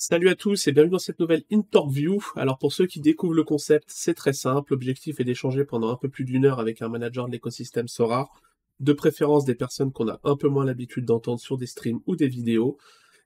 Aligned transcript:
Salut 0.00 0.28
à 0.28 0.36
tous 0.36 0.68
et 0.68 0.72
bienvenue 0.72 0.92
dans 0.92 1.00
cette 1.00 1.18
nouvelle 1.18 1.42
interview. 1.50 2.22
Alors 2.36 2.56
pour 2.56 2.72
ceux 2.72 2.86
qui 2.86 3.00
découvrent 3.00 3.34
le 3.34 3.42
concept, 3.42 3.86
c'est 3.88 4.14
très 4.14 4.32
simple. 4.32 4.72
L'objectif 4.72 5.18
est 5.18 5.24
d'échanger 5.24 5.64
pendant 5.64 5.90
un 5.90 5.96
peu 5.96 6.08
plus 6.08 6.22
d'une 6.22 6.44
heure 6.44 6.60
avec 6.60 6.82
un 6.82 6.88
manager 6.88 7.26
de 7.26 7.32
l'écosystème 7.32 7.88
Sora, 7.88 8.30
de 8.78 8.92
préférence 8.92 9.44
des 9.44 9.56
personnes 9.56 9.90
qu'on 9.90 10.08
a 10.08 10.20
un 10.22 10.36
peu 10.36 10.46
moins 10.46 10.64
l'habitude 10.64 11.04
d'entendre 11.04 11.40
sur 11.40 11.58
des 11.58 11.66
streams 11.66 11.98
ou 12.06 12.14
des 12.14 12.28
vidéos. 12.28 12.78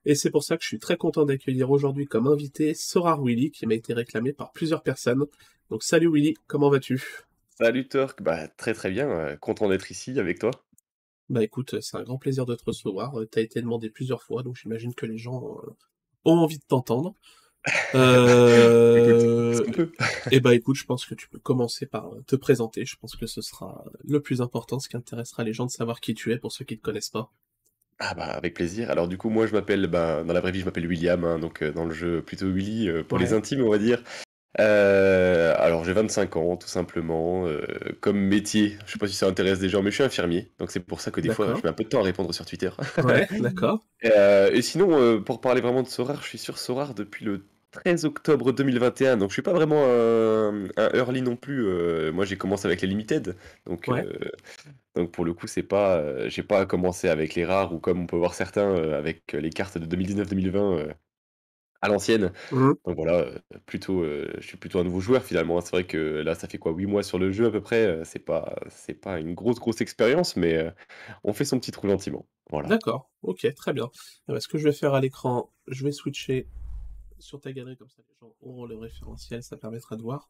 Et 0.05 0.15
c'est 0.15 0.31
pour 0.31 0.43
ça 0.43 0.57
que 0.57 0.63
je 0.63 0.67
suis 0.67 0.79
très 0.79 0.97
content 0.97 1.25
d'accueillir 1.25 1.69
aujourd'hui 1.69 2.07
comme 2.07 2.25
invité 2.25 2.73
Sora 2.73 3.21
Willy 3.21 3.51
qui 3.51 3.67
m'a 3.67 3.75
été 3.75 3.93
réclamé 3.93 4.33
par 4.33 4.51
plusieurs 4.51 4.81
personnes. 4.81 5.25
Donc 5.69 5.83
salut 5.83 6.09
Willy, 6.11 6.33
comment 6.47 6.71
vas-tu? 6.71 7.23
Salut 7.51 7.87
Turk, 7.87 8.23
bah 8.23 8.47
très 8.47 8.73
très 8.73 8.89
bien, 8.89 9.07
euh, 9.11 9.35
content 9.35 9.69
d'être 9.69 9.91
ici 9.91 10.19
avec 10.19 10.39
toi. 10.39 10.49
Bah 11.29 11.43
écoute, 11.43 11.79
c'est 11.81 11.97
un 11.97 12.03
grand 12.03 12.17
plaisir 12.17 12.47
de 12.47 12.55
te 12.55 12.63
recevoir. 12.65 13.13
T'as 13.29 13.41
été 13.41 13.61
demandé 13.61 13.91
plusieurs 13.91 14.23
fois, 14.23 14.41
donc 14.41 14.55
j'imagine 14.55 14.95
que 14.95 15.05
les 15.05 15.19
gens 15.19 15.59
euh, 15.59 15.69
ont 16.25 16.37
envie 16.37 16.57
de 16.57 16.63
t'entendre. 16.67 17.13
Euh... 17.95 19.63
et 20.31 20.39
bah 20.39 20.53
écoute, 20.53 20.75
je 20.75 20.85
pense 20.85 21.05
que 21.05 21.15
tu 21.15 21.29
peux 21.29 21.39
commencer 21.39 21.85
par 21.85 22.11
te 22.27 22.35
présenter. 22.35 22.85
Je 22.85 22.97
pense 22.97 23.15
que 23.15 23.25
ce 23.25 23.41
sera 23.41 23.85
le 24.03 24.21
plus 24.21 24.41
important, 24.41 24.79
ce 24.79 24.89
qui 24.89 24.97
intéressera 24.97 25.43
les 25.43 25.53
gens 25.53 25.65
de 25.65 25.71
savoir 25.71 25.99
qui 26.01 26.13
tu 26.13 26.31
es 26.31 26.37
pour 26.37 26.51
ceux 26.51 26.65
qui 26.65 26.73
ne 26.73 26.79
te 26.79 26.83
connaissent 26.83 27.09
pas. 27.09 27.31
Ah 27.99 28.13
bah 28.15 28.25
avec 28.25 28.53
plaisir. 28.53 28.89
Alors 28.89 29.07
du 29.07 29.17
coup 29.17 29.29
moi 29.29 29.47
je 29.47 29.53
m'appelle, 29.53 29.87
bah, 29.87 30.23
dans 30.23 30.33
la 30.33 30.41
vraie 30.41 30.51
vie 30.51 30.59
je 30.59 30.65
m'appelle 30.65 30.87
William, 30.87 31.23
hein, 31.23 31.39
donc 31.39 31.61
euh, 31.61 31.71
dans 31.71 31.85
le 31.85 31.93
jeu 31.93 32.21
plutôt 32.21 32.51
Willy 32.51 32.89
euh, 32.89 33.03
pour 33.03 33.17
les 33.17 33.33
intimes 33.33 33.61
on 33.61 33.69
va 33.69 33.77
dire. 33.77 34.03
Euh, 34.59 35.55
alors 35.57 35.83
j'ai 35.83 35.93
25 35.93 36.35
ans 36.35 36.57
tout 36.57 36.67
simplement. 36.67 37.47
comme 38.01 38.19
métier, 38.19 38.77
je 38.85 38.93
sais 38.93 38.99
pas 38.99 39.07
si 39.07 39.15
ça 39.15 39.27
intéresse 39.27 39.59
des 39.59 39.69
gens, 39.69 39.81
mais 39.81 39.89
je 39.89 39.95
suis 39.95 40.03
infirmier, 40.03 40.51
donc 40.59 40.71
c'est 40.71 40.79
pour 40.79 41.01
ça 41.01 41.11
que 41.11 41.21
des 41.21 41.29
fois 41.29 41.55
je 41.55 41.61
mets 41.61 41.69
un 41.69 41.73
peu 41.73 41.83
de 41.83 41.89
temps 41.89 42.01
à 42.01 42.03
répondre 42.03 42.33
sur 42.33 42.45
Twitter. 42.45 42.69
Ouais, 43.03 43.27
d'accord. 43.39 43.85
et 44.01 44.61
sinon 44.61 45.21
pour 45.21 45.41
parler 45.41 45.61
vraiment 45.61 45.83
de 45.83 45.87
Sorar, 45.87 46.21
je 46.21 46.27
suis 46.27 46.37
sur 46.37 46.57
Sorar 46.57 46.93
depuis 46.93 47.25
le 47.25 47.45
13 47.73 48.05
octobre 48.05 48.53
2021, 48.53 49.17
donc 49.17 49.29
je 49.29 49.33
suis 49.33 49.41
pas 49.41 49.51
vraiment 49.51 49.83
un, 49.85 50.67
early 50.93 51.21
non 51.21 51.35
plus. 51.35 51.65
Euh, 51.67 52.11
moi, 52.11 52.23
j'ai 52.23 52.37
commencé 52.37 52.65
avec 52.67 52.81
les 52.81 52.87
limited, 52.87 53.35
donc 53.65 53.89
euh, 53.89 54.03
donc 54.95 55.11
pour 55.11 55.25
le 55.25 55.33
coup, 55.33 55.47
c'est 55.47 55.63
pas, 55.63 55.97
euh, 55.97 56.29
j'ai 56.29 56.43
pas 56.43 56.65
commencé 56.65 57.09
avec 57.09 57.35
les 57.35 57.45
rares 57.45 57.73
ou 57.73 57.79
comme 57.79 58.01
on 58.01 58.05
peut 58.05 58.15
voir 58.15 58.35
certains 58.35 58.75
avec 58.93 59.33
les 59.33 59.49
cartes 59.49 59.77
de 59.77 59.95
2019-2020 59.95 60.93
à 61.83 61.89
l'ancienne. 61.89 62.31
Mmh. 62.51 62.71
Donc 62.85 62.95
voilà, 62.95 63.27
plutôt, 63.65 64.03
je 64.03 64.45
suis 64.45 64.57
plutôt 64.57 64.79
un 64.79 64.83
nouveau 64.83 64.99
joueur 64.99 65.23
finalement. 65.23 65.61
C'est 65.61 65.71
vrai 65.71 65.83
que 65.83 65.97
là, 65.97 66.35
ça 66.35 66.47
fait 66.47 66.57
quoi, 66.57 66.71
8 66.71 66.85
mois 66.85 67.03
sur 67.03 67.19
le 67.19 67.31
jeu 67.31 67.45
à 67.45 67.51
peu 67.51 67.61
près. 67.61 67.99
c'est 68.03 68.19
pas, 68.19 68.55
c'est 68.69 68.93
pas 68.93 69.19
une 69.19 69.33
grosse 69.33 69.59
grosse 69.59 69.81
expérience, 69.81 70.35
mais 70.35 70.73
on 71.23 71.33
fait 71.33 71.45
son 71.45 71.59
petit 71.59 71.71
trou 71.71 71.87
gentiment. 71.87 72.25
Voilà. 72.49 72.67
D'accord, 72.67 73.09
ok, 73.21 73.47
très 73.55 73.73
bien. 73.73 73.89
ce 74.27 74.47
que 74.47 74.57
je 74.57 74.65
vais 74.65 74.73
faire 74.73 74.93
à 74.93 75.01
l'écran, 75.01 75.51
je 75.67 75.83
vais 75.83 75.91
switcher 75.91 76.47
sur 77.19 77.39
ta 77.39 77.53
galerie, 77.53 77.77
comme 77.77 77.89
ça 77.89 78.01
les 78.07 78.15
gens 78.19 78.33
auront 78.41 78.65
le 78.65 78.75
référentiel, 78.75 79.43
ça 79.43 79.57
permettra 79.57 79.95
de 79.95 80.01
voir. 80.01 80.27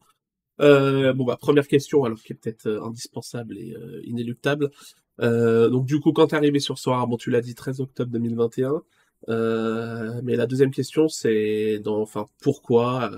Euh, 0.60 1.12
bon 1.12 1.24
bah 1.24 1.36
première 1.36 1.66
question, 1.66 2.04
alors 2.04 2.22
qui 2.22 2.32
est 2.32 2.36
peut-être 2.36 2.66
euh, 2.66 2.84
indispensable 2.84 3.58
et 3.58 3.74
euh, 3.74 4.00
inéluctable. 4.04 4.70
donc 5.18 5.86
du 5.86 6.00
coup, 6.00 6.12
quand 6.12 6.28
t'es 6.28 6.36
arrivé 6.36 6.60
sur 6.60 6.78
Sora, 6.78 7.04
bon 7.06 7.16
tu 7.16 7.30
l'as 7.30 7.40
dit 7.40 7.54
13 7.54 7.80
octobre 7.80 8.10
2021. 8.12 8.82
Mais 9.28 10.36
la 10.36 10.46
deuxième 10.46 10.70
question, 10.70 11.08
c'est 11.08 11.78
dans, 11.78 12.00
enfin 12.00 12.26
pourquoi, 12.42 13.10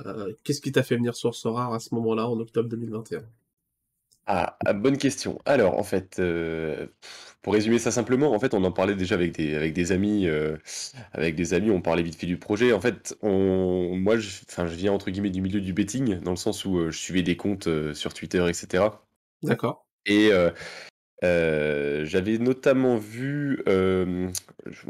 qu'est-ce 0.44 0.60
qui 0.60 0.72
t'a 0.72 0.82
fait 0.82 0.96
venir 0.96 1.14
sur 1.14 1.34
Sora 1.34 1.74
à 1.74 1.78
ce 1.78 1.94
moment-là 1.94 2.28
en 2.28 2.38
octobre 2.38 2.68
2021 2.68 3.22
ah, 4.28 4.56
ah, 4.66 4.72
bonne 4.72 4.98
question. 4.98 5.38
Alors, 5.44 5.78
en 5.78 5.84
fait, 5.84 6.18
euh, 6.18 6.88
pour 7.42 7.52
résumer 7.52 7.78
ça 7.78 7.92
simplement, 7.92 8.32
en 8.32 8.40
fait, 8.40 8.54
on 8.54 8.64
en 8.64 8.72
parlait 8.72 8.96
déjà 8.96 9.14
avec 9.14 9.32
des, 9.36 9.54
avec 9.54 9.72
des 9.72 9.92
amis, 9.92 10.26
euh, 10.26 10.56
avec 11.12 11.36
des 11.36 11.54
amis, 11.54 11.70
on 11.70 11.80
parlait 11.80 12.02
vite 12.02 12.16
fait 12.16 12.26
du 12.26 12.36
projet. 12.36 12.72
En 12.72 12.80
fait, 12.80 13.16
on, 13.22 13.94
moi, 13.96 14.16
je, 14.16 14.28
enfin, 14.48 14.66
je 14.66 14.74
viens 14.74 14.92
entre 14.92 15.10
guillemets 15.12 15.30
du 15.30 15.40
milieu 15.40 15.60
du 15.60 15.72
betting, 15.72 16.18
dans 16.20 16.32
le 16.32 16.36
sens 16.36 16.64
où 16.64 16.78
euh, 16.78 16.90
je 16.90 16.98
suivais 16.98 17.22
des 17.22 17.36
comptes 17.36 17.68
sur 17.94 18.14
Twitter, 18.14 18.44
etc. 18.48 18.84
D'accord. 19.44 19.86
Et 20.06 20.30
euh, 21.24 22.04
j'avais 22.04 22.36
notamment 22.36 22.98
vu, 22.98 23.62
euh, 23.68 24.28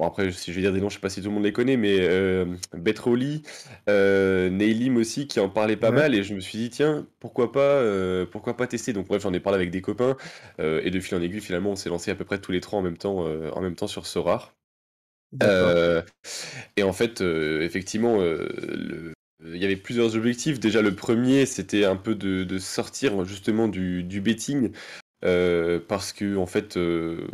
après 0.02 0.32
si 0.32 0.50
je 0.50 0.56
vais 0.56 0.62
dire 0.62 0.72
des 0.72 0.80
noms, 0.80 0.88
je 0.88 0.94
sais 0.94 1.00
pas 1.00 1.08
si 1.08 1.22
tout 1.22 1.28
le 1.28 1.34
monde 1.34 1.44
les 1.44 1.52
connaît, 1.52 1.76
mais 1.76 1.98
euh, 2.00 2.46
Betroli, 2.74 3.42
euh, 3.88 4.50
Neylim 4.50 4.96
aussi, 4.96 5.28
qui 5.28 5.38
en 5.38 5.48
parlait 5.48 5.76
pas 5.76 5.92
mal, 5.92 6.14
et 6.14 6.24
je 6.24 6.34
me 6.34 6.40
suis 6.40 6.58
dit 6.58 6.70
tiens, 6.70 7.06
pourquoi 7.20 7.52
pas, 7.52 7.82
pourquoi 8.26 8.56
pas 8.56 8.66
tester. 8.66 8.92
Donc 8.92 9.06
bref, 9.06 9.22
j'en 9.22 9.32
ai 9.32 9.40
parlé 9.40 9.56
avec 9.56 9.70
des 9.70 9.80
copains, 9.80 10.16
et 10.58 10.90
de 10.90 11.00
fil 11.00 11.16
en 11.16 11.22
aiguille, 11.22 11.40
finalement, 11.40 11.72
on 11.72 11.76
s'est 11.76 11.90
lancé 11.90 12.10
à 12.10 12.14
peu 12.14 12.24
près 12.24 12.38
tous 12.38 12.52
les 12.52 12.60
trois 12.60 12.80
en 12.80 12.82
même 12.82 12.98
temps, 12.98 13.20
en 13.20 13.60
même 13.60 13.76
temps 13.76 13.86
sur 13.86 14.06
Sorar. 14.06 14.54
et 16.76 16.82
en 16.82 16.92
fait, 16.92 17.20
effectivement, 17.20 18.20
il 19.44 19.56
y 19.56 19.64
avait 19.64 19.76
plusieurs 19.76 20.16
objectifs. 20.16 20.58
Déjà, 20.58 20.82
le 20.82 20.94
premier, 20.96 21.46
c'était 21.46 21.84
un 21.84 21.96
peu 21.96 22.16
de, 22.16 22.58
sortir 22.58 23.24
justement 23.24 23.68
du, 23.68 24.02
du 24.02 24.20
betting 24.20 24.72
parce 25.20 26.12
que 26.12 26.36
en 26.36 26.46
fait, 26.46 26.76
euh, 26.76 27.28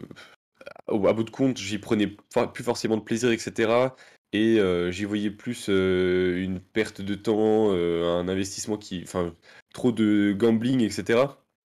à 0.89 1.13
bout 1.13 1.25
de 1.25 1.31
compte, 1.31 1.59
j'y 1.59 1.79
prenais 1.79 2.17
plus 2.55 2.65
forcément 2.65 2.97
de 2.97 3.03
plaisir, 3.03 3.31
etc. 3.31 3.95
Et 4.33 4.59
euh, 4.61 4.91
j'y 4.91 5.05
voyais 5.05 5.31
plus 5.31 5.69
une 5.69 6.61
perte 6.61 7.01
de 7.03 7.15
temps, 7.15 7.73
un 7.73 8.29
investissement 8.29 8.79
qui, 8.79 9.03
enfin, 9.05 9.35
trop 9.75 9.93
de 9.93 10.33
gambling, 10.37 10.81
etc. 10.81 11.25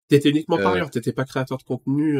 T'étais 0.09 0.29
uniquement 0.29 0.57
euh... 0.57 0.63
parieur, 0.63 0.89
t'étais 0.89 1.13
pas 1.13 1.23
créateur 1.23 1.57
de 1.57 1.63
contenu. 1.63 2.19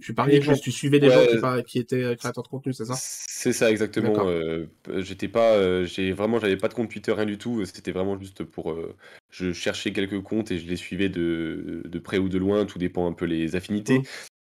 tu 0.00 0.14
pariais 0.14 0.40
juste, 0.40 0.62
tu 0.62 0.70
suivais 0.70 1.00
des 1.00 1.10
gens 1.10 1.62
qui, 1.66 1.78
étaient 1.78 2.14
créateurs 2.16 2.44
de 2.44 2.48
contenu, 2.48 2.72
c'est 2.72 2.84
ça? 2.84 2.94
C'est 2.96 3.52
ça 3.52 3.70
exactement. 3.70 4.26
j'étais 4.98 5.28
pas, 5.28 5.84
j'ai 5.84 6.12
vraiment, 6.12 6.38
j'avais 6.38 6.56
pas 6.56 6.68
de 6.68 6.74
compte 6.74 6.90
Twitter, 6.90 7.12
rien 7.12 7.26
du 7.26 7.38
tout. 7.38 7.64
C'était 7.64 7.92
vraiment 7.92 8.18
juste 8.18 8.44
pour, 8.44 8.76
je 9.30 9.52
cherchais 9.52 9.92
quelques 9.92 10.22
comptes 10.22 10.50
et 10.50 10.58
je 10.58 10.66
les 10.66 10.76
suivais 10.76 11.08
de, 11.08 11.82
de 11.84 11.98
près 11.98 12.18
ou 12.18 12.28
de 12.28 12.38
loin. 12.38 12.66
Tout 12.66 12.78
dépend 12.78 13.08
un 13.08 13.12
peu 13.12 13.24
les 13.24 13.56
affinités. 13.56 13.98
Mmh. 13.98 14.04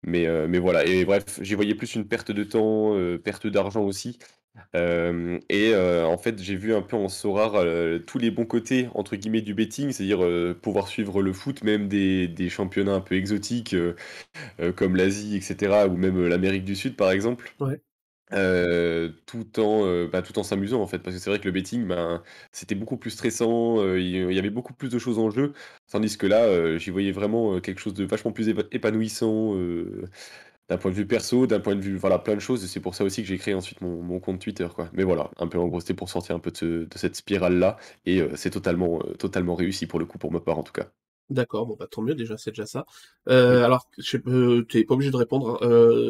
Mais, 0.03 0.27
mais 0.49 0.59
voilà. 0.59 0.85
Et 0.87 1.05
bref, 1.05 1.41
j'y 1.43 1.55
voyais 1.55 1.75
plus 1.75 1.95
une 1.95 2.07
perte 2.07 2.31
de 2.33 2.45
temps, 2.45 2.97
perte 3.23 3.47
d'argent 3.47 3.83
aussi 3.83 4.19
et 4.75 5.75
en 5.75 6.19
fait, 6.19 6.43
j'ai 6.43 6.57
vu 6.57 6.75
un 6.75 6.83
peu 6.83 6.97
en 6.97 7.09
Sorare, 7.09 7.65
tous 8.07 8.19
les 8.19 8.31
bons 8.31 8.47
côtés 8.47 8.89
entre 8.95 9.17
guillemets 9.17 9.43
du 9.43 9.55
betting, 9.55 9.93
c'est-à-dire, 9.93 10.21
pouvoir 10.61 10.89
suivre 10.89 11.23
le 11.23 11.33
foot, 11.33 11.63
même 11.65 11.89
des 11.89 12.49
championnats 12.51 12.95
un 12.95 13.01
peu 13.01 13.15
exotiques, 13.15 13.77
comme 14.77 14.97
l'Asie 14.97 15.37
etc. 15.37 15.87
ou 15.89 15.97
même, 15.97 16.27
l'Amérique 16.27 16.65
du 16.65 16.77
Sud 16.77 16.97
par 16.97 17.11
exemple. 17.11 17.55
Tout 19.27 19.61
en, 19.61 20.07
bah, 20.07 20.23
tout 20.23 20.39
en 20.39 20.43
s'amusant 20.43 20.83
en 20.83 20.87
fait. 20.87 20.99
Parce 20.99 21.17
que 21.17 21.23
c'est 21.23 21.31
vrai 21.31 21.39
que 21.39 21.47
le 21.47 21.53
betting, 21.53 21.87
ben, 21.87 22.23
c'était 22.53 22.75
beaucoup 22.75 22.97
plus 22.97 23.11
stressant, 23.11 23.85
il 23.97 24.33
y 24.33 24.39
avait 24.39 24.51
beaucoup 24.51 24.73
plus 24.75 24.89
de 24.89 24.99
choses 24.99 25.19
en 25.19 25.31
jeu. 25.31 25.53
Tandis 25.91 26.17
que 26.17 26.27
là, 26.27 26.79
j'y 26.79 26.91
voyais 26.91 27.13
vraiment, 27.13 27.61
quelque 27.61 27.81
chose 27.81 27.95
de 27.95 28.05
vachement 28.05 28.33
plus 28.33 28.49
épanouissant, 28.49 29.55
d'un 30.71 30.79
point 30.79 30.91
de 30.93 30.97
vue 30.97 31.07
perso, 31.07 31.47
d'un 31.47 31.61
point 31.61 31.75
de 31.75 31.81
vue, 31.81 31.97
voilà, 31.97 32.19
plein 32.19 32.35
de 32.37 32.41
choses. 32.41 32.65
Et 32.65 32.69
c'est 32.69 32.81
pour 32.81 32.95
ça 32.95 33.05
aussi 33.05 33.23
que 33.23 33.29
j'ai 33.29 33.39
créé 33.39 33.55
ensuite 33.55 33.81
mon, 33.83 34.21
compte 34.21 34.41
Twitter, 34.41 34.69
quoi. 34.75 34.89
Mais 34.93 35.03
voilà, 35.03 35.31
un 35.39 35.49
peu 35.49 35.59
en 35.59 35.67
gros, 35.69 35.81
c'était 35.81 35.95
pour 35.95 36.09
sortir 36.09 36.37
un 36.37 36.39
peu 36.39 36.53
de, 36.53 36.89
cette 36.95 37.17
spirale-là. 37.17 37.77
Et 38.07 38.21
euh, 38.21 38.37
c'est 38.37 38.51
totalement, 38.51 39.01
totalement 39.19 39.55
réussi 39.57 39.87
pour 39.87 39.99
le 39.99 40.07
coup, 40.07 40.19
pour 40.19 40.33
ma 40.33 40.41
part 40.41 40.59
en 40.59 40.63
tout 40.63 40.73
cas. 40.73 40.91
D'accord, 41.31 41.65
bon 41.67 41.77
bah 41.79 41.87
tant 41.89 42.03
mieux 42.03 42.15
déjà, 42.17 42.37
c'est 42.37 42.51
déjà 42.51 42.67
ça. 42.67 42.85
Euh, 43.29 43.65
alors, 43.65 43.89
tu 44.03 44.21
n'es 44.27 44.85
pas 44.85 44.95
obligé 44.95 45.13
de 45.13 45.17
répondre. 45.17 45.59
Hein. 45.63 45.69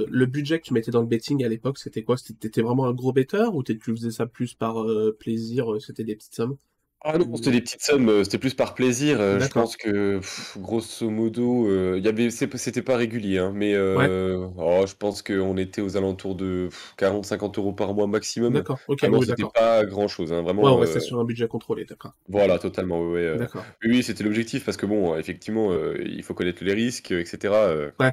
le 0.08 0.26
budget 0.26 0.58
que 0.60 0.64
tu 0.64 0.72
mettais 0.74 0.90
dans 0.90 1.02
le 1.02 1.06
betting 1.06 1.44
à 1.44 1.48
l'époque, 1.48 1.78
c'était 1.78 2.02
quoi? 2.02 2.16
C'était 2.16 2.62
vraiment 2.62 2.86
un 2.86 2.94
gros 2.94 3.12
betteur 3.12 3.54
ou 3.54 3.62
tu 3.62 3.78
faisais 3.78 4.10
ça 4.10 4.26
plus 4.26 4.54
par 4.54 4.82
plaisir 5.18 5.66
C'était 5.80 6.04
des 6.04 6.16
petites 6.16 6.34
sommes? 6.34 6.56
Ah 7.02 7.16
non, 7.18 7.34
c'était 7.36 7.50
des 7.52 7.60
petites 7.62 7.80
sommes, 7.82 8.08
euh, 8.10 8.24
c'était 8.24 8.38
plus 8.38 8.54
par 8.54 8.74
plaisir. 8.74 9.20
Euh, 9.20 9.38
je 9.40 9.50
pense 9.50 9.76
que, 9.76 10.20
grosso 10.58 11.08
modo, 11.08 11.66
euh, 11.68 11.98
y 11.98 12.08
avait 12.08 12.30
c'était 12.30 12.82
pas 12.82 12.96
régulier, 12.96 13.38
hein, 13.38 13.52
mais 13.54 13.74
oh, 13.78 14.84
je 14.86 14.94
pense 14.94 15.22
qu'on 15.22 15.56
était 15.56 15.80
aux 15.80 15.96
alentours 15.96 16.34
de 16.34 16.68
40-50 16.98 17.56
euros 17.58 17.72
par 17.72 17.94
mois 17.94 18.06
maximum. 18.06 18.54
D'accord, 18.54 18.80
OK, 18.86 19.00
Ah 19.02 19.08
c'était 19.22 19.46
pas 19.46 19.84
grand-chose, 19.86 20.32
hein, 20.32 20.42
vraiment, 20.42 20.62
Ouais, 20.62 20.70
on 20.70 20.76
restait 20.78 21.00
sur 21.00 21.18
un 21.18 21.24
budget 21.24 21.48
contrôlé, 21.48 21.84
d'accord. 21.86 22.12
voilà, 22.28 22.58
totalement, 22.58 23.00
ouais, 23.10 23.38
D'accord. 23.38 23.72
oui, 23.84 24.02
c'était 24.02 24.22
l'objectif 24.24 24.64
parce 24.64 24.76
que 24.76 24.86
bon, 24.86 25.16
effectivement, 25.16 25.72
il 25.96 26.22
faut 26.22 26.34
connaître 26.34 26.62
les 26.64 26.74
risques, 26.74 27.10
etc., 27.10 27.92
Ouais. 28.00 28.12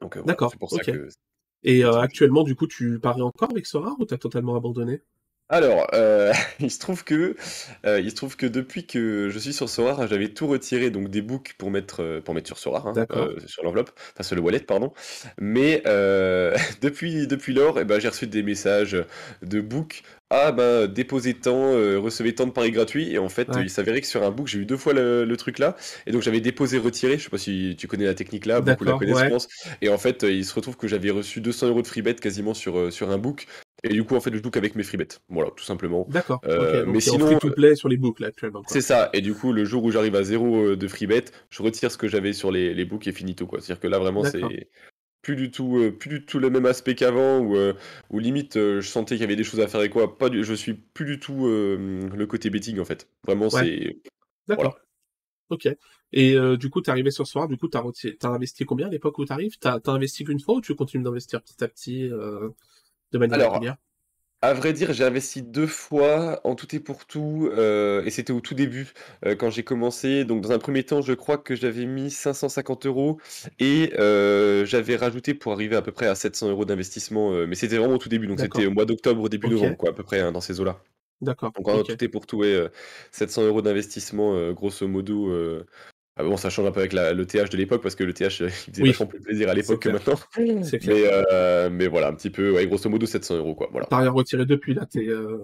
donc 0.00 0.18
D'accord, 0.24 0.52
c'est 0.52 0.58
pour 0.58 0.70
ça 0.72 0.84
que 0.84 1.08
Et 1.64 1.84
actuellement, 1.84 2.44
du 2.44 2.56
coup, 2.56 2.66
tu 2.66 3.00
paries 3.00 3.22
encore 3.22 3.50
avec 3.52 3.66
Sora 3.66 3.96
ou 4.00 4.04
t'as 4.06 4.18
totalement 4.18 4.56
abandonné? 4.56 5.02
Alors, 5.50 5.86
euh, 5.94 6.32
il 6.60 6.70
se 6.70 6.78
trouve 6.78 7.04
que, 7.04 7.34
euh, 7.86 8.00
il 8.00 8.10
se 8.10 8.16
trouve 8.16 8.36
que 8.36 8.46
depuis 8.46 8.86
que 8.86 9.28
je 9.30 9.38
suis 9.38 9.52
sur 9.52 9.68
Sora, 9.68 10.06
j'avais 10.06 10.28
tout 10.28 10.46
retiré, 10.46 10.90
donc 10.90 11.08
des 11.08 11.22
books 11.22 11.54
pour 11.56 11.70
mettre, 11.70 12.02
euh, 12.02 12.20
pour 12.20 12.34
mettre 12.34 12.46
sur 12.46 12.58
Sora, 12.58 12.84
hein, 12.86 13.06
sur 13.46 13.64
l'enveloppe, 13.64 13.90
enfin 14.12 14.22
sur 14.22 14.36
le 14.36 14.42
wallet, 14.42 14.60
pardon. 14.60 14.92
Mais 15.40 15.82
depuis, 16.82 17.26
depuis 17.26 17.54
lors, 17.54 17.80
eh 17.80 17.84
ben, 17.84 17.98
j'ai 17.98 18.08
reçu 18.08 18.26
des 18.26 18.42
messages 18.42 18.96
de 19.42 19.60
book. 19.60 20.02
Ah 20.30 20.52
ben 20.52 20.86
déposez 20.86 21.32
tant, 21.32 21.70
recevez 21.72 22.34
tant 22.34 22.46
de 22.46 22.50
paris 22.50 22.70
gratuits. 22.70 23.14
Et 23.14 23.18
en 23.18 23.30
fait 23.30 23.48
il 23.58 23.70
s'avérait 23.70 24.02
que 24.02 24.06
sur 24.06 24.22
un 24.22 24.30
book 24.30 24.46
j'ai 24.46 24.58
eu 24.58 24.66
deux 24.66 24.76
fois 24.76 24.92
le, 24.92 25.36
truc 25.38 25.58
là. 25.58 25.74
Et 26.06 26.12
donc 26.12 26.20
j'avais 26.20 26.42
déposé 26.42 26.76
retiré, 26.76 27.16
je 27.16 27.24
sais 27.24 27.30
pas 27.30 27.38
si 27.38 27.76
tu 27.78 27.86
connais 27.88 28.04
la 28.04 28.14
technique 28.14 28.44
là, 28.44 28.60
beaucoup 28.60 28.84
la 28.84 28.92
connaissent 28.98 29.24
je 29.24 29.28
pense. 29.28 29.48
Et 29.80 29.88
en 29.88 29.96
fait 29.96 30.24
il 30.24 30.44
se 30.44 30.52
retrouve 30.52 30.76
que 30.76 30.86
j'avais 30.86 31.10
reçu 31.10 31.40
200 31.40 31.68
euros 31.68 31.80
de 31.80 31.86
free 31.86 32.02
bet 32.02 32.16
quasiment 32.16 32.52
sur, 32.52 32.92
sur 32.92 33.10
un 33.10 33.16
book 33.16 33.46
Et 33.84 33.90
du 33.90 34.04
coup, 34.04 34.16
en 34.16 34.20
fait, 34.20 34.34
je 34.34 34.42
joue 34.42 34.50
qu'avec 34.50 34.74
mes 34.74 34.82
free 34.82 34.96
bets. 34.96 35.20
Voilà, 35.28 35.50
tout 35.50 35.64
simplement. 35.64 36.06
D'accord. 36.08 36.40
Euh, 36.46 36.84
mais 36.86 37.00
sinon, 37.00 37.26
free 37.26 37.38
to 37.38 37.50
play 37.50 37.76
sur 37.76 37.88
les 37.88 37.96
books 37.96 38.20
là 38.20 38.28
actuellement. 38.28 38.62
C'est 38.66 38.80
ça. 38.80 39.10
Et 39.12 39.20
du 39.20 39.34
coup, 39.34 39.52
le 39.52 39.64
jour 39.64 39.84
où 39.84 39.90
j'arrive 39.90 40.16
à 40.16 40.24
zéro 40.24 40.74
de 40.74 40.88
free 40.88 41.06
bet, 41.06 41.26
je 41.50 41.62
retire 41.62 41.90
ce 41.92 41.98
que 41.98 42.08
j'avais 42.08 42.32
sur 42.32 42.50
les, 42.50 42.74
les 42.74 42.84
books 42.84 43.06
et 43.06 43.12
finito 43.12 43.46
quoi. 43.46 43.60
C'est-à-dire 43.60 43.80
que 43.80 43.88
là 43.88 43.98
vraiment 43.98 44.24
c'est 44.24 44.68
plus 45.22 45.36
du 45.36 45.50
tout, 45.50 45.76
euh, 45.76 45.90
plus 45.90 46.08
du 46.08 46.24
tout 46.24 46.38
le 46.38 46.48
même 46.48 46.66
aspect 46.66 46.94
qu'avant, 46.94 47.40
où, 47.40 47.56
euh, 47.56 47.74
limite 48.12 48.56
euh, 48.56 48.80
je 48.80 48.88
sentais 48.88 49.16
qu'il 49.16 49.22
y 49.22 49.24
avait 49.24 49.36
des 49.36 49.44
choses 49.44 49.60
à 49.60 49.68
faire 49.68 49.82
et 49.82 49.90
quoi. 49.90 50.16
Pas 50.16 50.30
je 50.32 50.54
suis 50.54 50.74
plus 50.74 51.04
du 51.04 51.20
tout 51.20 51.46
le 51.46 52.24
côté 52.26 52.50
betting 52.50 52.80
en 52.80 52.84
fait. 52.84 53.08
Vraiment, 53.26 53.50
c'est. 53.50 53.98
D'accord. 54.46 54.78
Ok. 55.50 55.68
Et 56.12 56.36
du 56.56 56.70
coup, 56.70 56.80
t'es 56.80 56.90
arrivé 56.90 57.10
sur 57.10 57.26
ce 57.26 57.32
soir, 57.32 57.48
du 57.48 57.56
coup, 57.56 57.68
t'as, 57.68 57.82
as 57.82 58.28
investi 58.28 58.64
combien 58.64 58.86
à 58.86 58.90
l'époque 58.90 59.18
où 59.18 59.24
t'arrives? 59.24 59.58
T'as 59.58 59.78
as 59.84 59.90
investi 59.90 60.24
qu'une 60.24 60.40
fois 60.40 60.56
ou 60.56 60.60
tu 60.60 60.74
continues 60.74 61.04
d'investir 61.04 61.42
petit 61.42 61.62
à 61.62 61.68
petit 61.68 62.10
de 63.12 63.18
manière 63.18 63.52
régulière. 63.52 63.76
à 64.40 64.54
vrai 64.54 64.72
dire, 64.72 64.92
j'ai 64.92 65.04
investi 65.04 65.42
deux 65.42 65.66
fois 65.66 66.40
en 66.44 66.54
tout 66.54 66.74
et 66.74 66.80
pour 66.80 67.06
tout, 67.06 67.50
euh, 67.52 68.04
et 68.04 68.10
c'était 68.10 68.32
au 68.32 68.40
tout 68.40 68.54
début, 68.54 68.92
euh, 69.24 69.34
quand 69.34 69.50
j'ai 69.50 69.64
commencé. 69.64 70.24
Donc 70.24 70.42
dans 70.42 70.52
un 70.52 70.58
premier 70.58 70.84
temps, 70.84 71.02
je 71.02 71.12
crois 71.12 71.38
que 71.38 71.54
j'avais 71.54 71.86
mis 71.86 72.10
550 72.10 72.86
euros 72.86 73.18
et 73.58 73.92
euh, 73.98 74.64
j'avais 74.64 74.96
rajouté 74.96 75.34
pour 75.34 75.52
arriver 75.52 75.76
à 75.76 75.82
peu 75.82 75.92
près 75.92 76.06
à 76.06 76.14
700 76.14 76.50
euros 76.50 76.64
d'investissement, 76.64 77.32
mais 77.46 77.54
c'était 77.54 77.76
vraiment 77.78 77.94
au 77.94 77.98
tout 77.98 78.08
début, 78.08 78.26
donc 78.26 78.40
c'était 78.40 78.66
au 78.66 78.70
mois 78.70 78.84
d'octobre, 78.84 79.28
début 79.28 79.48
novembre 79.48 79.76
quoi, 79.76 79.90
à 79.90 79.92
peu 79.92 80.04
près, 80.04 80.20
hein, 80.20 80.32
dans 80.32 80.40
ces 80.40 80.60
eaux-là. 80.60 80.80
D'accord, 81.20 81.50
Donc 81.50 81.66
en 81.66 81.82
tout 81.82 82.04
et 82.04 82.08
pour 82.08 82.26
tout, 82.26 82.38
ouais, 82.38 82.68
700 83.10 83.42
euros 83.42 83.62
d'investissement, 83.62 84.52
grosso 84.52 84.86
modo, 84.86 85.64
ah 86.20 86.24
bon, 86.24 86.36
ça 86.36 86.50
change 86.50 86.66
un 86.66 86.72
peu 86.72 86.80
avec 86.80 86.92
le 86.92 87.24
TH 87.24 87.48
de 87.48 87.56
l'époque 87.56 87.80
parce 87.80 87.94
que 87.94 88.02
le 88.02 88.12
TH 88.12 88.40
il 88.40 88.50
faisait 88.50 88.82
vachement 88.84 89.06
plus 89.06 89.20
plaisir 89.20 89.48
à 89.48 89.54
l'époque 89.54 89.80
que 89.80 89.88
maintenant. 89.88 90.16
C'est 90.64 90.80
clair. 90.80 90.96
Mais, 90.96 91.26
euh, 91.32 91.70
mais, 91.70 91.86
voilà, 91.86 92.08
un 92.08 92.14
petit 92.14 92.30
peu, 92.30 92.50
ouais, 92.50 92.66
grosso 92.66 92.90
modo 92.90 93.06
700 93.06 93.36
euros 93.36 93.54
quoi. 93.54 93.68
Voilà. 93.70 93.86
T'as 93.88 93.98
rien 93.98 94.10
retiré 94.10 94.44
depuis 94.44 94.74
là, 94.74 94.84
t'es. 94.84 95.06
Euh... 95.06 95.38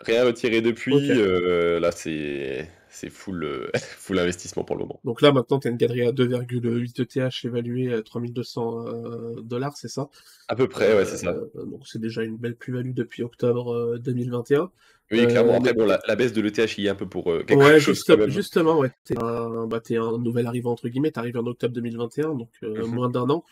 Rien 0.00 0.24
retiré 0.24 0.60
depuis. 0.62 1.12
Euh, 1.12 1.78
là, 1.78 1.92
c'est 1.92 2.68
c'est 2.88 3.10
full, 3.10 3.70
full 3.76 4.18
investissement 4.18 4.64
pour 4.64 4.74
le 4.74 4.82
moment. 4.82 5.00
Donc 5.04 5.22
là, 5.22 5.30
maintenant, 5.30 5.60
tu 5.60 5.68
as 5.68 5.70
une 5.70 5.76
galerie 5.76 6.02
à 6.02 6.12
2,8 6.12 7.02
ETH 7.02 7.44
évaluée 7.44 7.92
à 7.92 8.02
3200 8.02 8.86
euh, 8.86 9.40
dollars, 9.42 9.76
c'est 9.76 9.88
ça? 9.88 10.08
À 10.48 10.56
peu 10.56 10.66
près, 10.66 10.96
ouais, 10.96 11.04
c'est 11.04 11.18
ça. 11.18 11.34
donc 11.54 11.86
c'est 11.86 12.00
déjà 12.00 12.24
une 12.24 12.36
belle 12.36 12.56
plus-value 12.56 12.94
depuis 12.94 13.22
octobre 13.22 13.96
2021. 13.98 14.70
Oui, 15.10 15.26
clairement. 15.26 15.54
Euh, 15.54 15.58
Après, 15.58 15.72
bon, 15.72 15.86
la, 15.86 16.16
baisse 16.16 16.32
de 16.32 16.40
l'ETH 16.40 16.78
y 16.78 16.86
est 16.86 16.88
un 16.88 16.94
peu 16.94 17.08
pour 17.08 17.30
euh, 17.30 17.44
quelque 17.44 17.58
ouais, 17.62 17.80
chose. 17.80 18.04
justement, 18.28 18.78
ouais. 18.78 18.90
T'es 19.04 19.16
un, 19.22 19.66
bah, 19.66 19.80
un 19.90 20.18
nouvel 20.18 20.46
arrivant, 20.46 20.72
entre 20.72 20.88
guillemets. 20.88 21.12
T'arrives 21.12 21.36
en 21.36 21.46
octobre 21.46 21.74
2021, 21.74 22.34
donc 22.34 22.50
euh, 22.62 22.84
mhm. 22.84 22.94
moins 22.94 23.08
d'un 23.08 23.28
an. 23.30 23.44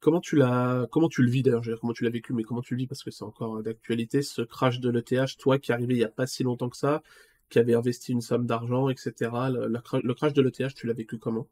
Comment 0.00 0.20
tu 0.20 0.36
l'as, 0.36 0.86
comment 0.90 1.08
tu 1.08 1.22
le 1.22 1.30
vis 1.30 1.42
d'ailleurs, 1.42 1.62
comment 1.80 1.92
tu 1.92 2.02
l'as 2.02 2.10
vécu, 2.10 2.32
mais 2.32 2.42
comment 2.42 2.62
tu 2.62 2.74
le 2.74 2.78
vis? 2.78 2.86
Parce 2.86 3.04
que 3.04 3.10
c'est 3.10 3.24
encore 3.24 3.62
d'actualité, 3.62 4.22
ce 4.22 4.42
crash 4.42 4.80
de 4.80 4.90
l'ETH, 4.90 5.36
toi 5.38 5.58
qui 5.58 5.70
arrivé 5.70 5.94
il 5.94 6.00
y 6.00 6.04
a 6.04 6.08
pas 6.08 6.26
si 6.26 6.42
longtemps 6.42 6.68
que 6.68 6.76
ça, 6.76 7.02
qui 7.50 7.60
avait 7.60 7.74
investi 7.74 8.10
une 8.10 8.20
somme 8.20 8.44
d'argent, 8.44 8.88
etc. 8.88 9.30
le 9.30 10.12
crash 10.14 10.32
de 10.32 10.42
l'ETH, 10.42 10.74
tu 10.74 10.88
l'as 10.88 10.92
vécu 10.92 11.18
comment? 11.18 11.46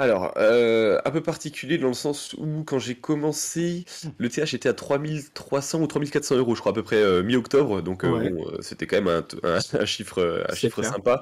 Alors, 0.00 0.32
euh, 0.38 0.98
un 1.04 1.10
peu 1.10 1.22
particulier 1.22 1.76
dans 1.76 1.88
le 1.88 1.94
sens 1.94 2.34
où 2.38 2.64
quand 2.64 2.78
j'ai 2.78 2.94
commencé, 2.94 3.84
le 4.16 4.30
TH 4.30 4.54
était 4.54 4.70
à 4.70 4.72
3300 4.72 5.82
ou 5.82 5.86
3400 5.86 6.36
euros, 6.36 6.54
je 6.54 6.60
crois 6.60 6.72
à 6.72 6.74
peu 6.74 6.82
près 6.82 6.96
euh, 6.96 7.22
mi-octobre, 7.22 7.82
donc 7.82 8.04
euh, 8.04 8.30
c'était 8.60 8.86
quand 8.86 9.02
même 9.02 9.22
un, 9.42 9.84
chiffre, 9.84 10.46
un 10.48 10.54
chiffre 10.54 10.82
sympa. 10.82 11.20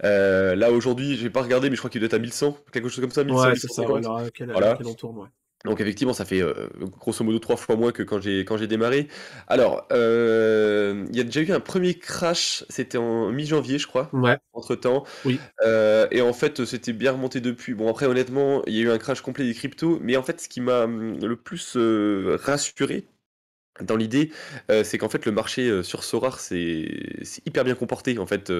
là 0.00 0.70
aujourd'hui, 0.70 1.16
j'ai 1.16 1.30
pas 1.30 1.42
regardé, 1.42 1.68
mais 1.68 1.74
je 1.74 1.80
crois 1.80 1.90
qu'il 1.90 2.00
doit 2.00 2.06
être 2.06 2.14
à 2.14 2.20
1100, 2.20 2.58
quelque 2.72 2.88
chose 2.88 3.00
comme 3.00 3.10
ça, 3.10 3.24
1100, 3.24 3.48
ouais, 3.48 3.56
c'est 3.56 3.72
ça, 3.72 3.82
voilà. 3.82 4.78
Donc 5.64 5.80
effectivement, 5.80 6.12
ça 6.12 6.24
fait 6.24 6.42
euh, 6.42 6.68
grosso 6.98 7.24
modo 7.24 7.38
trois 7.38 7.56
fois 7.56 7.76
moins 7.76 7.92
que 7.92 8.02
quand 8.02 8.20
j'ai 8.20 8.40
quand 8.40 8.56
j'ai 8.56 8.66
démarré. 8.66 9.08
Alors, 9.46 9.86
euh, 9.92 11.04
il 11.10 11.16
y 11.16 11.20
a 11.20 11.24
déjà 11.24 11.40
eu 11.40 11.52
un 11.52 11.60
premier 11.60 11.94
crash, 11.94 12.64
c'était 12.68 12.98
en 12.98 13.30
mi-janvier, 13.30 13.78
je 13.78 13.86
crois. 13.86 14.10
Ouais. 14.12 14.38
Entre 14.52 14.74
temps. 14.74 15.04
Oui. 15.24 15.38
Euh, 15.64 16.06
et 16.10 16.20
en 16.20 16.32
fait, 16.32 16.64
c'était 16.64 16.92
bien 16.92 17.12
remonté 17.12 17.40
depuis. 17.40 17.74
Bon 17.74 17.88
après, 17.88 18.06
honnêtement, 18.06 18.62
il 18.66 18.74
y 18.74 18.80
a 18.80 18.82
eu 18.82 18.90
un 18.90 18.98
crash 18.98 19.20
complet 19.20 19.44
des 19.44 19.54
cryptos, 19.54 19.98
mais 20.02 20.16
en 20.16 20.22
fait, 20.22 20.40
ce 20.40 20.48
qui 20.48 20.60
m'a 20.60 20.84
hum, 20.84 21.18
le 21.24 21.36
plus 21.36 21.76
rassuré, 21.76 23.06
dans 23.80 23.96
l'idée, 23.96 24.30
c'est 24.68 24.98
qu'en 24.98 25.08
fait 25.08 25.24
le 25.24 25.32
marché 25.32 25.82
sur 25.82 26.04
Sorar 26.04 26.40
c'est 26.40 26.86
hyper 27.46 27.64
bien 27.64 27.74
comporté 27.74 28.18
en 28.18 28.26
fait 28.26 28.52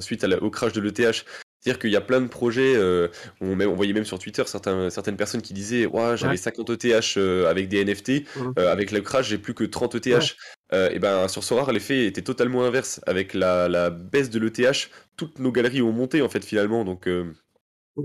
suite 0.00 0.24
au 0.42 0.50
crash 0.50 0.74
de 0.74 0.80
l'ETH. 0.82 1.24
C'est-à-dire 1.60 1.78
qu'il 1.78 1.90
y 1.90 1.96
a 1.96 2.00
plein 2.00 2.22
de 2.22 2.26
projets, 2.26 2.74
euh, 2.74 3.08
on, 3.42 3.54
voyait 3.74 3.92
même 3.92 4.06
sur 4.06 4.18
Twitter 4.18 4.42
certains, 4.46 4.88
certaines 4.88 5.18
personnes 5.18 5.42
qui 5.42 5.52
disaient 5.52 5.84
ouais, 5.84 6.16
j'avais 6.16 6.38
50 6.38 6.70
ETH 6.70 7.18
avec 7.46 7.68
des 7.68 7.84
NFT, 7.84 8.08
mmh. 8.08 8.52
euh, 8.58 8.72
avec 8.72 8.90
le 8.92 9.02
crash 9.02 9.28
j'ai 9.28 9.36
plus 9.36 9.52
que 9.52 9.64
30 9.64 9.94
ETH. 9.96 10.36
Euh, 10.72 10.88
et 10.90 10.98
ben 10.98 11.28
sur 11.28 11.44
Sorar 11.44 11.70
l'effet 11.72 12.06
était 12.06 12.22
totalement 12.22 12.64
inverse. 12.64 13.00
Avec 13.06 13.34
la, 13.34 13.90
baisse 13.90 14.30
de 14.30 14.38
l'ETH, 14.38 14.90
toutes 15.16 15.38
nos 15.38 15.52
galeries 15.52 15.82
ont 15.82 15.92
monté 15.92 16.22
en 16.22 16.30
fait 16.30 16.44
finalement. 16.44 16.84
Donc 16.84 17.06
mmh. 17.06 17.32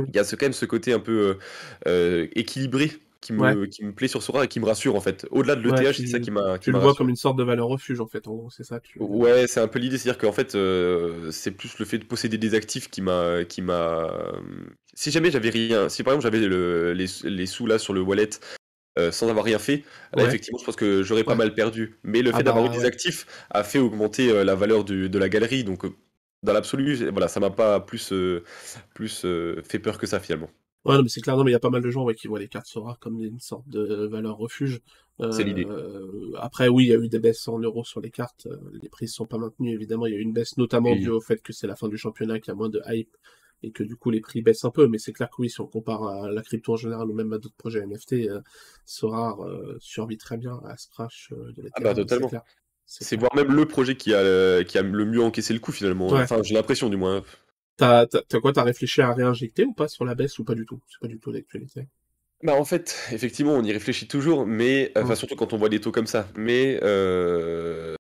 il 0.10 0.16
y 0.16 0.20
a 0.20 0.26
ce, 0.26 0.36
quand 0.36 0.48
même 0.48 0.54
ce 0.54 0.66
côté 0.66 0.92
un 0.92 1.00
peu 1.00 1.38
équilibré 2.36 2.92
qui 3.26 3.34
me, 3.34 3.66
qui 3.66 3.84
me 3.84 3.92
plaît 3.92 4.08
sur 4.08 4.22
Sora 4.22 4.46
et 4.46 4.48
qui 4.48 4.60
me 4.60 4.66
rassure 4.66 4.96
en 4.96 5.02
fait. 5.02 5.26
Au-delà 5.32 5.56
de 5.56 5.62
l'ETH, 5.62 5.96
c'est 5.96 6.08
ça 6.08 6.20
qui 6.20 6.32
m'a. 6.32 6.60
Tu 6.60 6.72
le 6.72 6.78
vois 6.78 6.94
comme 6.94 7.10
une 7.10 7.16
sorte 7.16 7.38
de 7.38 7.44
valeur 7.44 7.68
refuge 7.68 8.00
en 8.00 8.08
fait, 8.08 8.28
en 8.28 8.36
gros, 8.36 8.50
c'est 8.52 8.64
ça. 8.64 8.80
Ouais, 9.00 9.48
c'est 9.48 9.60
un 9.60 9.68
peu 9.68 9.80
l'idée, 9.80 9.98
c'est-à-dire 9.98 10.20
qu'en 10.20 10.32
fait, 10.32 10.56
euh, 10.56 11.32
c'est 11.32 11.52
plus 11.52 11.78
le 11.80 11.86
fait 11.86 11.98
de 11.98 12.06
posséder 12.06 12.38
des 12.38 12.54
actifs 12.54 12.90
qui 12.90 13.02
m'a, 13.02 13.44
qui 13.44 13.62
m'a. 13.62 14.12
Si 14.94 15.12
jamais 15.12 15.32
j'avais 15.32 15.50
rien, 15.50 15.90
si 15.90 16.04
par 16.04 16.14
exemple 16.14 16.32
j'avais 16.32 16.46
le, 16.46 16.94
les, 16.94 17.08
les, 17.24 17.46
sous 17.46 17.66
là 17.66 17.80
sur 17.80 17.94
le 17.94 18.02
wallet. 18.02 18.30
Euh, 18.98 19.12
sans 19.12 19.28
avoir 19.28 19.44
rien 19.44 19.60
fait, 19.60 19.84
là 20.14 20.24
effectivement 20.24 20.58
je 20.58 20.64
pense 20.64 20.78
que 20.78 21.04
j'aurais 21.04 21.26
pas 21.26 21.36
mal 21.36 21.54
perdu. 21.54 22.00
Mais 22.04 22.22
le 22.22 22.32
ah 22.34 22.38
fait 22.38 22.44
d'avoir 22.44 22.70
bah, 22.70 22.78
des 22.78 22.86
actifs 22.86 23.26
a 23.50 23.66
fait 23.66 23.78
augmenter 23.78 24.32
euh, 24.32 24.46
la 24.46 24.56
valeur 24.56 24.86
du, 24.86 25.10
de 25.10 25.20
la 25.20 25.28
galerie. 25.28 25.66
Donc 25.66 25.86
dans 26.44 26.54
l'absolu, 26.54 27.10
voilà, 27.10 27.28
ça 27.28 27.42
m'a 27.42 27.50
pas 27.50 27.82
plus, 27.82 28.14
plus 28.94 29.26
fait 29.66 29.80
peur 29.80 29.98
que 29.98 30.08
ça 30.08 30.22
finalement. 30.22 30.50
Ouais, 30.86 31.02
mais 31.02 31.10
c'est 31.10 31.22
clair, 31.22 31.36
non, 31.36 31.44
mais 31.44 31.50
il 31.50 31.54
y 31.54 31.58
a 31.58 31.60
pas 31.60 31.72
mal 31.72 31.82
de 31.82 31.90
gens 31.90 32.06
qui 32.10 32.28
voient 32.28 32.40
les 32.40 32.48
cartes 32.48 32.68
Sora 32.68 32.98
comme 33.02 33.20
une 33.20 33.40
sorte 33.40 33.68
de 33.68 34.06
valeur 34.06 34.38
refuge. 34.38 34.82
c'est 35.32 35.44
l'idée. 35.44 35.66
Euh, 35.68 36.32
après, 36.38 36.68
oui, 36.68 36.86
il 36.86 36.90
y 36.90 36.94
a 36.94 36.98
eu 36.98 37.10
des 37.10 37.20
baisses 37.20 37.48
en 37.48 37.58
euros 37.58 37.84
sur 37.84 38.02
les 38.02 38.12
cartes. 38.12 38.46
Euh, 38.46 38.58
les 38.82 38.90
prix 38.90 39.06
ne 39.06 39.10
sont 39.10 39.26
pas 39.26 39.40
maintenus, 39.40 39.74
évidemment. 39.74 40.06
Il 40.06 40.14
y 40.14 40.16
a 40.16 40.20
eu 40.20 40.22
une 40.22 40.34
baisse 40.34 40.58
notamment 40.58 40.96
due 40.96 41.10
au 41.10 41.22
fait 41.22 41.42
que 41.42 41.54
c'est 41.54 41.66
la 41.66 41.76
fin 41.76 41.88
du 41.88 41.98
championnat, 41.98 42.40
qu'il 42.40 42.52
y 42.52 42.52
a 42.52 42.56
moins 42.56 42.70
de 42.70 42.82
hype 42.88 43.18
et 43.64 43.72
que 43.72 43.84
du 43.84 43.96
coup 43.96 44.12
les 44.12 44.22
prix 44.22 44.44
baissent 44.44 44.66
un 44.66 44.70
peu. 44.70 44.88
Mais 44.88 45.00
c'est 45.00 45.14
clair 45.14 45.30
que 45.30 45.36
oui, 45.40 45.50
si 45.50 45.60
on 45.60 45.66
compare 45.66 46.04
à 46.04 46.30
la 46.30 46.44
crypto 46.44 46.74
en 46.74 46.76
général 46.76 47.10
ou 47.10 47.14
même 47.14 47.34
à 47.34 47.40
d'autres 47.40 47.56
projets 47.56 47.84
NFT, 47.84 48.14
euh, 48.14 48.42
Sora 48.86 49.38
survit 49.80 50.18
très 50.18 50.38
bien 50.38 50.60
à 50.66 50.78
ce 50.78 50.88
crash 50.90 51.32
de 51.32 51.64
la 51.64 51.70
Ah 51.74 51.82
bah 51.82 51.96
totalement. 51.96 52.30
C'est 52.86 53.20
voire 53.20 53.36
même 53.36 53.56
le 53.56 53.66
projet 53.66 53.96
qui 53.96 54.14
a, 54.14 54.64
qui 54.64 54.78
a 54.78 54.84
le 54.84 55.06
mieux 55.06 55.24
encaissé 55.24 55.52
le 55.54 55.60
coup 55.60 55.72
finalement. 55.72 56.10
Enfin, 56.10 56.44
j'ai 56.44 56.54
l'impression 56.54 56.90
du 56.90 56.98
moins. 56.98 57.24
T'as, 57.78 58.06
t'as, 58.06 58.40
quoi, 58.40 58.54
t'as 58.54 58.64
réfléchi 58.64 59.02
à 59.02 59.14
réinjecter 59.14 59.66
ou 59.66 59.74
pas 59.74 59.88
sur 59.88 60.06
la 60.06 60.16
baisse 60.16 60.40
ou 60.40 60.46
pas 60.46 60.56
du 60.56 60.66
tout? 60.66 60.82
C'est 60.88 61.00
pas 61.00 61.08
du 61.08 61.20
tout 61.20 61.32
l'actualité. 61.32 61.88
Bah 62.44 62.54
en 62.54 62.66
fait, 62.66 62.96
effectivement, 63.12 63.54
on 63.54 63.64
y 63.64 63.72
réfléchit 63.72 64.08
toujours, 64.08 64.46
mais 64.46 64.92
enfin 64.96 65.14
mmh. 65.14 65.16
surtout 65.16 65.36
quand 65.36 65.54
on 65.54 65.58
voit 65.58 65.70
des 65.70 65.82
taux 65.82 65.92
comme 65.92 66.08
ça. 66.08 66.28
Mais 66.36 66.80
euh, 66.84 67.96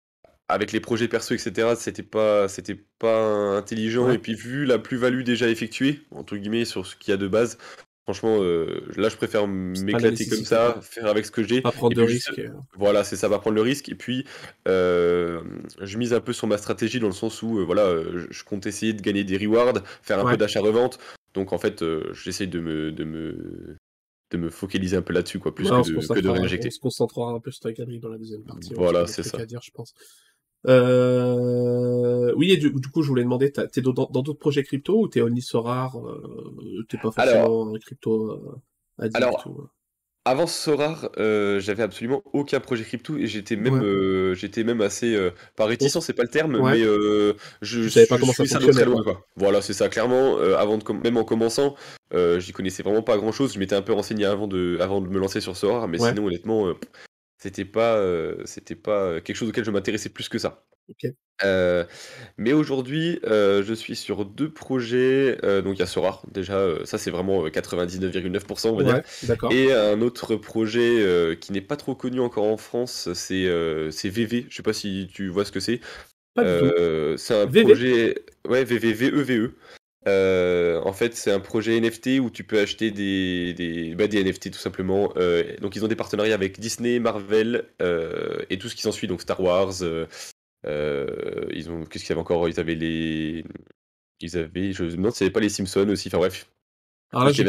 avec 0.48 0.72
les 0.72 0.80
projets 0.80 1.08
perso, 1.08 1.34
etc., 1.34 1.74
c'était 1.78 2.04
pas, 2.04 2.48
c'était 2.48 2.76
pas 3.00 3.58
intelligent. 3.58 4.12
Et 4.12 4.20
puis 4.20 4.36
vu 4.36 4.66
la 4.66 4.78
plus-value 4.78 5.24
déjà 5.24 5.50
effectuée 5.50 6.02
entre 6.12 6.38
guillemets 6.38 6.66
sur 6.66 6.86
ce 6.86 6.96
qu'il 6.96 7.12
y 7.12 7.14
a 7.14 7.18
de 7.18 7.28
base, 7.28 7.58
Franchement, 8.06 8.38
euh, 8.40 8.82
là, 8.98 9.10
je 9.10 9.18
préfère 9.18 9.48
m'éclater 9.48 10.28
comme 10.28 10.46
ça, 10.46 10.80
faire 10.82 11.08
avec 11.08 11.26
ce 11.26 11.32
que 11.32 11.42
j'ai. 11.42 11.62
Pas 11.62 11.72
prendre 11.72 11.96
de 11.96 12.04
risques. 12.04 12.40
Voilà, 12.78 13.04
c'est 13.04 13.16
ça, 13.16 13.28
va 13.28 13.40
prendre 13.40 13.56
le 13.56 13.64
risque. 13.64 13.90
Et 13.90 13.96
puis, 13.96 14.26
euh, 14.68 15.42
je 15.82 15.98
mise 15.98 16.14
un 16.14 16.20
peu 16.20 16.32
sur 16.32 16.46
ma 16.46 16.60
stratégie 16.60 17.00
dans 17.00 17.08
le 17.08 17.14
sens 17.14 17.42
où, 17.42 17.58
euh, 17.58 17.64
voilà, 17.64 17.92
je 18.30 18.44
compte 18.44 18.68
essayer 18.68 18.94
de 18.94 19.02
gagner 19.02 19.24
des 19.24 19.38
rewards, 19.38 19.82
faire 20.04 20.20
un 20.20 20.30
peu 20.30 20.38
d'achat-revente. 20.38 21.00
Donc, 21.34 21.52
en 21.52 21.58
fait, 21.58 21.84
j'essaie 22.14 22.46
de 22.46 22.60
me, 22.60 22.92
de 22.92 23.04
me, 23.06 23.78
de 24.30 24.38
me 24.38 24.52
focaliser 24.52 24.98
un 24.98 25.02
peu 25.02 25.14
là-dessus, 25.14 25.40
quoi, 25.40 25.56
plus 25.56 25.68
que, 25.68 26.20
de, 26.22 26.30
réinjecter. 26.30 26.68
On 26.68 26.72
se 26.72 26.80
concentrera 26.80 27.32
un 27.32 27.40
peu 27.40 27.50
sur 27.50 27.62
ta 27.62 27.74
galerie 27.74 28.00
dans 28.00 28.10
la 28.10 28.20
deuxième 28.20 28.44
partie. 28.44 28.72
Voilà, 28.76 29.08
c'est 29.08 29.24
ça. 29.24 29.40
à 29.40 29.48
dire, 29.48 29.62
je 29.64 29.72
pense. 29.72 29.96
Euh... 30.68 32.34
Oui, 32.36 32.52
et 32.52 32.58
du, 32.58 32.72
coup, 32.72 33.02
je 33.02 33.08
voulais 33.08 33.24
demander, 33.24 33.52
t'es 33.52 33.82
dans 33.82 33.94
d'autres 33.94 34.34
projets 34.34 34.64
crypto 34.64 35.00
ou 35.00 35.08
t'es 35.08 35.22
only 35.22 35.42
Sorar 35.42 35.98
euh, 35.98 36.86
T'es 36.90 36.98
pas 36.98 37.12
forcément 37.12 37.72
crypto 37.80 38.32
euh, 38.32 38.62
addict 39.00 39.16
Alors, 39.16 39.48
euh? 39.48 39.70
avant 40.26 40.48
Sorar, 40.48 41.10
euh, 41.18 41.60
j'avais 41.60 41.84
absolument 41.84 42.24
aucun 42.34 42.60
projet 42.60 42.84
crypto 42.84 43.16
et 43.16 43.28
j'étais 43.28 43.56
même, 43.56 44.34
j'étais 44.34 44.64
même 44.64 44.82
assez, 44.82 45.16
pas 45.56 45.66
réticent, 45.66 46.00
c'est 46.00 46.14
pas 46.14 46.24
le 46.24 46.30
terme, 46.30 46.60
mais 46.62 46.82
je, 47.62 47.88
savais 47.90 48.08
pas 48.08 48.18
comment 48.18 48.34
ça 48.34 48.46
fonctionnait. 48.46 48.86
Loin, 48.86 49.04
quoi. 49.04 49.26
Voilà, 49.36 49.62
c'est 49.62 49.74
ça, 49.74 49.88
clairement. 49.88 50.38
avant 50.38 50.78
de, 50.78 50.94
même 50.94 51.18
en 51.18 51.24
commençant, 51.24 51.76
j'y 52.12 52.52
connaissais 52.54 52.84
vraiment 52.84 53.04
pas 53.04 53.18
grand 53.18 53.32
chose. 53.32 53.54
Je 53.54 53.60
m'étais 53.60 53.76
un 53.76 53.84
peu 53.84 53.94
renseigné 53.94 54.26
avant 54.26 54.48
de, 54.48 54.78
avant 54.82 55.00
de 55.00 55.10
me 55.10 55.20
lancer 55.20 55.42
sur 55.42 55.56
Sorar, 55.56 55.88
mais 55.88 56.00
sinon, 56.00 56.26
honnêtement 56.26 56.74
c'était 57.46 57.66
pas, 57.66 57.96
euh, 57.98 58.42
c'était 58.46 58.74
pas 58.74 59.22
quelque 59.22 59.36
chose 59.36 59.50
auquel 59.50 59.64
je 59.64 59.70
m'intéressais 59.70 60.10
plus 60.10 60.30
que 60.30 60.40
ça. 60.40 60.66
Ok. 60.90 61.12
mais 62.38 62.54
aujourd'hui, 62.54 63.20
je 63.24 63.74
suis 63.74 63.96
sur 63.96 64.26
deux 64.26 64.52
projets, 64.52 65.38
donc 65.64 65.76
il 65.76 65.80
y 65.80 65.84
a 65.84 65.86
Sorare 65.88 66.24
déjà, 66.32 66.64
ça 66.86 66.98
c'est 66.98 67.12
vraiment, 67.12 67.48
99,9% 67.48 68.70
on 68.70 68.76
va 68.76 68.84
dire 68.84 69.02
et 69.52 69.74
un 69.74 70.02
autre 70.02 70.36
projet, 70.36 71.38
qui 71.40 71.52
n'est 71.52 71.62
pas 71.62 71.76
trop 71.76 71.94
connu 71.94 72.20
encore 72.20 72.46
en 72.46 72.58
France, 72.58 73.10
c'est, 73.14 73.48
c'est 73.92 74.10
VV. 74.10 74.48
Je 74.50 74.56
sais 74.56 74.64
pas 74.64 74.74
si 74.74 75.08
tu 75.12 75.28
vois 75.28 75.46
ce 75.46 75.52
que 75.52 75.60
c'est? 75.60 75.82
c'est 76.38 77.34
un 77.34 77.48
projet 77.48 78.16
ouais, 78.48 78.64
VV, 78.64 78.94
VEVE. 78.94 79.52
Euh, 80.08 80.82
en 80.84 80.94
fait, 80.94 81.16
c'est 81.16 81.32
un 81.32 81.40
projet 81.40 81.80
NFT 81.80 82.20
où 82.20 82.30
tu 82.30 82.44
peux 82.44 82.60
acheter 82.60 82.92
des, 82.92 83.96
bah, 83.98 84.08
NFT 84.08 84.52
tout 84.52 84.60
simplement. 84.60 85.14
Euh, 85.18 85.56
donc, 85.62 85.76
ils 85.76 85.84
ont 85.84 85.88
des 85.88 85.96
partenariats 85.96 86.36
avec 86.36 86.60
Disney, 86.60 87.00
Marvel 87.00 87.66
euh, 87.82 88.38
et 88.50 88.58
tout 88.60 88.70
ce 88.70 88.76
qui 88.76 88.84
s'ensuit, 88.84 89.08
donc 89.08 89.22
Star 89.22 89.40
Wars. 89.42 89.74
ils 89.82 91.70
ont, 91.70 91.86
qu'est-ce 91.86 92.04
qu'il 92.04 92.10
y 92.10 92.12
avait 92.12 92.22
encore? 92.22 92.48
Ils 92.50 92.60
avaient 92.60 92.76
les, 92.76 93.44
ils 94.22 94.38
avaient, 94.38 94.74
je 94.74 94.84
me 94.84 95.30
pas 95.30 95.40
les 95.40 95.50
Simpsons 95.50 95.90
aussi. 95.90 96.10
Enfin 96.10 96.18
bref. 96.18 96.48
Alors 97.12 97.26
là, 97.26 97.32
j'ai 97.32 97.46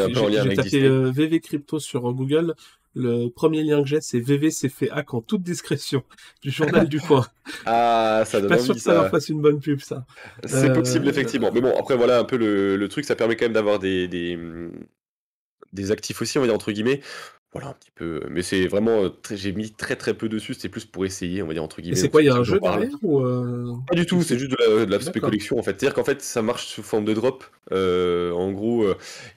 tapé 0.55 0.89
VV 0.89 1.41
Crypto 1.41 1.79
sur 1.79 2.03
Google. 2.13 2.55
Le 2.99 3.29
premier 3.29 3.63
lien 3.63 3.83
que 3.83 3.89
j'ai, 3.89 4.01
c'est 4.01 4.21
VV 4.21 4.51
s'est 4.51 4.71
fait 4.71 4.91
hack 4.91 5.13
en 5.13 5.21
toute 5.21 5.43
discrétion 5.43 6.03
du 6.43 6.51
journal 6.51 6.89
du 6.89 7.01
coin. 7.01 7.27
Ah, 7.65 8.25
ça 8.27 8.41
donne 8.41 8.51
pas 8.51 8.59
sûr 8.59 8.75
que 8.75 8.81
ça, 8.81 8.95
leur 8.95 9.11
fasse 9.11 9.29
une 9.29 9.41
bonne 9.41 9.61
pub, 9.61 9.81
ça. 9.81 10.05
C'est 10.45 10.73
possible, 10.73 11.07
effectivement. 11.09 11.51
Mais 11.53 11.61
bon, 11.61 11.73
après, 11.79 11.97
voilà 11.97 12.19
un 12.19 12.25
peu 12.25 12.37
le, 12.37 12.89
truc, 12.89 13.05
ça 13.05 13.15
permet 13.15 13.37
quand 13.37 13.45
même 13.45 13.53
d'avoir 13.53 13.79
des, 13.79 14.09
des, 14.09 14.39
des 15.73 15.91
actifs 15.93 16.23
aussi, 16.23 16.39
on 16.39 16.41
va 16.41 16.47
dire, 16.49 16.55
entre 16.55 16.73
guillemets. 16.73 17.01
Voilà, 17.57 17.71
un 17.71 17.73
petit 17.73 17.91
peu. 17.95 18.21
Mais 18.29 18.43
c'est 18.43 18.67
vraiment. 18.67 19.05
Euh, 19.05 19.09
j'ai 19.31 19.53
mis 19.53 19.71
très 19.71 19.97
très 19.97 20.13
peu 20.13 20.29
dessus, 20.29 20.53
c'était 20.53 20.69
plus 20.69 20.85
pour 20.85 21.07
essayer, 21.07 21.43
on 21.43 21.47
va 21.47 21.55
dire, 21.55 21.63
entre 21.63 21.81
guillemets. 21.81 21.97
c'est 21.97 22.11
quoi, 22.11 22.21
il 22.23 22.27
y 22.27 22.29
a 22.29 22.35
un 22.35 22.45
jeu 22.45 22.61
derrière 22.61 22.91
ou 23.03 23.21
euh, 23.21 23.73
Pas 23.89 23.95
du 23.95 24.05
tout, 24.05 24.23
c'est 24.23 24.39
juste 24.39 24.51
de 24.51 24.85
la, 24.85 25.01
spéculation 25.01 25.59
en 25.59 25.63
fait. 25.63 25.71
C'est-à-dire 25.71 25.95
qu'en 25.95 26.05
fait, 26.05 26.21
ça 26.21 26.43
marche 26.43 26.67
sous 26.67 26.83
forme 26.83 27.07
de 27.07 27.15
drop. 27.15 27.45
Euh, 27.73 28.31
en 28.33 28.53
gros, 28.53 28.87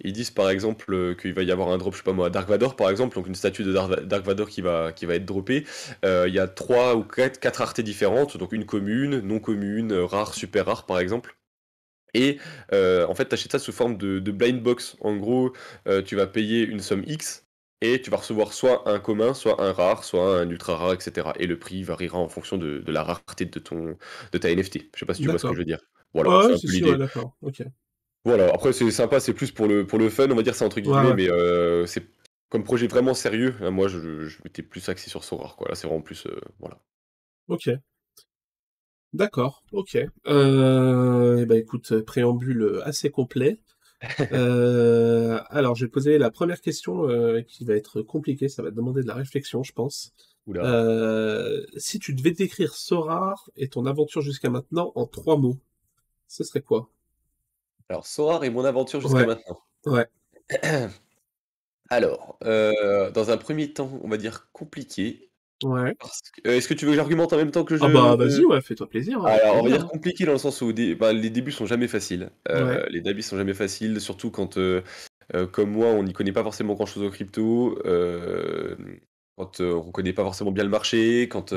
ils 0.01 0.11
disent 0.11 0.31
par 0.31 0.49
exemple 0.49 1.15
qu'il 1.15 1.33
va 1.33 1.43
y 1.43 1.51
avoir 1.51 1.69
un 1.69 1.77
drop, 1.77 1.93
je 1.93 1.99
sais 1.99 2.03
pas 2.03 2.11
moi, 2.11 2.29
Dark 2.29 2.49
Vador 2.49 2.75
par 2.75 2.89
exemple, 2.89 3.15
donc 3.15 3.27
une 3.27 3.35
statue 3.35 3.63
de 3.63 3.71
Dark 3.71 4.25
Vador 4.25 4.49
qui 4.49 4.61
va, 4.61 4.91
qui 4.91 5.05
va 5.05 5.15
être 5.15 5.25
droppée. 5.25 5.63
Il 6.03 6.33
y 6.33 6.39
a 6.39 6.47
trois 6.47 6.95
ou 6.95 7.03
quatre, 7.03 7.39
quatre 7.39 7.57
raretés 7.57 7.83
différentes, 7.83 8.35
donc 8.35 8.51
une 8.51 8.65
commune, 8.65 9.21
non 9.21 9.39
commune, 9.39 9.93
rare, 9.93 10.33
super 10.33 10.65
rare 10.65 10.85
par 10.85 10.99
exemple. 10.99 11.37
Et 12.13 12.37
en 12.73 13.15
fait, 13.15 13.29
tu 13.29 13.33
achètes 13.33 13.53
ça 13.53 13.59
sous 13.59 13.71
forme 13.71 13.97
de, 13.97 14.19
de 14.19 14.31
blind 14.31 14.61
box. 14.61 14.97
En 14.99 15.15
gros, 15.15 15.53
tu 16.05 16.17
vas 16.17 16.27
payer 16.27 16.65
une 16.65 16.81
somme 16.81 17.03
X 17.07 17.45
et 17.81 18.01
tu 18.01 18.09
vas 18.09 18.17
recevoir 18.17 18.53
soit 18.53 18.89
un 18.89 18.99
commun, 18.99 19.33
soit 19.33 19.61
un 19.61 19.71
rare, 19.71 20.03
soit 20.03 20.41
un 20.41 20.49
ultra 20.49 20.75
rare, 20.75 20.93
etc. 20.93 21.29
Et 21.39 21.47
le 21.47 21.57
prix 21.57 21.83
variera 21.83 22.17
en 22.17 22.27
fonction 22.27 22.57
de, 22.57 22.83
la 22.87 23.03
rareté 23.03 23.45
de, 23.45 23.59
ton, 23.59 23.97
de 24.31 24.37
ta 24.37 24.53
NFT. 24.53 24.89
Je 24.93 24.99
sais 24.99 25.05
pas 25.05 25.13
si 25.13 25.21
tu 25.21 25.29
vois 25.29 25.39
ce 25.39 25.47
que 25.47 25.53
je 25.53 25.59
veux 25.59 25.65
dire. 25.65 25.79
Voilà, 26.13 26.57
c'est 26.57 26.67
l'idée. 26.67 26.97
Voilà, 28.25 28.53
après 28.53 28.73
c'est 28.73 28.89
sympa, 28.91 29.21
c'est 29.21 29.33
plus 29.33 29.51
pour 29.51 29.67
le, 29.67 29.87
pour 29.87 29.97
le 29.97 30.09
fun, 30.09 30.29
on 30.29 30.35
va 30.35 30.43
dire 30.43 30.55
ça 30.55 30.65
entre 30.65 30.81
guillemets, 30.81 31.13
mais 31.15 31.29
euh, 31.29 31.85
c'est 31.85 32.05
comme 32.49 32.63
projet 32.63 32.87
vraiment 32.87 33.13
sérieux. 33.13 33.55
Hein, 33.61 33.71
moi, 33.71 33.87
je, 33.87 34.27
je, 34.27 34.37
m'étais 34.43 34.61
plus 34.61 34.87
axé 34.89 35.09
sur 35.09 35.21
rare, 35.39 35.55
quoi. 35.55 35.69
Là, 35.69 35.75
c'est 35.75 35.87
vraiment 35.87 36.01
plus. 36.01 36.25
Euh, 36.25 36.39
voilà. 36.59 36.79
Ok. 37.47 37.69
D'accord, 39.13 39.63
ok. 39.71 39.97
Euh, 40.27 41.45
bah 41.45 41.55
écoute, 41.55 42.01
préambule 42.01 42.81
assez 42.83 43.09
complet. 43.09 43.59
Euh, 44.31 45.41
alors, 45.49 45.75
je 45.75 45.85
vais 45.85 45.91
poser 45.91 46.17
la 46.17 46.31
première 46.31 46.61
question 46.61 47.09
euh, 47.09 47.41
qui 47.41 47.65
va 47.65 47.75
être 47.75 48.01
compliquée, 48.01 48.47
ça 48.47 48.63
va 48.63 48.71
demander 48.71 49.01
de 49.01 49.07
la 49.07 49.15
réflexion, 49.15 49.63
je 49.63 49.73
pense. 49.73 50.13
Euh, 50.55 51.63
si 51.77 51.99
tu 51.99 52.13
devais 52.13 52.31
décrire 52.31 52.73
Sorar 52.73 53.49
et 53.55 53.67
ton 53.67 53.85
aventure 53.85 54.21
jusqu'à 54.21 54.49
maintenant 54.49 54.91
en 54.95 55.05
trois 55.05 55.37
mots, 55.37 55.57
ce 56.27 56.43
serait 56.43 56.61
quoi? 56.61 56.89
Alors, 57.89 58.07
Sorar 58.07 58.43
et 58.43 58.49
mon 58.49 58.65
aventure 58.65 59.01
jusqu'à 59.01 59.25
maintenant. 59.25 59.61
Ouais. 59.85 60.07
Alors, 61.89 62.37
dans 62.41 63.29
un 63.31 63.37
premier 63.37 63.73
temps, 63.73 63.99
on 64.03 64.07
va 64.07 64.17
dire 64.17 64.49
compliqué. 64.51 65.28
Ouais. 65.63 65.95
Euh, 66.47 66.55
est-ce 66.55 66.67
que 66.67 66.73
tu 66.73 66.85
veux 66.85 66.91
que 66.91 66.97
j'argumente 66.97 67.33
en 67.33 67.37
même 67.37 67.51
temps 67.51 67.63
que 67.63 67.75
je. 67.75 67.83
Ah 67.83 67.89
bah 67.89 68.15
vas-y, 68.15 68.45
ouais, 68.45 68.61
fais-toi 68.61 68.87
plaisir. 68.87 69.19
Hein, 69.25 69.37
Alors, 69.43 69.57
on 69.57 69.63
va 69.63 69.69
dire 69.69 69.87
compliqué 69.87 70.25
dans 70.25 70.31
le 70.33 70.37
sens 70.37 70.61
où 70.61 70.73
bah, 70.97 71.13
les 71.13 71.29
débuts 71.29 71.51
sont 71.51 71.65
jamais 71.65 71.87
faciles. 71.87 72.29
Euh, 72.49 72.85
les 72.89 73.01
débuts 73.01 73.21
sont 73.21 73.37
jamais 73.37 73.53
faciles, 73.53 73.99
surtout 73.99 74.31
quand, 74.31 74.57
euh, 74.57 74.81
comme 75.51 75.71
moi, 75.71 75.87
on 75.87 76.03
n'y 76.03 76.13
connaît 76.13 76.31
pas 76.31 76.43
forcément 76.43 76.73
grand-chose 76.73 77.03
au 77.03 77.09
crypto, 77.09 77.77
quand 79.37 79.61
on 79.61 79.91
connaît 79.91 80.13
pas 80.13 80.23
forcément 80.23 80.51
bien 80.51 80.63
le 80.63 80.69
marché, 80.69 81.27
quand 81.29 81.53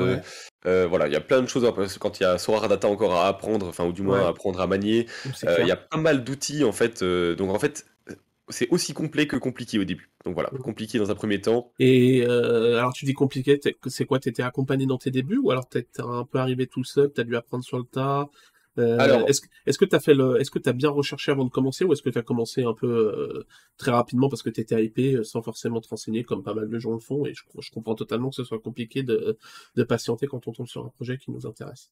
voilà, 0.65 1.07
il 1.07 1.13
y 1.13 1.17
a 1.17 1.21
plein 1.21 1.41
de 1.41 1.47
choses. 1.47 1.69
Quand 1.99 2.19
il 2.19 2.23
y 2.23 2.25
a 2.25 2.37
Sora 2.37 2.67
Data 2.67 2.87
encore 2.87 3.15
à 3.15 3.27
apprendre, 3.27 3.67
enfin 3.67 3.85
ou 3.85 3.93
du 3.93 4.01
moins 4.01 4.25
à 4.25 4.29
apprendre 4.29 4.59
à 4.59 4.67
manier, 4.67 5.07
il 5.43 5.67
y 5.67 5.71
a 5.71 5.77
pas 5.77 5.97
mal 5.97 6.23
d'outils 6.23 6.63
en 6.63 6.73
fait. 6.73 7.03
donc 7.03 7.49
en 7.51 7.59
fait, 7.59 7.85
c'est 8.49 8.69
aussi 8.69 8.93
complet 8.93 9.27
que 9.27 9.37
compliqué 9.37 9.79
au 9.79 9.83
début. 9.83 10.11
Donc 10.25 10.33
voilà, 10.33 10.49
compliqué 10.61 10.97
dans 10.97 11.11
un 11.11 11.15
premier 11.15 11.39
temps. 11.39 11.71
Et 11.79 12.25
euh, 12.27 12.77
alors 12.77 12.93
tu 12.93 13.05
dis 13.05 13.13
compliqué, 13.13 13.59
c'est 13.87 14.05
quoi 14.05 14.19
T'étais 14.19 14.43
accompagné 14.43 14.85
dans 14.85 14.97
tes 14.97 15.11
débuts 15.11 15.37
ou 15.37 15.51
alors 15.51 15.67
t'es 15.67 15.87
un 15.99 16.25
peu 16.25 16.39
arrivé 16.39 16.67
tout 16.67 16.83
seul, 16.83 17.11
t'as 17.11 17.23
dû 17.23 17.35
apprendre 17.35 17.63
sur 17.63 17.77
le 17.77 17.85
tas 17.85 18.29
euh, 18.79 18.97
alors, 18.99 19.29
est-ce 19.29 19.77
que 19.77 19.85
tu 19.85 19.95
as 19.95 19.99
fait 19.99 20.15
le, 20.15 20.41
est-ce 20.41 20.49
que 20.49 20.57
tu 20.57 20.67
as 20.67 20.73
bien 20.73 20.89
recherché 20.89 21.31
avant 21.31 21.45
de 21.45 21.51
commencer 21.51 21.85
ou 21.85 21.93
est-ce 21.93 22.01
que 22.01 22.09
tu 22.09 22.17
as 22.17 22.23
commencé 22.23 22.63
un 22.63 22.73
peu 22.73 22.87
euh, 22.87 23.45
très 23.77 23.91
rapidement 23.91 24.29
parce 24.29 24.41
que 24.41 24.49
tu 24.49 24.61
étais 24.61 24.83
hypé 24.83 25.23
sans 25.23 25.43
forcément 25.43 25.79
te 25.79 25.87
renseigner 25.89 26.23
comme 26.23 26.41
pas 26.41 26.55
mal 26.55 26.67
de 26.67 26.79
gens 26.79 26.93
le 26.93 26.99
font 26.99 27.23
et 27.27 27.35
je, 27.35 27.43
je 27.59 27.69
comprends 27.69 27.93
totalement 27.93 28.29
que 28.29 28.35
ce 28.35 28.43
soit 28.43 28.59
compliqué 28.59 29.03
de, 29.03 29.37
de 29.75 29.83
patienter 29.83 30.25
quand 30.25 30.47
on 30.47 30.53
tombe 30.53 30.67
sur 30.67 30.83
un 30.83 30.89
projet 30.89 31.19
qui 31.19 31.29
nous 31.29 31.45
intéresse? 31.45 31.91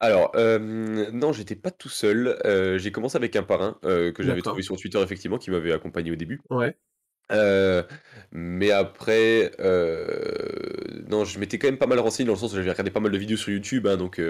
Alors, 0.00 0.32
non, 0.36 1.32
j'étais 1.32 1.56
pas 1.56 1.70
tout 1.70 1.88
seul, 1.88 2.38
j'ai 2.78 2.92
commencé 2.92 3.16
avec 3.16 3.36
un 3.36 3.42
parrain, 3.42 3.78
que 3.82 4.14
j'avais 4.20 4.42
trouvé 4.42 4.62
sur 4.62 4.76
Twitter 4.76 5.00
effectivement, 5.00 5.38
qui 5.38 5.50
m'avait 5.50 5.72
accompagné 5.72 6.10
au 6.10 6.16
début. 6.16 6.40
Ouais. 6.50 6.76
mais 8.32 8.70
après, 8.70 9.50
non, 11.08 11.24
je 11.24 11.38
m'étais 11.38 11.58
quand 11.58 11.68
même 11.68 11.78
pas 11.78 11.86
mal 11.86 11.98
renseigné 11.98 12.26
dans 12.26 12.34
le 12.34 12.38
sens 12.38 12.52
où 12.52 12.56
j'avais 12.56 12.70
regardé 12.70 12.90
pas 12.90 13.00
mal 13.00 13.12
de 13.12 13.18
vidéos 13.18 13.36
sur 13.36 13.52
YouTube, 13.52 13.86
hein, 13.86 13.96
donc 13.96 14.20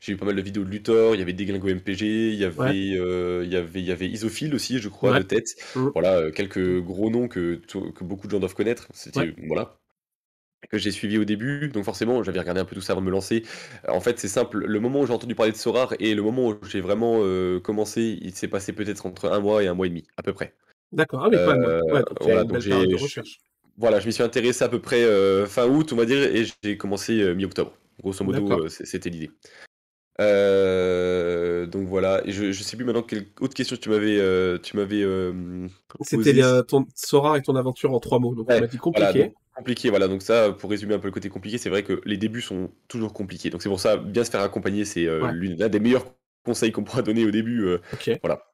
j'ai 0.00 0.12
eu 0.12 0.16
pas 0.16 0.26
mal 0.26 0.36
de 0.36 0.42
vidéos 0.42 0.64
de 0.64 0.70
Luthor, 0.70 1.14
il 1.14 1.18
y 1.18 1.22
avait 1.22 1.32
Deglingo 1.32 1.68
MPG, 1.68 2.02
il 2.02 2.34
y 2.34 2.44
avait, 2.44 2.76
il 2.76 3.48
y 3.52 3.56
avait 3.56 3.80
il 3.80 3.86
y 3.86 3.92
avait 3.92 4.08
Isophile 4.08 4.54
aussi, 4.54 4.78
je 4.78 4.88
crois, 4.88 5.18
de 5.18 5.24
tête. 5.24 5.48
Mmh. 5.74 5.88
Voilà, 5.94 6.30
quelques 6.30 6.80
gros 6.80 7.10
noms 7.10 7.28
que 7.28 7.60
que 7.66 8.04
beaucoup 8.04 8.26
de 8.26 8.32
gens 8.32 8.40
doivent 8.40 8.54
connaître. 8.54 8.88
C'était 8.94 9.34
voilà 9.46 9.78
que 10.68 10.78
j'ai 10.78 10.90
suivi 10.90 11.18
au 11.18 11.24
début, 11.24 11.68
donc 11.68 11.84
forcément 11.84 12.22
j'avais 12.22 12.38
regardé 12.38 12.60
un 12.60 12.64
peu 12.64 12.74
tout 12.74 12.80
ça 12.80 12.92
avant 12.92 13.00
de 13.00 13.06
me 13.06 13.10
lancer. 13.10 13.44
Euh, 13.88 13.92
en 13.92 14.00
fait 14.00 14.18
c'est 14.18 14.28
simple, 14.28 14.64
le 14.66 14.80
moment 14.80 15.00
où 15.00 15.06
j'ai 15.06 15.12
entendu 15.12 15.34
parler 15.34 15.52
de 15.52 15.56
Sorar 15.56 15.94
et 15.98 16.14
le 16.14 16.22
moment 16.22 16.48
où 16.48 16.56
j'ai 16.68 16.80
vraiment 16.80 17.18
euh, 17.20 17.60
commencé, 17.60 18.18
il 18.20 18.34
s'est 18.34 18.48
passé 18.48 18.72
peut-être 18.72 19.06
entre 19.06 19.30
un 19.30 19.40
mois 19.40 19.62
et 19.62 19.68
un 19.68 19.74
mois 19.74 19.86
et 19.86 19.90
demi, 19.90 20.04
à 20.16 20.22
peu 20.22 20.32
près. 20.32 20.54
D'accord, 20.92 21.24
ah 21.24 21.28
oui, 21.28 21.36
euh, 21.36 21.82
ouais, 21.82 22.02
voilà, 22.20 22.44
donc 22.44 22.60
j'ai, 22.60 22.72
voilà, 23.76 24.00
je 24.00 24.06
m'y 24.06 24.12
suis 24.12 24.22
intéressé 24.22 24.64
à 24.64 24.68
peu 24.68 24.80
près 24.80 25.04
fin 25.46 25.66
août, 25.66 25.92
on 25.92 25.96
va 25.96 26.04
dire, 26.04 26.22
et 26.22 26.44
j'ai 26.62 26.76
commencé 26.76 27.34
mi-octobre. 27.34 27.72
Grosso 28.00 28.24
modo, 28.24 28.68
c'était 28.68 29.10
l'idée. 29.10 29.30
Donc 30.18 31.86
voilà, 31.86 32.22
et 32.24 32.32
je, 32.32 32.52
je 32.52 32.62
sais 32.62 32.76
plus 32.76 32.84
maintenant 32.84 33.02
quelle 33.02 33.26
autre 33.40 33.54
question 33.54 33.76
tu 33.76 33.88
m'avais, 33.88 34.18
tu 34.60 34.76
m'avais. 34.76 35.04
C'était 36.02 36.42
ton 36.64 36.86
Sora 36.94 37.38
et 37.38 37.42
ton 37.42 37.56
aventure 37.56 37.92
en 37.92 38.00
trois 38.00 38.18
mots, 38.18 38.34
donc 38.34 38.46
on 38.50 38.60
m'a 38.60 38.66
dit 38.66 38.78
compliqué. 38.78 39.32
Compliqué, 39.58 39.90
voilà. 39.90 40.06
Donc 40.06 40.22
ça, 40.22 40.52
pour 40.52 40.70
résumer 40.70 40.94
un 40.94 41.00
peu 41.00 41.08
le 41.08 41.12
côté 41.12 41.28
compliqué, 41.28 41.58
c'est 41.58 41.68
vrai 41.68 41.82
que 41.82 42.00
les 42.04 42.16
débuts 42.16 42.42
sont 42.42 42.70
toujours 42.86 43.12
compliqués. 43.12 43.50
Donc 43.50 43.60
c'est 43.60 43.68
pour 43.68 43.80
ça, 43.80 43.96
bien 43.96 44.22
se 44.22 44.30
faire 44.30 44.40
accompagner, 44.42 44.84
c'est 44.84 45.06
euh, 45.06 45.32
l'un 45.32 45.68
des 45.68 45.80
meilleurs 45.80 46.06
conseils 46.44 46.70
qu'on 46.70 46.84
pourra 46.84 47.02
donner 47.02 47.24
au 47.24 47.32
début. 47.32 47.64
Euh, 47.64 47.78
voilà. 48.22 48.44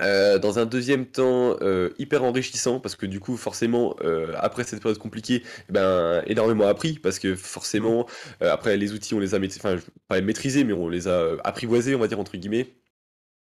Euh, 0.00 0.38
dans 0.38 0.58
un 0.58 0.66
deuxième 0.66 1.06
temps, 1.06 1.56
hyper 1.98 2.22
enrichissant 2.24 2.80
parce 2.80 2.94
que 2.96 3.06
du 3.06 3.20
coup, 3.20 3.36
forcément, 3.36 3.96
après 4.36 4.64
cette 4.64 4.80
période 4.80 4.98
compliquée, 4.98 5.42
eh 5.68 5.72
ben, 5.72 6.22
énormément 6.26 6.66
appris 6.66 6.98
parce 6.98 7.18
que 7.18 7.34
forcément, 7.34 8.06
après 8.40 8.76
les 8.76 8.92
outils, 8.92 9.14
on 9.14 9.20
les 9.20 9.34
a 9.34 9.38
enfin, 9.38 9.76
pas 10.08 10.20
maîtrisés, 10.20 10.64
mais 10.64 10.72
on 10.72 10.88
les 10.88 11.08
a 11.08 11.36
apprivoisés, 11.44 11.94
on 11.94 12.00
va 12.00 12.08
dire 12.08 12.20
entre 12.20 12.36
guillemets. 12.36 12.68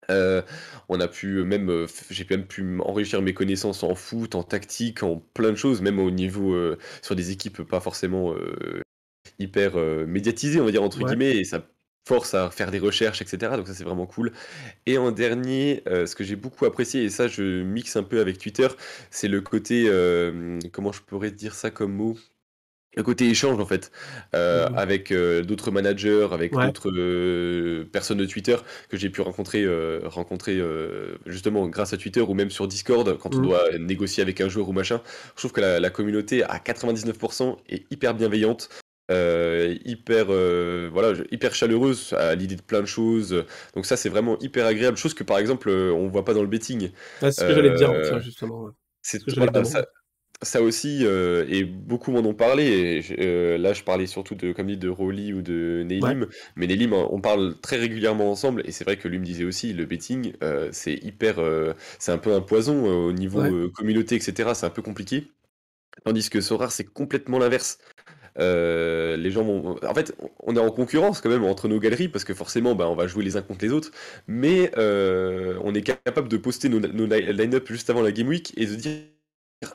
Euh, 0.10 0.42
on 0.90 1.00
a 1.00 1.08
pu 1.08 1.44
même, 1.44 1.70
euh, 1.70 1.88
j'ai 2.10 2.26
même 2.30 2.46
pu 2.48 2.80
enrichir 2.82 3.22
mes 3.22 3.34
connaissances 3.34 3.84
en 3.84 3.96
foot, 3.96 4.36
en 4.36 4.44
tactique, 4.44 5.04
en 5.04 5.18
plein 5.34 5.52
de 5.52 5.56
choses, 5.58 5.82
même 5.82 6.00
au 6.00 6.12
niveau 6.12 6.54
euh, 6.54 6.78
sur 7.02 7.16
des 7.16 7.32
équipes 7.32 7.64
pas 7.64 7.80
forcément 7.82 8.34
hyper 9.40 9.76
médiatisées, 10.08 10.60
on 10.62 10.66
va 10.66 10.72
dire 10.72 10.84
entre 10.84 11.04
guillemets, 11.04 11.38
et 11.38 11.44
ça 11.44 11.68
force 12.08 12.34
à 12.34 12.50
faire 12.50 12.72
des 12.72 12.80
recherches, 12.80 13.22
etc. 13.22 13.54
Donc 13.58 13.68
ça 13.68 13.74
c'est 13.74 13.84
vraiment 13.84 14.06
cool. 14.06 14.32
Et 14.86 14.98
en 14.98 15.12
dernier, 15.12 15.84
ce 15.86 16.16
que 16.16 16.24
j'ai 16.24 16.36
beaucoup 16.36 16.66
apprécié, 16.66 17.04
et 17.04 17.10
ça 17.10 17.28
je 17.28 17.64
mixe 17.64 17.96
un 17.96 18.04
peu 18.04 18.20
avec 18.22 18.38
Twitter, 18.38 18.68
c'est 19.12 19.28
le 19.28 19.42
côté, 19.42 19.90
comment 20.72 20.92
je 20.92 21.02
pourrais 21.02 21.32
dire 21.32 21.54
ça 21.56 21.70
comme 21.72 21.94
mot? 21.94 22.18
Le 22.98 23.04
côté 23.04 23.30
échange 23.30 23.60
en 23.60 23.66
fait 23.66 23.92
euh, 24.34 24.68
mmh 24.70 24.78
avec 24.78 25.12
euh, 25.12 25.44
d'autres 25.44 25.70
managers, 25.72 26.28
avec 26.32 26.52
d'autres 26.52 26.92
euh, 26.92 27.88
personnes 27.92 28.18
de 28.18 28.26
Twitter 28.26 28.56
que 28.90 28.98
j'ai 28.98 29.10
pu 29.10 29.22
rencontrer, 29.22 29.66
rencontrer 30.06 30.60
justement 31.26 31.68
grâce 31.68 31.94
à 31.94 31.98
Twitter 31.98 32.22
ou 32.22 32.34
même 32.34 32.50
sur 32.50 32.68
Discord 32.68 33.18
quand 33.18 33.36
on 33.36 33.40
mmh. 33.40 33.44
doit 33.44 33.78
négocier 33.80 34.24
avec 34.24 34.42
un 34.42 34.50
joueur 34.50 34.68
ou 34.70 34.74
machin. 34.74 35.02
Je 35.36 35.42
trouve 35.42 35.52
que 35.52 35.62
la, 35.62 35.80
la 35.80 35.90
communauté 35.92 36.44
à 36.44 36.58
99% 36.58 37.58
est 37.70 37.86
hyper 37.92 38.16
bienveillante. 38.16 38.70
Hyper, 39.10 40.26
voilà, 40.92 41.14
hyper 41.32 41.56
chaleureuse 41.56 42.14
à 42.14 42.36
l'idée 42.36 42.56
de 42.56 42.62
plein 42.62 42.82
de 42.82 42.88
choses. 42.88 43.46
Donc 43.76 43.86
ça, 43.86 43.98
c'est 43.98 44.10
vraiment 44.10 44.38
hyper 44.40 44.66
agréable. 44.66 44.98
Chose 44.98 45.14
que 45.14 45.24
par 45.24 45.38
exemple, 45.40 45.70
on 45.70 46.08
voit 46.08 46.26
pas 46.26 46.34
dans 46.34 46.42
le 46.42 46.48
betting. 46.48 46.92
c'est 47.20 47.32
ce 47.32 47.44
que 47.46 47.54
j'allais 47.54 48.22
justement. 48.22 48.70
C'est 49.02 49.22
ça, 49.64 49.86
ça 50.44 50.62
aussi, 50.62 51.04
et 51.04 51.64
beaucoup 51.64 52.12
m'en 52.12 52.20
ont 52.20 52.34
parlé. 52.34 53.02
Et 53.18 53.58
là, 53.58 53.74
je 53.74 53.84
parlais 53.84 54.06
surtout 54.06 54.36
de, 54.36 54.52
comme 54.52 54.68
dit, 54.68 54.78
de 54.78 54.90
Rolly 54.90 55.34
ou 55.34 55.42
de 55.42 55.84
Nelim. 55.84 56.28
Mais 56.56 56.68
Nelim, 56.68 56.94
on 56.94 57.22
parle 57.22 57.56
très 57.62 57.78
régulièrement 57.78 58.30
ensemble. 58.30 58.62
Et 58.66 58.72
c'est 58.72 58.84
vrai 58.84 58.98
que 58.98 59.08
lui 59.08 59.18
me 59.18 59.26
disait 59.26 59.46
aussi, 59.46 59.74
le 59.74 59.86
betting, 59.86 60.34
c'est 60.72 60.94
hyper, 60.94 61.38
c'est 62.00 62.12
un 62.12 62.18
peu 62.18 62.34
un 62.34 62.42
poison 62.42 62.86
au 62.86 63.14
niveau 63.14 63.70
communauté, 63.70 64.16
etc. 64.16 64.52
C'est 64.54 64.66
un 64.66 64.72
peu 64.72 64.82
compliqué. 64.82 65.32
Tandis 66.06 66.30
que 66.30 66.42
Sorar, 66.42 66.72
c'est 66.72 66.84
complètement 66.84 67.40
l'inverse. 67.40 67.80
Les 68.38 69.32
gens 69.32 69.44
vont. 69.44 69.78
En 69.86 69.94
fait, 69.94 70.16
on 70.44 70.56
est 70.56 70.60
en 70.60 70.72
concurrence 70.72 71.22
quand 71.22 71.30
même 71.30 71.44
entre 71.44 71.68
nos 71.68 71.80
galeries 71.80 72.10
parce 72.10 72.24
que 72.24 72.34
forcément, 72.34 72.76
bah, 72.76 72.88
on 72.90 72.96
va 72.96 73.08
jouer 73.08 73.24
les 73.24 73.38
uns 73.38 73.42
contre 73.42 73.66
les 73.66 73.72
autres. 73.72 73.92
Mais 74.28 74.72
on 74.78 75.74
est 75.74 75.84
capable 75.84 76.28
de 76.28 76.38
poster 76.38 76.70
nos, 76.70 76.80
nos 76.80 77.06
line-up 77.06 77.68
juste 77.68 77.90
avant 77.90 78.02
la 78.02 78.12
Game 78.12 78.28
Week 78.28 78.54
et 78.58 78.66
de 78.66 78.76
dire 78.76 79.02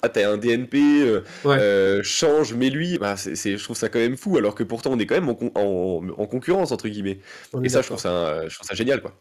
ah 0.02 0.08
t'as 0.08 0.30
un 0.30 0.36
DNP, 0.36 0.78
euh, 0.78 1.22
euh, 1.46 2.02
change, 2.04 2.54
mais 2.54 2.70
lui, 2.70 2.98
bah, 2.98 3.16
c'est, 3.16 3.34
je 3.34 3.64
trouve 3.64 3.76
ça 3.76 3.88
quand 3.88 3.98
même 3.98 4.16
fou, 4.16 4.36
alors 4.36 4.54
que 4.54 4.62
pourtant 4.62 4.90
on 4.92 4.98
est 4.98 5.06
quand 5.06 5.16
même 5.16 5.28
en, 5.28 6.26
concurrence 6.26 6.70
entre 6.70 6.88
guillemets. 6.88 7.18
Et 7.64 7.68
ça 7.68 7.82
je 7.82 7.86
trouve 7.86 7.98
ça, 7.98 8.48
je 8.48 8.54
trouve 8.54 8.66
ça 8.66 8.74
génial 8.74 9.00
quoi. 9.02 9.14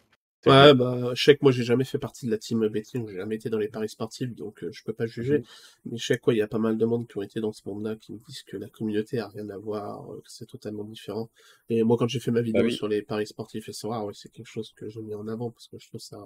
Ouais, 0.45 0.73
bah, 0.73 1.11
je 1.13 1.23
sais 1.23 1.35
que 1.35 1.39
moi 1.43 1.51
j'ai 1.51 1.63
jamais 1.63 1.83
fait 1.83 1.99
partie 1.99 2.25
de 2.25 2.31
la 2.31 2.37
team 2.37 2.67
betting, 2.67 3.07
j'ai 3.07 3.17
jamais 3.17 3.35
été 3.35 3.49
dans 3.49 3.59
les 3.59 3.67
paris 3.67 3.89
sportifs, 3.89 4.33
donc 4.33 4.63
euh, 4.63 4.71
je 4.71 4.83
peux 4.83 4.93
pas 4.93 5.05
juger. 5.05 5.39
Mhm. 5.39 5.45
Mais 5.91 5.97
je 5.97 6.05
sais 6.05 6.17
quoi, 6.17 6.33
il 6.33 6.37
y 6.37 6.41
a 6.41 6.47
pas 6.47 6.57
mal 6.57 6.77
de 6.77 6.85
monde 6.85 7.07
qui 7.07 7.17
ont 7.17 7.21
été 7.21 7.39
dans 7.39 7.51
ce 7.51 7.61
monde-là, 7.65 7.95
qui 7.95 8.13
me 8.13 8.19
disent 8.27 8.43
que 8.43 8.57
la 8.57 8.67
communauté 8.69 9.19
a 9.19 9.27
rien 9.27 9.49
à 9.49 9.57
voir, 9.57 10.07
que 10.07 10.31
c'est 10.31 10.47
totalement 10.47 10.83
différent. 10.83 11.29
Et 11.69 11.83
moi 11.83 11.97
quand 11.97 12.07
j'ai 12.07 12.19
fait 12.19 12.31
ma 12.31 12.41
vidéo 12.41 12.63
bah 12.63 12.71
sur 12.71 12.87
les 12.87 13.01
paris 13.01 13.27
sportifs 13.27 13.69
et 13.69 13.73
ça, 13.73 13.87
ouais, 13.87 14.13
c'est 14.15 14.31
quelque 14.31 14.49
chose 14.49 14.73
que 14.75 14.89
j'ai 14.89 15.01
mis 15.01 15.13
en 15.13 15.27
avant 15.27 15.51
parce 15.51 15.67
que 15.67 15.77
je 15.77 15.87
trouve 15.87 16.01
ça 16.01 16.17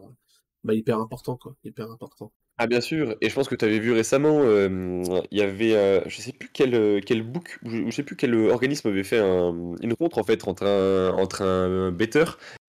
bah, 0.64 0.74
hyper 0.74 1.00
important, 1.00 1.36
quoi, 1.36 1.56
hyper 1.64 1.92
important. 1.92 2.32
Ah 2.58 2.68
bien 2.68 2.80
sûr, 2.80 3.18
et 3.20 3.30
je 3.30 3.36
pense 3.36 3.50
que 3.50 3.56
tu 3.56 3.66
avais 3.66 3.80
vu 3.80 3.92
récemment, 3.92 4.44
il 4.44 5.38
y 5.38 5.42
avait, 5.42 5.76
euh, 5.76 6.02
je 6.08 6.22
sais 6.22 6.32
plus 6.32 6.50
quel, 6.54 7.04
quel 7.04 7.22
book, 7.22 7.60
ou 7.66 7.70
je, 7.70 7.92
sais 7.92 8.04
plus 8.04 8.16
quel 8.16 8.34
organisme 8.34 8.88
avait 8.88 9.04
fait 9.04 9.20
une 9.20 9.92
rencontre 9.92 10.20
en 10.20 10.24
fait 10.24 10.48
entre 10.48 10.64
un, 10.66 11.12
entre 11.18 11.42
un 11.42 11.92
better 11.92 12.24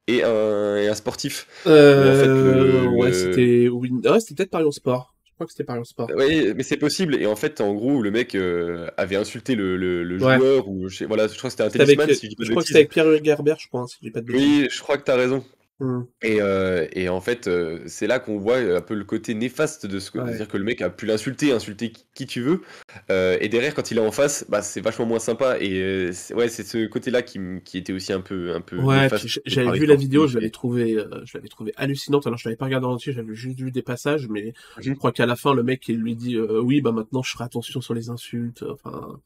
et 0.07 0.23
un, 0.23 0.77
et 0.77 0.89
un 0.89 0.95
sportif. 0.95 1.47
Euh, 1.67 2.87
ouais, 2.87 3.13
c'était 3.13 3.69
ouais, 3.69 4.21
c'était 4.21 4.35
peut-être 4.35 4.51
Paris 4.51 4.73
Sport. 4.73 5.15
Je 5.25 5.33
crois 5.35 5.47
que 5.47 5.53
c'était 5.53 5.65
Paris 5.65 5.85
Sport. 5.85 6.11
Oui, 6.17 6.53
mais 6.57 6.63
c'est 6.63 6.79
possible. 6.79 7.15
Et 7.21 7.27
en 7.27 7.37
fait, 7.37 7.61
en 7.61 7.75
gros, 7.75 8.01
le 8.01 8.11
mec 8.11 8.35
euh, 8.35 8.89
avait 8.97 9.17
insulté 9.17 9.55
le, 9.55 9.77
le, 9.77 10.19
joueur, 10.19 10.69
ou 10.69 10.89
je 10.89 10.99
sais, 10.99 11.05
voilà, 11.05 11.29
je 11.29 11.37
crois 11.37 11.51
que 11.51 11.57
c'était 11.57 11.65
un 11.65 11.71
tennisman. 11.71 12.09
Si 12.15 12.31
je, 12.31 12.45
je 12.45 12.51
crois 12.51 12.63
que 12.63 12.69
c'était 12.69 12.79
avec 12.79 12.91
Pierre 12.91 13.23
Gerber, 13.23 13.55
je 13.59 13.69
crois, 13.69 13.87
si 13.87 13.97
je 14.01 14.07
dis 14.07 14.11
pas 14.11 14.21
de 14.21 14.27
bêtises. 14.27 14.43
Oui, 14.43 14.69
je 14.71 14.81
crois 14.81 14.97
que 14.97 15.05
tu 15.05 15.11
as 15.11 15.17
raison. 15.17 15.45
Mmh. 15.79 16.03
Et, 16.23 16.41
euh, 16.41 16.87
et, 16.93 17.11
en 17.11 17.21
fait, 17.21 17.49
euh, 17.49 17.83
c'est 17.87 18.07
là 18.07 18.19
qu'on 18.19 18.39
voit 18.39 18.57
un 18.57 18.81
peu 18.81 18.95
le 18.95 19.05
côté 19.05 19.35
néfaste 19.35 19.85
de 19.85 19.99
ce 19.99 20.11
que 20.11 20.25
c'est-à-dire 20.25 20.49
que 20.49 20.57
le 20.57 20.65
mec 20.65 20.81
a 20.81 20.89
pu 20.89 21.05
l'insulter, 21.05 21.53
insulter 21.53 21.93
qui, 22.15 22.27
tu 22.27 22.41
veux, 22.41 22.63
euh, 23.11 23.37
et 23.43 23.51
derrière 23.51 23.75
quand 23.75 23.91
il 23.91 23.99
est 23.99 24.07
en 24.07 24.11
face, 24.11 24.47
bah 24.49 24.63
c'est 24.63 24.81
vachement 24.81 25.05
moins 25.05 25.19
sympa. 25.19 25.59
Et 25.61 26.11
ouais, 26.35 26.49
c'est 26.49 26.65
ce 26.65 26.87
côté-là 26.87 27.21
qui, 27.21 27.39
qui, 27.63 27.77
était 27.77 27.93
aussi 27.93 28.15
un 28.15 28.23
peu 28.23 28.55
un 28.55 28.63
peu. 28.63 28.79
Ouais, 28.79 29.11
j'avais 29.45 29.79
vu 29.79 29.85
la 29.85 29.97
vidéo, 29.97 30.27
je 30.27 30.39
l'avais 30.39 30.49
trouvé, 30.49 30.97
je 31.25 31.37
l'avais 31.37 31.49
trouvé 31.49 31.75
hallucinante. 31.77 32.27
Alors 32.27 32.39
je 32.39 32.49
l'avais 32.49 32.57
pas 32.57 32.65
regardé 32.67 32.87
entier, 32.87 33.13
j'avais 33.13 33.35
juste 33.35 33.61
vu 33.61 33.71
des 33.71 33.83
passages, 33.83 34.29
mais 34.29 34.55
je 34.79 34.91
mmh. 34.91 34.97
crois 34.97 35.13
qu'à 35.13 35.27
la 35.27 35.37
fin 35.37 35.53
le 35.53 35.63
mec 35.63 35.87
il 35.89 35.99
lui 35.99 36.17
dit 36.17 36.39
oui 36.39 36.81
bah 36.81 36.93
maintenant 36.93 37.23
je 37.23 37.33
ferai 37.33 37.45
attention 37.45 37.83
sur 37.83 37.93
les 37.93 38.09
insultes. 38.09 38.63
Enfin, 38.63 39.21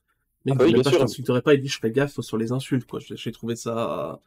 mais 0.46 0.52
ah 0.52 0.56
bah 0.56 0.64
oui, 0.66 0.82
pas, 0.82 0.90
je 0.90 0.96
t'insulterai 0.96 1.42
pas, 1.42 1.54
il 1.54 1.60
dit 1.60 1.68
je 1.68 1.76
ferai 1.76 1.92
gaffe 1.92 2.18
sur 2.18 2.38
les 2.38 2.50
insultes 2.50 2.88
quoi. 2.88 2.98
J'ai 2.98 3.30
trouvé 3.30 3.54
ça 3.54 4.20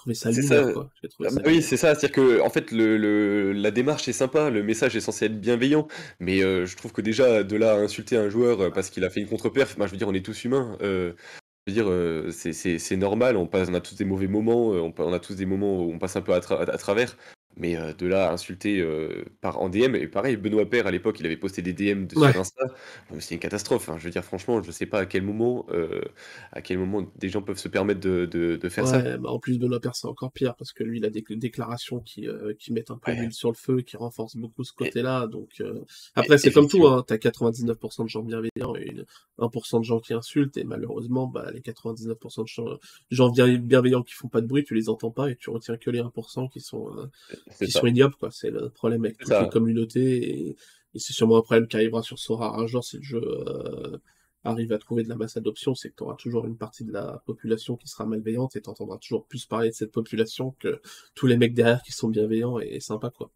trouvé 0.00 0.14
ça 0.14 0.72
quoi. 0.72 0.90
Ah 1.24 1.28
oui, 1.46 1.62
c'est 1.62 1.76
ça. 1.76 1.94
C'est-à-dire 1.94 2.12
que, 2.12 2.40
en 2.40 2.50
fait, 2.50 2.70
le, 2.72 3.52
la 3.52 3.70
démarche 3.70 4.08
est 4.08 4.12
sympa, 4.12 4.50
le 4.50 4.62
message 4.62 4.96
est 4.96 5.00
censé 5.00 5.26
être 5.26 5.40
bienveillant, 5.40 5.88
mais 6.18 6.42
euh, 6.42 6.66
je 6.66 6.76
trouve 6.76 6.92
que 6.92 7.00
déjà, 7.00 7.42
de 7.42 7.56
là 7.56 7.72
à 7.72 7.76
insulter 7.76 8.16
un 8.16 8.28
joueur 8.28 8.60
euh, 8.60 8.70
parce 8.70 8.90
qu'il 8.90 9.04
a 9.04 9.10
fait 9.10 9.20
une 9.20 9.28
contre-perf, 9.28 9.76
je 9.78 9.84
veux 9.84 9.96
dire, 9.96 10.08
on 10.08 10.14
est 10.14 10.24
tous 10.24 10.44
humains. 10.44 10.76
Euh, 10.82 11.12
je 11.66 11.74
veux 11.74 11.82
dire, 11.82 12.32
c'est 12.32 12.96
normal, 12.96 13.36
on, 13.36 13.46
passe, 13.46 13.68
on 13.70 13.74
a 13.74 13.80
tous 13.80 13.94
des 13.94 14.04
mauvais 14.04 14.26
moments, 14.26 14.68
on, 14.70 14.92
on, 14.96 15.12
a 15.12 15.18
tous 15.18 15.34
des 15.34 15.46
moments 15.46 15.84
où 15.84 15.92
on 15.92 15.98
passe 15.98 16.16
un 16.16 16.22
peu 16.22 16.32
à, 16.32 16.36
à 16.36 16.78
travers. 16.78 17.16
Mais 17.56 17.76
de 17.98 18.06
là 18.06 18.28
à 18.28 18.32
insulter 18.32 18.82
par 19.40 19.60
en 19.60 19.68
DM, 19.68 19.94
et 19.94 20.06
pareil, 20.06 20.36
Benoît 20.36 20.68
Père 20.68 20.86
à 20.86 20.90
l'époque, 20.90 21.20
il 21.20 21.26
avait 21.26 21.36
posté 21.36 21.62
des 21.62 21.72
DM 21.72 22.06
de 22.06 22.14
sur 22.14 22.24
Insta, 22.24 22.64
c'est 23.18 23.34
une 23.34 23.40
catastrophe. 23.40 23.88
Hein. 23.88 23.96
Je 23.98 24.04
veux 24.04 24.10
dire, 24.10 24.24
franchement, 24.24 24.62
je 24.62 24.70
sais 24.70 24.86
pas 24.86 25.00
à 25.00 25.06
quel 25.06 25.22
moment, 25.22 25.66
à 26.52 26.62
quel 26.62 26.78
moment 26.78 27.06
des 27.16 27.28
gens 27.28 27.42
peuvent 27.42 27.58
se 27.58 27.68
permettre 27.68 28.00
de, 28.00 28.24
de, 28.26 28.68
faire 28.68 28.86
ça. 28.86 29.18
Bah, 29.18 29.30
en 29.30 29.38
plus, 29.38 29.58
Benoît 29.58 29.80
Père, 29.80 29.94
c'est 29.94 30.06
encore 30.06 30.32
pire 30.32 30.54
parce 30.54 30.72
que 30.72 30.84
lui, 30.84 30.98
il 30.98 31.04
a 31.04 31.10
des 31.10 31.24
déclarations 31.30 32.00
qui, 32.00 32.28
qui 32.58 32.72
mettent 32.72 32.90
un 32.90 32.98
peu 32.98 33.12
d'huile 33.12 33.32
sur 33.32 33.50
le 33.50 33.56
feu, 33.56 33.80
qui 33.82 33.96
renforcent 33.96 34.36
beaucoup 34.36 34.64
ce 34.64 34.72
côté-là. 34.72 35.26
Donc, 35.26 35.62
après, 36.14 36.38
c'est 36.38 36.52
comme 36.52 36.68
tout, 36.68 36.86
hein, 36.86 37.04
t'as 37.06 37.16
99% 37.16 38.04
de 38.04 38.08
gens 38.08 38.22
bienveillants 38.22 38.76
et 38.76 38.94
1% 39.38 39.78
de 39.80 39.84
gens 39.84 40.00
qui 40.00 40.14
insultent, 40.14 40.56
et 40.56 40.64
malheureusement, 40.64 41.26
bah, 41.26 41.50
les 41.52 41.60
99% 41.60 42.44
de 42.44 42.78
gens 43.10 43.30
bienveillants 43.30 44.02
qui 44.02 44.14
font 44.14 44.28
pas 44.28 44.40
de 44.40 44.46
bruit, 44.46 44.64
tu 44.64 44.74
les 44.74 44.88
entends 44.88 45.10
pas 45.10 45.30
et 45.30 45.36
tu 45.36 45.50
retiens 45.50 45.76
que 45.76 45.90
les 45.90 46.00
1% 46.00 46.50
qui 46.50 46.60
sont 46.60 46.90
qui 47.58 47.70
sont 47.70 47.86
ignobles, 47.86 48.14
quoi. 48.16 48.30
C'est 48.30 48.50
le 48.50 48.70
problème 48.70 49.04
avec 49.04 49.18
toute 49.18 49.28
la 49.28 49.46
communauté 49.46 50.48
et, 50.48 50.56
c'est 50.96 51.12
sûrement 51.12 51.36
un 51.36 51.42
problème 51.42 51.68
qui 51.68 51.76
arrivera 51.76 52.02
sur 52.02 52.18
Sora 52.18 52.58
un 52.58 52.66
jour 52.66 52.82
si 52.82 52.96
le 52.96 53.02
jeu 53.04 53.22
euh, 53.22 53.98
arrive 54.42 54.72
à 54.72 54.78
trouver 54.78 55.04
de 55.04 55.08
la 55.08 55.14
masse 55.14 55.34
d'adoption, 55.34 55.74
c'est 55.74 55.90
que 55.90 55.94
tu 55.96 56.02
auras 56.02 56.16
toujours 56.16 56.46
une 56.46 56.56
partie 56.56 56.84
de 56.84 56.92
la 56.92 57.22
population 57.26 57.76
qui 57.76 57.86
sera 57.86 58.06
malveillante 58.06 58.56
et 58.56 58.60
tu 58.60 58.68
entendras 58.68 58.98
toujours 58.98 59.26
plus 59.26 59.46
parler 59.46 59.68
de 59.68 59.74
cette 59.74 59.92
population 59.92 60.56
que 60.58 60.80
tous 61.14 61.28
les 61.28 61.36
mecs 61.36 61.54
derrière 61.54 61.82
qui 61.82 61.92
sont 61.92 62.08
bienveillants 62.08 62.58
et, 62.58 62.80
sympas, 62.80 63.10
quoi. 63.10 63.30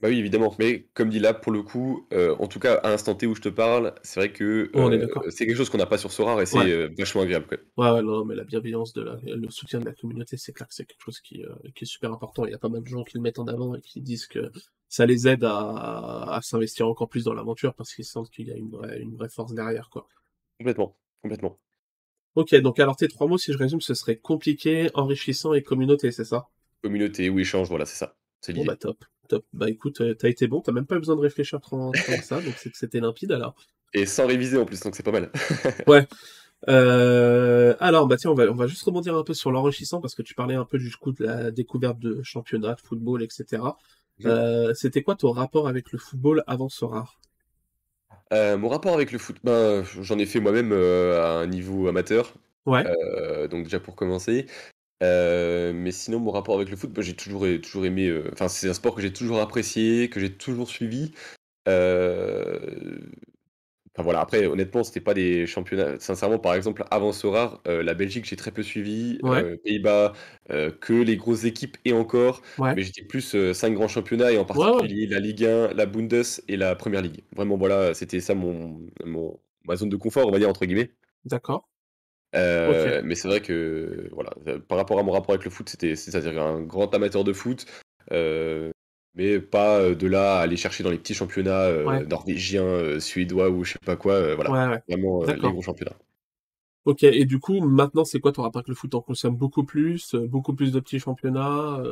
Bah 0.00 0.08
oui, 0.08 0.18
évidemment. 0.18 0.54
Mais 0.58 0.88
comme 0.94 1.10
dit 1.10 1.18
là, 1.18 1.34
pour 1.34 1.52
le 1.52 1.62
coup, 1.62 2.06
euh, 2.12 2.34
en 2.38 2.46
tout 2.46 2.58
cas, 2.58 2.74
à 2.76 2.88
l'instant 2.88 3.14
T 3.14 3.26
où 3.26 3.34
je 3.34 3.42
te 3.42 3.50
parle, 3.50 3.94
c'est 4.02 4.18
vrai 4.18 4.32
que 4.32 4.70
euh, 4.74 5.30
c'est 5.30 5.46
quelque 5.46 5.56
chose 5.56 5.68
qu'on 5.68 5.78
n'a 5.78 5.86
pas 5.86 5.98
sur 5.98 6.10
Sora 6.10 6.40
et 6.40 6.46
c'est 6.46 6.88
vachement 6.96 7.22
agréable. 7.22 7.46
Ouais, 7.76 7.90
ouais, 7.90 8.02
non, 8.02 8.24
mais 8.24 8.34
la 8.34 8.44
bienveillance, 8.44 8.94
de 8.94 9.02
la, 9.02 9.18
le 9.22 9.50
soutien 9.50 9.78
de 9.78 9.84
la 9.84 9.92
communauté, 9.92 10.38
c'est 10.38 10.52
clair 10.52 10.68
que 10.68 10.74
c'est 10.74 10.86
quelque 10.86 11.02
chose 11.04 11.20
qui, 11.20 11.44
qui, 11.74 11.84
est 11.84 11.86
super 11.86 12.12
important. 12.12 12.46
Il 12.46 12.50
y 12.50 12.54
a 12.54 12.58
pas 12.58 12.70
mal 12.70 12.82
de 12.82 12.88
gens 12.88 13.04
qui 13.04 13.16
le 13.16 13.22
mettent 13.22 13.38
en 13.38 13.46
avant 13.46 13.74
et 13.74 13.80
qui 13.82 14.00
disent 14.00 14.26
que 14.26 14.50
ça 14.88 15.04
les 15.04 15.28
aide 15.28 15.44
à, 15.44 16.34
à 16.34 16.40
s'investir 16.42 16.88
encore 16.88 17.08
plus 17.08 17.24
dans 17.24 17.34
l'aventure 17.34 17.74
parce 17.74 17.94
qu'ils 17.94 18.06
sentent 18.06 18.30
qu'il 18.30 18.48
y 18.48 18.52
a 18.52 18.56
une 18.56 18.70
vraie, 18.70 19.00
une 19.00 19.16
vraie 19.16 19.28
force 19.28 19.52
derrière, 19.52 19.90
quoi. 19.90 20.08
Complètement, 20.58 20.96
complètement. 21.22 21.58
Ok, 22.36 22.54
donc 22.56 22.78
alors 22.78 22.96
tes 22.96 23.08
trois 23.08 23.26
mots, 23.26 23.38
si 23.38 23.52
je 23.52 23.58
résume, 23.58 23.80
ce 23.80 23.92
serait 23.92 24.16
compliqué, 24.16 24.88
enrichissant 24.94 25.52
et 25.52 25.62
communauté, 25.62 26.10
c'est 26.10 26.24
ça? 26.24 26.48
Communauté 26.82 27.28
ou 27.28 27.38
échange, 27.38 27.68
voilà, 27.68 27.84
c'est 27.84 27.96
ça. 27.96 28.16
C'est 28.40 28.52
bon, 28.52 28.64
bah 28.64 28.76
top. 28.76 29.04
Top. 29.30 29.44
Bah 29.52 29.70
écoute, 29.70 30.00
euh, 30.00 30.12
t'as 30.12 30.28
été 30.28 30.48
bon, 30.48 30.60
t'as 30.60 30.72
même 30.72 30.86
pas 30.86 30.98
besoin 30.98 31.14
de 31.14 31.20
réfléchir 31.20 31.60
trop, 31.60 31.92
trop 31.92 32.16
que 32.16 32.24
ça, 32.24 32.40
donc 32.40 32.54
c'est 32.56 32.68
que 32.68 32.76
c'était 32.76 32.98
limpide 32.98 33.30
alors. 33.30 33.54
Et 33.94 34.04
sans 34.04 34.26
réviser 34.26 34.58
en 34.58 34.64
plus, 34.64 34.80
donc 34.80 34.96
c'est 34.96 35.04
pas 35.04 35.12
mal. 35.12 35.30
ouais. 35.86 36.04
Euh, 36.68 37.76
alors, 37.78 38.08
bah 38.08 38.16
tiens, 38.16 38.32
on 38.32 38.34
va, 38.34 38.50
on 38.50 38.56
va 38.56 38.66
juste 38.66 38.82
rebondir 38.82 39.16
un 39.16 39.22
peu 39.22 39.32
sur 39.32 39.52
l'enrichissant 39.52 40.00
parce 40.00 40.16
que 40.16 40.22
tu 40.22 40.34
parlais 40.34 40.56
un 40.56 40.64
peu 40.64 40.78
du 40.78 40.90
coup 40.96 41.12
de 41.12 41.24
la 41.24 41.52
découverte 41.52 42.00
de 42.00 42.20
championnat, 42.24 42.74
de 42.74 42.80
football, 42.80 43.22
etc. 43.22 43.62
Euh, 44.24 44.74
c'était 44.74 45.02
quoi 45.02 45.14
ton 45.14 45.30
rapport 45.30 45.68
avec 45.68 45.92
le 45.92 45.98
football 46.00 46.42
avant 46.48 46.68
ce 46.68 46.84
rare 46.84 47.20
Mon 48.32 48.68
rapport 48.68 48.94
avec 48.94 49.12
le 49.12 49.18
foot, 49.18 49.36
ben, 49.44 49.84
j'en 49.84 50.18
ai 50.18 50.26
fait 50.26 50.40
moi-même 50.40 50.72
à 50.72 51.38
un 51.38 51.46
niveau 51.46 51.86
amateur. 51.86 52.34
Ouais. 52.66 52.82
donc 53.48 53.62
déjà 53.62 53.78
pour 53.78 53.94
commencer. 53.94 54.46
Euh, 55.02 55.72
mais 55.72 55.92
sinon, 55.92 56.20
mon 56.20 56.30
rapport 56.30 56.56
avec 56.56 56.70
le 56.70 56.76
foot, 56.76 56.92
bah, 56.92 57.02
j'ai 57.02 57.14
toujours, 57.14 57.46
toujours 57.62 57.86
aimé. 57.86 58.08
Euh, 58.08 58.28
enfin, 58.32 58.48
c'est 58.48 58.68
un 58.68 58.74
sport 58.74 58.94
que 58.94 59.02
j'ai 59.02 59.12
toujours 59.12 59.40
apprécié, 59.40 60.10
que 60.10 60.20
j'ai 60.20 60.32
toujours 60.32 60.68
suivi. 60.68 61.12
Euh, 61.68 62.98
enfin 63.94 64.02
voilà, 64.02 64.20
après, 64.20 64.46
honnêtement, 64.46 64.84
c'était 64.84 65.00
pas 65.00 65.14
des 65.14 65.46
championnats. 65.46 65.98
Sincèrement, 65.98 66.38
par 66.38 66.54
exemple, 66.54 66.84
avant 66.90 67.12
ce 67.12 67.26
rare, 67.26 67.62
la 67.64 67.94
Belgique, 67.94 68.26
j'ai 68.26 68.36
très 68.36 68.50
peu 68.50 68.62
suivi. 68.62 69.18
Pays-Bas, 69.64 70.12
que 70.48 70.92
les 70.92 71.16
grosses 71.16 71.44
équipes 71.44 71.76
et 71.84 71.92
encore. 71.92 72.42
Mais 72.58 72.82
j'étais 72.82 73.02
plus 73.02 73.36
cinq 73.54 73.74
grands 73.74 73.88
championnats 73.88 74.32
et 74.32 74.38
en 74.38 74.44
particulier 74.44 75.06
la 75.06 75.20
Ligue 75.20 75.44
1, 75.44 75.72
la 75.74 75.86
Bundes 75.86 76.22
et 76.48 76.56
la 76.56 76.74
Première 76.76 77.02
Ligue. 77.02 77.24
Vraiment, 77.34 77.56
voilà, 77.56 77.94
c'était 77.94 78.20
ça 78.20 78.34
mon, 78.34 78.80
mon, 79.04 79.38
ma 79.64 79.76
zone 79.76 79.88
de 79.88 79.96
confort, 79.96 80.26
on 80.26 80.32
va 80.32 80.38
dire, 80.38 80.48
entre 80.48 80.66
guillemets. 80.66 80.90
D'accord. 81.24 81.68
Euh, 82.36 83.00
mais 83.04 83.14
c'est 83.14 83.28
vrai 83.28 83.40
que, 83.40 84.08
voilà, 84.12 84.30
par 84.68 84.78
rapport 84.78 84.98
à 84.98 85.02
mon 85.02 85.12
rapport 85.12 85.34
avec 85.34 85.44
le 85.44 85.50
foot, 85.50 85.68
c'était 85.68 85.96
c'est-à-dire 85.96 86.40
un 86.40 86.60
grand 86.62 86.94
amateur 86.94 87.24
de 87.24 87.32
foot, 87.32 87.66
euh, 88.12 88.70
mais 89.14 89.40
pas 89.40 89.80
euh, 89.80 89.94
de 89.94 90.06
là 90.06 90.38
à 90.38 90.40
aller 90.42 90.56
chercher 90.56 90.84
dans 90.84 90.90
les 90.90 90.98
petits 90.98 91.14
championnats 91.14 91.70
norvégiens, 92.08 93.00
suédois 93.00 93.50
ou 93.50 93.64
je 93.64 93.72
sais 93.72 93.78
pas 93.84 93.96
quoi, 93.96 94.34
voilà, 94.34 94.80
vraiment 94.88 95.24
les 95.24 95.36
gros 95.36 95.62
championnats. 95.62 95.96
Ok, 96.86 97.02
et 97.02 97.26
du 97.26 97.38
coup, 97.40 97.60
maintenant, 97.60 98.04
c'est 98.04 98.20
quoi 98.20 98.32
ton 98.32 98.42
rapport 98.42 98.60
avec 98.60 98.68
le 98.68 98.74
foot? 98.74 98.94
en 98.94 99.02
consomme 99.02 99.36
beaucoup 99.36 99.64
plus, 99.64 100.14
beaucoup 100.14 100.54
plus 100.54 100.72
de 100.72 100.80
petits 100.80 100.98
championnats? 100.98 101.82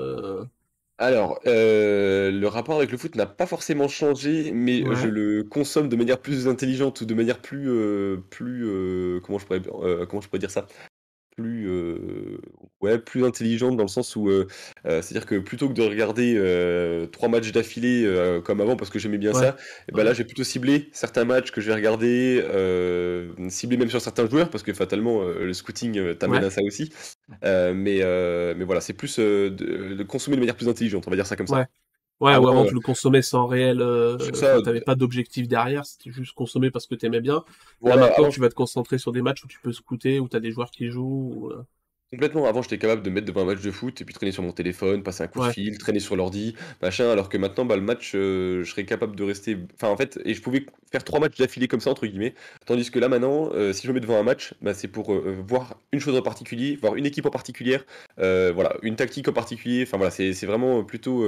Alors, 1.00 1.38
euh, 1.46 2.32
le 2.32 2.48
rapport 2.48 2.76
avec 2.78 2.90
le 2.90 2.98
foot 2.98 3.14
n'a 3.14 3.26
pas 3.26 3.46
forcément 3.46 3.86
changé, 3.86 4.50
mais 4.52 4.82
je 4.96 5.06
le 5.06 5.44
consomme 5.44 5.88
de 5.88 5.94
manière 5.94 6.20
plus 6.20 6.48
intelligente 6.48 7.00
ou 7.00 7.04
de 7.04 7.14
manière 7.14 7.40
plus, 7.40 7.70
euh, 7.70 8.16
plus, 8.30 8.66
euh, 8.66 9.20
comment 9.20 9.38
je 9.38 9.46
pourrais, 9.46 9.62
comment 10.06 10.20
je 10.20 10.28
pourrais 10.28 10.40
dire 10.40 10.50
ça? 10.50 10.66
plus, 11.36 11.68
ouais, 12.80 12.98
plus 12.98 13.24
intelligente 13.24 13.76
dans 13.76 13.84
le 13.84 13.88
sens 13.88 14.16
où, 14.16 14.30
c'est-à-dire 14.84 15.26
que 15.26 15.38
plutôt 15.38 15.68
que 15.68 15.74
de 15.74 15.82
regarder, 15.82 17.08
trois 17.12 17.28
matchs 17.28 17.52
d'affilée, 17.52 18.40
comme 18.44 18.60
avant 18.60 18.76
parce 18.76 18.90
que 18.90 18.98
j'aimais 18.98 19.18
bien 19.18 19.32
ça 19.32 19.56
et 19.88 19.92
bah, 19.92 20.04
là, 20.04 20.12
j'ai 20.12 20.24
plutôt 20.24 20.44
ciblé 20.44 20.88
certains 20.92 21.24
matchs 21.24 21.50
que 21.50 21.60
je 21.60 21.68
vais 21.68 21.74
regarder, 21.74 22.42
ciblé 23.48 23.76
même 23.76 23.90
sur 23.90 24.00
certains 24.00 24.28
joueurs 24.28 24.50
parce 24.50 24.62
que 24.62 24.72
fatalement, 24.72 25.22
le 25.22 25.52
scouting, 25.52 26.14
t'amène 26.16 26.44
à 26.44 26.50
ça 26.50 26.62
aussi. 26.62 26.92
mais 27.42 28.02
mais 28.02 28.64
voilà, 28.64 28.80
c'est 28.80 28.94
plus, 28.94 29.18
de 29.18 30.02
consommer 30.02 30.36
de 30.36 30.40
manière 30.40 30.56
plus 30.56 30.68
intelligente, 30.68 31.04
on 31.06 31.10
va 31.10 31.16
dire 31.16 31.26
ça 31.26 31.36
comme 31.36 31.46
ça. 31.46 31.66
Ouais, 32.20 32.36
ou 32.36 32.48
avant 32.48 32.64
tu 32.64 32.74
le 32.74 32.80
consommais 32.80 33.22
sans 33.22 33.46
réel, 33.46 33.80
euh, 33.80 34.16
t'avais 34.64 34.80
pas 34.80 34.96
d'objectif 34.96 35.46
derrière, 35.46 35.86
c'était 35.86 36.10
juste 36.10 36.34
consommer 36.34 36.70
parce 36.70 36.86
que 36.86 36.96
t'aimais 36.96 37.20
bien. 37.20 37.44
Là 37.80 37.96
maintenant 37.96 38.28
tu 38.28 38.40
vas 38.40 38.48
te 38.48 38.54
concentrer 38.54 38.98
sur 38.98 39.12
des 39.12 39.22
matchs 39.22 39.44
où 39.44 39.46
tu 39.46 39.60
peux 39.60 39.72
scouter, 39.72 40.18
où 40.18 40.28
t'as 40.28 40.40
des 40.40 40.50
joueurs 40.50 40.72
qui 40.72 40.90
jouent. 40.90 41.50
Euh. 41.52 41.62
Complètement. 42.10 42.46
Avant, 42.46 42.62
j'étais 42.62 42.78
capable 42.78 43.02
de 43.02 43.10
mettre 43.10 43.26
devant 43.26 43.42
un 43.42 43.44
match 43.44 43.60
de 43.60 43.70
foot 43.70 44.00
et 44.00 44.04
puis 44.06 44.14
traîner 44.14 44.32
sur 44.32 44.42
mon 44.42 44.52
téléphone, 44.52 45.02
passer 45.02 45.24
un 45.24 45.26
coup 45.26 45.44
de 45.44 45.50
fil, 45.50 45.76
traîner 45.76 46.00
sur 46.00 46.16
l'ordi, 46.16 46.54
machin. 46.80 47.10
Alors 47.10 47.28
que 47.28 47.36
maintenant, 47.36 47.66
bah, 47.66 47.76
le 47.76 47.82
match, 47.82 48.12
euh, 48.14 48.64
je 48.64 48.70
serais 48.70 48.86
capable 48.86 49.14
de 49.14 49.24
rester. 49.24 49.58
Enfin, 49.74 49.88
en 49.88 49.96
fait, 49.96 50.18
et 50.24 50.32
je 50.32 50.40
pouvais 50.40 50.64
faire 50.90 51.04
trois 51.04 51.20
matchs 51.20 51.36
d'affilée 51.36 51.68
comme 51.68 51.80
ça, 51.80 51.90
entre 51.90 52.06
guillemets. 52.06 52.34
Tandis 52.64 52.90
que 52.90 52.98
là, 52.98 53.08
maintenant, 53.08 53.50
euh, 53.52 53.74
si 53.74 53.86
je 53.86 53.92
me 53.92 53.94
mets 53.94 54.00
devant 54.00 54.18
un 54.18 54.22
match, 54.22 54.54
bah, 54.62 54.72
c'est 54.72 54.88
pour 54.88 55.12
euh, 55.12 55.36
voir 55.46 55.78
une 55.92 56.00
chose 56.00 56.16
en 56.16 56.22
particulier, 56.22 56.76
voir 56.76 56.96
une 56.96 57.04
équipe 57.04 57.26
en 57.26 57.30
particulier, 57.30 57.78
voilà, 58.16 58.78
une 58.82 58.96
tactique 58.96 59.28
en 59.28 59.34
particulier. 59.34 59.82
Enfin, 59.82 59.98
voilà, 59.98 60.10
c'est 60.10 60.46
vraiment 60.46 60.84
plutôt. 60.84 61.26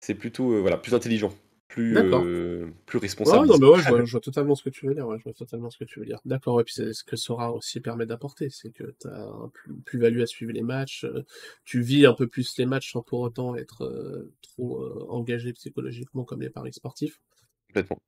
c'est 0.00 0.14
plutôt 0.14 0.60
voilà, 0.62 0.78
plus 0.78 0.94
intelligent 0.94 1.32
plus, 1.72 1.96
euh, 1.96 2.66
plus 2.84 2.98
responsable. 2.98 3.46
non, 3.46 3.56
mais 3.58 3.66
ouais, 3.68 4.04
je 4.04 4.10
vois, 4.10 4.20
totalement 4.20 4.54
ce 4.54 4.62
que 4.62 4.68
tu 4.68 4.86
veux 4.86 4.94
dire. 4.94 5.06
je 5.16 5.22
vois 5.24 5.32
totalement 5.32 5.70
ce 5.70 5.78
que 5.78 5.84
tu 5.84 6.00
veux 6.00 6.04
dire. 6.04 6.20
D'accord, 6.26 6.60
et 6.60 6.64
puis 6.64 6.74
c'est 6.74 6.92
ce 6.92 7.02
que 7.02 7.16
Sora 7.16 7.50
aussi 7.50 7.80
permet 7.80 8.04
d'apporter, 8.04 8.50
c'est 8.50 8.70
que 8.70 8.94
tu 9.00 9.08
as 9.08 9.22
un 9.22 9.50
plus-value 9.86 10.20
à 10.20 10.26
suivre 10.26 10.52
les 10.52 10.62
matchs, 10.62 11.04
euh, 11.04 11.24
tu 11.64 11.80
vis 11.80 12.04
un 12.04 12.12
peu 12.12 12.26
plus 12.26 12.58
les 12.58 12.66
matchs 12.66 12.92
sans 12.92 13.02
pour 13.02 13.20
autant 13.20 13.56
être 13.56 13.84
euh, 13.84 14.30
trop 14.42 14.84
engagé 15.08 15.54
psychologiquement 15.54 16.24
comme 16.24 16.42
les 16.42 16.50
paris 16.50 16.74
sportifs. 16.74 17.20
Complètement. 17.68 17.98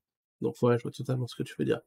Donc 0.42 0.56
ouais, 0.60 0.76
je 0.76 0.82
vois 0.82 0.92
totalement 0.92 1.26
ce 1.26 1.34
que 1.34 1.42
tu 1.42 1.54
veux 1.58 1.64
dire. 1.64 1.80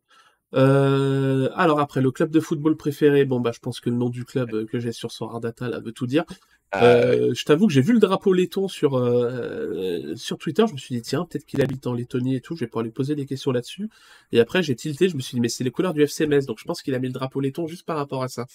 Euh, 0.53 1.49
alors 1.55 1.79
après, 1.79 2.01
le 2.01 2.11
club 2.11 2.31
de 2.31 2.39
football 2.39 2.77
préféré, 2.77 3.25
bon 3.25 3.39
bah 3.39 3.51
je 3.53 3.59
pense 3.59 3.79
que 3.79 3.89
le 3.89 3.97
nom 3.97 4.09
du 4.09 4.25
club 4.25 4.65
que 4.65 4.79
j'ai 4.79 4.91
sur 4.91 5.11
Sora 5.11 5.39
Data 5.39 5.67
là 5.67 5.79
veut 5.79 5.91
tout 5.91 6.07
dire. 6.07 6.23
Ah, 6.71 6.83
euh, 6.83 7.33
je 7.33 7.45
t'avoue 7.45 7.67
que 7.67 7.73
j'ai 7.73 7.81
vu 7.81 7.93
le 7.93 7.99
drapeau 7.99 8.33
laiton 8.33 8.67
sur, 8.67 8.97
euh, 8.97 10.15
sur 10.15 10.37
Twitter, 10.37 10.65
je 10.67 10.73
me 10.73 10.77
suis 10.77 10.95
dit 10.95 11.01
tiens, 11.01 11.25
peut-être 11.25 11.45
qu'il 11.45 11.61
habite 11.61 11.87
en 11.87 11.93
Lettonie 11.93 12.35
et 12.35 12.41
tout, 12.41 12.55
je 12.55 12.61
vais 12.61 12.67
pouvoir 12.67 12.83
lui 12.83 12.91
poser 12.91 13.15
des 13.15 13.25
questions 13.25 13.51
là-dessus. 13.51 13.89
Et 14.33 14.39
après 14.41 14.61
j'ai 14.63 14.75
tilté, 14.75 15.07
je 15.07 15.15
me 15.15 15.21
suis 15.21 15.35
dit 15.35 15.41
mais 15.41 15.47
c'est 15.47 15.63
les 15.63 15.71
couleurs 15.71 15.93
du 15.93 16.01
FCMS, 16.01 16.45
donc 16.45 16.59
je 16.59 16.65
pense 16.65 16.81
qu'il 16.81 16.93
a 16.93 16.99
mis 16.99 17.07
le 17.07 17.13
drapeau 17.13 17.39
laiton 17.39 17.67
juste 17.67 17.85
par 17.85 17.95
rapport 17.95 18.21
à 18.21 18.27
ça. 18.27 18.47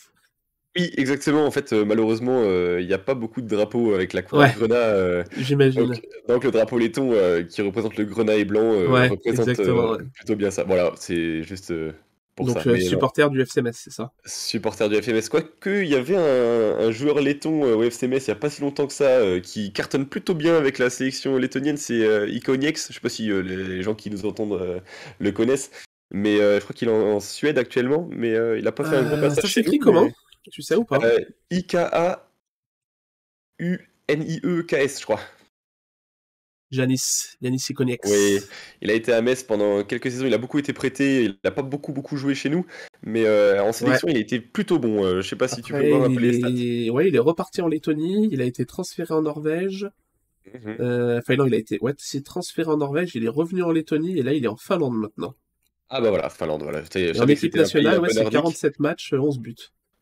Oui, 0.76 0.90
exactement. 0.96 1.44
En 1.44 1.50
fait, 1.50 1.72
malheureusement, 1.72 2.44
il 2.78 2.86
n'y 2.86 2.94
a 2.94 2.98
pas 2.98 3.14
beaucoup 3.14 3.42
de 3.42 3.48
drapeaux 3.48 3.94
avec 3.94 4.12
la 4.12 4.22
couleur 4.22 4.52
grenat. 4.56 5.24
J'imagine. 5.36 5.94
Donc, 6.28 6.44
le 6.44 6.50
drapeau 6.50 6.78
laiton 6.78 7.12
qui 7.48 7.62
représente 7.62 7.96
le 7.96 8.04
grenat 8.04 8.36
et 8.36 8.44
blanc 8.44 8.72
représente 9.10 9.54
plutôt 10.14 10.36
bien 10.36 10.50
ça. 10.50 10.64
Voilà, 10.64 10.92
c'est 10.96 11.42
juste 11.42 11.72
donc, 12.40 12.66
euh, 12.66 12.80
supporter 12.80 13.28
du 13.30 13.40
FCMS, 13.42 13.72
c'est 13.74 13.92
ça? 13.92 14.12
Supporter 14.24 14.88
du 14.88 14.96
FCMS. 14.96 15.28
Quoique, 15.30 15.82
il 15.82 15.88
y 15.88 15.94
avait 15.94 16.16
un, 16.16 16.90
joueur 16.90 17.20
laiton 17.20 17.64
euh, 17.64 17.74
au 17.74 17.82
FCMS 17.82 18.18
il 18.18 18.24
n'y 18.28 18.30
a 18.30 18.36
pas 18.36 18.50
si 18.50 18.62
longtemps 18.62 18.86
que 18.86 18.92
ça 18.92 19.04
euh, 19.04 19.40
qui 19.40 19.72
cartonne 19.72 20.06
plutôt 20.06 20.34
bien 20.34 20.56
avec 20.56 20.78
la 20.78 20.88
sélection 20.88 21.36
lettonienne, 21.36 21.76
c'est 21.76 22.28
Iconiex. 22.28 22.86
Je 22.86 22.90
ne 22.90 22.94
sais 22.94 23.00
pas 23.00 23.08
si 23.08 23.28
les 23.28 23.82
gens 23.82 23.94
qui 23.94 24.10
nous 24.10 24.24
entendent 24.24 24.82
le 25.18 25.32
connaissent, 25.32 25.70
mais 26.12 26.38
je 26.38 26.60
crois 26.60 26.74
qu'il 26.74 26.88
est 26.88 26.92
en, 26.92 27.20
Suède 27.20 27.58
actuellement, 27.58 28.08
mais 28.10 28.30
il 28.56 28.64
n'a 28.64 28.72
pas 28.72 28.84
fait 28.84 28.96
un 28.96 29.02
gros 29.02 29.20
passage. 29.20 29.44
Ça 29.44 29.48
s'écrit 29.48 29.78
comment? 29.78 30.08
Tu 30.50 30.62
sais 30.62 30.74
ou 30.74 30.84
pas? 30.84 30.98
I-K-A-U-N-I-E-K-S, 31.50 32.20
je 35.00 35.04
crois. 35.04 35.20
Janis, 36.72 37.36
Janis 37.42 37.66
Ikoniex. 37.68 38.10
Oui, 38.10 38.40
il 38.80 38.90
a 38.90 38.94
été 38.94 39.12
à 39.12 39.20
Metz 39.20 39.42
pendant 39.44 39.84
quelques 39.84 40.10
saisons, 40.10 40.26
il 40.26 40.32
a 40.34 40.38
beaucoup 40.38 40.58
été 40.58 40.72
prêté, 40.72 41.24
il 41.24 41.38
n'a 41.44 41.50
pas 41.50 41.62
beaucoup 41.62 41.92
beaucoup 41.92 42.16
joué 42.16 42.34
chez 42.34 42.48
nous, 42.48 42.64
mais 43.02 43.26
euh, 43.26 43.62
en 43.62 43.72
sélection 43.72 44.08
il 44.08 44.16
a 44.16 44.20
été 44.20 44.40
plutôt 44.40 44.78
bon. 44.78 45.04
Euh, 45.04 45.20
je 45.20 45.28
sais 45.28 45.36
pas 45.36 45.48
si 45.48 45.60
tu 45.60 45.74
peux 45.74 45.82
me 45.82 45.94
rappeler 45.96 46.32
les 46.32 46.38
stats. 46.38 46.92
Ouais, 46.92 47.08
il 47.08 47.14
est 47.14 47.20
reparti 47.20 47.60
en 47.60 47.68
Lettonie, 47.68 48.28
il 48.32 48.40
a 48.40 48.44
été 48.44 48.64
transféré 48.64 49.12
en 49.12 49.22
Norvège. 49.22 49.88
Euh, 50.80 51.18
enfin 51.18 51.36
non, 51.36 51.46
il 51.46 51.54
a 51.54 51.58
été 51.58 51.78
ouais, 51.82 51.92
c'est 51.98 52.24
transféré 52.24 52.70
en 52.70 52.78
Norvège, 52.78 53.14
il 53.14 53.24
est 53.24 53.28
revenu 53.28 53.62
en 53.62 53.70
Lettonie 53.70 54.18
et 54.18 54.22
là 54.22 54.32
il 54.32 54.44
est 54.44 54.48
en 54.48 54.56
Finlande 54.56 54.96
maintenant. 54.96 55.34
Ah 55.90 56.00
bah 56.00 56.08
voilà, 56.08 56.30
Finlande, 56.30 56.62
voilà. 56.62 56.80
En 56.80 57.26
équipe 57.26 57.54
nationale, 57.54 58.00
ouais, 58.00 58.08
c'est 58.08 58.28
47 58.30 58.80
matchs, 58.80 59.12
11 59.12 59.38
buts. 59.40 59.54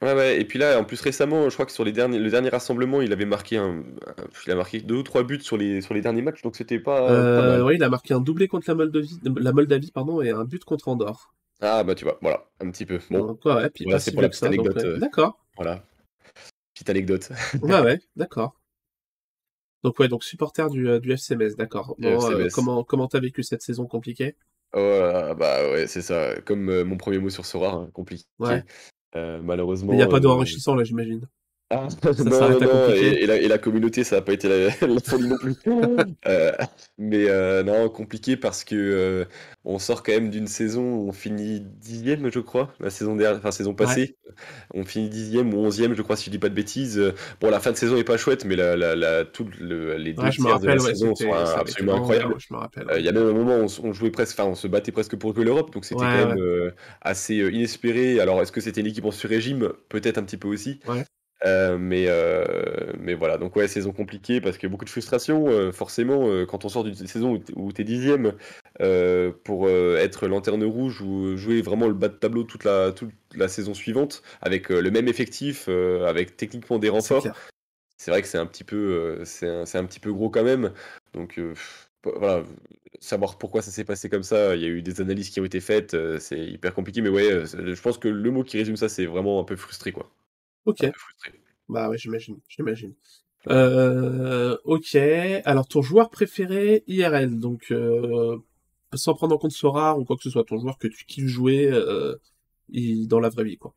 Ouais, 0.03 0.15
ouais, 0.15 0.41
et 0.41 0.47
puis 0.47 0.59
là, 0.59 0.81
en 0.81 0.85
plus 0.85 0.99
récemment, 1.03 1.51
je 1.51 1.55
crois 1.55 1.67
que 1.67 1.73
sur 1.73 1.85
les 1.85 1.93
derniers, 1.93 2.19
le 2.19 2.31
dernier 2.31 2.49
rassemblement, 2.49 3.03
il 3.03 3.13
avait 3.13 3.27
marqué 3.27 3.59
un, 3.59 3.85
il 4.47 4.53
a 4.53 4.55
marqué 4.55 4.81
deux 4.81 4.97
ou 4.97 5.03
trois 5.03 5.25
buts 5.25 5.43
sur 5.43 5.59
les, 5.59 5.83
sur 5.83 5.93
les 5.93 6.01
derniers 6.01 6.23
matchs, 6.23 6.41
donc 6.41 6.57
c'était 6.57 6.79
pas, 6.79 7.11
euh, 7.11 7.63
Oui, 7.63 7.75
il 7.75 7.83
a 7.83 7.91
marqué 7.91 8.15
un 8.15 8.21
doublé 8.21 8.49
contre 8.49 8.65
la 8.69 8.75
Moldavie, 8.75 9.21
la 9.25 9.53
Moldavie 9.53 9.91
pardon, 9.91 10.23
et 10.23 10.31
un 10.31 10.45
but 10.45 10.65
contre 10.65 10.89
Andorre. 10.89 11.35
Ah 11.61 11.85
bah 11.85 11.95
tu 11.95 12.05
vois, 12.05 12.19
voilà, 12.23 12.47
un 12.61 12.71
petit 12.71 12.87
peu. 12.87 12.99
Bon, 13.11 13.39
ouais, 13.45 13.69
puis 13.69 13.85
c'est 13.99 14.13
pour 14.13 14.23
la 14.23 14.31
petite 14.31 14.45
anecdote. 14.45 14.79
Euh, 14.79 14.97
d'accord. 14.97 15.39
Voilà, 15.57 15.85
petite 16.73 16.89
anecdote. 16.89 17.29
ouais, 17.63 17.81
ouais, 17.81 18.01
d'accord. 18.17 18.59
Donc 19.85 19.99
ouais, 19.99 20.09
donc 20.09 20.25
supporter 20.25 20.71
du, 20.71 20.89
euh, 20.89 20.99
du 20.99 21.13
FCMS, 21.13 21.57
d'accord. 21.59 21.95
comment 22.55 22.85
comment 22.85 23.07
t'as 23.07 23.21
vécu 23.21 23.43
cette 23.43 23.61
saison 23.61 23.87
compliquée? 23.87 24.35
Oh 24.73 24.79
bah 25.37 25.71
ouais, 25.71 25.87
c'est 25.87 26.01
ça. 26.01 26.41
Comme 26.47 26.85
mon 26.85 26.97
premier 26.97 27.19
mot 27.19 27.29
sur 27.29 27.45
Sora, 27.45 27.75
hein, 27.75 27.91
compliqué. 27.93 28.25
Ouais. 28.39 28.65
Euh, 29.17 29.41
malheureusement. 29.43 29.93
Il 29.93 29.97
n'y 29.97 30.03
a 30.03 30.07
pas 30.07 30.21
d'enrichissant 30.21 30.75
là, 30.75 30.85
j'imagine. 30.85 31.27
Ah, 31.73 31.87
non, 32.05 32.59
non, 32.59 32.93
et, 32.93 33.47
la, 33.47 33.59
communauté, 33.59 34.03
ça 34.03 34.17
n'a 34.17 34.23
pas 34.23 34.33
été 34.33 34.49
la, 34.49 34.71
folie 35.01 35.29
non 35.29 35.37
plus. 35.39 35.55
Euh, 36.27 36.53
mais 36.99 37.29
euh, 37.29 37.63
non, 37.63 37.89
compliqué 37.89 38.37
parce 38.37 38.65
que 38.65 39.27
on 39.65 39.79
sort 39.79 40.03
quand 40.03 40.13
même 40.13 40.31
d'une 40.31 40.47
saison 40.47 40.83
où 40.83 41.09
on 41.09 41.13
finit 41.13 41.61
dixième, 41.61 42.31
je 42.31 42.41
crois, 42.41 42.75
la 42.81 42.91
saison 42.91 43.17
dernière, 43.17 43.39
enfin 43.39 43.51
saison 43.51 43.75
passée. 43.75 44.17
On 44.75 44.85
finit 44.85 45.09
dixième 45.09 45.55
ou 45.55 45.59
onzième, 45.59 45.95
je 45.95 46.03
crois, 46.03 46.17
si 46.17 46.27
je 46.27 46.31
dis 46.31 46.39
pas 46.39 46.49
de 46.49 46.55
bêtises. 46.55 47.01
Bon, 47.41 47.51
la 47.51 47.61
fin 47.61 47.73
de 47.73 47.77
saison 47.77 47.97
est 47.97 48.05
pas 48.05 48.17
chouette, 48.17 48.45
mais 48.45 48.57
la, 48.57 48.77
la, 48.77 48.97
la 48.97 49.23
les 49.23 50.13
deux 50.13 50.31
tiers 50.31 50.61
de 50.61 50.67
la 50.67 50.79
saison 50.79 51.15
sont 51.15 51.33
absolument 51.33 51.97
incroyables. 51.97 52.37
Il 52.99 53.05
y 53.05 53.09
a 53.09 53.13
même 53.13 53.29
un 53.29 53.33
moment 53.33 53.59
où 53.59 53.67
on, 53.85 53.93
jouait 53.93 54.11
presque, 54.11 54.39
enfin, 54.39 54.49
on 54.49 54.55
se 54.55 54.67
battait 54.67 54.93
presque 54.93 55.17
pour 55.17 55.35
jouer 55.35 55.45
l'Europe, 55.45 55.73
donc 55.73 55.85
c'était 55.85 56.01
quand 56.01 56.27
même 56.27 56.73
assez 57.01 57.37
inespéré. 57.37 58.21
Alors, 58.21 58.43
est-ce 58.43 58.53
que 58.53 58.61
c'était 58.61 58.81
une 58.81 58.89
équipe 58.89 59.05
en 59.05 59.13
sur-régime? 59.13 59.71
Peut-être 59.89 60.19
un 60.19 60.23
petit 60.23 60.37
peu 60.37 60.49
aussi. 60.49 60.81
Euh, 61.47 61.79
mais, 61.79 62.07
euh, 62.09 62.93
mais 62.99 63.15
voilà, 63.15 63.39
donc 63.39 63.57
ouais, 63.57 63.67
saison 63.67 63.93
compliquée 63.93 64.41
parce 64.41 64.59
qu'il 64.59 64.69
y 64.69 64.71
a 64.71 64.73
beaucoup 64.73 64.85
de 64.85 64.91
frustration. 64.91 65.49
Euh, 65.49 65.73
forcément, 65.73 66.45
quand 66.47 66.65
on 66.65 66.69
sort 66.69 66.85
d'une 66.85 66.95
saison 66.95 67.41
où 67.57 67.73
tu 67.73 67.83
es 67.83 67.85
dixième, 67.85 68.35
pour 69.45 69.69
être 69.69 70.27
lanterne 70.27 70.65
rouge 70.65 71.01
ou 71.01 71.37
jouer 71.37 71.63
vraiment 71.63 71.87
le 71.87 71.95
bas 71.95 72.09
de 72.09 72.15
tableau 72.15 72.45
toute 72.45 72.65
la, 72.65 72.93
toute 72.93 73.13
la 73.35 73.49
saison 73.49 73.75
suivante 73.75 74.23
avec 74.41 74.69
le 74.69 74.91
même 74.91 75.09
effectif, 75.09 75.69
avec 75.69 76.37
techniquement 76.37 76.79
des 76.79 76.89
renforts, 76.89 77.27
c'est 77.97 78.11
vrai 78.11 78.23
que 78.23 78.29
c'est 78.29 78.39
un, 78.39 78.47
petit 78.47 78.65
peu, 78.65 79.21
c'est 79.25 79.49
un, 79.49 79.63
un, 79.63 79.85
petit 79.85 80.01
peu 80.01 80.13
gros 80.13 80.31
quand 80.31 80.45
même. 80.45 80.73
Donc 81.13 81.41
voilà, 82.05 82.43
savoir 83.01 83.39
pourquoi 83.39 83.63
ça 83.63 83.71
s'est 83.71 83.85
passé 83.85 84.09
comme 84.09 84.23
ça, 84.23 84.57
il 84.57 84.63
y 84.63 84.65
a 84.65 84.69
eu 84.69 84.83
des 84.83 85.01
analyses 85.01 85.31
qui 85.31 85.41
ont 85.41 85.45
été 85.45 85.61
faites, 85.61 85.97
c'est 86.19 86.39
hyper 86.39 86.75
compliqué, 86.75 87.03
mais 87.03 87.11
ouais, 87.11 87.45
je 87.47 87.81
pense 87.81 87.99
que 87.99 88.09
le 88.09 88.31
mot 88.31 88.45
qui 88.45 88.59
résume 88.59 88.77
ça, 88.77 88.89
c'est 88.89 89.07
vraiment 89.07 89.41
un 89.41 89.45
peu 89.45 89.57
frustré 89.57 89.93
quoi. 89.93 90.11
Ok. 90.65 90.87
Bah 91.69 91.89
ouais, 91.89 91.99
j'imagine, 91.99 92.39
j'imagine. 92.49 92.95
Euh, 93.49 94.57
ok. 94.65 94.97
Alors 95.45 95.67
ton 95.67 95.83
joueur 95.83 96.11
préféré 96.11 96.85
IRL, 96.87 97.39
donc 97.39 97.71
euh, 97.71 98.37
sans 98.95 99.15
prendre 99.15 99.35
en 99.35 99.39
compte 99.39 99.53
Sora 99.53 99.99
ou 99.99 100.05
quoi 100.05 100.17
que 100.17 100.23
ce 100.23 100.31
soit, 100.31 100.45
ton 100.45 100.59
joueur 100.59 100.79
que 100.79 100.89
tu 100.89 101.05
kiffes 101.07 101.27
jouer 101.27 101.71
euh, 101.71 102.17
dans 103.07 103.21
la 103.21 103.29
vraie 103.29 103.45
vie, 103.45 103.57
quoi. 103.57 103.75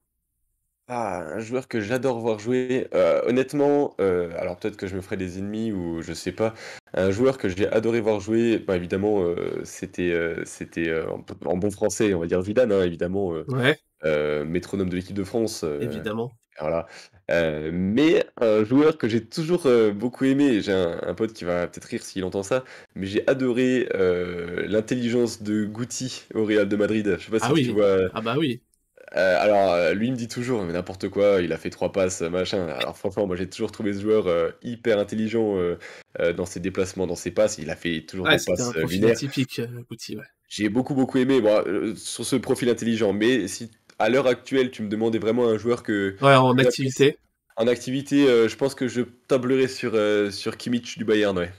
Ah, 0.87 1.23
un 1.35 1.39
joueur 1.39 1.69
que 1.69 1.79
j'adore 1.79 2.19
voir 2.19 2.39
jouer. 2.39 2.87
Euh, 2.93 3.21
honnêtement, 3.25 3.95
euh, 4.01 4.31
alors 4.37 4.57
peut-être 4.57 4.75
que 4.75 4.85
je 4.85 4.95
me 4.95 5.01
ferai 5.01 5.15
des 5.15 5.39
ennemis 5.39 5.71
ou 5.71 6.01
je 6.01 6.11
sais 6.11 6.33
pas. 6.33 6.53
Un 6.93 7.09
joueur 7.09 7.37
que 7.37 7.47
j'ai 7.47 7.67
adoré 7.69 8.01
voir 8.01 8.19
jouer, 8.19 8.59
bah, 8.59 8.75
évidemment, 8.75 9.23
euh, 9.23 9.61
c'était 9.63 10.13
c'était 10.45 10.93
en, 11.45 11.57
bon 11.57 11.71
français, 11.71 12.13
on 12.13 12.19
va 12.19 12.27
dire 12.27 12.41
Zidane, 12.41 12.71
hein, 12.71 12.83
évidemment, 12.83 13.33
Ouais, 13.47 13.79
métronome 14.45 14.89
de 14.89 14.95
l'équipe 14.95 15.15
de 15.15 15.23
France. 15.23 15.63
évidemment. 15.79 16.31
Voilà. 16.59 16.85
mais 17.29 18.25
un 18.41 18.63
joueur 18.65 18.97
que 18.97 19.07
j'ai 19.07 19.25
toujours 19.25 19.67
beaucoup 19.95 20.25
aimé, 20.25 20.59
j'ai 20.61 20.73
un, 20.73 21.13
pote 21.15 21.31
qui 21.31 21.45
va 21.45 21.65
peut-être 21.67 21.85
rire 21.85 22.03
s'il 22.03 22.25
entend 22.25 22.43
ça, 22.43 22.65
mais 22.95 23.07
j'ai 23.07 23.25
adoré 23.27 23.87
l'intelligence 24.67 25.41
de 25.41 25.63
Guti 25.63 26.25
au 26.33 26.43
Real 26.43 26.67
de 26.67 26.75
Madrid. 26.75 27.15
Je 27.17 27.25
sais 27.25 27.31
pas 27.31 27.37
Ah 27.41 27.55
si 27.55 27.63
tu 27.63 27.71
vois. 27.71 28.09
Ah 28.13 28.19
bah 28.19 28.35
oui. 28.37 28.61
Euh, 29.15 29.37
alors, 29.39 29.73
euh, 29.73 29.93
lui 29.93 30.07
il 30.07 30.11
me 30.11 30.17
dit 30.17 30.27
toujours, 30.27 30.63
mais 30.63 30.73
n'importe 30.73 31.09
quoi, 31.09 31.41
il 31.41 31.53
a 31.53 31.57
fait 31.57 31.69
trois 31.69 31.91
passes, 31.91 32.21
machin. 32.21 32.67
Alors, 32.67 32.97
franchement, 32.97 33.27
moi 33.27 33.35
j'ai 33.35 33.47
toujours 33.47 33.71
trouvé 33.71 33.93
ce 33.93 34.01
joueur 34.01 34.27
euh, 34.27 34.49
hyper 34.63 34.97
intelligent 34.97 35.57
dans 36.35 36.45
ses 36.45 36.59
déplacements, 36.59 37.07
dans 37.07 37.15
ses 37.15 37.31
passes. 37.31 37.57
Il 37.57 37.69
a 37.69 37.75
fait 37.75 38.01
toujours 38.01 38.27
des 38.27 38.37
passes 38.45 38.61
un 38.61 39.13
typique, 39.13 39.59
ouais. 39.59 40.23
J'ai 40.49 40.69
beaucoup, 40.69 40.93
beaucoup 40.93 41.17
aimé 41.17 41.41
sur 41.95 42.25
ce 42.25 42.35
profil 42.35 42.69
intelligent. 42.69 43.13
Mais 43.13 43.47
si 43.47 43.71
à 43.99 44.09
l'heure 44.09 44.27
actuelle, 44.27 44.71
tu 44.71 44.81
me 44.81 44.89
demandais 44.89 45.19
vraiment 45.19 45.47
un 45.47 45.57
joueur 45.57 45.83
que. 45.83 46.15
Ouais, 46.21 46.35
en 46.35 46.57
activité. 46.57 47.17
En 47.55 47.67
activité, 47.67 48.25
je 48.25 48.55
pense 48.55 48.73
que 48.73 48.87
je 48.87 49.01
tablerai 49.01 49.67
sur, 49.67 49.93
sur 50.31 50.57
Kimmich 50.57 50.97
du 50.97 51.05
Bayern, 51.05 51.37
ouais. 51.37 51.51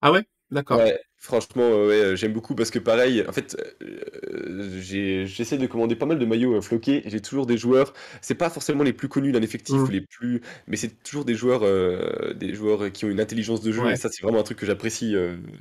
Ah 0.00 0.12
ouais? 0.12 0.24
D'accord. 0.50 0.78
Ouais, 0.78 1.00
Franchement, 1.22 1.84
ouais, 1.84 2.16
j'aime 2.16 2.32
beaucoup 2.32 2.54
parce 2.54 2.70
que 2.70 2.78
pareil, 2.78 3.22
en 3.28 3.32
fait, 3.32 3.54
euh, 3.82 4.80
j'essaie 5.26 5.58
de 5.58 5.66
commander 5.66 5.94
pas 5.94 6.06
mal 6.06 6.18
de 6.18 6.24
maillots 6.24 6.56
euh, 6.56 6.60
floqués. 6.62 7.02
J'ai 7.04 7.20
toujours 7.20 7.44
des 7.44 7.58
joueurs, 7.58 7.92
c'est 8.22 8.34
pas 8.34 8.48
forcément 8.48 8.82
les 8.84 8.94
plus 8.94 9.08
connus 9.08 9.30
d'un 9.30 9.42
effectif, 9.42 9.76
mmh. 9.76 9.90
les 9.90 10.00
plus, 10.00 10.40
mais 10.66 10.76
c'est 10.78 11.02
toujours 11.02 11.26
des 11.26 11.34
joueurs, 11.34 11.60
euh, 11.62 12.32
des 12.32 12.54
joueurs 12.54 12.90
qui 12.90 13.04
ont 13.04 13.10
une 13.10 13.20
intelligence 13.20 13.60
de 13.60 13.70
jeu. 13.70 13.90
Et 13.90 13.96
ça, 13.96 14.08
c'est 14.10 14.22
vraiment 14.22 14.40
un 14.40 14.44
truc 14.44 14.56
que 14.56 14.64
j'apprécie 14.64 15.14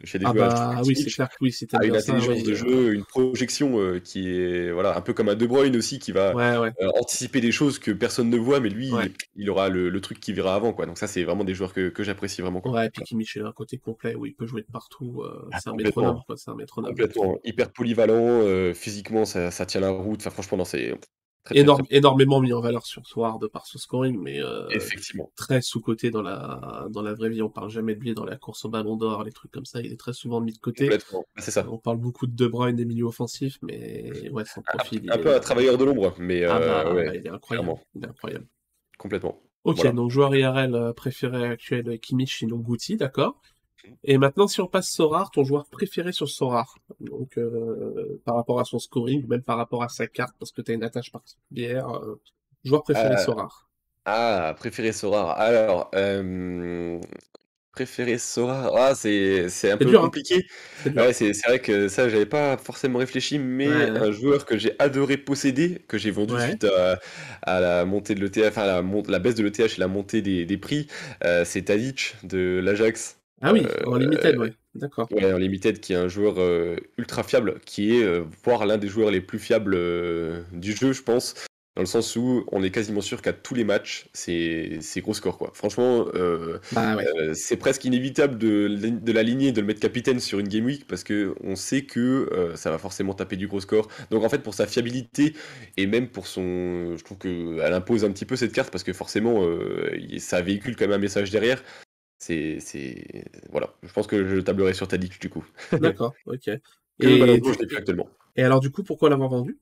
chez 0.06 0.17
des 0.17 0.26
ah 0.26 0.32
joueurs. 0.32 0.50
Bah, 0.50 0.82
oui, 0.86 0.95
c'est 0.95 1.12
clair 1.12 1.28
que 1.28 1.36
oui, 1.41 1.52
c'est 1.52 1.67
une 1.74 1.93
intelligence 1.93 2.43
de 2.43 2.54
jeu, 2.54 2.93
une 2.93 3.04
projection 3.04 4.00
qui 4.02 4.30
est, 4.30 4.72
voilà, 4.72 4.95
un 4.98 5.02
peu 5.02 5.12
comme 5.12 5.28
un 5.28 5.36
De 5.36 5.45
Bruyne 5.45 5.76
aussi 5.76 6.00
qui 6.00 6.13
va 6.13 6.72
anticiper 6.95 7.41
des 7.41 7.52
choses 7.52 7.80
que 7.80 7.91
personne 7.91 8.30
ne 8.30 8.38
voit, 8.38 8.62
mais 8.62 8.69
lui, 8.69 8.91
il, 9.36 9.50
aura 9.50 9.67
le, 9.67 10.00
truc 10.00 10.22
qui 10.22 10.32
verra 10.32 10.56
avant, 10.56 10.72
quoi. 10.72 10.86
Donc 10.86 10.98
ça, 10.98 11.08
c'est 11.08 11.26
vraiment 11.26 11.43
des 11.43 11.54
joueurs 11.54 11.74
que, 11.74 11.91
j'apprécie 12.00 12.41
vraiment. 12.41 12.62
Quoi. 12.62 12.72
Ouais, 12.72 12.86
et 12.86 12.89
puis 12.89 13.04
Kimmich 13.04 13.36
a 13.36 13.45
un 13.45 13.52
côté 13.52 13.78
complet 13.78 14.15
où 14.15 14.26
il 14.26 14.34
peut 14.34 14.48
jouer 14.48 14.62
de 14.62 14.72
partout. 14.72 15.22
Ah, 15.51 15.59
c'est 15.59 15.69
un 15.69 15.75
métronome, 15.75 16.21
quoi. 16.25 16.38
C'est 16.38 16.51
un 16.51 16.55
métronome. 16.55 16.91
Complètement. 16.91 17.38
Hyper 17.43 17.71
polyvalent. 17.71 18.15
Euh, 18.19 18.73
physiquement, 18.73 19.25
ça, 19.25 19.51
ça, 19.51 19.65
tient 19.65 19.81
la 19.81 19.89
route. 19.89 20.19
Enfin, 20.19 20.29
franchement, 20.29 20.63
c'est. 20.65 20.93
énormément 21.89 22.39
mis 22.41 22.53
en 22.53 22.62
valeur 22.62 22.85
sur 22.85 23.05
Soir 23.07 23.39
de 23.39 23.47
par 23.47 23.65
ce 23.65 23.77
scoring, 23.77 24.19
mais 24.19 24.41
euh, 24.41 24.67
Effectivement. 24.69 25.31
très 25.35 25.62
sous-côté 25.62 26.12
dans 26.12 26.21
la, 26.21 26.88
dans 26.89 27.01
la 27.01 27.13
vraie 27.13 27.29
vie. 27.29 27.41
On 27.41 27.49
parle 27.49 27.69
jamais 27.69 27.95
de 27.95 28.01
lui 28.01 28.13
dans 28.13 28.25
la 28.25 28.38
course 28.38 28.65
au 28.65 28.69
ballon 28.69 28.95
d'or, 28.95 29.23
les 29.23 29.31
trucs 29.31 29.51
comme 29.51 29.65
ça. 29.65 29.81
Il 29.81 29.91
est 29.91 29.99
très 29.99 30.13
souvent 30.13 30.41
mis 30.41 30.53
de 30.53 30.59
côté. 30.59 30.85
Complètement. 30.85 31.25
C'est 31.38 31.51
ça. 31.51 31.65
On 31.69 31.77
parle 31.77 31.97
beaucoup 31.97 32.27
de 32.27 32.35
De 32.35 32.47
Bruyne 32.47 32.75
des 32.75 32.85
milieux 32.85 33.05
offensifs, 33.05 33.57
mais 33.62 34.29
ouais, 34.31 34.45
son 34.45 34.62
profil. 34.62 35.09
Un, 35.12 35.17
peu 35.17 35.35
un 35.35 35.39
travailleur 35.39 35.77
de 35.77 35.85
l'ombre, 35.85 36.13
mais 36.19 36.43
ah 36.43 36.59
bah, 36.59 36.83
euh, 36.88 36.93
ouais, 36.93 37.17
il, 37.17 37.27
est 37.27 37.29
incroyable. 37.29 37.73
il 37.95 38.03
est 38.03 38.07
incroyable. 38.07 38.45
Complètement. 38.97 39.41
Ok, 39.65 39.85
donc 39.93 40.09
joueur 40.09 40.35
IRL 40.35 40.93
préféré 40.95 41.45
actuel 41.45 41.99
Kimmich, 41.99 42.38
sinon 42.38 42.57
Guti, 42.57 42.95
d'accord. 42.95 43.41
Et 44.03 44.17
maintenant, 44.17 44.47
si 44.47 44.61
on 44.61 44.67
passe 44.67 44.89
Sorar, 44.89 45.31
ton 45.31 45.43
joueur 45.43 45.65
préféré 45.65 46.11
sur 46.11 46.29
Sorar, 46.29 46.75
donc 46.99 47.37
euh, 47.37 48.21
par 48.25 48.35
rapport 48.35 48.59
à 48.59 48.65
son 48.65 48.79
scoring, 48.79 49.27
même 49.27 49.41
par 49.41 49.57
rapport 49.57 49.83
à 49.83 49.89
sa 49.89 50.07
carte, 50.07 50.35
parce 50.39 50.51
que 50.51 50.61
tu 50.61 50.71
as 50.71 50.75
une 50.75 50.83
attache 50.83 51.11
particulière, 51.11 51.89
euh, 51.89 52.19
joueur 52.63 52.83
préféré 52.83 53.15
euh, 53.15 53.17
Sorar. 53.17 53.69
Ah, 54.05 54.55
préféré 54.57 54.91
Sorar. 54.91 55.39
Alors, 55.39 55.91
préféré 57.71 58.17
Sorar, 58.17 58.73
ah, 58.75 58.95
c'est 58.95 59.71
un 59.71 59.77
peu 59.77 59.95
hein. 59.95 60.01
compliqué. 60.01 60.45
Ouais, 60.95 61.13
c'est 61.13 61.31
vrai 61.45 61.59
que 61.59 61.87
ça, 61.87 62.09
j'avais 62.09 62.25
pas 62.25 62.57
forcément 62.57 62.99
réfléchi, 62.99 63.37
mais 63.37 63.67
un 63.67 64.11
joueur 64.11 64.45
que 64.45 64.57
j'ai 64.57 64.73
adoré 64.79 65.17
posséder, 65.17 65.83
que 65.87 65.97
j'ai 65.97 66.11
vendu 66.11 66.33
suite 66.39 66.65
à, 67.43 67.59
la 67.59 67.85
montée 67.85 68.15
de 68.15 68.21
l'ETH, 68.21 68.47
enfin 68.47 68.65
la, 68.65 68.83
la, 69.07 69.19
baisse 69.19 69.35
de 69.35 69.43
l'ETH 69.43 69.59
et 69.59 69.79
la 69.79 69.87
montée 69.87 70.21
des, 70.21 70.45
des 70.45 70.57
prix, 70.57 70.87
c'est 71.43 71.65
Tadic 71.65 72.15
de 72.23 72.59
l'Ajax. 72.63 73.18
Ah 73.41 73.54
oui, 73.54 73.65
en 73.86 73.95
limited, 73.95 74.38
ouais. 74.38 74.54
D'accord. 74.75 75.08
Ouais, 75.12 75.32
en 75.32 75.38
limited, 75.38 75.80
qui 75.80 75.93
est 75.93 75.97
un 75.97 76.08
joueur 76.08 76.36
euh, 76.38 76.75
ultra 76.97 77.23
fiable, 77.23 77.60
qui 77.65 77.95
est 77.95 78.04
euh, 78.04 78.23
voire 78.43 78.65
l'un 78.65 78.78
des 78.78 78.88
joueurs 78.88 79.12
les 79.12 79.21
plus 79.21 79.39
fiables 79.39 79.73
euh, 79.75 80.41
du 80.52 80.75
jeu, 80.75 80.93
je 80.93 81.02
pense, 81.02 81.34
dans 81.75 81.82
le 81.82 81.88
sens 81.88 82.15
où 82.15 82.43
on 82.52 82.62
est 82.62 82.69
quasiment 82.69 83.02
sûr 83.02 83.21
qu'à 83.21 83.34
tous 83.34 83.56
les 83.56 83.63
matchs, 83.63 84.10
c'est 84.13 84.80
gros 84.97 85.13
score, 85.13 85.38
quoi. 85.38 85.52
Franchement, 85.54 86.06
bah 86.73 86.97
c'est 87.34 87.58
presque 87.58 87.86
inévitable 87.86 88.38
de, 88.38 88.67
de 88.67 89.12
l'aligner, 89.12 89.54
de 89.54 89.62
le 89.62 89.67
mettre 89.67 89.80
capitaine 89.80 90.19
sur 90.19 90.39
une 90.39 90.49
game 90.49 90.65
week, 90.65 90.86
parce 90.88 91.04
que 91.04 91.34
on 91.41 91.56
sait 91.56 91.84
que 91.84 92.52
ça 92.56 92.69
va 92.69 92.78
forcément 92.78 93.13
taper 93.13 93.38
du 93.38 93.47
gros 93.47 93.62
score. 93.62 93.88
Donc 94.12 94.23
en 94.23 94.30
fait, 94.30 94.39
pour 94.39 94.54
sa 94.54 94.67
fiabilité, 94.67 95.34
et 95.78 95.88
même 95.88 96.10
pour 96.10 96.28
son... 96.28 96.97
Je 96.97 97.04
trouve 97.04 97.17
qu'elle 97.17 97.73
impose 97.73 98.04
un 98.04 98.12
petit 98.12 98.25
peu 98.25 98.36
cette 98.36 98.52
carte, 98.52 98.71
parce 98.71 98.84
que 98.84 98.91
forcément, 98.93 99.47
ça 100.17 100.41
véhicule 100.41 100.75
quand 100.75 100.86
même 100.86 100.97
un 100.97 101.02
message 101.02 101.32
derrière. 101.32 101.63
C'est, 102.19 102.60
voilà. 103.49 103.73
Je 103.82 103.91
pense 103.93 104.05
que 104.05 104.27
je 104.27 104.39
tablerai 104.41 104.73
sur 104.73 104.88
Tadic 104.88 105.19
du 105.21 105.29
coup. 105.29 105.45
D'accord, 105.71 106.13
ok. 106.25 106.49
Et, 106.99 107.41
actuellement. 107.77 108.10
Et 108.36 108.43
alors 108.43 108.60
du 108.60 108.71
coup, 108.71 108.84
pourquoi 108.84 109.10
l'avoir 109.10 109.29
vendu? 109.29 109.58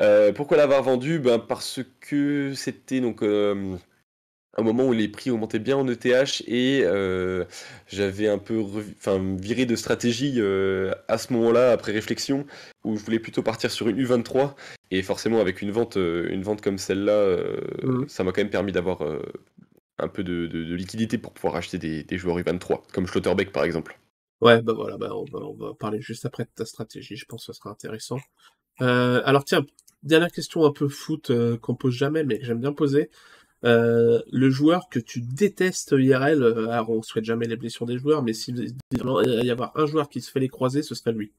Euh, 0.00 0.32
Pourquoi 0.32 0.56
l'avoir 0.56 0.82
vendu? 0.82 1.18
Ben, 1.18 1.38
Parce 1.38 1.80
que 2.00 2.52
c'était 2.54 3.00
donc 3.00 3.22
euh, 3.22 3.76
un 4.56 4.62
moment 4.62 4.86
où 4.86 4.92
les 4.92 5.08
prix 5.08 5.30
augmentaient 5.30 5.58
bien 5.58 5.76
en 5.76 5.86
ETH 5.86 6.42
et 6.46 6.80
euh, 6.84 7.44
j'avais 7.86 8.26
un 8.28 8.38
peu 8.38 8.64
viré 9.38 9.66
de 9.66 9.76
stratégie 9.76 10.40
à 11.08 11.18
ce 11.18 11.32
moment-là, 11.34 11.72
après 11.72 11.92
réflexion, 11.92 12.46
où 12.84 12.96
je 12.96 13.04
voulais 13.04 13.20
plutôt 13.20 13.42
partir 13.42 13.70
sur 13.70 13.88
une 13.88 14.02
U23. 14.02 14.54
Et 14.90 15.02
forcément, 15.02 15.40
avec 15.40 15.62
une 15.62 15.70
vente, 15.70 15.96
une 15.96 16.42
vente 16.42 16.60
comme 16.60 16.78
celle-là, 16.78 17.36
mmh. 17.82 18.08
ça 18.08 18.24
m'a 18.24 18.32
quand 18.32 18.40
même 18.40 18.50
permis 18.50 18.72
d'avoir 18.72 19.02
un 19.98 20.08
peu 20.08 20.24
de, 20.24 20.74
liquidité 20.74 21.18
pour 21.18 21.32
pouvoir 21.32 21.56
acheter 21.56 21.78
des, 21.78 22.18
joueurs 22.18 22.38
U23, 22.38 22.82
comme 22.92 23.06
Schlotterbeck 23.06 23.52
par 23.52 23.64
exemple. 23.64 23.98
Ouais, 24.40 24.60
bah 24.60 24.72
voilà, 24.74 24.98
bah 24.98 25.10
on, 25.14 25.54
va, 25.54 25.74
parler 25.74 26.00
juste 26.00 26.26
après 26.26 26.44
de 26.44 26.50
ta 26.54 26.66
stratégie, 26.66 27.16
je 27.16 27.24
pense 27.24 27.46
que 27.46 27.52
ce 27.52 27.58
sera 27.58 27.70
intéressant. 27.70 28.18
Euh, 28.82 29.22
alors 29.24 29.44
tiens, 29.44 29.64
dernière 30.02 30.32
question 30.32 30.64
un 30.64 30.72
peu 30.72 30.88
foot 30.88 31.30
euh, 31.30 31.56
qu'on 31.56 31.74
pose 31.74 31.94
jamais, 31.94 32.24
mais 32.24 32.38
que 32.38 32.44
j'aime 32.44 32.60
bien 32.60 32.72
poser. 32.72 33.10
Euh, 33.64 34.20
le 34.30 34.50
joueur 34.50 34.88
que 34.90 34.98
tu 34.98 35.22
détestes 35.22 35.94
IRL, 35.96 36.42
alors 36.68 36.90
on 36.90 37.00
souhaite 37.00 37.24
jamais 37.24 37.46
les 37.46 37.56
blessures 37.56 37.86
des 37.86 37.96
joueurs, 37.96 38.22
mais 38.22 38.34
s'il 38.34 38.74
y 38.92 39.50
avoir 39.50 39.72
un 39.76 39.86
joueur 39.86 40.10
qui 40.10 40.20
se 40.20 40.30
fait 40.30 40.40
les 40.40 40.48
croiser, 40.48 40.82
ce 40.82 40.94
serait 40.94 41.12
lui. 41.12 41.32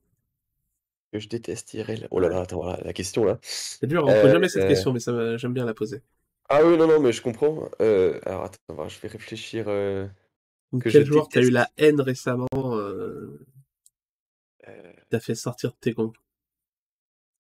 Que 1.12 1.20
je 1.20 1.30
déteste 1.30 1.74
IRL. 1.76 2.08
Oh 2.10 2.20
là 2.20 2.30
là, 2.30 2.41
attends, 2.41 2.63
la 2.63 2.94
question 2.94 3.26
là. 3.26 3.38
C'est 3.41 3.86
dur, 3.86 4.06
on 4.06 4.15
ne 4.15 4.22
pose 4.22 4.32
jamais 4.32 4.48
cette 4.48 4.68
question, 4.68 4.94
mais 4.94 5.38
j'aime 5.38 5.54
bien 5.54 5.65
la 5.65 5.76
poser. 5.76 6.02
Ah 6.50 6.64
oui, 6.64 6.78
non, 6.78 6.88
non, 6.88 7.00
mais 7.00 7.12
je 7.12 7.22
comprends. 7.22 7.70
Euh, 7.82 8.20
alors 8.26 8.44
attends, 8.44 8.88
je 8.88 9.00
vais 9.00 9.08
réfléchir. 9.08 9.66
Euh, 9.68 10.08
que 10.80 10.90
quel 10.90 11.06
joueur 11.06 11.28
t'as 11.28 11.42
eu 11.42 11.50
la 11.50 11.70
haine 11.78 12.02
récemment 12.02 12.48
euh, 12.54 13.40
t'as 15.10 15.20
fait 15.20 15.36
sortir 15.36 15.72
de 15.72 15.78
tes 15.80 15.94
comptes? 15.94 16.16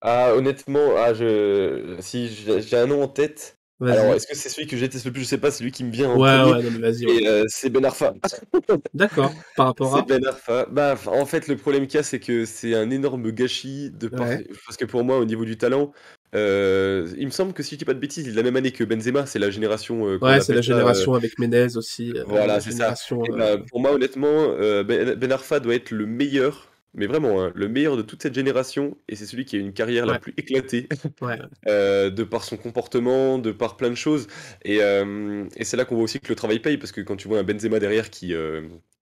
Ah, 0.01 0.33
honnêtement, 0.35 0.95
ah, 0.97 1.13
je... 1.13 1.97
si 1.99 2.29
j'ai 2.29 2.77
un 2.77 2.87
nom 2.87 3.03
en 3.03 3.07
tête. 3.07 3.57
Alors, 3.81 4.13
est-ce 4.13 4.27
que 4.27 4.35
c'est 4.35 4.49
celui 4.49 4.67
que 4.67 4.77
je 4.77 4.85
déteste 4.85 5.05
le 5.05 5.11
plus? 5.11 5.21
Je 5.21 5.27
sais 5.27 5.37
pas, 5.37 5.51
c'est 5.51 5.63
lui 5.63 5.71
qui 5.71 5.83
me 5.83 5.91
vient 5.91 6.09
en 6.09 6.19
ouais, 6.19 6.53
Ouais, 6.53 6.63
non, 6.63 6.71
mais 6.71 6.79
vas-y. 6.79 7.05
Ouais. 7.05 7.43
c'est 7.47 7.69
Ben 7.69 7.83
Arfa. 7.83 8.13
D'accord, 8.93 9.33
par 9.57 9.67
rapport 9.67 9.95
à? 9.95 9.99
C'est 9.99 10.07
Ben 10.07 10.25
Arfa. 10.25 10.65
Bah, 10.71 10.95
en 11.07 11.25
fait, 11.25 11.47
le 11.47 11.57
problème 11.57 11.85
qu'il 11.87 11.97
y 11.97 11.99
a, 11.99 12.03
c'est 12.03 12.19
que 12.19 12.45
c'est 12.45 12.73
un 12.73 12.89
énorme 12.89 13.31
gâchis 13.31 13.91
de 13.91 14.07
Parce 14.07 14.77
que 14.77 14.85
pour 14.85 15.03
moi, 15.03 15.17
au 15.17 15.25
niveau 15.25 15.43
du 15.43 15.57
talent, 15.57 15.91
euh, 16.35 17.07
il 17.17 17.25
me 17.25 17.31
semble 17.31 17.53
que 17.53 17.63
si 17.63 17.75
je 17.75 17.79
dis 17.79 17.85
pas 17.85 17.93
de 17.93 17.99
bêtises, 17.99 18.25
il 18.25 18.33
est 18.33 18.35
la 18.35 18.43
même 18.43 18.55
année 18.55 18.71
que 18.71 18.83
Benzema, 18.83 19.25
c'est 19.25 19.39
la 19.39 19.49
génération. 19.49 20.07
Euh, 20.07 20.17
ouais, 20.19 20.41
c'est 20.41 20.53
la 20.53 20.61
génération 20.61 21.13
euh, 21.13 21.17
avec 21.17 21.39
Menez 21.39 21.77
aussi. 21.77 22.13
Voilà, 22.27 22.59
c'est 22.59 22.71
ça. 22.71 22.93
Bah, 23.37 23.57
pour 23.69 23.79
moi, 23.79 23.93
honnêtement, 23.93 24.49
ben, 24.59 25.15
ben, 25.15 25.31
Arfa 25.31 25.59
doit 25.59 25.75
être 25.75 25.91
le 25.91 26.05
meilleur, 26.05 26.71
mais 26.93 27.07
vraiment 27.07 27.41
hein, 27.41 27.51
le 27.55 27.69
meilleur 27.69 27.95
de 27.95 28.01
toute 28.01 28.21
cette 28.21 28.35
génération, 28.35 28.97
et 29.07 29.15
c'est 29.15 29.25
celui 29.25 29.45
qui 29.45 29.55
a 29.55 29.59
une 29.59 29.73
carrière 29.73 30.05
la 30.05 30.19
plus 30.19 30.33
éclatée, 30.37 30.89
de 31.65 32.23
par 32.23 32.43
son 32.43 32.57
comportement, 32.57 33.39
de 33.39 33.51
par 33.51 33.77
plein 33.77 33.89
de 33.89 33.95
choses. 33.95 34.27
Et, 34.63 34.77
et 34.77 35.63
c'est 35.63 35.77
là 35.77 35.85
qu'on 35.85 35.95
voit 35.95 36.03
aussi 36.03 36.19
que 36.19 36.29
le 36.29 36.35
travail 36.35 36.59
paye, 36.59 36.77
parce 36.77 36.91
que 36.91 37.01
quand 37.01 37.15
tu 37.15 37.27
vois 37.27 37.39
un 37.39 37.43
Benzema 37.43 37.79
derrière 37.79 38.09
qui 38.09 38.33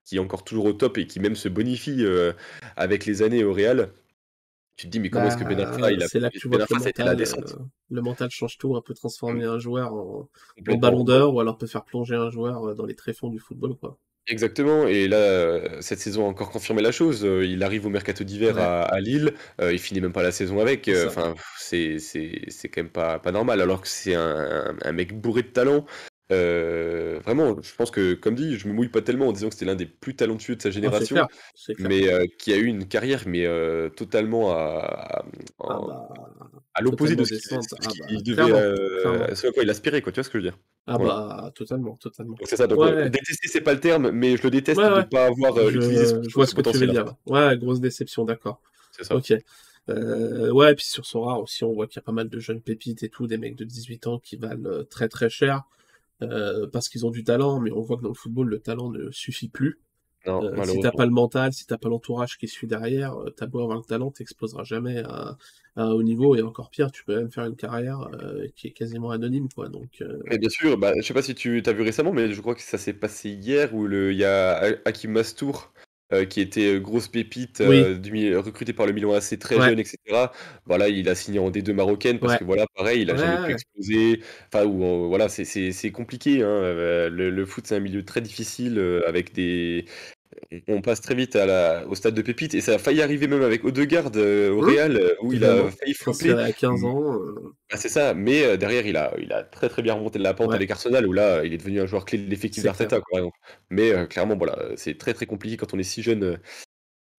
qui 0.06 0.18
est 0.18 0.20
encore 0.20 0.44
toujours 0.44 0.66
au 0.66 0.74
top 0.74 0.98
et 0.98 1.08
qui 1.08 1.22
même 1.22 1.36
se 1.36 1.48
bonifie 1.48 2.06
avec 2.76 3.06
les 3.06 3.22
années 3.22 3.44
au 3.44 3.54
Real, 3.54 3.90
tu 4.76 4.88
te 4.88 4.92
dis, 4.92 5.00
mais 5.00 5.10
comment 5.10 5.26
est-ce 5.26 5.38
que 5.38 5.62
Arfa, 5.62 5.92
il 5.92 6.02
a 6.02 6.08
C'est 6.08 6.20
là 6.20 6.30
que 6.30 6.38
tu 6.38 6.48
vois 6.48 6.58
que 6.58 6.74
le 6.74 6.80
mental, 6.80 7.06
la 7.06 7.16
descente. 7.16 7.56
Euh, 7.60 7.64
le 7.92 8.02
mental 8.02 8.30
change 8.32 8.58
tout, 8.58 8.76
un 8.76 8.82
peu 8.82 8.94
transformer 8.94 9.46
un 9.46 9.60
joueur 9.60 9.94
en, 9.94 10.30
en 10.68 10.78
ballon 10.78 11.04
d'or 11.04 11.34
ou 11.34 11.40
alors 11.40 11.58
peut 11.58 11.68
faire 11.68 11.86
plonger 11.86 12.16
un 12.16 12.32
joueur 12.32 12.70
euh, 12.70 12.74
dans 12.74 12.86
les 12.86 12.96
tréfonds 12.96 13.30
du 13.30 13.40
football. 13.40 13.76
Quoi. 13.76 14.00
Exactement, 14.26 14.88
et 14.88 15.08
là, 15.08 15.18
euh, 15.18 15.82
cette 15.82 16.00
saison 16.00 16.26
a 16.26 16.30
encore 16.30 16.50
confirmé 16.50 16.82
la 16.82 16.92
chose. 16.92 17.22
Il 17.22 17.62
arrive 17.62 17.86
au 17.86 17.90
mercato 17.90 18.24
d'hiver 18.24 18.58
à, 18.58 19.00
Lille, 19.00 19.34
il 19.62 19.80
finit 19.80 20.02
même 20.02 20.14
pas 20.14 20.24
la 20.24 20.32
saison 20.32 20.60
avec. 20.60 20.90
Enfin, 21.08 21.36
c'est 21.60 22.00
quand 22.66 22.82
même 22.82 22.90
pas, 22.90 23.20
pas 23.20 23.32
normal, 23.32 23.62
alors 23.62 23.82
que 23.82 23.88
c'est 23.88 24.16
un, 24.16 24.76
un, 24.82 24.92
mec 24.92 25.14
bourré 25.20 25.44
de 25.44 25.50
talent. 25.50 25.86
Euh, 26.32 27.20
vraiment, 27.24 27.62
je 27.62 27.76
pense 27.76 27.92
que, 27.92 28.14
comme 28.14 28.36
dit, 28.36 28.58
je 28.58 28.68
me 28.68 28.74
mouille 28.74 28.88
pas 28.88 29.02
tellement 29.02 29.28
en 29.28 29.34
disant 29.34 29.50
que 29.50 29.56
c'était 29.56 29.66
l'un 29.66 29.76
des 29.76 29.86
plus 29.86 30.16
talentueux 30.16 30.56
de 30.56 30.62
sa 30.62 30.70
ah, 30.70 30.72
génération, 30.72 31.28
mais 31.80 32.12
euh, 32.12 32.26
qui 32.40 32.54
a 32.54 32.58
eu 32.58 32.66
une 32.66 32.88
carrière 32.88 33.24
mais 33.26 33.46
euh, 33.46 33.90
totalement 33.90 34.52
à, 34.52 35.26
ah 35.60 35.82
bah, 35.86 36.10
à, 36.74 36.82
l'opposé 36.82 37.16
de 37.16 37.26
ce 37.26 37.34
qu'il 37.36 38.40
ah 38.40 38.46
devait, 38.46 39.52
quoi 39.52 39.64
il 39.64 39.70
aspirait, 39.70 40.02
quoi. 40.02 40.14
Tu 40.14 40.18
vois 40.18 40.24
ce 40.24 40.30
que 40.30 40.40
je 40.40 40.46
veux 40.46 40.50
dire? 40.50 40.60
Ah 40.88 40.98
bah 40.98 41.52
totalement, 41.56 41.96
totalement. 41.98 42.36
C'est 42.44 42.56
ça. 42.56 42.68
Donc 42.68 42.80
détester, 43.10 43.48
c'est 43.50 43.62
pas 43.62 43.74
le 43.74 43.80
terme, 43.82 44.12
mais 44.12 44.38
je 44.38 44.44
le 44.44 44.52
déteste 44.52 44.80
de 44.80 44.86
ne 44.86 45.02
pas 45.02 45.26
avoir 45.26 45.70
utilisé 45.70 46.06
ce, 46.06 46.24
je 46.24 46.34
vois 46.34 46.48
ce 46.48 46.56
que 46.56 46.62
tu 46.62 46.78
veux 46.78 46.88
dire. 46.88 47.16
Ouais, 47.26 47.58
grosse 47.58 47.82
déception, 47.82 48.24
d'accord. 48.24 48.62
C'est 48.92 49.04
ça. 49.04 49.16
Ok. 49.16 49.34
ouais, 49.90 50.72
et 50.72 50.76
puis 50.76 50.86
sur 50.86 51.06
Sora 51.06 51.38
aussi, 51.40 51.66
on 51.66 51.74
voit 51.74 51.88
qu'il 51.88 51.98
y 51.98 52.00
a 52.00 52.04
pas 52.04 52.14
mal 52.14 52.30
de 52.30 52.40
jeunes 52.40 52.62
pépites 52.62 53.04
et 53.04 53.10
tout, 53.10 53.28
des 53.28 53.38
mecs 53.38 53.58
de 53.58 53.66
18 53.66 54.08
ans 54.08 54.20
qui 54.20 54.38
valent 54.38 54.86
très 54.90 55.10
très 55.10 55.30
cher. 55.30 55.64
Euh, 56.24 56.68
parce 56.72 56.90
qu'ils 56.90 57.06
ont 57.06 57.12
du 57.12 57.24
talent, 57.24 57.60
mais 57.60 57.72
on 57.72 57.82
voit 57.82 57.98
que 57.98 58.04
dans 58.04 58.10
le 58.10 58.16
football, 58.16 58.50
le 58.50 58.60
talent 58.60 58.90
ne 58.92 59.12
suffit 59.12 59.50
plus. 59.50 59.80
Non, 60.26 60.42
Euh, 60.42 60.62
si 60.64 60.80
t'as 60.80 60.92
pas 60.92 61.06
le 61.06 61.12
mental, 61.12 61.54
si 61.54 61.66
t'as 61.68 61.78
pas 61.78 61.90
l'entourage 61.90 62.38
qui 62.38 62.48
suit 62.48 62.68
derrière, 62.68 63.16
euh, 63.20 63.30
t'as 63.32 63.46
beau 63.48 63.62
avoir 63.62 63.78
le 63.78 63.84
talent, 63.86 64.12
t'exploseras 64.12 64.64
jamais 64.64 65.00
à, 65.00 65.38
à 65.76 65.84
un 65.84 65.92
haut 65.92 66.04
niveau, 66.04 66.36
et 66.36 66.42
encore 66.42 66.70
pire, 66.72 66.92
tu 66.92 67.04
peux 67.06 67.16
même 67.16 67.32
faire 67.32 67.46
une 67.46 67.56
carrière 67.56 68.02
euh, 68.16 68.48
qui 68.56 68.68
est 68.68 68.72
quasiment 68.72 69.12
anonyme, 69.12 69.50
quoi. 69.56 69.70
Donc, 69.70 70.02
euh, 70.02 70.20
Mais 70.30 70.38
bien 70.38 70.50
sûr, 70.50 70.78
bah, 70.78 70.94
je 70.98 71.02
sais 71.02 71.14
pas 71.14 71.22
si 71.22 71.36
tu 71.36 71.62
as 71.66 71.74
vu 71.74 71.82
récemment, 71.82 72.14
mais 72.14 72.32
je 72.34 72.40
crois 72.42 72.56
que 72.56 72.62
ça 72.62 72.78
s'est 72.78 72.94
passé 72.94 73.30
hier 73.30 73.74
où 73.76 73.88
le, 73.88 74.12
il 74.14 74.18
y 74.18 74.24
a 74.24 74.54
Ha- 74.58 74.78
Hakim 74.86 75.12
Mastour 75.12 75.73
euh, 76.14 76.26
qui 76.26 76.42
était 76.42 76.76
euh, 76.76 76.80
grosse 76.80 77.08
pépite 77.08 77.62
oui, 77.64 77.92
euh, 77.92 77.98
du, 77.98 78.12
Mi- 78.12 78.34
recruté 78.36 78.74
par 78.74 78.86
le 78.86 78.94
Milan 78.94 79.14
AC 79.14 79.38
très 79.38 79.60
ouais, 79.60 79.62
jeune, 79.62 79.80
etc. 79.80 80.32
Voilà, 80.66 80.90
il 80.90 81.10
a 81.10 81.16
signé 81.16 81.40
en 81.40 81.50
D2 81.52 81.74
marocaine 81.74 82.20
parce 82.20 82.36
ouais, 82.36 82.38
que 82.38 82.44
voilà, 82.44 82.66
pareil, 82.76 83.02
il 83.02 83.12
a 83.12 83.16
ouais, 83.16 83.18
jamais 83.18 83.38
pu 83.40 83.52
exploser. 83.52 84.22
Enfin, 84.48 84.66
ou 84.66 84.84
en- 84.84 85.08
voilà, 85.08 85.30
c'est 85.30 85.92
compliqué. 85.92 86.42
hein, 86.44 86.48
euh, 86.48 87.10
Le, 87.10 87.30
le 87.30 87.46
foot, 87.46 87.68
c'est 87.68 87.76
un 87.76 87.80
milieu 87.80 88.04
très 88.06 88.22
difficile 88.22 88.78
euh, 88.80 89.08
avec 89.08 89.34
des, 89.34 89.86
on 90.68 90.82
passe 90.82 91.02
très 91.02 91.16
vite 91.16 91.36
à 91.36 91.46
la, 91.46 91.88
au 91.88 91.96
stade 91.96 92.14
de 92.14 92.22
pépite 92.22 92.54
et 92.54 92.62
ça 92.62 92.76
a 92.76 92.78
failli 92.78 93.02
arriver 93.02 93.28
même 93.28 93.42
avec 93.42 93.64
Odegaard 93.64 94.12
euh, 94.16 94.52
au 94.52 94.62
Real 94.62 94.96
euh, 94.96 95.16
où 95.22 95.34
il 95.34 95.44
a 95.44 95.70
failli 95.72 95.94
flopper. 95.94 96.32
À 96.34 96.52
15 96.52 96.84
ans, 96.84 97.16
euh, 97.16 97.54
Ah, 97.72 97.78
c'est 97.78 97.90
ça, 97.90 98.14
mais 98.14 98.44
heu, 98.46 98.58
derrière 98.58 98.86
il 98.86 98.98
a 98.98 99.14
il 99.20 99.32
a 99.34 99.44
très, 99.44 99.70
très 99.70 99.82
bien 99.82 99.94
remonté 99.94 100.20
de 100.20 100.24
la 100.24 100.34
pente 100.34 100.50
ouais, 100.50 100.56
avec 100.56 100.72
Arsenal 100.72 101.08
où 101.08 101.14
là, 101.14 101.44
il 101.44 101.54
est 101.54 101.58
devenu 101.58 101.82
un 101.82 101.86
joueur 101.86 102.06
clé 102.06 102.18
de 102.18 102.30
l'effectif 102.30 102.64
d'Arteta. 102.64 103.00
Mais 103.70 104.08
clairement, 104.08 104.36
voilà, 104.36 104.58
c'est 104.76 104.98
très, 104.98 105.14
très 105.14 105.26
compliqué 105.26 105.58
quand 105.58 105.74
on 105.74 105.80
est 105.80 105.84
si 105.84 106.02
jeune, 106.02 106.40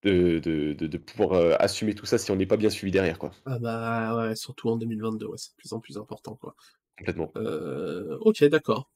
de 0.02 0.38
de 0.38 0.72
de 0.72 0.86
de 0.86 0.98
pouvoir, 0.98 1.60
assumer 1.60 1.94
tout 1.94 2.06
ça 2.06 2.18
si 2.18 2.30
on 2.30 2.36
n'est 2.36 2.46
pas 2.46 2.56
bien 2.56 2.70
suivi 2.70 2.90
derrière, 2.92 3.18
quoi. 3.18 3.32
Ah 3.46 3.58
bah 3.58 4.16
ouais, 4.16 4.36
surtout 4.36 4.68
en 4.68 4.76
2022, 4.76 5.26
ouais, 5.26 5.38
c'est 5.38 5.50
de 5.50 5.56
plus 5.56 5.72
en 5.72 5.80
plus 5.80 5.96
important, 5.98 6.36
quoi. 6.36 6.54
Complètement. 6.96 7.32
Euh, 7.36 8.16
ok, 8.20 8.44
d'accord. 8.44 8.88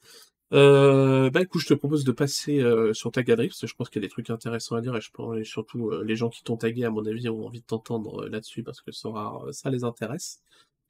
Euh, 0.55 1.29
bah 1.31 1.43
écoute, 1.43 1.61
je 1.61 1.67
te 1.69 1.75
propose 1.75 2.05
de 2.05 2.13
passer 2.13 2.61
euh, 2.61 2.95
sur 2.95 3.11
ta 3.13 3.23
galerie, 3.23 3.49
parce 3.49 3.61
que 3.61 3.67
je 3.67 3.75
pense 3.75 3.91
qu'il 3.91 4.01
y 4.01 4.05
a 4.05 4.09
des 4.09 4.11
trucs 4.11 4.31
intéressants 4.31 4.77
à 4.77 4.81
dire, 4.81 4.97
et 4.97 5.01
je 5.01 5.11
pense 5.11 5.37
et 5.39 5.45
surtout 5.45 5.91
euh, 5.91 6.03
les 6.05 6.17
gens 6.17 6.31
qui 6.31 6.43
t'ont 6.43 6.57
tagué, 6.57 6.85
à 6.85 6.91
mon 6.91 7.05
avis, 7.05 7.29
ont 7.29 7.47
envie 7.47 7.61
de 7.61 7.67
t'entendre 7.67 8.25
euh, 8.25 8.29
là-dessus, 8.31 8.63
parce 8.63 8.81
que 8.81 8.91
ça, 8.93 9.09
aura- 9.09 9.53
ça 9.53 9.69
les 9.71 9.85
intéresse. 9.85 10.41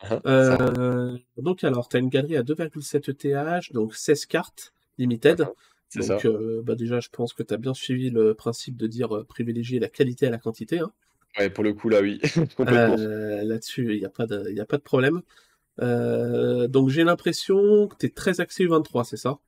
Ça 0.01 0.57
roule. 0.57 0.75
Euh, 0.79 1.18
donc 1.38 1.64
alors, 1.64 1.88
tu 1.88 1.97
as 1.97 2.01
une 2.01 2.09
galerie 2.09 2.37
à 2.37 2.42
2,7 2.44 3.09
ETH, 3.11 3.73
donc 3.73 3.97
16 3.97 4.27
cartes 4.27 4.73
limited. 4.97 5.38
Ça. 5.38 6.14
Donc 6.14 6.25
euh, 6.27 6.62
bah 6.64 6.75
déjà, 6.77 7.01
je 7.01 7.09
pense 7.09 7.33
que 7.33 7.42
tu 7.42 7.53
as 7.53 7.57
bien 7.57 7.75
suivi 7.75 8.11
le 8.11 8.35
principe 8.35 8.77
de 8.77 8.87
dire 8.87 9.16
euh, 9.16 9.25
privilégier 9.25 9.81
la 9.81 9.88
qualité 9.88 10.27
à 10.27 10.31
la 10.31 10.38
quantité. 10.38 10.79
Hein. 10.79 10.92
Ouais, 11.38 11.51
pour 11.51 11.64
le 11.64 11.73
coup, 11.73 11.88
là, 11.88 12.01
oui. 12.01 12.21
Euh, 12.99 13.42
là-dessus, 13.42 13.94
il 13.94 13.99
n'y 13.99 14.05
a, 14.05 14.11
pas 14.11 14.27
de- 14.27 14.51
y 14.51 14.61
a 14.61 14.66
pas 14.66 14.77
de 14.77 14.83
problème. 14.83 15.23
Euh, 15.81 16.68
donc 16.68 16.90
j'ai 16.90 17.05
l'impression 17.05 17.88
que 17.88 17.97
tu 17.99 18.07
es 18.07 18.11
très 18.11 18.40
axé 18.40 18.64
U23, 18.64 19.05
c'est 19.05 19.16
ça? 19.16 19.38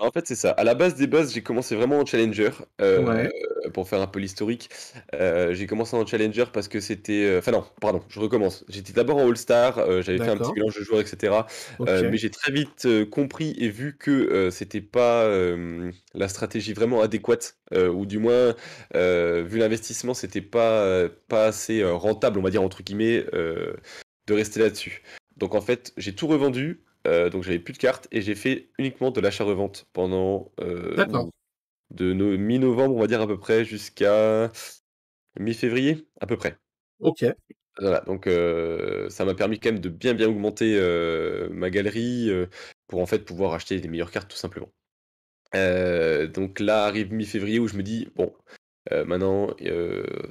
En 0.00 0.12
fait, 0.12 0.28
c'est 0.28 0.36
ça. 0.36 0.52
À 0.52 0.62
la 0.62 0.74
base 0.76 0.94
des 0.94 1.08
bases, 1.08 1.32
j'ai 1.34 1.42
commencé 1.42 1.74
vraiment 1.74 1.98
en 1.98 2.06
challenger, 2.06 2.50
heu, 2.80 3.04
Ouais, 3.06 3.28
pour 3.74 3.88
faire 3.88 4.00
un 4.00 4.06
peu 4.06 4.20
l'historique. 4.20 4.70
Heu, 5.12 5.54
j'ai 5.54 5.66
commencé 5.66 5.96
en 5.96 6.06
challenger 6.06 6.44
parce 6.52 6.68
que 6.68 6.78
c'était, 6.78 7.24
heu 7.24 7.38
enfin 7.38 7.50
non, 7.50 7.64
pardon, 7.80 8.00
je 8.08 8.20
recommence. 8.20 8.64
J'étais 8.68 8.92
d'abord 8.92 9.16
en 9.16 9.28
all-star, 9.28 9.74
j'avais 10.02 10.20
fait 10.20 10.30
un 10.30 10.38
petit 10.38 10.52
mélange 10.54 10.76
de 10.78 10.84
joueurs 10.84 11.00
et 11.00 11.06
cetera, 11.06 11.46
Ok. 11.78 12.02
heu, 12.02 12.04
mais 12.04 12.16
j'ai 12.16 12.30
très 12.30 12.52
vite, 12.52 12.86
compris 13.10 13.56
et 13.58 13.68
vu 13.70 13.96
que, 13.98 14.50
c'était 14.50 14.80
pas, 14.80 15.28
la 16.14 16.28
stratégie 16.28 16.74
vraiment 16.74 17.00
adéquate, 17.02 17.58
ou 17.74 18.06
du 18.06 18.18
moins, 18.18 18.54
vu 18.94 19.58
l'investissement, 19.58 20.14
c'était 20.14 20.42
pas, 20.42 21.08
pas 21.26 21.46
assez, 21.46 21.82
«rentable», 21.84 22.38
on 22.38 22.42
va 22.42 22.50
dire, 22.50 22.62
entre 22.62 22.84
guillemets, 22.84 23.24
de 23.32 24.34
rester 24.34 24.60
là-dessus. 24.60 25.02
Donc 25.36 25.54
en 25.56 25.60
fait, 25.60 25.92
j'ai 25.96 26.14
tout 26.14 26.26
revendu, 26.28 26.82
Heu, 27.08 27.30
donc 27.30 27.42
j'avais 27.44 27.58
plus 27.58 27.72
de 27.72 27.78
cartes 27.78 28.08
et 28.12 28.20
j'ai 28.22 28.34
fait 28.34 28.70
uniquement 28.78 29.10
de 29.10 29.20
l'achat-revente 29.20 29.86
pendant, 29.94 30.52
ouh, 30.96 31.30
de 31.90 32.12
no 32.12 32.36
mi-novembre, 32.38 32.96
on 32.96 33.00
va 33.00 33.06
dire 33.08 33.22
à 33.22 33.26
peu 33.26 33.38
près 33.38 33.64
jusqu'à 33.64 34.52
mi-février, 35.40 36.08
à 36.20 36.26
peu 36.26 36.36
près. 36.36 36.58
Ok. 37.00 37.24
Voilà, 37.80 38.00
donc 38.02 38.26
heu, 38.26 39.08
ça 39.10 39.24
m'a 39.24 39.34
permis 39.34 39.60
quand 39.60 39.70
même 39.72 39.80
de 39.80 39.88
bien, 39.88 40.14
bien 40.14 40.28
augmenter, 40.28 40.80
ma 41.50 41.70
galerie, 41.70 42.30
pour 42.88 43.00
en 43.00 43.06
fait 43.06 43.20
pouvoir 43.20 43.54
acheter 43.54 43.80
des 43.80 43.88
meilleures 43.88 44.10
cartes 44.10 44.30
tout 44.30 44.36
simplement. 44.36 44.70
Donc 45.54 46.60
là 46.60 46.84
arrive 46.86 47.12
mi-février 47.12 47.58
où 47.58 47.68
je 47.68 47.76
me 47.76 47.82
dis: 47.82 48.08
«Bon, 48.16 48.34
Heu, 48.92 49.04
maintenant, 49.04 49.48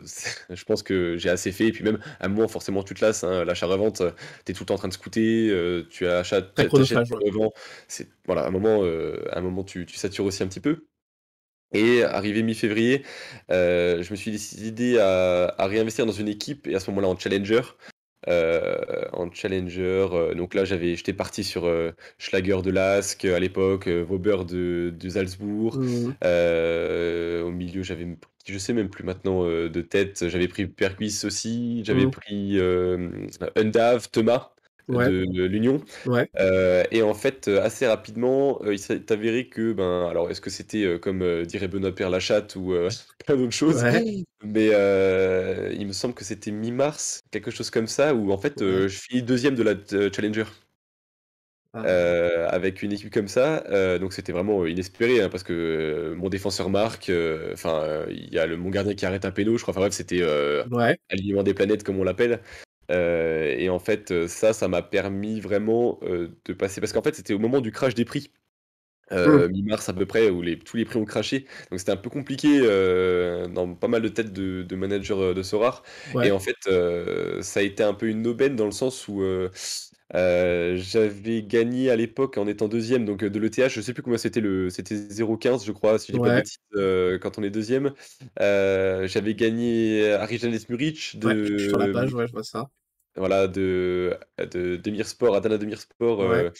c'est 0.06 0.32
je 0.56 0.64
pense 0.66 0.84
que 0.84 1.18
j'ai 1.18 1.30
assez 1.30 1.52
fait 1.52 1.68
et 1.68 1.72
puis 1.72 1.84
même 1.84 2.00
à 2.20 2.26
un 2.26 2.30
moment 2.30 2.48
forcément 2.48 2.84
tu 2.84 2.94
te 2.94 3.04
lasses, 3.06 3.24
hein, 3.24 3.46
l'achat-revente, 3.46 4.02
tu 4.46 4.52
es 4.52 4.56
tout 4.56 4.64
le 4.64 4.66
temps 4.68 4.76
en 4.76 4.78
train 4.78 4.88
de 4.88 4.94
scouter, 4.94 5.50
heu, 5.50 5.88
tu 5.90 6.08
achètes 6.08 6.54
Très 6.56 6.68
tu 6.70 7.14
revends. 7.14 7.54
C'est 7.88 8.10
voilà, 8.26 8.42
à 8.44 8.48
un 8.48 8.52
moment, 8.52 8.84
heu, 8.84 9.24
à 9.32 9.40
un 9.40 9.42
moment 9.42 9.64
tu 9.64 9.86
tu 9.86 9.96
satures 9.98 10.26
aussi 10.26 10.44
un 10.44 10.48
petit 10.48 10.60
peu 10.60 10.88
et 11.74 12.04
arrivé 12.04 12.44
mi-février, 12.44 13.04
je 13.50 14.12
me 14.12 14.16
suis 14.16 14.32
décidé 14.32 15.00
à 15.00 15.48
à 15.58 15.68
réinvestir 15.68 16.06
dans 16.06 16.12
une 16.14 16.28
équipe 16.30 16.68
et 16.68 16.76
à 16.76 16.80
ce 16.80 16.90
moment-là 16.92 17.10
en 17.10 17.18
challenger. 17.20 17.62
Heu, 18.28 19.08
en 19.14 19.32
challenger, 19.32 20.08
heu, 20.12 20.36
donc 20.36 20.54
là 20.54 20.66
j'avais 20.66 20.96
j'étais 20.96 21.14
parti 21.14 21.44
sur, 21.44 21.66
heu, 21.68 21.94
Schlager 22.18 22.62
de 22.64 22.72
Lask, 22.72 23.24
à 23.26 23.40
l'époque, 23.40 23.88
Vauber 23.88 24.38
de 24.46 24.94
de 24.98 25.10
Salzbourg. 25.10 25.80
Heu, 26.24 27.44
au 27.46 27.52
milieu, 27.52 27.84
j'avais 27.84 28.08
je 28.48 28.58
sais 28.58 28.74
même 28.74 28.90
plus 28.90 29.04
maintenant, 29.04 29.44
de 29.46 29.82
tête. 29.82 30.28
J'avais 30.30 30.48
pris 30.48 30.68
Perquis 30.68 31.22
aussi, 31.26 31.84
j'avais 31.86 32.08
Mhm. 32.08 32.08
pris, 32.08 32.58
Undav, 33.56 34.10
Thomas 34.12 34.52
Ouais, 34.88 35.14
de 35.28 35.46
l'Union. 35.46 35.82
ouais, 36.06 36.32
Heu 36.40 36.84
et 36.92 37.02
en 37.04 37.14
fait, 37.14 37.48
heu, 37.48 37.62
assez 37.62 37.88
rapidement, 37.88 38.60
heu, 38.64 38.74
il 38.74 38.80
s'est 38.80 39.12
avéré 39.12 39.50
que, 39.50 39.74
ben, 39.74 40.08
alors 40.10 40.30
est-ce 40.32 40.42
que 40.42 40.50
c'était, 40.50 41.00
comme, 41.02 41.44
dirait 41.46 41.68
Benoît 41.68 41.94
Père, 41.96 42.10
la 42.10 42.20
chatte 42.20 42.56
ou, 42.56 42.74
plein 43.26 43.36
d'autres 43.38 43.52
choses? 43.52 43.86
ouais, 43.86 44.26
Mais, 44.44 44.68
il 45.78 45.88
me 45.88 45.94
semble 45.94 46.14
que 46.14 46.24
c'était 46.24 46.52
mi-mars, 46.52 47.22
quelque 47.32 47.52
chose 47.52 47.70
comme 47.72 47.88
ça, 47.88 48.14
où 48.16 48.32
en 48.32 48.38
fait, 48.38 48.60
je 48.62 48.88
finis 48.90 49.24
2 49.24 49.56
de 49.56 49.64
la 49.64 49.76
challenger. 50.14 50.46
Ah, 51.74 52.48
avec 52.50 52.82
une 52.82 52.92
équipe 52.94 53.14
comme 53.14 53.28
ça, 53.28 53.64
donc 54.00 54.14
c'était 54.14 54.32
vraiment, 54.32 54.66
inespéré, 54.66 55.22
hein, 55.22 55.30
parce 55.30 55.44
que, 55.44 56.14
mon 56.18 56.30
défenseur 56.30 56.70
marque, 56.70 57.12
enfin, 57.54 58.06
il 58.10 58.34
y 58.34 58.40
a 58.40 58.46
le 58.48 58.58
mon 58.58 58.70
gardien 58.70 58.96
qui 58.96 59.06
arrête 59.06 59.26
un 59.26 59.32
péno, 59.32 59.58
je 59.58 59.62
crois. 59.62 59.74
Enfin 59.74 59.82
bref, 59.82 59.94
c'était, 59.94 60.24
ouais. 60.64 60.98
alignement 61.10 61.44
des 61.44 61.54
planètes 61.54 61.84
comme 61.84 62.00
on 62.00 62.04
l'appelle. 62.04 62.42
Heu 62.92 63.56
et 63.60 63.70
en 63.70 63.80
fait, 63.80 64.12
heu, 64.12 64.28
ça, 64.28 64.54
ça 64.54 64.68
m'a 64.68 64.82
permis 64.82 65.40
vraiment, 65.42 66.00
heu, 66.04 66.38
de 66.46 66.54
passer 66.54 66.80
parce 66.82 66.94
qu'en 66.94 67.02
fait, 67.02 67.16
c'était 67.16 67.34
au 67.34 67.40
moment 67.40 67.62
du 67.62 67.72
crash 67.72 67.96
des 67.96 68.06
prix, 68.06 68.32
heu, 69.12 69.50
mi-mars 69.50 69.90
à 69.90 69.94
peu 69.94 70.06
près, 70.08 70.30
où 70.30 70.42
les 70.42 70.60
tous 70.60 70.78
les 70.78 70.86
prix 70.86 70.98
ont 71.00 71.06
crashé. 71.06 71.48
Donc 71.72 71.80
c'était 71.80 71.92
un 71.94 71.98
peu 71.98 72.10
compliqué, 72.12 72.62
dans 73.50 73.76
pas 73.76 73.88
mal 73.90 74.02
de 74.04 74.10
têtes 74.10 74.34
de 74.34 74.64
de 74.64 74.76
managers, 74.76 75.34
de 75.36 75.44
Sorare. 75.44 75.84
Et 76.22 76.32
Ouais, 76.32 76.32
en 76.32 76.40
fait, 76.40 76.56
ça 77.44 77.60
a 77.62 77.64
été 77.64 77.84
un 77.84 77.94
peu 77.96 78.08
une 78.10 78.28
aubaine 78.28 78.56
dans 78.56 78.66
le 78.66 78.72
sens 78.72 79.08
où, 79.08 79.22
Heu, 80.16 80.78
j'avais 80.78 81.44
gagné 81.44 81.90
à 81.90 81.98
l'époque 81.98 82.38
en 82.38 82.48
étant 82.48 82.70
deuxième 82.70 83.04
donc 83.04 83.24
heu, 83.24 83.30
de 83.30 83.40
l'ETH, 83.40 83.68
je 83.70 83.82
sais 83.82 83.94
plus 83.94 84.02
combien 84.04 84.18
c'était 84.18 84.40
le 84.40 84.70
c'était 84.70 84.96
0,15 84.96 85.66
je 85.66 85.72
crois, 85.74 86.00
si 86.00 86.08
je 86.08 86.14
dis 86.14 86.22
pas 86.22 86.30
de 86.30 86.36
bêtises, 86.36 86.58
heu, 86.76 87.20
quand 87.22 87.38
on 87.38 87.44
est 87.44 87.50
deuxième. 87.50 87.94
j'avais 88.40 89.36
gagné 89.36 90.14
Arijanes 90.14 90.58
Muric 90.70 91.18
ouais. 91.24 91.34
Je 91.44 91.50
suis 91.52 91.70
sur 91.70 91.78
la 91.78 91.88
de, 91.90 91.90
page, 91.90 92.14
ouais, 92.14 92.28
je 92.28 92.32
vois 92.34 92.44
ça. 92.44 92.68
voilà, 93.18 93.48
de 93.48 94.18
de 94.40 94.78
Demirspor, 94.78 95.36
Adana 95.36 95.58
Demirspor, 95.58 96.22
Ouais. 96.22 96.48
heu, 96.48 96.52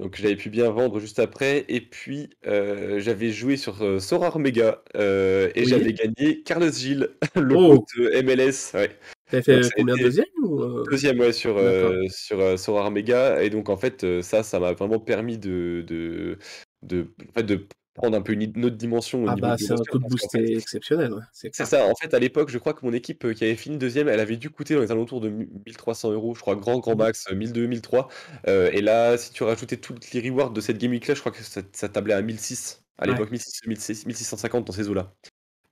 donc 0.00 0.16
j'avais 0.16 0.36
pu 0.36 0.50
bien 0.50 0.70
vendre 0.70 1.00
juste 1.00 1.18
après 1.20 1.64
et 1.68 1.80
puis, 1.82 2.30
j'avais 2.44 3.32
joué 3.32 3.56
sur, 3.58 3.82
heu, 3.84 4.00
Sorare 4.00 4.38
Mega, 4.40 4.82
et 4.96 5.64
Oui. 5.64 5.66
j'avais 5.66 5.94
gagné 5.94 6.42
Carlos 6.44 6.72
Gil, 6.72 7.10
le 7.36 7.54
Oh, 7.54 7.88
MLS. 8.22 8.74
T'avais 9.28 9.42
Donc 9.48 9.64
fait 9.64 9.70
a 9.76 9.76
combien? 9.76 9.96
été 9.96 9.98
Deuxième 9.98 10.26
ou 10.44 10.62
euh, 10.62 10.88
Deuxième 10.90 11.20
ouais, 11.20 11.32
sur, 11.32 11.58
heu, 11.58 12.06
sur, 12.10 12.58
Sorare 12.58 12.90
Mega 12.92 13.42
et 13.42 13.50
donc 13.50 13.68
en 13.70 13.76
fait, 13.76 14.04
heu, 14.04 14.22
ça, 14.22 14.42
ça 14.44 14.60
m'a 14.60 14.72
vraiment 14.74 15.00
permis 15.00 15.38
de 15.38 15.84
de 15.86 16.38
de 16.82 17.14
en 17.30 17.32
fait, 17.34 17.44
de 17.44 17.66
prendre 17.94 18.16
un 18.18 18.22
peu 18.22 18.32
une 18.34 18.42
une 18.42 18.64
autre 18.66 18.76
dimension 18.76 19.24
au 19.24 19.30
Ah 19.30 19.36
bah, 19.36 19.56
c'est 19.58 19.72
un 19.74 19.84
coup 19.84 19.98
de 19.98 20.04
boost 20.06 20.34
fait 20.34 20.54
é- 20.54 20.56
exceptionnel, 20.56 21.12
ouais, 21.12 21.22
c'est 21.32 21.54
ça, 21.66 21.86
en 21.86 21.94
fait, 21.96 22.14
à 22.14 22.18
l'époque, 22.20 22.50
je 22.50 22.58
crois 22.58 22.74
que 22.74 22.84
mon 22.86 22.92
équipe, 22.92 23.32
qui 23.34 23.44
avait 23.44 23.56
fini 23.56 23.78
deuxième 23.78 24.08
elle 24.08 24.20
avait 24.20 24.36
dû 24.38 24.50
coûter 24.50 24.74
dans 24.74 24.80
les 24.82 24.92
alentours 24.92 25.20
de 25.20 25.28
mi 25.30 25.48
1 25.66 25.76
300 25.76 26.12
€, 26.12 26.34
je 26.36 26.40
crois, 26.42 26.56
grand, 26.56 26.78
grand 26.80 26.96
Mhm. 26.96 26.96
max, 26.96 27.26
heu, 27.30 27.34
1 27.36 27.52
200-1 27.52 27.82
300, 27.82 28.08
heu 28.48 28.70
et 28.74 28.82
là, 28.82 29.18
si 29.18 29.32
tu 29.32 29.42
rajoutais 29.44 29.78
toutes 29.78 30.12
les 30.12 30.28
rewards 30.30 30.52
de 30.52 30.60
cette 30.60 30.78
game 30.78 30.92
week 30.92 31.06
là, 31.08 31.14
je 31.14 31.20
crois 31.20 31.32
que 31.32 31.42
ça 31.42 31.62
ça 31.72 31.88
tablait 31.88 32.14
à 32.14 32.22
1 32.22 32.38
600 32.38 32.78
à 32.98 33.06
Ouais. 33.06 33.18
l'époque, 33.18 33.30
1 33.32 33.38
600-1 33.38 33.76
600 33.76 34.08
1 34.10 34.14
650 34.14 34.66
dans 34.66 34.72
ces 34.74 34.88
eaux-là. 34.90 35.14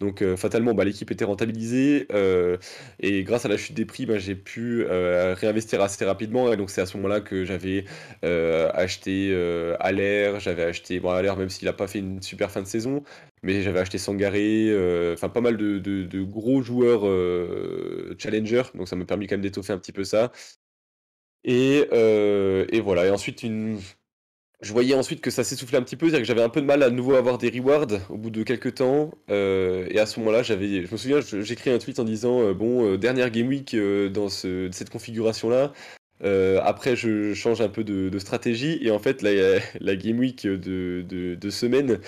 Donc 0.00 0.20
heu, 0.20 0.36
fatalement, 0.36 0.74
bah, 0.74 0.84
l'équipe 0.84 1.10
était 1.10 1.24
rentabilisée, 1.24 2.06
heu 2.12 2.58
et 3.00 3.22
grâce 3.24 3.46
à 3.46 3.48
la 3.48 3.56
chute 3.56 3.74
des 3.74 3.86
prix, 3.86 4.04
bah, 4.04 4.18
j'ai 4.18 4.34
pu, 4.34 4.82
heu, 4.84 5.32
réinvestir 5.32 5.80
assez 5.80 6.04
rapidement 6.04 6.52
et 6.52 6.56
donc 6.58 6.68
c'est 6.68 6.82
à 6.82 6.86
ce 6.86 6.98
moment-là 6.98 7.22
que 7.22 7.44
j'avais, 7.46 7.84
acheté, 8.22 9.32
Haller, 9.80 10.34
j'avais 10.38 10.64
acheté 10.64 11.00
bon 11.00 11.10
Haller 11.10 11.32
même 11.38 11.48
s'il 11.48 11.66
a 11.68 11.72
pas 11.72 11.86
fait 11.86 12.00
une 12.00 12.20
super 12.20 12.50
fin 12.50 12.60
de 12.60 12.66
saison, 12.66 13.02
mais 13.42 13.62
j'avais 13.62 13.78
acheté 13.80 13.96
Sangaré, 13.96 14.70
enfin 15.14 15.30
pas 15.30 15.40
mal 15.40 15.56
de 15.56 16.22
gros 16.22 16.60
joueurs, 16.62 17.06
heu, 17.06 18.14
challenger, 18.18 18.62
donc 18.74 18.88
ça 18.88 18.96
m'a 18.96 19.06
permis 19.06 19.26
quand 19.26 19.34
même 19.36 19.42
d'étoffer 19.42 19.72
un 19.72 19.78
petit 19.78 19.92
peu 19.92 20.04
ça. 20.04 20.30
Et 21.44 22.80
voilà 22.80 23.06
et 23.06 23.10
ensuite 23.10 23.42
une 23.42 23.78
je 24.60 24.72
voyais 24.72 24.94
ensuite 24.94 25.20
que 25.20 25.30
ça 25.30 25.44
s'essoufflait 25.44 25.78
un 25.78 25.82
petit 25.82 25.96
peu, 25.96 26.06
c'est-à-dire 26.06 26.22
que 26.22 26.26
j'avais 26.26 26.42
un 26.42 26.48
peu 26.48 26.60
de 26.60 26.66
mal 26.66 26.82
à 26.82 26.90
nouveau 26.90 27.14
avoir 27.14 27.36
des 27.36 27.50
rewards 27.50 27.86
au 28.08 28.16
bout 28.16 28.30
de 28.30 28.42
quelques 28.42 28.76
temps. 28.76 29.10
Euh, 29.30 29.86
et 29.90 29.98
à 29.98 30.06
ce 30.06 30.18
moment-là, 30.20 30.42
j'avais, 30.42 30.86
je 30.86 30.90
me 30.90 30.96
souviens, 30.96 31.20
j'écris 31.20 31.70
un 31.70 31.78
tweet 31.78 31.98
en 31.98 32.04
disant 32.04 32.40
euh, 32.40 32.54
bon, 32.54 32.92
euh, 32.92 32.96
dernière 32.96 33.30
game 33.30 33.48
week 33.48 33.76
dans 33.76 34.28
cette 34.28 34.90
configuration-là. 34.90 35.72
après, 36.62 36.96
je 36.96 37.34
change 37.34 37.60
un 37.60 37.68
peu 37.68 37.84
de, 37.84 38.18
stratégie 38.18 38.78
et 38.80 38.90
en 38.90 38.98
fait, 38.98 39.20
la, 39.20 39.60
la 39.80 39.96
game 39.96 40.18
week 40.18 40.46
de, 40.46 41.04
de, 41.06 41.50
semaine, 41.50 41.98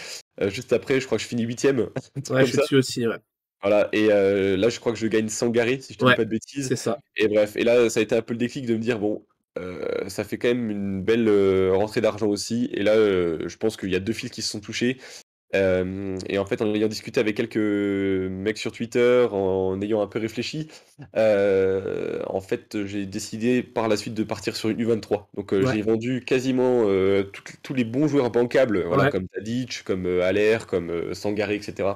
juste 0.47 0.73
après, 0.73 1.01
je 1.01 1.07
crois 1.07 1.19
que 1.19 1.23
je 1.23 1.29
finis 1.29 1.43
huitième. 1.43 1.91
ouais, 2.31 2.47
je 2.47 2.61
suis 2.63 2.77
aussi, 2.77 3.07
ouais. 3.07 3.17
Voilà, 3.61 3.89
et 3.93 4.07
là, 4.07 4.69
je 4.71 4.81
crois 4.81 4.93
que 4.93 4.99
je 4.99 5.07
gagne 5.07 5.29
sans 5.29 5.51
garer, 5.51 5.81
si 5.81 5.93
je 5.93 6.03
ne 6.03 6.11
dis 6.11 6.17
pas 6.17 6.25
de 6.25 6.31
bêtises. 6.31 6.69
C'est 6.69 6.77
ça. 6.77 6.99
Et 7.17 7.29
bref, 7.29 7.57
et 7.57 7.65
là, 7.65 7.91
ça 7.91 8.01
a 8.01 8.03
été 8.03 8.17
un 8.17 8.23
peu 8.23 8.33
le 8.33 8.39
déclic 8.39 8.65
de 8.65 8.75
me 8.75 8.79
dire 8.79 8.99
bon, 8.99 9.23
euh, 9.59 10.09
ça 10.09 10.25
fait 10.25 10.39
quand 10.39 10.49
même 10.49 10.71
une 10.71 11.03
belle 11.03 11.29
euh, 11.29 11.73
rentrée 11.75 12.01
d'argent 12.01 12.27
aussi. 12.27 12.71
Et 12.73 12.83
là, 12.83 12.95
euh, 12.95 13.49
je 13.49 13.57
pense 13.57 13.77
qu'il 13.77 13.91
y 13.91 13.97
a 13.97 14.01
deux 14.01 14.13
fils 14.13 14.31
qui 14.31 14.43
se 14.43 14.51
sont 14.51 14.61
touchés. 14.61 14.99
et 15.55 16.39
en 16.39 16.45
fait, 16.45 16.61
en 16.63 16.75
ayant 16.75 16.89
discuté 16.89 17.21
avec 17.21 17.37
quelques 17.37 17.57
mecs 17.57 18.59
sur 18.59 18.71
Twitter, 18.71 19.27
en 19.31 19.81
ayant 19.81 20.03
un 20.03 20.07
peu 20.07 20.19
réfléchi, 20.19 20.69
en 21.15 22.41
fait, 22.41 22.85
j'ai 22.85 23.07
décidé 23.07 23.63
par 23.63 23.89
la 23.89 23.97
suite 23.97 24.15
de 24.15 24.25
partir 24.25 24.57
sur 24.57 24.69
une 24.69 24.83
U23. 24.83 25.27
Donc, 25.35 25.55
j'ai 25.73 25.83
vendu 25.83 26.23
quasiment 26.25 26.85
tous 27.63 27.75
les 27.75 27.85
bons 27.85 28.09
joueurs 28.09 28.31
bancables, 28.31 28.85
voilà, 28.85 29.11
comme 29.11 29.27
Tadic, 29.29 29.83
comme 29.85 30.07
Aller, 30.21 30.59
comme 30.67 31.15
Sangaré, 31.15 31.55
etc 31.57 31.95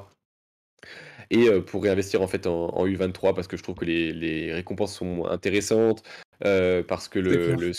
et 1.31 1.51
pour 1.63 1.83
réinvestir 1.83 2.21
en 2.21 2.27
fait 2.27 2.47
en, 2.47 2.87
U23 2.87 3.35
parce 3.35 3.47
que 3.47 3.57
je 3.57 3.63
trouve 3.63 3.77
que 3.77 3.87
les 3.87 4.53
récompenses 4.53 4.95
sont 4.95 5.25
intéressantes, 5.25 6.03
euh, 6.45 6.83
parce 6.83 7.09
que 7.09 7.19
le, 7.19 7.55
le 7.55 7.73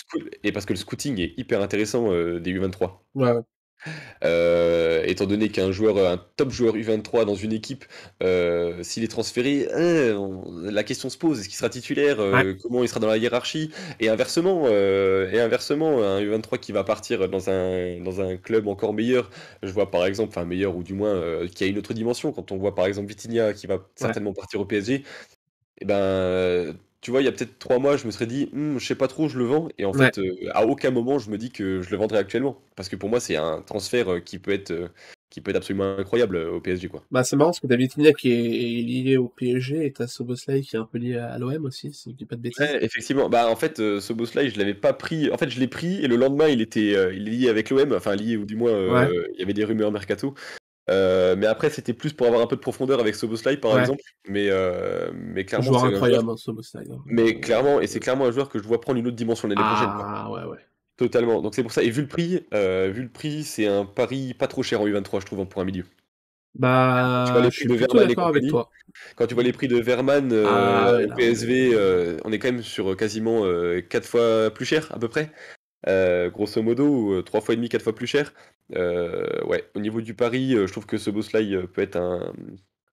et 0.44 0.52
parce 0.52 0.66
que 0.66 0.74
le 0.74 0.78
scouting 0.78 1.20
est 1.20 1.34
hyper 1.38 1.62
intéressant 1.62 2.12
euh, 2.12 2.40
des 2.40 2.54
U23. 2.54 2.92
Ouais, 3.16 3.32
euh, 4.24 5.04
étant 5.06 5.26
donné 5.26 5.50
qu'un 5.50 5.74
joueur, 5.74 5.98
un 5.98 6.18
top 6.38 6.52
joueur 6.52 6.78
U23 6.78 7.26
dans 7.26 7.36
une 7.36 7.52
équipe, 7.52 7.84
s'il 8.82 9.04
est 9.04 9.10
transféré, 9.10 9.68
la 9.74 10.84
question 10.84 11.10
se 11.10 11.18
pose 11.18 11.42
est-ce 11.42 11.50
qu'il 11.50 11.58
sera 11.58 11.70
titulaire 11.70 12.18
Comment 12.62 12.84
il 12.84 12.88
sera 12.88 13.02
dans 13.02 13.08
la 13.08 13.18
hiérarchie? 13.18 13.72
Et 14.00 14.08
inversement, 14.08 14.70
et 14.70 15.40
inversement, 15.42 16.02
un 16.02 16.22
U23 16.22 16.60
qui 16.60 16.72
va 16.72 16.86
partir 16.86 17.28
dans 17.28 17.50
un 17.50 18.00
dans 18.02 18.22
un 18.22 18.38
club 18.38 18.70
encore 18.70 18.94
meilleur, 18.94 19.30
je 19.62 19.72
vois 19.72 19.92
par 19.92 20.06
exemple, 20.06 20.30
enfin 20.30 20.46
meilleur 20.46 20.78
ou 20.78 20.84
du 20.84 20.94
moins 20.94 21.46
qui 21.54 21.66
a 21.66 21.68
une 21.68 21.78
autre 21.78 21.94
dimension. 21.94 22.32
Quand 22.32 22.54
on 22.54 22.58
voit 22.58 22.76
par 22.76 22.86
exemple 22.86 23.10
Vitinha 23.10 23.52
qui 23.52 23.68
va 23.68 23.80
certainement 23.96 24.32
partir 24.32 24.62
au 24.62 24.66
PSG, 24.66 24.94
et 24.96 25.04
eh 25.82 25.86
ben 25.86 26.78
tu 27.04 27.12
vois, 27.12 27.22
il 27.22 27.26
y 27.26 27.28
a 27.28 27.34
peut-être 27.34 27.60
trois 27.60 27.80
mois, 27.80 27.98
je 27.98 28.06
me 28.06 28.12
serais 28.12 28.26
dit, 28.26 28.50
«Hmm, 28.54 28.78
je 28.78 28.86
sais 28.86 28.96
pas 28.96 29.10
trop, 29.10 29.28
je 29.28 29.38
le 29.38 29.44
vends. 29.44 29.68
Et 29.78 29.84
en 29.84 29.92
fait, 29.92 30.18
euh, 30.20 30.50
à 30.54 30.66
aucun 30.66 30.90
moment, 30.90 31.20
je 31.20 31.30
me 31.30 31.38
dis 31.38 31.52
que 31.52 31.82
je 31.82 31.92
le 31.92 31.98
vendrai 31.98 32.18
actuellement. 32.18 32.58
Parce 32.78 32.88
que 32.88 32.96
pour 32.96 33.10
moi, 33.10 33.20
c'est 33.20 33.36
un 33.36 33.62
transfert 33.62 34.14
euh, 34.14 34.20
qui 34.22 34.40
peut 34.40 34.52
être, 34.52 34.72
euh, 34.72 34.88
qui 35.30 35.42
peut 35.42 35.52
être 35.52 35.58
absolument 35.58 35.98
incroyable 35.98 36.38
au 36.38 36.62
PSG. 36.62 36.88
Quoi. 36.88 37.04
Bah, 37.12 37.26
c'est 37.26 37.36
marrant 37.36 37.50
parce 37.50 37.60
que 37.60 37.68
David 37.68 37.92
qui 38.16 38.32
est 38.32 38.82
lié 38.82 39.18
au 39.18 39.28
PSG 39.28 39.86
et 39.86 39.92
t'as 39.92 40.08
Soboslai 40.08 40.62
qui 40.62 40.78
est 40.78 40.80
un 40.80 40.86
peu 40.86 40.98
lié 40.98 41.18
à 41.18 41.38
l'OM 41.38 41.66
aussi, 41.66 41.92
si 41.92 42.12
je 42.12 42.16
dis 42.16 42.26
pas 42.26 42.38
de 42.38 42.42
bêtises. 42.42 42.66
effectivement. 42.80 43.28
Bah, 43.28 43.50
en 43.50 43.58
fait, 43.58 44.00
Soboslai, 44.00 44.50
je 44.50 44.58
l'avais 44.58 44.74
pas 44.74 44.94
pris. 44.94 45.30
En 45.30 45.38
fait, 45.38 45.50
je 45.50 45.60
l'ai 45.60 45.68
pris 45.68 46.02
et 46.02 46.08
le 46.08 46.16
lendemain, 46.16 46.48
il 46.48 46.62
était 46.62 46.92
il 47.14 47.28
est 47.28 47.32
lié 47.32 47.50
avec 47.50 47.70
l'OM. 47.70 47.92
Enfin, 47.92 48.16
lié, 48.16 48.38
ou 48.38 48.46
du 48.46 48.56
moins, 48.56 49.10
il 49.34 49.40
y 49.40 49.44
avait 49.44 49.54
des 49.54 49.66
rumeurs 49.66 49.92
mercato. 49.92 50.36
Euh, 50.90 51.36
mais 51.38 51.46
après, 51.46 51.70
c'était 51.70 51.94
plus 51.94 52.14
pour 52.14 52.28
avoir 52.28 52.42
un 52.42 52.48
peu 52.48 52.56
de 52.56 52.62
profondeur 52.62 53.00
avec 53.00 53.16
Soboslai, 53.16 53.58
par 53.58 53.80
exemple. 53.80 54.02
Mais, 54.28 54.48
euh, 54.50 55.12
mais 55.14 55.46
clairement, 55.46 55.68
joueur 55.68 55.86
incroyable, 55.86 56.30
hein, 56.30 56.38
Soboslai. 56.38 56.84
Hein. 56.92 56.98
Mais 57.06 57.40
clairement, 57.40 57.80
et 57.80 57.88
c'est 57.88 58.00
clairement 58.00 58.26
un 58.26 58.32
joueur 58.32 58.50
que 58.50 58.60
je 58.60 58.64
vois 58.64 58.82
prendre 58.82 59.00
une 59.00 59.08
autre 59.08 59.16
dimension 59.16 59.48
l'année 59.48 59.62
prochaine. 59.62 59.90
Ah 59.90 60.30
ouais, 60.30 60.44
ouais. 60.44 60.58
Totalement. 60.98 61.42
Donc 61.42 61.56
c'est 61.56 61.64
pour 61.64 61.72
ça. 61.72 61.84
Et 61.84 61.90
vu 61.90 62.02
le 62.02 62.08
prix, 62.08 62.46
euh, 62.54 62.92
vu 62.94 63.02
le 63.02 63.10
prix, 63.10 63.44
c'est 63.44 63.68
un 63.68 63.86
pari 63.86 64.34
pas 64.34 64.48
trop 64.48 64.62
cher 64.62 64.82
en 64.82 64.88
U23, 64.88 65.22
je 65.22 65.26
trouve, 65.26 65.46
pour 65.46 65.62
un 65.62 65.66
milieu. 65.66 65.86
Bah, 66.56 67.24
tu 67.26 67.34
vois 67.34 67.42
les 67.42 67.50
prix 67.50 67.66
de 67.66 67.74
Verman 67.74 68.12
et 68.12 68.20
avec 68.20 68.48
toi. 68.48 68.70
Quand 69.16 69.26
tu 69.26 69.34
vois 69.34 69.42
les 69.42 69.54
prix 69.54 69.68
de 69.68 69.78
Verman 69.78 70.32
ah, 70.46 71.00
PSV, 71.16 72.20
on 72.26 72.32
est 72.32 72.40
quand 72.40 72.52
même 72.52 72.62
sur 72.62 72.96
quasiment 72.96 73.44
4 73.90 74.06
fois 74.06 74.52
plus 74.52 74.66
cher 74.66 74.88
à 74.92 75.00
peu 75.00 75.08
près. 75.08 75.32
Grosso 75.86 76.62
modo, 76.62 77.22
3 77.22 77.42
fois 77.42 77.54
et 77.54 77.58
demi, 77.58 77.70
4 77.70 77.82
fois 77.82 77.96
plus 77.96 78.08
cher. 78.08 78.34
Euh, 78.76 79.44
ouais, 79.46 79.70
au 79.76 79.80
niveau 79.80 80.02
du 80.02 80.14
pari, 80.14 80.56
euh, 80.56 80.68
je 80.68 80.72
trouve 80.72 80.86
que 80.86 80.98
ce 80.98 81.10
boss-là 81.10 81.42
euh, 81.42 81.68
peut 81.68 81.82
être 81.82 81.98
un. 81.98 82.34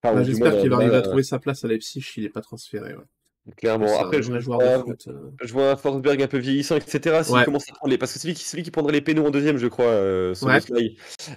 Bah, 0.03 0.23
j'espère 0.23 0.59
qu'il 0.59 0.69
va 0.69 0.77
arriver 0.77 0.95
à 0.95 1.01
trouver 1.01 1.23
sa 1.23 1.39
place 1.39 1.63
à 1.63 1.67
Leipzig, 1.67 2.03
il 2.17 2.23
n'est 2.23 2.29
pas 2.29 2.41
transféré. 2.41 2.95
Clairement. 3.57 3.99
Après, 3.99 4.21
je, 4.21 4.31
vois, 4.31 4.39
je 5.41 5.53
vois 5.53 5.71
un 5.71 5.75
Forsberg 5.75 6.21
un 6.21 6.27
peu 6.27 6.37
vieillissant, 6.37 6.75
etc. 6.75 7.23
S'il 7.23 7.43
commence 7.43 7.69
à 7.71 7.73
prendre 7.73 7.89
les... 7.89 7.97
Parce 7.97 8.13
que 8.13 8.19
c'est 8.19 8.27
lui, 8.27 8.35
qui, 8.35 8.43
celui 8.43 8.61
qui 8.61 8.69
prendrait 8.69 8.93
les 8.93 9.01
pénaux 9.01 9.25
en 9.25 9.31
deuxième, 9.31 9.57
je 9.57 9.65
crois, 9.65 9.85
euh, 9.85 10.35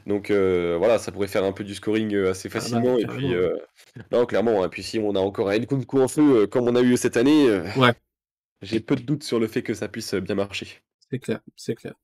Donc 0.07 0.31
voilà, 0.31 0.99
ça 0.99 1.13
pourrait 1.13 1.29
faire 1.29 1.45
un 1.45 1.53
peu 1.53 1.65
du 1.65 1.75
scoring 1.75 2.15
assez 2.27 2.49
ah 2.51 2.55
bah, 2.55 2.61
facilement. 2.61 2.99
et 2.99 3.07
puis, 3.07 3.35
non, 4.13 4.27
clairement. 4.27 4.63
Et 4.63 4.65
hein. 4.65 4.69
puis 4.69 4.83
si 4.83 4.99
on 4.99 5.15
a 5.15 5.21
encore 5.21 5.49
un 5.49 5.59
coup 5.61 6.01
en 6.01 6.09
feu, 6.09 6.47
comme 6.47 6.69
on 6.69 6.77
a 6.77 6.83
eu 6.83 6.97
cette 6.97 7.17
année, 7.17 7.51
ouais. 7.77 7.93
j'ai 8.61 8.81
peu 8.81 8.97
de 8.97 9.03
doutes 9.03 9.25
sur 9.25 9.41
le 9.41 9.47
fait 9.47 9.63
que 9.63 9.75
ça 9.75 9.89
puisse 9.89 10.15
bien 10.15 10.35
marcher. 10.35 10.83
C'est 11.11 11.19
clair, 11.19 11.41
c'est 11.57 11.75
clair. 11.75 11.95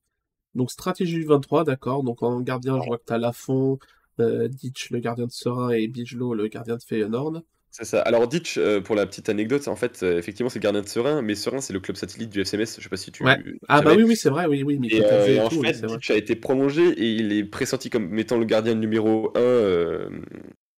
Donc 0.55 0.71
stratégie 0.71 1.23
23, 1.23 1.63
d'accord. 1.63 2.03
Donc 2.03 2.23
en 2.23 2.41
gardien, 2.41 2.79
je 2.81 2.87
vois 2.87 2.97
que 2.97 3.05
tu 3.07 3.13
as 3.13 3.17
Lafont, 3.17 3.79
euh, 4.19 4.47
Ditch, 4.47 4.89
le 4.91 4.99
gardien 4.99 5.25
de 5.25 5.31
Serein, 5.31 5.69
et 5.69 5.87
Bijlo, 5.87 6.33
le 6.33 6.47
gardien 6.47 6.75
de 6.75 6.83
Feyenoord. 6.83 7.41
C'est 7.69 7.85
ça. 7.85 8.01
Alors 8.01 8.27
Ditch, 8.27 8.57
euh, 8.57 8.81
pour 8.81 8.95
la 8.95 9.05
petite 9.05 9.29
anecdote, 9.29 9.69
en 9.69 9.77
fait, 9.77 10.03
euh, 10.03 10.17
effectivement, 10.17 10.49
c'est 10.49 10.59
le 10.59 10.63
gardien 10.63 10.81
de 10.81 10.87
Serein, 10.87 11.21
mais 11.21 11.35
Serein, 11.35 11.61
c'est 11.61 11.71
le 11.71 11.79
club 11.79 11.95
satellite 11.95 12.29
du 12.29 12.41
FCMS. 12.41 12.65
Je 12.77 12.83
sais 12.83 12.89
pas 12.89 12.97
si 12.97 13.11
tu. 13.11 13.23
Ah 13.69 13.81
bah 13.81 13.93
oui, 13.95 14.03
oui, 14.03 14.15
c'est 14.17 14.29
vrai, 14.29 14.45
oui, 14.45 14.63
oui. 14.63 14.79
et, 14.91 15.39
en 15.39 15.49
fait, 15.49 15.85
Ditch 15.85 16.11
a 16.11 16.15
été 16.15 16.35
prolongé 16.35 16.87
et 16.89 17.13
il 17.13 17.31
est 17.31 17.45
pressenti 17.45 17.89
comme 17.89 18.17
étant 18.19 18.37
le 18.37 18.45
gardien 18.45 18.75
numéro 18.75 19.31
1 19.37 20.09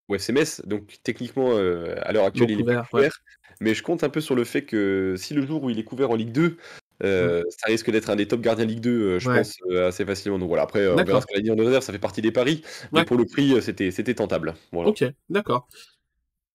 au 0.08 0.16
FCMS. 0.16 0.66
Donc 0.66 1.00
techniquement, 1.04 1.56
à 1.56 2.12
l'heure 2.12 2.26
actuelle, 2.26 2.52
il 2.52 2.60
est 2.62 2.64
couvert. 2.90 3.12
Mais 3.60 3.74
je 3.74 3.84
compte 3.84 4.04
un 4.04 4.10
peu 4.10 4.20
sur 4.20 4.36
le 4.36 4.44
fait 4.44 4.64
que 4.64 5.16
si 5.18 5.34
le 5.34 5.46
jour 5.46 5.64
où 5.64 5.70
il 5.70 5.80
est 5.80 5.84
couvert 5.84 6.12
en 6.12 6.16
Ligue 6.16 6.32
2, 6.32 6.58
euh, 7.04 7.44
ça 7.50 7.68
risque 7.68 7.92
d'être 7.92 8.10
un 8.10 8.16
des 8.16 8.28
top 8.28 8.42
gardiens 8.42 8.66
Ligue 8.66 8.80
2, 8.80 8.90
euh, 8.90 9.20
je 9.20 9.30
pense, 9.30 9.56
euh, 9.70 9.88
assez 9.88 10.06
facilement. 10.06 10.40
Donc 10.40 10.48
voilà, 10.48 10.64
après, 10.64 10.88
on 10.88 10.96
verra 10.96 11.22
ce 11.22 11.26
qu'elle 11.26 11.40
a 11.40 11.42
dit 11.42 11.52
en 11.52 11.56
réserve, 11.56 11.84
ça 11.84 11.92
fait 11.92 12.00
partie 12.00 12.22
des 12.22 12.32
paris. 12.32 12.64
Mais 12.92 13.06
pour 13.06 13.18
le 13.18 13.26
prix, 13.26 13.62
c'était, 13.62 13.92
c'était 13.92 14.14
tentable. 14.14 14.54
Ok, 14.72 15.04
d'accord. 15.30 15.68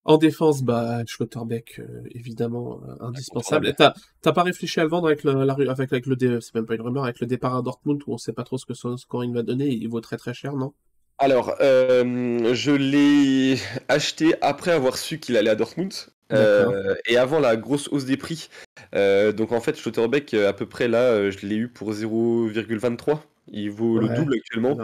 En 0.04 0.16
défense, 0.16 0.62
bah, 0.62 1.02
Schlotterbeck, 1.06 1.82
évidemment, 2.12 2.80
indispensable. 3.00 3.74
T'as, 3.76 3.92
t'as 4.22 4.32
pas 4.32 4.42
réfléchi 4.42 4.80
à 4.80 4.84
le 4.84 4.88
vendre 4.88 5.06
avec 5.06 5.22
le, 5.22 5.44
la, 5.44 5.52
avec, 5.52 5.92
avec 5.92 6.06
le, 6.06 6.40
c'est 6.40 6.54
même 6.54 6.64
pas 6.64 6.76
une 6.76 6.80
rumeur, 6.80 7.04
avec 7.04 7.20
le 7.20 7.26
départ 7.26 7.54
à 7.54 7.60
Dortmund 7.60 8.02
où 8.06 8.14
on 8.14 8.18
sait 8.18 8.32
pas 8.32 8.44
trop 8.44 8.56
ce 8.56 8.64
que 8.64 8.72
son 8.72 8.96
scoring 8.96 9.34
va 9.34 9.42
donner, 9.42 9.68
il 9.68 9.86
vaut 9.88 10.00
très 10.00 10.16
très 10.16 10.32
cher, 10.32 10.54
non? 10.54 10.72
Alors, 11.18 11.54
je 11.60 12.70
l'ai 12.70 13.58
acheté 13.88 14.34
après 14.40 14.70
avoir 14.70 14.96
su 14.96 15.18
qu'il 15.18 15.36
allait 15.36 15.50
à 15.50 15.56
Dortmund. 15.56 15.92
Euh, 16.32 16.94
et 17.06 17.16
avant 17.16 17.40
la 17.40 17.56
grosse 17.56 17.88
hausse 17.88 18.04
des 18.04 18.16
prix. 18.16 18.48
Euh, 18.94 19.32
donc 19.32 19.52
en 19.52 19.60
fait, 19.60 19.76
Schlotterbeck, 19.76 20.34
euh, 20.34 20.48
à 20.48 20.52
peu 20.52 20.66
près 20.66 20.88
là, 20.88 21.30
je 21.30 21.46
l'ai 21.46 21.56
eu 21.56 21.68
pour 21.68 21.92
0,23. 21.92 23.20
Il 23.50 23.70
vaut 23.70 23.98
le 23.98 24.08
double 24.08 24.34
actuellement. 24.34 24.76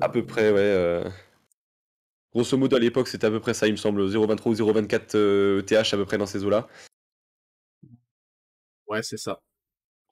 À 0.00 0.08
peu 0.08 0.24
près, 0.24 0.50
ouais. 0.50 1.04
Grosso 2.34 2.56
modo, 2.56 2.76
à 2.76 2.80
l'époque, 2.80 3.08
c'était 3.08 3.26
à 3.26 3.30
peu 3.30 3.40
près 3.40 3.54
ça, 3.54 3.66
il 3.66 3.72
me 3.72 3.76
semble. 3.76 4.08
0,23 4.08 4.48
ou 4.48 4.54
0,24 4.54 5.64
TH 5.64 5.94
à 5.94 5.96
peu 5.96 6.04
près 6.04 6.18
dans 6.18 6.26
ces 6.26 6.44
eaux-là. 6.44 6.66
Ouais, 8.86 9.02
c'est 9.02 9.18
ça. 9.18 9.40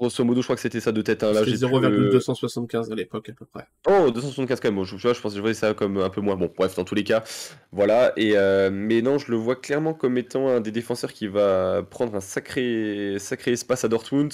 Grosso 0.00 0.24
modo, 0.24 0.40
je 0.40 0.46
crois 0.46 0.56
que 0.56 0.62
c'était 0.62 0.80
ça 0.80 0.92
de 0.92 1.02
tête. 1.02 1.22
Hein. 1.22 1.34
C'était 1.34 1.58
0,275 1.58 2.90
à 2.90 2.94
l'époque 2.94 3.28
à 3.28 3.34
peu 3.34 3.44
près. 3.44 3.66
Oh, 3.86 4.10
275 4.10 4.58
quand 4.58 4.72
même. 4.72 4.82
je, 4.82 4.96
je, 4.96 5.08
pense 5.20 5.32
que 5.32 5.36
je 5.36 5.40
voyais 5.40 5.52
ça 5.52 5.74
comme 5.74 5.98
un 5.98 6.08
peu 6.08 6.22
moins. 6.22 6.36
Bon, 6.36 6.50
bref, 6.56 6.74
dans 6.74 6.84
tous 6.84 6.94
les 6.94 7.04
cas, 7.04 7.22
voilà. 7.70 8.14
Et 8.16 8.32
euh, 8.34 8.70
mais 8.72 9.02
non, 9.02 9.18
je 9.18 9.30
le 9.30 9.36
vois 9.36 9.56
clairement 9.56 9.92
comme 9.92 10.16
étant 10.16 10.48
un 10.48 10.62
des 10.62 10.70
défenseurs 10.70 11.12
qui 11.12 11.26
va 11.26 11.82
prendre 11.82 12.14
un 12.14 12.20
sacré, 12.20 13.18
sacré 13.18 13.52
espace 13.52 13.84
à 13.84 13.88
Dortmund. 13.88 14.32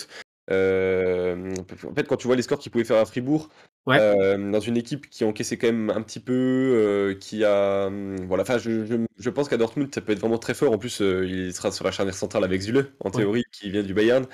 Euh, 0.53 1.53
en 1.85 1.95
fait, 1.95 2.07
quand 2.07 2.17
tu 2.17 2.29
vois 2.29 2.37
les 2.37 2.43
scores 2.43 2.61
qu'il 2.61 2.71
pouvait 2.71 2.85
faire 2.85 2.99
à 2.99 3.05
Fribourg, 3.05 3.49
euh, 3.89 4.53
dans 4.53 4.61
une 4.61 4.77
équipe 4.77 5.11
qui 5.11 5.25
encaissait 5.25 5.57
quand 5.57 5.67
même 5.67 5.91
un 5.91 6.03
petit 6.03 6.21
peu, 6.21 7.17
qui 7.21 7.43
a, 7.43 7.91
voilà. 8.29 8.43
Enfin, 8.43 8.59
je, 8.59 9.05
je, 9.19 9.31
pense 9.31 9.49
qu'à 9.49 9.57
Dortmund, 9.57 9.93
ça 9.93 10.01
peut 10.01 10.13
être 10.13 10.21
vraiment 10.21 10.39
très 10.39 10.55
fort. 10.55 10.73
En 10.73 10.79
plus, 10.79 11.01
il 11.01 11.53
sera 11.53 11.73
sur 11.73 11.85
la 11.85 11.91
charnière 11.91 12.15
centrale 12.15 12.45
avec 12.45 12.61
Zule, 12.61 12.93
en 13.01 13.11
théorie, 13.11 13.43
qui 13.51 13.69
vient 13.69 13.83
du 13.83 13.95
Bayern. 13.95 14.27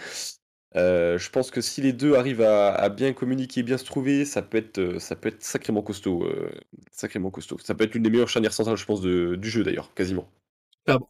Euh, 0.77 1.19
je 1.19 1.31
pense 1.31 1.51
que 1.51 1.61
si 1.61 1.81
les 1.81 1.93
deux 1.93 2.15
arrivent 2.15 2.43
à, 2.43 2.89
bien 2.89 3.13
communiquer, 3.13 3.63
bien 3.63 3.79
se 3.79 3.85
trouver, 3.85 4.25
ça 4.25 4.43
peut 4.43 4.59
être, 4.59 4.79
euh, 4.79 4.99
ça 4.99 5.17
peut 5.17 5.29
être 5.29 5.43
sacrément 5.43 5.83
costaud, 5.83 6.25
euh, 6.25 6.51
sacrément 6.91 7.31
costaud. 7.31 7.59
Ça 7.63 7.75
peut 7.75 7.85
être 7.85 7.95
l'une 7.95 8.03
des 8.03 8.11
meilleures 8.11 8.29
charnières 8.29 8.53
centrales, 8.53 8.77
je 8.77 8.87
pense, 8.87 9.03
du 9.03 9.51
jeu 9.51 9.63
d'ailleurs, 9.65 9.93
quasiment. 9.95 10.29
Ah 10.87 10.99
bon. 10.99 11.07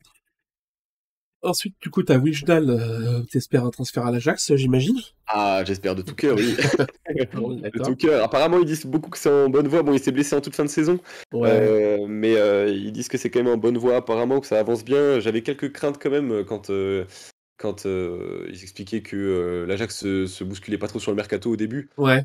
Ensuite, 1.44 1.74
du 1.80 1.90
coup, 1.90 2.04
t'as 2.04 2.18
Wijnal, 2.18 3.24
t'espères 3.28 3.64
un 3.64 3.70
transfert 3.70 4.06
à 4.06 4.12
l'Ajax, 4.12 4.54
j'imagine 4.54 4.96
Ah, 5.26 5.64
j'espère 5.66 5.96
de 5.96 6.02
tout 6.02 6.14
cœur, 6.14 6.36
oui. 6.36 6.54
de 7.16 7.82
tout 7.82 7.96
cœur. 7.96 8.22
Apparemment, 8.22 8.60
ils 8.60 8.64
disent 8.64 8.86
beaucoup 8.86 9.10
que 9.10 9.18
c'est 9.18 9.28
en 9.28 9.48
bonne 9.48 9.66
voie. 9.66 9.82
Bon, 9.82 9.92
il 9.92 9.98
s'est 9.98 10.12
blessé 10.12 10.36
en 10.36 10.40
toute 10.40 10.54
fin 10.54 10.64
de 10.64 10.68
saison, 10.68 11.00
mais 11.32 12.34
ils 12.68 12.92
disent 12.92 13.08
que 13.08 13.18
c'est 13.18 13.30
quand 13.30 13.42
même 13.42 13.52
en 13.52 13.56
bonne 13.56 13.78
voie, 13.78 13.96
apparemment, 13.96 14.40
que 14.40 14.46
ça 14.46 14.58
avance 14.60 14.84
bien. 14.84 15.18
J'avais 15.18 15.42
quelques 15.42 15.72
craintes 15.72 16.00
quand 16.00 16.10
même 16.10 16.44
quand 16.44 16.70
quand, 17.62 17.84
ils 17.86 18.62
expliquaient 18.62 19.02
que, 19.02 19.64
l'Ajax 19.66 20.00
se 20.00 20.26
se 20.26 20.44
bousculait 20.44 20.78
pas 20.78 20.88
trop 20.88 20.98
sur 20.98 21.12
le 21.12 21.16
mercato 21.16 21.50
au 21.50 21.56
début. 21.56 21.88
Ouais. 21.96 22.24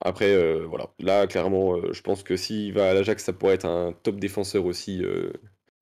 Après, 0.00 0.34
voilà, 0.64 0.92
là 0.98 1.26
clairement, 1.28 1.92
je 1.92 2.00
pense 2.02 2.24
que 2.24 2.36
s'il 2.36 2.72
va 2.72 2.90
à 2.90 2.94
l'Ajax, 2.94 3.22
ça 3.22 3.32
pourrait 3.32 3.54
être 3.54 3.66
un 3.66 3.92
top 4.02 4.18
défenseur 4.18 4.64
aussi, 4.64 5.04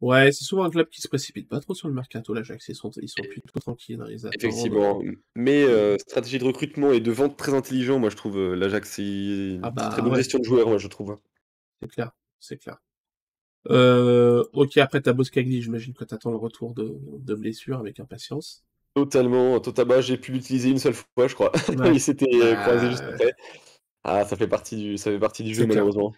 Ouais, 0.01 0.33
c'est 0.33 0.45
souvent 0.45 0.65
un 0.65 0.71
club 0.71 0.89
qui 0.89 1.03
se 1.03 1.09
précipite 1.09 1.47
pas 1.47 1.61
trop 1.61 1.75
sur 1.75 1.87
le 1.87 1.93
mercato, 1.93 2.33
l'Ajax, 2.33 2.69
ils 2.69 2.75
sont 2.75 2.91
ils 3.03 3.09
sont 3.09 3.23
plutôt 3.23 3.61
tranquilles 3.61 3.99
dans 3.99 4.07
les 4.07 4.25
attentes, 4.25 4.43
Effectivement, 4.43 5.03
mais 5.35 5.99
stratégie 5.99 6.39
de 6.39 6.45
recrutement 6.45 6.93
et 6.93 7.01
de 7.01 7.11
vente 7.11 7.37
très 7.37 7.53
intelligent, 7.53 7.99
moi 7.99 8.09
je 8.09 8.17
trouve, 8.17 8.55
l'Ajax, 8.55 8.91
c'est 8.91 9.59
Ah 9.63 9.71
bah, 9.71 9.89
très 9.89 10.01
bonne 10.01 10.13
ouais. 10.13 10.19
gestion 10.19 10.39
de 10.39 10.45
joueurs, 10.45 10.69
moi 10.69 10.79
je 10.79 10.89
trouve, 10.89 11.11
hein. 11.13 11.21
C'est 11.83 11.89
clair, 11.89 12.13
c'est 12.41 12.57
clair. 12.57 12.79
OK, 13.69 14.77
après 14.79 15.03
tu 15.03 15.09
as 15.11 15.13
Boskagli, 15.13 15.61
j'imagine 15.61 15.93
que 15.93 16.05
tu 16.05 16.15
attends 16.15 16.31
le 16.31 16.39
retour 16.39 16.73
de 16.73 16.97
de 17.19 17.35
blessure 17.35 17.79
avec 17.79 18.01
impatience. 18.01 18.65
Totalement, 18.95 19.61
totalement, 19.61 20.01
j'ai 20.01 20.17
pu 20.17 20.33
l'utiliser 20.33 20.71
une 20.71 20.79
seule 20.79 20.95
fois, 20.95 21.29
je 21.29 21.35
crois. 21.35 21.53
Ouais. 21.69 21.95
Il 21.95 22.01
s'était, 22.01 22.27
croisé 22.63 22.91
juste 22.91 23.05
après. 23.05 23.33
Ah, 24.03 24.25
ça 24.25 24.37
fait 24.37 24.49
partie 24.49 24.77
du 24.77 24.97
ça 24.97 25.11
fait 25.11 25.19
partie 25.19 25.45
du 25.45 25.55
jeu 25.55 25.65
clair. 25.65 25.77
malheureusement. 25.77 26.13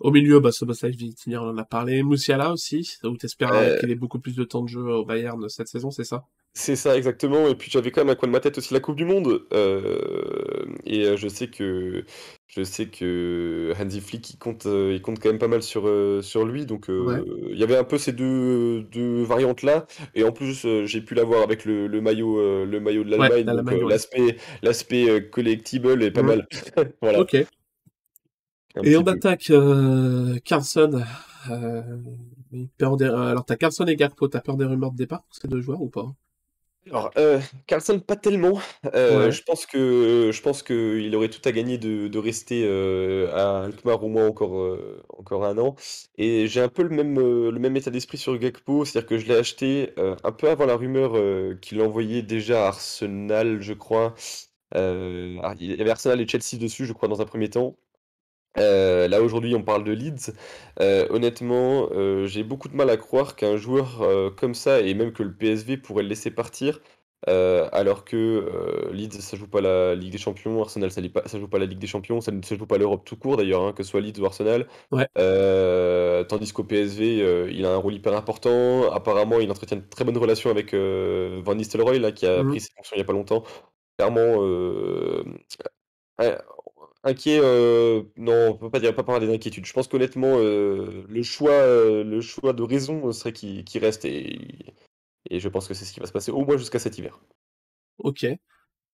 Au 0.00 0.12
milieu, 0.12 0.38
bah, 0.38 0.52
Szoboszlai, 0.52 0.90
Vitinha, 0.90 1.42
on 1.42 1.48
en 1.48 1.58
a 1.58 1.64
parlé. 1.64 2.02
Musiala 2.02 2.52
aussi, 2.52 2.98
où 3.02 3.16
tu 3.16 3.26
espères 3.26 3.52
Heu 3.52 3.78
qu'il 3.80 3.90
ait 3.90 3.96
beaucoup 3.96 4.20
plus 4.20 4.36
de 4.36 4.44
temps 4.44 4.62
de 4.62 4.68
jeu 4.68 4.80
au 4.80 5.04
Bayern 5.04 5.48
cette 5.48 5.68
saison, 5.68 5.90
c'est 5.90 6.04
ça? 6.04 6.24
C'est 6.54 6.74
ça 6.76 6.96
exactement 6.96 7.46
et 7.48 7.54
puis 7.54 7.70
j'avais 7.70 7.90
quand 7.92 8.00
même 8.00 8.10
un 8.10 8.14
coin 8.16 8.26
de 8.26 8.32
ma 8.32 8.40
tête 8.40 8.58
aussi 8.58 8.74
la 8.74 8.80
coupe 8.80 8.96
du 8.96 9.04
monde, 9.04 9.46
hem 9.52 10.74
et 10.84 11.16
je 11.16 11.28
sais 11.28 11.48
que 11.48 12.04
je 12.48 12.62
sais 12.64 12.88
que 12.88 13.72
Hansi 13.78 14.00
Flick, 14.00 14.30
il 14.30 14.38
compte, 14.38 14.64
il 14.64 15.00
compte 15.02 15.20
quand 15.20 15.28
même 15.28 15.38
pas 15.38 15.46
mal 15.48 15.62
sur, 15.62 15.86
lui 16.46 16.66
donc 16.66 16.86
Ouais. 16.98 17.22
il 17.50 17.56
y 17.56 17.62
avait 17.62 17.76
un 17.76 17.84
peu 17.84 17.96
ces 17.98 18.12
2- 18.12 18.82
2 18.90 19.22
variantes-là 19.22 19.86
et 20.14 20.24
en 20.24 20.32
plus, 20.32 20.66
j'ai 20.86 21.00
pu 21.00 21.14
l'avoir 21.14 21.42
avec 21.42 21.64
le 21.64 21.86
le 21.86 22.00
maillot, 22.00 22.64
le 22.64 22.80
maillot 22.80 23.04
de 23.04 23.10
Ouais, 23.16 23.32
l'Allemagne 23.44 23.50
donc 23.50 23.70
ouais. 23.84 23.98
l'aspect 24.62 25.30
collectible 25.30 26.02
est 26.02 26.10
pas 26.10 26.22
Mmh. 26.22 26.24
mal. 26.24 26.48
Voilà. 27.02 27.20
OK. 27.20 27.48
Un 28.76 28.84
Et 28.84 28.96
peu. 29.04 29.04
attaque, 29.08 29.50
Carlson, 30.44 31.02
peur 32.78 32.96
des 32.96 33.06
alors 33.06 33.44
tu 33.44 33.52
as 33.52 33.56
Carlson 33.56 33.86
et 33.86 33.96
Gakpo, 33.96 34.28
tu 34.28 34.36
as 34.36 34.40
peur 34.40 34.56
des 34.56 34.64
rumeurs 34.66 34.92
de 34.92 34.96
départ 34.96 35.22
pour 35.24 35.34
ces 35.34 35.48
2 35.48 35.60
joueurs 35.60 35.82
ou 35.82 35.88
pas? 35.90 36.12
Alors, 36.90 37.10
heu, 37.18 37.40
Carlson 37.66 37.98
pas 38.00 38.16
tellement, 38.16 38.54
Ouais. 39.06 39.30
je 39.30 39.42
pense 39.42 39.66
que 39.66 40.30
je 40.32 40.40
pense 40.42 40.62
qu'il 40.62 41.14
aurait 41.16 41.28
tout 41.28 41.40
à 41.46 41.52
gagner 41.52 41.76
de 41.76 42.08
de 42.08 42.18
rester, 42.18 42.64
heu, 42.64 43.28
à 43.34 43.64
Alkmaar 43.64 44.02
au 44.02 44.08
moins 44.08 44.26
encore, 44.26 44.54
encore 45.10 45.44
1 45.44 45.58
an 45.58 45.74
et 46.16 46.46
j'ai 46.46 46.60
un 46.62 46.68
peu 46.68 46.82
le 46.82 46.88
même, 46.90 47.16
le 47.18 47.58
même 47.58 47.76
état 47.76 47.90
d'esprit 47.90 48.16
sur 48.16 48.38
Gakpo. 48.38 48.84
C'est-à-dire 48.86 49.08
que 49.08 49.18
je 49.18 49.26
l'ai 49.26 49.34
acheté, 49.36 49.92
un 49.98 50.32
peu 50.32 50.48
avant 50.48 50.64
la 50.66 50.76
rumeur, 50.76 51.12
qu'il 51.60 51.80
envoyait 51.82 52.22
déjà 52.22 52.64
à 52.64 52.68
Arsenal, 52.68 53.60
je 53.60 53.72
crois. 53.74 54.14
Ah, 54.74 55.54
il 55.60 55.74
y 55.76 55.80
avait 55.80 55.90
Arsenal 55.90 56.20
et 56.20 56.28
Chelsea 56.28 56.58
dessus, 56.60 56.86
je 56.86 56.92
crois, 56.94 57.08
dans 57.08 57.20
un 57.20 57.26
1er 57.26 57.50
temps. 57.50 57.78
Heu, 58.56 59.06
là, 59.08 59.22
aujourd'hui, 59.22 59.54
on 59.54 59.62
parle 59.62 59.84
de 59.84 59.92
Leeds. 59.92 60.32
Heu, 60.80 61.06
honnêtement, 61.10 61.88
heu, 61.92 62.26
j'ai 62.26 62.42
beaucoup 62.42 62.68
de 62.68 62.74
mal 62.76 62.88
à 62.90 62.96
croire 62.96 63.36
qu'un 63.36 63.56
joueur, 63.56 64.02
comme 64.36 64.54
ça 64.54 64.80
et 64.80 64.94
même 64.94 65.12
que 65.12 65.22
le 65.22 65.34
PSV 65.36 65.76
pourrait 65.76 66.02
le 66.02 66.08
laisser 66.08 66.30
partir, 66.30 66.80
alors 67.26 68.04
que, 68.04 68.88
Leeds, 68.92 69.20
ça 69.20 69.36
joue 69.36 69.48
pas 69.48 69.60
la 69.60 69.94
Ligue 69.94 70.12
des 70.12 70.18
Champions, 70.18 70.60
Arsenal, 70.62 70.90
ça 70.90 71.00
ça 71.26 71.38
joue 71.38 71.48
pas 71.48 71.58
la 71.58 71.66
Ligue 71.66 71.78
des 71.78 71.86
Champions, 71.86 72.20
ça 72.20 72.32
ne 72.32 72.40
joue 72.42 72.66
pas 72.66 72.78
l'Europe 72.78 73.04
tout 73.04 73.16
court 73.16 73.36
d'ailleurs, 73.36 73.62
hein, 73.62 73.72
que 73.72 73.82
ce 73.82 73.90
soit 73.90 74.00
Leeds 74.00 74.18
ou 74.20 74.24
Arsenal. 74.26 74.66
Ouais. 74.90 75.08
Tandis 75.14 76.52
qu'au 76.52 76.64
PSV, 76.64 77.48
il 77.52 77.64
a 77.66 77.72
un 77.74 77.76
rôle 77.76 77.94
hyper 77.94 78.14
important. 78.14 78.90
Apparemment, 78.92 79.40
il 79.40 79.50
entretient 79.50 79.76
de 79.76 79.82
très 79.88 80.04
bonnes 80.04 80.18
relations 80.18 80.50
avec, 80.50 80.74
Van 80.74 81.54
Nistelrooy, 81.54 81.98
là, 81.98 82.12
qui 82.12 82.26
a 82.26 82.44
Mmh 82.44 82.52
mh. 82.52 82.58
pris 82.58 82.60
ses 82.60 82.70
fonctions 82.74 82.96
il 82.96 83.00
y 83.00 83.02
a 83.02 83.04
pas 83.04 83.12
longtemps. 83.12 83.44
Clairement, 83.98 84.36
inquiet, 87.04 87.38
heu, 87.42 88.10
non, 88.16 88.50
on 88.50 88.58
peut 88.58 88.70
pas 88.70 88.80
dire, 88.80 88.94
pas 88.94 89.04
parler 89.04 89.26
d'inquiétude. 89.26 89.66
Je 89.66 89.72
pense 89.72 89.88
qu'honnêtement, 89.88 90.38
heu, 90.38 91.04
le 91.08 91.22
choix, 91.22 91.52
heu, 91.66 92.02
le 92.04 92.20
choix 92.20 92.52
de 92.52 92.62
raison 92.62 93.12
serait 93.12 93.32
qu'il 93.32 93.64
qu'il 93.64 93.82
reste 93.84 94.04
et 94.04 94.74
et 95.30 95.40
je 95.40 95.48
pense 95.48 95.68
que 95.68 95.74
c'est 95.74 95.84
ce 95.86 95.92
qui 95.94 96.00
va 96.00 96.06
se 96.06 96.12
passer 96.12 96.30
au 96.32 96.44
moins 96.44 96.56
jusqu'à 96.58 96.78
cet 96.80 96.98
hiver. 96.98 97.20
OK 97.98 98.24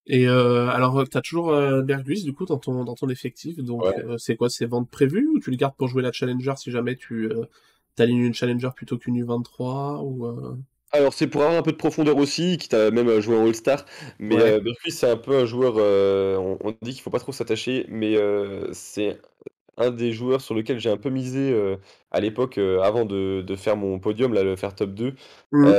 et 0.09 0.27
heu, 0.29 0.69
alors, 0.71 1.09
tu 1.09 1.19
as 1.19 1.23
toujours, 1.23 1.53
heu, 1.55 1.83
Berghuis, 1.83 2.25
du 2.25 2.33
coup, 2.35 2.47
dans 2.47 2.59
ton 2.59 2.85
dans 2.85 2.95
ton 2.97 3.09
effectif 3.11 3.59
donc 3.59 3.87
Ouais. 3.87 4.05
c'est 4.19 4.37
quoi? 4.37 4.51
C'est 4.51 4.67
vente 4.67 4.91
prévue 4.91 5.29
ou 5.29 5.41
tu 5.41 5.51
le 5.51 5.57
gardes 5.57 5.77
pour 5.77 5.89
jouer 5.89 6.03
la 6.03 6.13
challenger 6.13 6.55
si 6.57 6.71
jamais 6.73 6.97
tu, 6.97 7.27
heu, 7.27 7.49
tu 7.97 8.03
alignes 8.03 8.25
une 8.25 8.35
challenger 8.35 8.71
plutôt 8.77 8.99
qu'une 8.99 9.17
U23 9.19 10.03
ou? 10.05 10.27
Alors, 10.95 11.13
c'est 11.13 11.27
pour 11.27 11.43
avoir 11.43 11.57
un 11.59 11.63
peu 11.63 11.73
de 11.73 11.77
profondeur 11.77 12.17
aussi, 12.19 12.57
quitte 12.57 12.73
à 12.73 12.93
même 12.93 13.19
jouer 13.21 13.37
en 13.37 13.45
All-Star, 13.47 13.85
mais 14.21 14.37
Ouais. 14.37 14.55
Berghuis, 14.61 14.93
c'est 14.93 15.11
un 15.11 15.17
peu 15.17 15.37
un 15.37 15.45
joueur, 15.45 15.75
heu, 15.79 16.37
on 16.39 16.57
on 16.63 16.71
dit 16.83 16.93
qu'il 16.93 17.01
faut 17.03 17.11
pas 17.11 17.19
trop 17.19 17.33
s'attacher, 17.33 17.85
mais 17.89 18.15
heu, 18.17 18.71
c'est 18.73 19.19
un 19.79 19.91
des 19.91 20.13
joueurs 20.13 20.41
sur 20.43 20.55
lequel 20.55 20.79
j'ai 20.81 20.91
un 20.91 20.99
peu 20.99 21.11
misé, 21.11 21.55
à 22.13 22.21
l'époque, 22.21 22.59
avant 22.59 23.07
de 23.07 23.43
de 23.47 23.57
faire 23.57 23.77
mon 23.77 23.99
podium, 24.01 24.35
là, 24.35 24.45
le 24.45 24.57
faire 24.57 24.75
top 24.77 24.93
2. 24.95 25.15
Mmh 25.53 25.75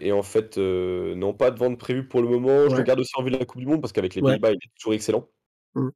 et 0.00 0.12
en 0.12 0.22
fait, 0.24 0.58
non, 0.58 1.34
pas 1.34 1.50
de 1.52 1.58
vente 1.58 1.78
prévue 1.78 2.08
pour 2.08 2.22
le 2.22 2.28
moment. 2.28 2.68
Je 2.70 2.76
le 2.76 2.82
garde 2.84 3.00
aussi 3.00 3.12
en 3.16 3.22
vue 3.24 3.30
de 3.32 3.38
la 3.38 3.44
coupe 3.46 3.60
du 3.60 3.66
monde 3.68 3.82
parce 3.82 3.92
qu'avec 3.92 4.14
les 4.16 4.22
Ouais. 4.22 4.38
Pays-Bas, 4.38 4.50
il 4.52 4.56
est 4.56 4.70
toujours 4.78 4.94
excellent. 4.94 5.28
Mmh. 5.74 5.92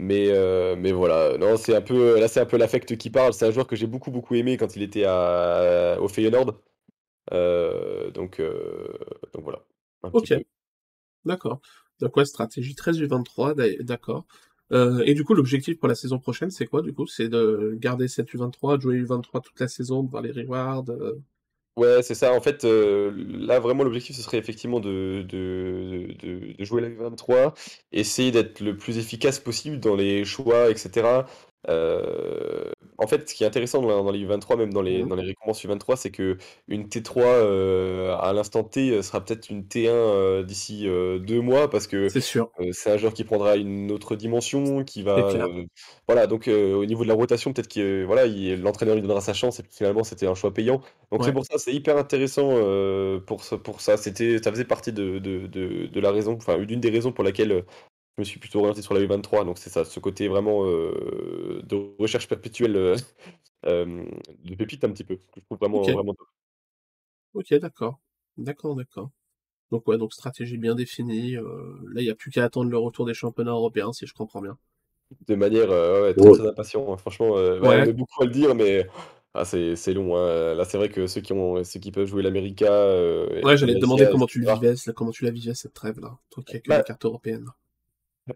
Heu, 0.00 0.74
mais 0.76 0.92
voilà, 0.92 1.36
non, 1.38 1.56
c'est 1.56 1.74
un 1.76 1.82
peu 1.82 2.18
là, 2.18 2.28
c'est 2.28 2.40
un 2.40 2.46
peu 2.46 2.56
l'affect 2.56 2.96
qui 2.96 3.10
parle. 3.10 3.34
C'est 3.34 3.46
un 3.46 3.50
joueur 3.50 3.66
que 3.66 3.76
j'ai 3.76 3.86
beaucoup, 3.86 4.10
beaucoup 4.10 4.34
aimé 4.34 4.56
quand 4.56 4.74
il 4.76 4.82
était 4.82 5.04
à 5.04 5.98
au 6.00 6.08
Feyenoord. 6.08 6.54
Heu, 7.32 8.10
donc 8.14 8.40
heu, 8.40 8.98
donc 9.34 9.44
voilà, 9.44 9.64
un 10.04 10.10
OK. 10.12 10.34
D'accord. 11.26 11.60
Donc 12.00 12.16
ouais, 12.16 12.24
stratégie 12.26 12.74
très 12.76 12.92
U23, 13.00 13.54
d'a 13.54 13.66
d'accord. 13.82 14.26
Heu 14.72 15.02
et 15.06 15.14
du 15.14 15.24
coup, 15.24 15.34
l'objectif 15.34 15.78
pour 15.78 15.88
la 15.88 15.94
saison 15.96 16.18
prochaine, 16.20 16.50
c'est 16.50 16.66
quoi, 16.66 16.82
du 16.82 16.94
coup? 16.94 17.06
C'est 17.06 17.28
de 17.28 17.76
garder 17.80 18.08
cette 18.08 18.32
U23, 18.34 18.78
de 18.78 18.82
jouer 18.82 18.96
U23 18.98 19.40
toute 19.42 19.60
la 19.60 19.68
saison, 19.68 20.02
de 20.04 20.10
voir 20.10 20.22
les 20.22 20.32
rewards? 20.32 20.84
Ouais, 21.76 22.02
c'est 22.02 22.14
ça. 22.14 22.34
En 22.34 22.40
fait, 22.42 22.64
heu, 22.66 23.10
là, 23.16 23.58
vraiment, 23.58 23.82
l'objectif, 23.82 24.14
ce 24.14 24.20
serait 24.22 24.36
effectivement 24.36 24.78
de 24.78 25.24
de 25.26 26.08
de 26.58 26.64
jouer 26.64 26.82
la 26.82 26.88
U23, 26.88 27.54
essayer 27.92 28.30
d'être 28.30 28.60
le 28.60 28.76
plus 28.76 28.98
efficace 28.98 29.38
possible 29.40 29.80
dans 29.80 29.96
les 29.96 30.24
choix 30.26 30.68
et 30.68 30.72
Heu, 31.68 32.72
en 32.98 33.06
fait, 33.06 33.28
ce 33.28 33.34
qui 33.34 33.44
est 33.44 33.46
intéressant 33.46 33.80
dans 33.82 34.02
dans 34.04 34.10
les 34.10 34.20
U23, 34.20 34.56
même 34.56 34.72
dans 34.72 34.82
les 34.82 35.02
Mmh 35.02 35.06
mh. 35.06 35.08
dans 35.08 35.14
les 35.16 35.22
récompenses 35.24 35.62
U23, 35.64 35.96
c'est 35.96 36.10
qu'une 36.10 36.88
T3, 36.88 37.24
heu, 37.44 38.10
à 38.12 38.32
l'instant 38.32 38.64
T, 38.64 39.00
sera 39.02 39.24
peut-être 39.24 39.48
une 39.50 39.66
T1, 39.68 39.92
heu, 39.94 40.44
d'ici, 40.44 40.86
heu, 40.88 41.20
2 41.20 41.40
mois 41.40 41.70
parce 41.70 41.86
que, 41.86 42.08
C'est 42.08 42.20
sûr. 42.20 42.52
heu, 42.60 42.72
c'est 42.72 42.90
un 42.92 42.96
joueur 42.98 43.14
qui 43.14 43.24
prendra 43.24 43.56
une 43.56 43.90
autre 43.92 44.16
dimension, 44.16 44.84
qui 44.84 45.02
va, 45.02 45.36
voilà, 46.08 46.26
donc 46.26 46.48
au 46.48 46.84
niveau 46.84 47.04
de 47.04 47.08
la 47.08 47.14
rotation, 47.14 47.52
peut-être 47.52 47.68
que, 47.72 48.04
voilà, 48.04 48.26
il 48.26 48.60
l'entraîneur 48.60 48.94
lui 48.96 49.02
donnera 49.02 49.20
sa 49.20 49.34
chance 49.34 49.60
et 49.60 49.64
finalement, 49.70 50.02
c'était 50.04 50.26
un 50.26 50.34
choix 50.34 50.52
payant. 50.52 50.80
Donc 51.12 51.24
c'est 51.24 51.32
pour 51.32 51.44
ça, 51.46 51.58
c'est 51.58 51.72
hyper 51.72 51.96
intéressant, 51.96 52.50
pour 53.26 53.42
pour 53.62 53.80
ça. 53.80 53.96
C'était 53.96 54.38
ça 54.42 54.50
faisait 54.50 54.64
partie 54.64 54.92
de 54.92 55.18
de 55.18 55.46
de 55.46 55.86
de 55.86 56.00
la 56.00 56.10
raison, 56.10 56.34
enfin, 56.36 56.58
d'une 56.58 56.80
des 56.80 56.90
raisons 56.90 57.12
pour 57.12 57.24
laquelle, 57.24 57.64
je 58.18 58.22
me 58.22 58.24
suis 58.24 58.38
plutôt 58.40 58.60
orienté 58.60 58.82
sur 58.82 58.94
la 58.94 59.00
U23. 59.00 59.44
Donc 59.44 59.58
c'est 59.58 59.70
ça, 59.70 59.84
ce 59.84 60.00
côté 60.00 60.28
vraiment, 60.28 60.64
heu, 60.66 61.62
de 61.64 61.96
recherche 61.98 62.28
perpétuelle, 62.28 62.76
heu, 62.76 62.96
hem, 63.64 64.08
de 64.44 64.54
pépites 64.56 64.84
un 64.84 64.90
petit 64.92 65.04
peu, 65.04 65.16
que 65.16 65.40
je 65.40 65.46
trouve 65.46 65.58
vraiment, 65.58 65.90
OK. 65.90 65.92
vraiment 65.92 66.14
top. 66.14 66.28
OK, 67.34 67.52
d'accord. 67.54 68.00
D'accord, 68.38 68.74
d'accord. 68.74 69.10
Donc 69.72 69.88
ouais, 69.88 69.98
donc 69.98 70.12
stratégie 70.14 70.58
bien 70.58 70.74
définie, 70.76 71.32
là, 71.34 72.00
il 72.02 72.04
y 72.06 72.10
a 72.10 72.16
plus 72.16 72.30
qu'à 72.32 72.44
attendre 72.44 72.70
le 72.70 72.78
retour 72.78 73.06
des 73.06 73.14
championnats 73.14 73.52
européens, 73.52 73.92
si 73.92 74.06
je 74.06 74.14
comprends 74.14 74.42
bien. 74.42 74.58
De 75.28 75.34
manière, 75.34 75.68
ouais, 75.70 76.00
ouais, 76.02 76.14
très, 76.14 76.30
très 76.32 76.46
impatient, 76.48 76.92
hein. 76.92 76.96
Franchement, 76.96 77.36
heu, 77.38 77.60
ouais, 77.62 77.76
on 77.76 77.84
Ouais. 77.84 77.86
est 77.86 77.92
beaucoup 77.92 78.22
à 78.22 78.24
le 78.26 78.30
dire, 78.32 78.54
mais 78.54 78.86
ah, 79.34 79.44
c'est 79.44 79.92
long, 79.94 80.16
hein. 80.16 80.54
Là, 80.54 80.64
c'est 80.64 80.78
vrai 80.78 80.88
que 80.88 81.06
ceux 81.06 81.20
qui 81.20 81.32
ont 81.32 81.62
ceux 81.64 81.80
qui 81.80 81.92
peuvent 81.92 82.06
jouer 82.08 82.22
l'América, 82.22 82.66
Ouais, 83.42 83.58
j'allais 83.58 83.74
te 83.74 83.80
demander 83.80 84.08
comment 84.08 84.26
tu 84.26 84.42
rare. 84.46 84.64
vivais, 84.64 84.74
comment 84.96 85.10
tu 85.10 85.24
la 85.24 85.30
vivais 85.30 85.52
cette 85.54 85.74
trêve-là, 85.74 86.18
toi 86.30 86.42
qui 86.42 86.56
as 86.56 86.60
que 86.60 86.72
des 86.72 86.80
Bah 86.80 86.82
cartes 86.82 87.04
européennes? 87.04 87.46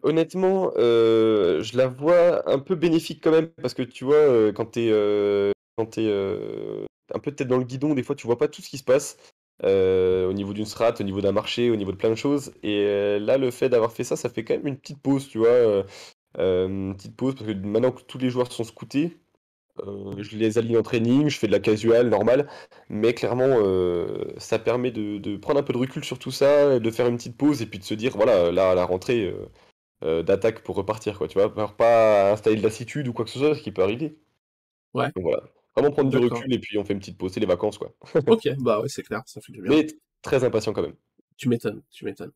Honnêtement, 0.03 0.73
heu, 0.77 1.61
je 1.63 1.77
la 1.77 1.87
vois 1.89 2.49
un 2.51 2.59
peu 2.59 2.75
bénéfique 2.75 3.23
quand 3.23 3.31
même 3.31 3.49
parce 3.63 3.75
que 3.75 3.83
tu 3.83 4.05
vois, 4.05 4.17
heu, 4.17 4.53
quand 4.53 4.67
tu 4.73 4.81
es, 4.83 4.91
heu, 4.91 5.53
quand 5.77 5.87
tu 5.87 6.01
es, 6.03 6.07
heu, 6.09 6.87
un 7.15 7.19
peu 7.19 7.33
tête 7.33 7.49
dans 7.49 7.59
le 7.59 7.65
guidon, 7.65 7.95
des 7.95 8.03
fois, 8.03 8.17
tu 8.17 8.27
vois 8.27 8.39
pas 8.39 8.49
tout 8.49 8.63
ce 8.63 8.69
qui 8.71 8.79
se 8.79 8.85
passe, 8.85 9.17
au 9.65 10.33
niveau 10.33 10.53
d'une 10.53 10.67
strat, 10.67 10.95
au 11.01 11.03
niveau 11.03 11.21
d'un 11.21 11.33
marché, 11.33 11.71
au 11.71 11.77
niveau 11.77 11.93
de 11.93 11.97
plein 11.97 12.11
de 12.11 12.15
choses 12.17 12.53
et 12.63 13.19
là, 13.21 13.39
le 13.39 13.51
fait 13.51 13.69
d'avoir 13.69 13.93
fait 13.93 14.05
ça, 14.05 14.17
ça 14.17 14.29
fait 14.29 14.45
quand 14.45 14.55
même 14.55 14.67
une 14.67 14.77
petite 14.79 15.01
pause, 15.01 15.29
tu 15.29 15.39
vois? 15.39 15.85
Hem, 16.39 16.95
petite 16.97 17.17
pause 17.17 17.35
parce 17.37 17.47
que 17.49 17.55
maintenant 17.57 17.93
que 17.93 18.03
tous 18.03 18.19
les 18.19 18.31
joueurs 18.31 18.53
sont 18.53 18.65
scoutés, 18.65 19.19
je 20.19 20.37
les 20.37 20.59
aligne 20.59 20.79
en 20.79 20.83
training, 20.83 21.29
je 21.29 21.39
fais 21.39 21.47
de 21.49 21.53
la 21.53 21.61
casual 21.61 22.09
normale, 22.09 22.49
mais 22.89 23.15
clairement, 23.15 23.57
ça 24.39 24.59
permet 24.59 24.91
de 24.91 25.37
prendre 25.37 25.61
un 25.61 25.63
peu 25.63 25.73
de 25.73 25.79
recul 25.79 26.05
sur 26.05 26.19
tout 26.19 26.31
ça, 26.31 26.79
de 26.81 26.91
faire 26.91 27.07
une 27.09 27.17
petite 27.17 27.37
pause 27.37 27.63
et 27.63 27.67
puis 27.67 27.79
de 27.79 27.85
se 27.85 27.95
dire: 27.95 28.13
«Voilà, 28.17 28.53
là, 28.53 28.75
la 28.75 28.85
rentrée, 28.85 29.33
heu, 30.05 30.23
d'attaque 30.23 30.63
pour 30.63 30.77
repartir», 30.77 31.19
quoi, 31.19 31.29
tu 31.29 31.39
vois? 31.39 31.53
Alors 31.57 31.77
pas 31.77 32.33
installer 32.33 32.57
de 32.57 32.63
lassitude 32.63 33.09
ou 33.09 33.13
quoi 33.13 33.25
que 33.25 33.31
ce 33.31 33.39
soit, 33.39 33.55
ce 33.55 33.63
qui 33.63 33.73
peut 33.73 33.83
arriver. 33.83 34.19
Ouais. 34.95 35.11
Donc 35.15 35.25
voilà, 35.25 35.43
vraiment 35.77 35.93
prendre 35.93 36.11
du 36.11 36.19
recul 36.19 36.53
et 36.53 36.59
puis 36.59 36.79
on 36.79 36.85
fait 36.85 36.93
une 36.95 37.01
petite 37.01 37.19
pause, 37.19 37.33
c'est 37.33 37.41
les 37.41 37.47
vacances, 37.47 37.79
quoi. 37.79 37.95
OK, 38.27 38.49
bah 38.59 38.81
ouais, 38.81 38.89
c'est 38.89 39.03
clair, 39.03 39.23
ça 39.27 39.41
fait 39.41 39.53
du 39.53 39.63
bien. 39.63 39.71
Mais 39.71 39.87
très 40.23 40.45
impatient 40.45 40.73
quand 40.73 40.83
même. 40.83 40.97
Tu 41.37 41.49
m'étonnes, 41.49 41.83
tu 41.91 42.05
m'étonnes. 42.05 42.33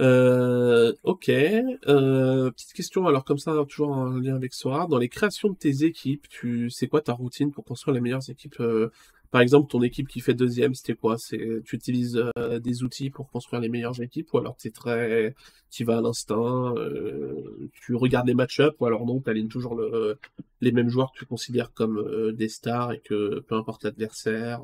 Euh, 0.00 0.94
ok. 1.02 1.28
Euh, 1.28 2.50
petite 2.50 2.72
question, 2.72 3.06
alors 3.06 3.24
comme 3.24 3.38
ça, 3.38 3.52
toujours 3.68 3.90
en 3.90 4.06
lien 4.06 4.34
avec 4.34 4.54
Sora. 4.54 4.86
Dans 4.86 4.98
les 4.98 5.08
créations 5.08 5.50
de 5.50 5.56
tes 5.56 5.84
équipes, 5.84 6.28
tu 6.28 6.70
sais 6.70 6.88
quoi 6.88 7.00
ta 7.02 7.12
routine 7.12 7.50
pour 7.50 7.64
construire 7.64 7.94
les 7.94 8.00
meilleures 8.00 8.28
équipes 8.30 8.60
euh, 8.60 8.90
Par 9.32 9.40
exemple, 9.42 9.68
ton 9.70 9.82
équipe 9.82 10.08
qui 10.08 10.20
fait 10.20 10.34
deuxième, 10.34 10.74
c'était 10.74 10.94
quoi? 10.94 11.18
C'est 11.18 11.62
tu 11.64 11.76
utilises 11.76 12.22
euh, 12.38 12.60
des 12.60 12.84
outils 12.84 13.10
pour 13.10 13.30
construire 13.30 13.60
les 13.62 13.70
meilleures 13.70 14.00
équipes 14.02 14.32
ou 14.34 14.38
alors 14.38 14.56
tu 14.56 14.72
très, 14.72 15.34
tu 15.70 15.84
vas 15.84 15.98
à 15.98 16.02
l'instinct, 16.02 16.74
euh, 16.76 17.70
tu 17.72 17.96
regardes 17.96 18.28
les 18.28 18.34
match-ups 18.34 18.76
ou 18.80 18.86
alors 18.86 19.06
non, 19.06 19.20
tu 19.20 19.30
alignes 19.30 19.48
toujours 19.48 19.74
le, 19.74 20.18
les 20.60 20.72
mêmes 20.72 20.90
joueurs 20.90 21.12
que 21.12 21.20
tu 21.20 21.26
considères 21.26 21.72
comme 21.74 21.98
euh, 21.98 22.32
des 22.32 22.48
stars 22.48 22.92
et 22.92 23.00
que 23.00 23.40
peu 23.40 23.56
importe 23.56 23.84
l'adversaire. 23.84 24.62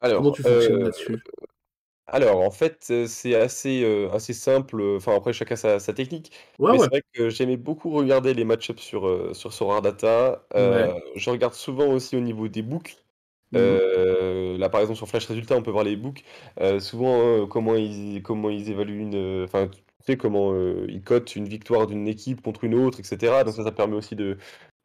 Alors, 0.00 0.24
comment 0.24 0.32
tu 0.32 0.42
fonctionnes 0.42 0.82
là-dessus? 0.82 1.22
alors, 2.06 2.40
en 2.40 2.50
fait, 2.50 2.82
c'est 3.06 3.34
assez, 3.34 3.84
assez 4.12 4.32
simple, 4.32 4.80
enfin, 4.96 5.14
après 5.14 5.32
chacun 5.34 5.56
sa 5.56 5.78
sa 5.78 5.92
technique. 5.92 6.32
Ouais, 6.58 6.72
Mais 6.72 6.78
c'est 6.78 6.88
vrai 6.90 7.02
que 7.12 7.28
j'aimais 7.28 7.56
beaucoup 7.58 7.90
regarder 7.90 8.32
les 8.34 8.44
match-ups 8.44 8.82
sur, 8.82 9.06
heu, 9.06 9.34
sur 9.34 9.52
Sorare 9.52 9.82
Data. 9.82 10.46
Ouais. 10.56 10.92
je 11.16 11.30
regarde 11.30 11.54
souvent 11.54 11.88
aussi 11.92 12.16
au 12.16 12.20
niveau 12.20 12.48
des 12.48 12.62
books. 12.62 12.96
Mmh 13.52 13.80
là, 14.58 14.68
par 14.68 14.80
exemple, 14.80 14.96
sur 14.96 15.08
Flash 15.08 15.26
Résultats, 15.26 15.56
on 15.56 15.62
peut 15.62 15.70
voir 15.70 15.84
les 15.84 15.96
books. 15.96 16.24
souvent, 16.80 17.46
comment 17.46 17.74
ils 17.76 18.22
comment 18.22 18.50
ils 18.50 18.70
évaluent 18.70 19.00
une, 19.00 19.44
enfin, 19.44 19.68
tu 19.68 19.78
sais, 20.06 20.16
comment, 20.16 20.54
ils 20.88 21.02
cotent 21.02 21.36
une 21.36 21.48
victoire 21.48 21.86
d'une 21.86 22.08
équipe 22.08 22.42
contre 22.42 22.64
une 22.64 22.74
autre 22.74 23.00
et 23.00 23.04
cetera. 23.04 23.44
Donc 23.44 23.54
ça, 23.54 23.64
ça 23.64 23.72
permet 23.72 23.96
aussi 23.96 24.16
de 24.16 24.36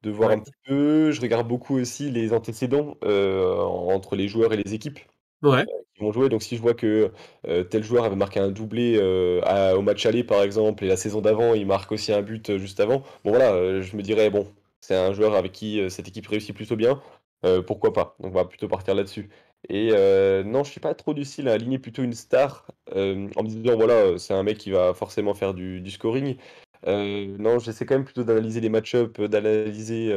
de 0.03 0.11
voir 0.11 0.31
un 0.31 0.39
petit 0.39 0.53
peu. 0.65 1.11
Je 1.11 1.21
regarde 1.21 1.47
beaucoup 1.47 1.75
aussi 1.79 2.11
les 2.11 2.33
antécédents, 2.33 2.97
entre 3.01 4.15
les 4.15 4.27
joueurs 4.27 4.53
et 4.53 4.57
les 4.57 4.73
équipes 4.73 4.99
Ouais. 5.43 5.67
qui 5.95 6.01
vont 6.01 6.11
jouer. 6.11 6.29
Donc 6.29 6.43
si 6.43 6.55
je 6.57 6.61
vois 6.61 6.73
que 6.73 7.11
euh, 7.47 7.63
tel 7.63 7.83
joueur 7.83 8.03
avait 8.05 8.15
marqué 8.15 8.39
un 8.39 8.51
doublé 8.51 8.97
euh, 8.97 9.41
à- 9.43 9.75
au 9.77 9.81
match 9.81 10.05
aller 10.05 10.23
par 10.23 10.41
exemple, 10.43 10.83
et 10.83 10.87
la 10.87 10.97
saison 10.97 11.21
d'avant 11.21 11.53
il 11.53 11.65
marque 11.65 11.91
aussi 11.91 12.13
un 12.13 12.21
but 12.21 12.49
euh, 12.49 12.57
juste 12.57 12.79
avant, 12.79 12.99
bon 13.23 13.31
voilà, 13.31 13.53
euh, 13.53 13.81
je 13.81 13.95
me 13.95 14.01
dirais 14.01 14.29
bon, 14.29 14.47
c'est 14.81 14.95
un 14.95 15.13
joueur 15.13 15.35
avec 15.35 15.51
qui 15.51 15.79
euh, 15.79 15.89
cette 15.89 16.07
équipe 16.07 16.27
réussit 16.27 16.55
plutôt 16.55 16.75
bien, 16.75 17.01
euh, 17.45 17.61
pourquoi 17.61 17.93
pas? 17.93 18.15
Donc 18.19 18.31
on 18.31 18.35
va 18.35 18.45
plutôt 18.45 18.67
partir 18.67 18.95
là-dessus. 18.95 19.29
Et 19.69 19.89
euh, 19.93 20.43
non, 20.43 20.63
je 20.63 20.71
suis 20.71 20.79
pas 20.81 20.93
trop 20.93 21.13
du 21.13 21.25
style 21.25 21.47
à 21.47 21.53
aligner 21.53 21.79
plutôt 21.79 22.03
une 22.03 22.13
star 22.13 22.67
euh, 22.95 23.29
en 23.35 23.43
me 23.43 23.47
disant 23.47 23.75
voilà, 23.75 24.17
c'est 24.17 24.33
un 24.33 24.43
mec 24.43 24.57
qui 24.57 24.71
va 24.71 24.93
forcément 24.93 25.33
faire 25.33 25.53
du, 25.53 25.89
scoring. 25.89 26.37
Non, 26.85 27.59
j'essaie 27.59 27.85
quand 27.85 27.95
même 27.95 28.05
plutôt 28.05 28.23
d'analyser 28.23 28.61
les 28.61 28.69
match-ups, 28.69 29.19
d'analyser 29.19 30.13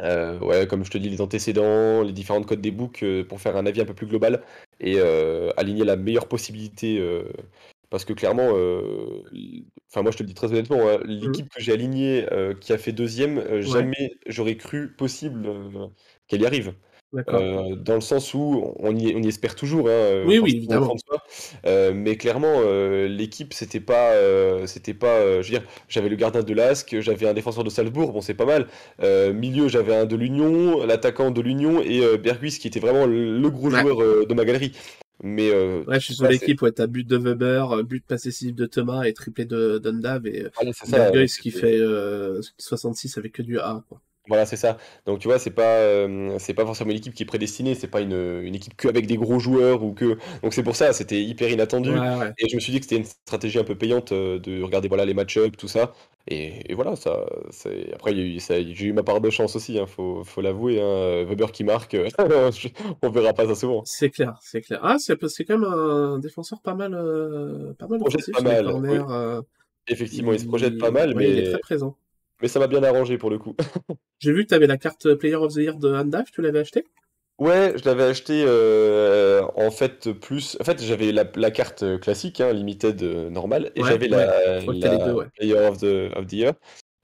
ouais, 0.00 0.66
comme 0.68 0.84
je 0.84 0.90
te 0.90 0.98
dis, 0.98 1.08
les 1.08 1.20
antécédents, 1.20 2.02
les 2.02 2.12
différentes 2.12 2.46
codes 2.46 2.60
des 2.60 2.70
books, 2.70 3.04
pour 3.28 3.40
faire 3.40 3.56
un 3.56 3.66
avis 3.66 3.80
un 3.80 3.84
peu 3.84 3.94
plus 3.94 4.06
global 4.06 4.42
et 4.80 5.00
aligner 5.56 5.84
la 5.84 5.96
meilleure 5.96 6.28
possibilité, 6.28 7.00
parce 7.90 8.04
que 8.04 8.12
clairement, 8.14 8.50
heu, 8.56 9.22
l 9.34 9.64
enfin 9.90 10.02
moi 10.02 10.12
je 10.12 10.18
te 10.18 10.22
le 10.22 10.28
dis 10.28 10.34
très 10.34 10.48
honnêtement, 10.48 10.88
hein, 10.88 10.98
Mmh 11.22 11.40
l'équipe 11.40 11.48
que 11.48 11.60
j'ai 11.62 11.72
alignée, 11.72 12.26
heu, 12.32 12.54
qui 12.60 12.72
a 12.72 12.78
fait 12.78 12.92
deuxième, 12.92 13.38
e 13.40 13.60
Ouais. 13.64 13.84
jamais 13.84 14.12
j'aurais 14.26 14.56
cru 14.56 14.94
possible, 14.96 15.48
qu'elle 16.28 16.42
y 16.42 16.46
arrive. 16.46 16.74
Dans 17.28 17.94
le 17.96 18.00
sens 18.02 18.34
où 18.34 18.74
on 18.78 18.96
y 18.96 19.14
on 19.16 19.22
y 19.22 19.28
espère 19.28 19.54
toujours, 19.56 19.88
hein, 19.90 19.92
Oui, 20.22 20.38
oui, 20.38 20.50
évidemment. 20.56 20.94
mais 21.94 22.16
clairement, 22.16 22.62
l'équipe 23.08 23.52
c'était 23.54 23.80
pas, 23.80 24.14
c'était 24.66 24.94
pas, 24.94 25.42
je 25.42 25.52
veux 25.52 25.58
dire, 25.60 25.68
j'avais 25.88 26.08
le 26.10 26.16
gardien 26.16 26.42
de 26.42 26.54
l'ASC, 26.54 27.00
j'avais 27.00 27.28
un 27.28 27.34
défenseur 27.34 27.64
de 27.64 27.70
Salzbourg, 27.70 28.12
bon 28.12 28.20
c'est 28.22 28.34
pas 28.34 28.46
mal. 28.46 28.68
Milieu, 29.34 29.68
j'avais 29.68 29.94
un 29.96 30.06
de 30.06 30.16
l'Union, 30.16 30.84
l'attaquant 30.86 31.30
de 31.32 31.40
l'Union 31.42 31.82
et 31.82 32.00
heu, 32.00 32.16
Berghuis 32.18 32.58
qui 32.60 32.68
était 32.68 32.80
vraiment 32.80 33.06
le 33.06 33.50
gros 33.50 33.70
Ouais. 33.70 33.84
joueur, 33.84 33.98
de 34.26 34.34
ma 34.34 34.44
galerie. 34.44 34.72
Mais 35.22 35.50
heu, 35.50 35.84
Ouais, 35.86 36.00
je 36.00 36.06
suis 36.06 36.14
sur 36.14 36.28
l'équipe, 36.28 36.62
ouais, 36.62 36.72
tu 36.72 36.86
but 36.86 37.06
de 37.06 37.16
Weber, 37.16 37.72
euh, 37.72 37.82
but 37.82 38.04
passé 38.04 38.30
décisif 38.30 38.54
de 38.54 38.66
Thomas 38.66 39.04
et 39.04 39.12
triplé 39.12 39.44
de 39.44 39.78
d'Undav 39.78 40.26
et 40.26 40.44
euh, 40.44 40.72
ça, 40.72 41.10
donc 41.10 41.26
qui 41.26 41.50
fait 41.50 41.78
euh, 41.78 42.40
66 42.58 43.18
avec 43.18 43.32
que 43.32 43.42
du 43.42 43.58
A, 43.58 43.84
quoi. 43.88 44.00
Voilà, 44.30 44.46
c'est 44.46 44.56
ça. 44.56 44.78
Donc 45.06 45.18
tu 45.18 45.28
vois, 45.28 45.38
c'est 45.38 45.50
pas, 45.50 46.06
c'est 46.38 46.54
pas 46.54 46.64
forcément 46.64 46.90
une 46.92 46.96
équipe 46.98 47.14
qui 47.14 47.24
est 47.24 47.26
prédestinée, 47.26 47.74
c'est 47.74 47.88
pas 47.88 48.00
une, 48.00 48.12
une 48.44 48.54
équipe 48.54 48.76
qu'avec 48.76 49.06
des 49.06 49.16
gros 49.16 49.38
joueurs 49.40 49.82
ou 49.82 49.92
que 49.92 50.16
donc 50.42 50.54
c'est 50.54 50.62
pour 50.62 50.76
ça, 50.76 50.92
c'était 50.92 51.22
hyper 51.22 51.50
inattendu 51.50 52.00
Ouais, 52.00 52.16
ouais. 52.16 52.34
et 52.38 52.48
je 52.48 52.54
me 52.54 52.60
suis 52.60 52.72
dit 52.72 52.78
que 52.80 52.84
c'était 52.86 52.96
une 52.98 53.04
stratégie 53.04 53.58
un 53.58 53.64
peu 53.64 53.76
payante, 53.76 54.12
heu, 54.12 54.38
de 54.38 54.62
regarder, 54.62 54.88
voilà, 54.88 55.04
les 55.04 55.14
match-up, 55.14 55.56
tout 55.56 55.68
ça 55.68 55.92
et 56.28 56.70
et 56.70 56.74
voilà, 56.74 56.96
ça 56.96 57.26
c'est 57.50 57.92
après 57.94 58.14
j'ai 58.14 58.86
eu 58.86 58.92
ma 58.92 59.02
part 59.02 59.20
de 59.20 59.30
chance 59.30 59.56
aussi, 59.56 59.78
hein, 59.78 59.86
faut 59.86 60.24
faut 60.24 60.40
l'avouer, 60.40 60.80
hein, 60.80 61.24
Weber 61.24 61.52
qui 61.52 61.64
marque, 61.64 61.94
je 61.96 62.68
on 63.02 63.10
verra 63.10 63.32
pas 63.34 63.46
ça 63.46 63.54
souvent. 63.54 63.84
C'est 63.84 64.10
clair, 64.10 64.38
c'est 64.42 64.60
clair. 64.60 64.80
Ah, 64.82 64.96
c'est 64.98 65.16
quand 65.44 65.58
même 65.58 65.64
un 65.72 66.18
défenseur 66.18 66.60
pas 66.62 66.74
mal, 66.74 66.94
euh, 66.94 67.72
pas 67.74 67.88
mal 67.88 68.00
pas 68.32 68.40
mal, 68.42 68.64
corners. 68.64 69.04
euh, 69.10 69.42
effectivement, 69.88 70.32
il 70.32 70.40
se 70.40 70.46
projette 70.46 70.78
pas 70.78 70.90
mal 70.90 71.14
Ouais, 71.14 71.30
il 71.30 71.38
est 71.38 71.42
très 71.42 71.58
mais 71.58 71.60
présent. 71.60 71.96
Mais 72.42 72.48
ça 72.48 72.58
m'a 72.58 72.66
bien 72.66 72.82
arrangé 72.82 73.18
pour 73.18 73.30
le 73.30 73.38
coup. 73.38 73.54
J'ai 74.18 74.32
vu 74.32 74.44
que 74.44 74.48
tu 74.48 74.54
avais 74.54 74.66
la 74.66 74.76
carte 74.78 75.14
Player 75.14 75.36
of 75.36 75.54
the 75.54 75.58
Year 75.58 75.76
de 75.76 75.92
Undav, 75.92 76.26
tu 76.32 76.42
l'avais 76.42 76.60
acheté? 76.60 76.84
Ouais, 77.38 77.72
je 77.76 77.84
l'avais 77.86 78.02
acheté 78.02 78.44
euh, 78.46 79.42
en 79.56 79.70
fait 79.70 80.12
plus. 80.12 80.58
En 80.60 80.64
fait, 80.64 80.82
j'avais 80.82 81.10
la, 81.10 81.24
la 81.36 81.50
carte 81.50 81.98
classique, 81.98 82.40
hein, 82.42 82.52
limited 82.52 83.02
euh, 83.02 83.30
normale, 83.30 83.72
et 83.76 83.82
Ouais, 83.82 83.88
j'avais 83.88 84.10
ouais. 84.14 84.26
la, 84.26 84.98
deux, 85.06 85.12
ouais. 85.14 85.26
Player 85.38 85.54
of 85.54 85.78
the, 85.78 86.14
of 86.16 86.26
the 86.26 86.32
Year, 86.34 86.52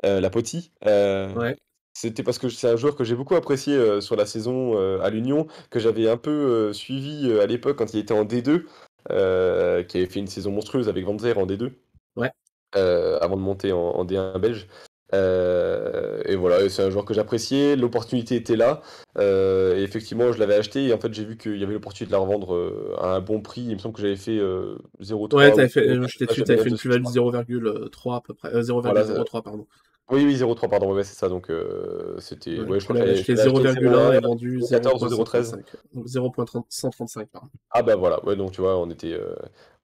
euh, 0.04 0.20
la 0.20 0.28
Poti. 0.28 0.72
Euh, 0.86 1.32
Ouais, 1.34 1.56
c'était 1.94 2.22
parce 2.22 2.38
que 2.38 2.50
c'est 2.50 2.68
un 2.68 2.76
joueur 2.76 2.96
que 2.96 3.04
j'ai 3.04 3.14
beaucoup 3.14 3.34
apprécié 3.34 4.02
sur 4.02 4.16
la 4.16 4.26
saison 4.26 4.76
à 5.00 5.08
l'Union, 5.08 5.46
que 5.70 5.80
j'avais 5.80 6.06
un 6.06 6.18
peu 6.18 6.70
suivi 6.74 7.32
à 7.40 7.46
l'époque 7.46 7.78
quand 7.78 7.94
il 7.94 8.00
était 8.00 8.12
en 8.12 8.26
D2, 8.26 8.64
euh, 9.10 9.82
qui 9.84 9.96
avait 9.96 10.06
fait 10.06 10.20
une 10.20 10.26
saison 10.26 10.50
monstrueuse 10.50 10.90
avec 10.90 11.06
Van 11.06 11.18
Zer 11.18 11.38
en 11.38 11.46
D2 11.46 11.72
ouais. 12.16 12.30
avant 12.74 13.36
de 13.36 13.40
monter 13.40 13.72
en, 13.72 13.78
en 13.78 14.04
D1 14.04 14.38
belge. 14.38 14.66
Euh, 15.16 16.20
et 16.26 16.36
voilà, 16.36 16.68
c'est 16.68 16.82
un 16.82 16.90
joueur 16.90 17.04
que 17.04 17.14
j'appréciais, 17.14 17.76
l'opportunité 17.76 18.36
était 18.36 18.56
là. 18.56 18.82
Euh, 19.18 19.76
et 19.76 19.82
effectivement, 19.82 20.32
je 20.32 20.38
l'avais 20.38 20.54
acheté 20.54 20.86
et 20.86 20.92
en 20.92 20.98
fait, 20.98 21.12
j'ai 21.14 21.24
vu 21.24 21.36
qu'il 21.36 21.56
y 21.56 21.62
avait 21.62 21.72
l'opportunité 21.72 22.06
de 22.06 22.12
la 22.12 22.18
revendre 22.18 22.54
euh, 22.54 22.94
à 22.98 23.14
un 23.14 23.20
bon 23.20 23.40
prix. 23.40 23.62
Il 23.62 23.74
me 23.74 23.78
semble 23.78 23.94
que 23.94 24.02
j'avais 24.02 24.16
fait 24.16 24.38
euh, 24.38 24.76
0,3 25.02 25.34
Ouais, 25.34 25.52
ou 25.52 25.56
t'avais 25.56 25.68
fait, 25.68 25.86
0,4, 25.86 26.08
j'étais 26.08 26.26
dessus, 26.26 26.40
j'avais 26.40 26.44
t'avais 26.44 26.56
neuf 26.56 26.64
fait 26.64 26.70
une 26.70 26.76
plus-value 26.76 27.02
de 27.02 27.90
crois. 27.90 28.14
0,3 28.14 28.16
à 28.16 28.20
peu 28.20 28.34
près, 28.34 28.54
euh, 28.54 28.62
Voilà, 28.62 29.00
euh, 29.00 29.24
0,03, 29.24 29.42
pardon. 29.42 29.66
Oui, 30.10 30.24
oui, 30.24 30.36
0,3, 30.36 30.68
pardon, 30.68 30.94
ouais, 30.94 31.04
c'est 31.04 31.14
ça. 31.14 31.28
Donc, 31.28 31.50
euh, 31.50 32.18
c'était, 32.20 32.60
Ouais, 32.60 32.64
ouais, 32.66 32.80
je 32.80 32.84
crois 32.84 32.96
que 32.96 33.10
acheté 33.10 33.34
l'avais 33.34 33.42
acheté 33.42 33.66
0,1 33.66 34.12
et 34.12 34.20
0,1, 34.20 34.20
vendu 34.20 34.60
0,14 34.60 35.02
ou 35.02 35.08
0,13. 35.08 35.56
0.135. 36.06 36.70
0.135, 36.70 37.28
pardon. 37.30 37.48
Ah 37.70 37.82
bah 37.82 37.96
voilà, 37.96 38.24
ouais, 38.24 38.36
donc 38.36 38.52
tu 38.52 38.60
vois, 38.60 38.78
on 38.78 38.88
était, 38.90 39.12
euh, 39.12 39.34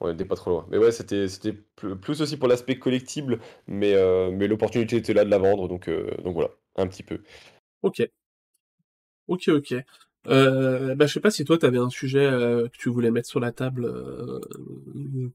on 0.00 0.10
était 0.12 0.24
pas 0.24 0.36
trop 0.36 0.50
loin. 0.50 0.66
Mais 0.70 0.78
ouais, 0.78 0.92
c'était, 0.92 1.26
c'était 1.28 1.52
pl- 1.52 1.96
plus 1.96 2.22
aussi 2.22 2.36
pour 2.36 2.48
l'aspect 2.48 2.78
collectible, 2.78 3.40
mais, 3.66 3.94
euh, 3.94 4.30
mais 4.30 4.46
l'opportunité 4.46 4.96
était 4.96 5.12
là 5.14 5.24
de 5.24 5.30
la 5.30 5.38
vendre, 5.38 5.66
donc, 5.68 5.88
euh, 5.88 6.10
donc 6.22 6.34
voilà, 6.34 6.50
un 6.76 6.86
petit 6.86 7.02
peu. 7.02 7.20
Ok, 7.82 8.00
ok, 9.26 9.48
ok. 9.48 9.74
Euh, 10.28 10.94
bah, 10.94 11.06
je 11.06 11.14
sais 11.14 11.20
pas 11.20 11.30
si 11.30 11.44
toi, 11.44 11.58
tu 11.58 11.66
avais 11.66 11.78
un 11.78 11.90
sujet 11.90 12.24
euh, 12.24 12.68
que 12.68 12.76
tu 12.76 12.88
voulais 12.88 13.10
mettre 13.10 13.28
sur 13.28 13.40
la 13.40 13.50
table 13.52 13.86
euh, 13.86 14.40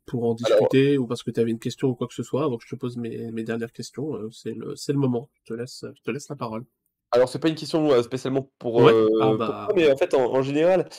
pour 0.05 0.23
en 0.23 0.27
Alors, 0.27 0.35
discuter, 0.35 0.97
ou 0.97 1.07
parce 1.07 1.23
que 1.23 1.31
tu 1.31 1.39
avais 1.39 1.51
une 1.51 1.59
question 1.59 1.89
ou 1.89 1.95
quoi 1.95 2.07
que 2.07 2.13
ce 2.13 2.23
soit, 2.23 2.45
avant 2.45 2.57
que 2.57 2.63
je 2.65 2.69
te 2.73 2.79
pose 2.79 2.97
mes, 2.97 3.31
mes 3.31 3.43
dernières 3.43 3.73
questions. 3.73 4.15
euh, 4.15 4.29
c'est 4.31 4.53
le, 4.53 4.75
c'est 4.75 4.93
le 4.93 4.99
moment. 4.99 5.29
Je 5.43 5.53
te 5.53 5.59
laisse, 5.59 5.85
je 5.95 6.01
te 6.01 6.11
laisse 6.11 6.29
la 6.29 6.35
parole. 6.35 6.63
Alors, 7.11 7.29
c'est 7.29 7.39
pas 7.39 7.47
une 7.47 7.55
question, 7.55 8.01
spécialement 8.03 8.49
pour, 8.59 8.81
Ouais? 8.81 8.93
Ah 9.21 9.31
heu, 9.31 9.37
pour 9.37 9.37
toi, 9.37 9.37
bah... 9.37 9.67
mais 9.75 9.91
en 9.91 9.95
fait, 9.97 10.13
en 10.13 10.33
en 10.33 10.41
général, 10.41 10.89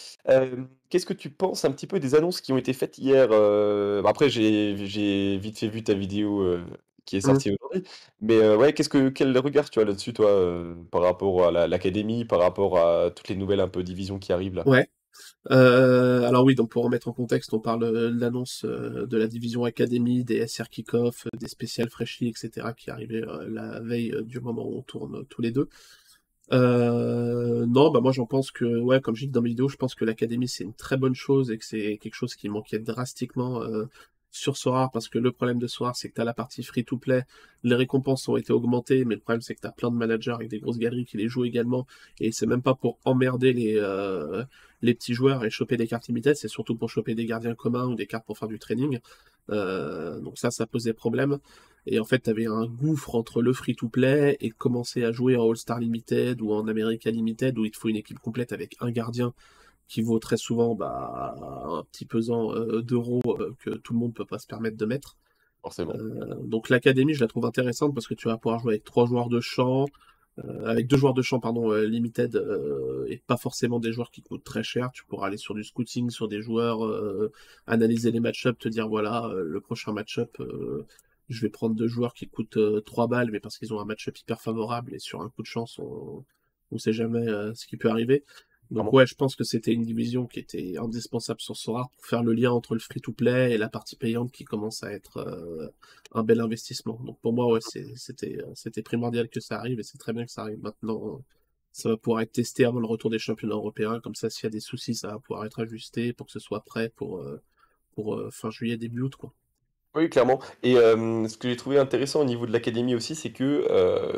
qu'est-ce 0.88 1.06
que 1.06 1.12
tu 1.12 1.30
penses 1.30 1.64
un 1.64 1.70
petit 1.70 1.86
peu 1.86 2.00
des 2.00 2.14
annonces 2.14 2.40
qui 2.40 2.52
ont 2.52 2.58
été 2.58 2.72
faites 2.72 2.98
hier? 2.98 3.30
Après, 4.04 4.28
j'ai 4.30 5.38
vite 5.38 5.58
fait 5.58 5.68
vu 5.68 5.82
ta 5.82 5.94
vidéo, 5.94 6.58
qui 7.08 7.16
est 7.16 7.26
hmm. 7.26 7.30
sortie 7.30 7.50
aujourd'hui, 7.50 7.82
mais 8.20 8.54
ouais, 8.54 8.72
qu'est-ce 8.72 8.88
que 8.88 9.08
quel 9.08 9.36
regard 9.38 9.70
tu 9.70 9.80
as 9.80 9.84
là-dessus, 9.84 10.12
toi, 10.12 10.30
par 10.90 11.02
rapport 11.02 11.46
à 11.46 11.50
la 11.50 11.66
l'académie, 11.66 12.24
par 12.24 12.40
rapport 12.40 12.78
à 12.78 13.10
toutes 13.10 13.28
les 13.28 13.36
nouvelles 13.36 13.60
un 13.60 13.68
peu 13.68 13.82
divisions 13.82 14.18
qui 14.18 14.32
arrivent 14.32 14.54
là? 14.54 14.68
Ouais. 14.68 14.88
Euh, 15.50 16.22
alors 16.28 16.44
oui, 16.44 16.54
donc 16.54 16.70
pour 16.70 16.84
remettre 16.84 17.08
en 17.08 17.12
contexte, 17.12 17.52
on 17.52 17.60
parle 17.60 17.80
de 17.80 18.20
l'annonce 18.20 18.64
de 18.64 19.16
la 19.16 19.26
division 19.26 19.64
Académie, 19.64 20.22
des 20.24 20.46
SR 20.46 20.68
Kickoff, 20.68 21.26
des 21.38 21.48
spéciales 21.48 21.88
Freshly, 21.88 22.28
etc., 22.28 22.68
qui 22.76 22.90
arrivaient 22.90 23.24
la 23.48 23.80
veille 23.80 24.14
du 24.24 24.40
moment 24.40 24.66
où 24.68 24.78
on 24.78 24.82
tourne 24.82 25.24
tous 25.26 25.42
les 25.42 25.50
deux. 25.50 25.68
Euh, 26.52 27.66
non, 27.66 27.90
bah 27.90 28.00
moi 28.00 28.12
j'en 28.12 28.26
pense 28.26 28.50
que, 28.50 28.64
ouais, 28.64 29.00
comme 29.00 29.14
je 29.14 29.26
dis 29.26 29.30
dans 29.30 29.42
mes 29.42 29.50
vidéos, 29.50 29.68
je 29.68 29.76
pense 29.76 29.94
que 29.94 30.04
l'académie 30.04 30.48
c'est 30.48 30.64
une 30.64 30.74
très 30.74 30.96
bonne 30.96 31.14
chose 31.14 31.50
et 31.50 31.58
que 31.58 31.64
c'est 31.64 31.98
quelque 31.98 32.14
chose 32.14 32.34
qui 32.34 32.48
manquait 32.48 32.78
drastiquement 32.78 33.62
euh, 33.62 33.86
sur 34.38 34.56
Sorar 34.56 34.90
parce 34.90 35.08
que 35.08 35.18
le 35.18 35.32
problème 35.32 35.58
de 35.58 35.66
Sorar 35.66 35.96
c'est 35.96 36.08
que 36.08 36.14
tu 36.14 36.20
as 36.20 36.24
la 36.24 36.34
partie 36.34 36.62
free-to-play, 36.62 37.24
les 37.64 37.74
récompenses 37.74 38.28
ont 38.28 38.36
été 38.36 38.52
augmentées, 38.52 39.04
mais 39.04 39.14
le 39.14 39.20
problème 39.20 39.42
c'est 39.42 39.54
que 39.54 39.60
tu 39.60 39.66
as 39.66 39.72
plein 39.72 39.90
de 39.90 39.96
managers 39.96 40.32
avec 40.32 40.48
des 40.48 40.58
grosses 40.58 40.78
galeries 40.78 41.04
qui 41.04 41.16
les 41.16 41.28
jouent 41.28 41.44
également 41.44 41.86
et 42.20 42.32
c'est 42.32 42.46
même 42.46 42.62
pas 42.62 42.74
pour 42.74 42.98
emmerder 43.04 43.52
les, 43.52 43.76
euh, 43.76 44.44
les 44.82 44.94
petits 44.94 45.14
joueurs 45.14 45.44
et 45.44 45.50
choper 45.50 45.76
des 45.76 45.86
cartes 45.86 46.08
limitées, 46.08 46.34
c'est 46.34 46.48
surtout 46.48 46.76
pour 46.76 46.90
choper 46.90 47.14
des 47.14 47.26
gardiens 47.26 47.54
communs 47.54 47.86
ou 47.86 47.94
des 47.94 48.06
cartes 48.06 48.26
pour 48.26 48.38
faire 48.38 48.48
du 48.48 48.58
training. 48.58 49.00
Euh, 49.50 50.20
donc 50.20 50.38
ça, 50.38 50.50
ça 50.50 50.66
posait 50.66 50.92
problème. 50.92 51.38
Et 51.86 51.98
en 52.00 52.04
fait, 52.04 52.20
tu 52.20 52.30
avais 52.30 52.46
un 52.46 52.66
gouffre 52.66 53.14
entre 53.14 53.40
le 53.40 53.52
free-to-play 53.52 54.36
et 54.40 54.50
commencer 54.50 55.04
à 55.04 55.12
jouer 55.12 55.36
en 55.36 55.48
All-Star 55.48 55.78
Limited 55.78 56.40
ou 56.42 56.52
en 56.52 56.68
America 56.68 57.10
Limited 57.10 57.58
où 57.58 57.64
il 57.64 57.70
te 57.70 57.78
faut 57.78 57.88
une 57.88 57.96
équipe 57.96 58.18
complète 58.18 58.52
avec 58.52 58.76
un 58.80 58.90
gardien 58.90 59.32
qui 59.88 60.02
vaut 60.02 60.18
très 60.18 60.36
souvent 60.36 60.74
bah, 60.74 61.34
un 61.40 61.82
petit 61.84 62.04
pesant 62.04 62.52
d'euros 62.80 63.22
que 63.58 63.70
tout 63.70 63.94
le 63.94 63.98
monde 63.98 64.14
peut 64.14 64.26
pas 64.26 64.38
se 64.38 64.46
permettre 64.46 64.76
de 64.76 64.86
mettre. 64.86 65.16
Forcément. 65.62 65.94
donc 66.44 66.68
l'académie, 66.68 67.14
je 67.14 67.20
la 67.20 67.26
trouve 67.26 67.44
intéressante 67.44 67.92
parce 67.92 68.06
que 68.06 68.14
tu 68.14 68.28
vas 68.28 68.36
pouvoir 68.36 68.60
jouer 68.60 68.74
avec 68.74 68.84
trois 68.84 69.06
joueurs 69.06 69.28
de 69.28 69.40
champ, 69.40 69.86
euh, 70.44 70.66
avec 70.66 70.86
deux 70.86 70.96
joueurs 70.96 71.14
de 71.14 71.22
champ 71.22 71.40
pardon 71.40 71.72
euh, 71.72 71.84
limited 71.84 72.36
euh, 72.36 73.06
et 73.08 73.20
pas 73.26 73.36
forcément 73.36 73.80
des 73.80 73.92
joueurs 73.92 74.10
qui 74.10 74.22
coûtent 74.22 74.44
très 74.44 74.62
cher 74.62 74.90
tu 74.92 75.04
pourras 75.04 75.26
aller 75.26 75.36
sur 75.36 75.54
du 75.54 75.64
scouting 75.64 76.10
sur 76.10 76.28
des 76.28 76.42
joueurs 76.42 76.80
analyser 77.66 78.12
les 78.12 78.20
match-up 78.20 78.58
te 78.58 78.68
dire 78.68 78.88
voilà 78.88 79.32
le 79.34 79.60
prochain 79.60 79.92
match-up 79.92 80.40
je 81.28 81.40
vais 81.40 81.48
prendre 81.48 81.74
deux 81.74 81.88
joueurs 81.88 82.14
qui 82.14 82.28
coûtent 82.28 82.58
3 82.84 83.08
balles 83.08 83.30
mais 83.32 83.40
parce 83.40 83.58
qu'ils 83.58 83.74
ont 83.74 83.80
un 83.80 83.84
match-up 83.84 84.16
hyper 84.18 84.40
favorable 84.40 84.94
et 84.94 84.98
sur 84.98 85.22
un 85.22 85.28
coup 85.28 85.42
de 85.42 85.46
chance 85.46 85.78
on 85.80 86.24
ne 86.70 86.78
sait 86.78 86.92
jamais 86.92 87.26
ce 87.54 87.66
qui 87.66 87.76
peut 87.76 87.90
arriver 87.90 88.24
donc 88.70 88.92
ouais, 88.92 89.06
je 89.06 89.14
pense 89.14 89.34
que 89.34 89.44
c'était 89.44 89.72
une 89.72 89.82
division 89.82 90.26
qui 90.26 90.40
était 90.40 90.76
indispensable 90.76 91.40
sur 91.40 91.56
Sora 91.56 91.90
pour 91.96 92.06
faire 92.06 92.22
le 92.22 92.34
lien 92.34 92.50
entre 92.50 92.74
le 92.74 92.80
free-to-play 92.80 93.52
et 93.52 93.58
la 93.58 93.68
partie 93.68 93.96
payante 93.96 94.30
qui 94.30 94.44
commence 94.44 94.82
à 94.82 94.92
être 94.92 95.18
euh, 95.18 95.68
un 96.12 96.22
bel 96.22 96.40
investissement. 96.40 97.00
Donc 97.02 97.18
pour 97.20 97.32
moi, 97.32 97.50
ouais, 97.50 97.60
c'était 97.62 98.38
c'était 98.54 98.82
primordial 98.82 99.28
que 99.30 99.40
ça 99.40 99.58
arrive 99.58 99.80
et 99.80 99.82
c'est 99.82 99.98
très 99.98 100.12
bien 100.12 100.26
que 100.26 100.30
ça 100.30 100.42
arrive 100.42 100.60
maintenant. 100.60 101.22
Ça 101.72 101.90
va 101.90 101.96
pouvoir 101.96 102.20
être 102.22 102.32
testé 102.32 102.64
avant 102.64 102.80
le 102.80 102.86
retour 102.86 103.08
des 103.08 103.18
championnats 103.18 103.54
européens. 103.54 104.00
Comme 104.00 104.14
ça, 104.14 104.28
s'il 104.28 104.44
y 104.44 104.46
a 104.48 104.50
des 104.50 104.60
soucis, 104.60 104.94
ça 104.94 105.08
va 105.08 105.18
pouvoir 105.18 105.46
être 105.46 105.60
ajusté 105.60 106.12
pour 106.12 106.26
que 106.26 106.32
ce 106.32 106.40
soit 106.40 106.60
prêt 106.60 106.92
pour, 106.94 107.20
euh, 107.20 107.40
pour 107.94 108.16
euh, 108.16 108.30
fin 108.30 108.50
juillet, 108.50 108.76
début 108.76 109.02
août. 109.02 109.16
Quoi. 109.16 109.32
Oui, 109.94 110.10
clairement. 110.10 110.40
Et 110.62 110.74
ce 110.74 111.38
que 111.38 111.48
j'ai 111.48 111.56
trouvé 111.56 111.78
intéressant 111.78 112.20
au 112.20 112.24
niveau 112.24 112.46
de 112.46 112.52
l'académie 112.52 112.94
aussi, 112.94 113.14
c'est 113.14 113.32
que 113.32 113.66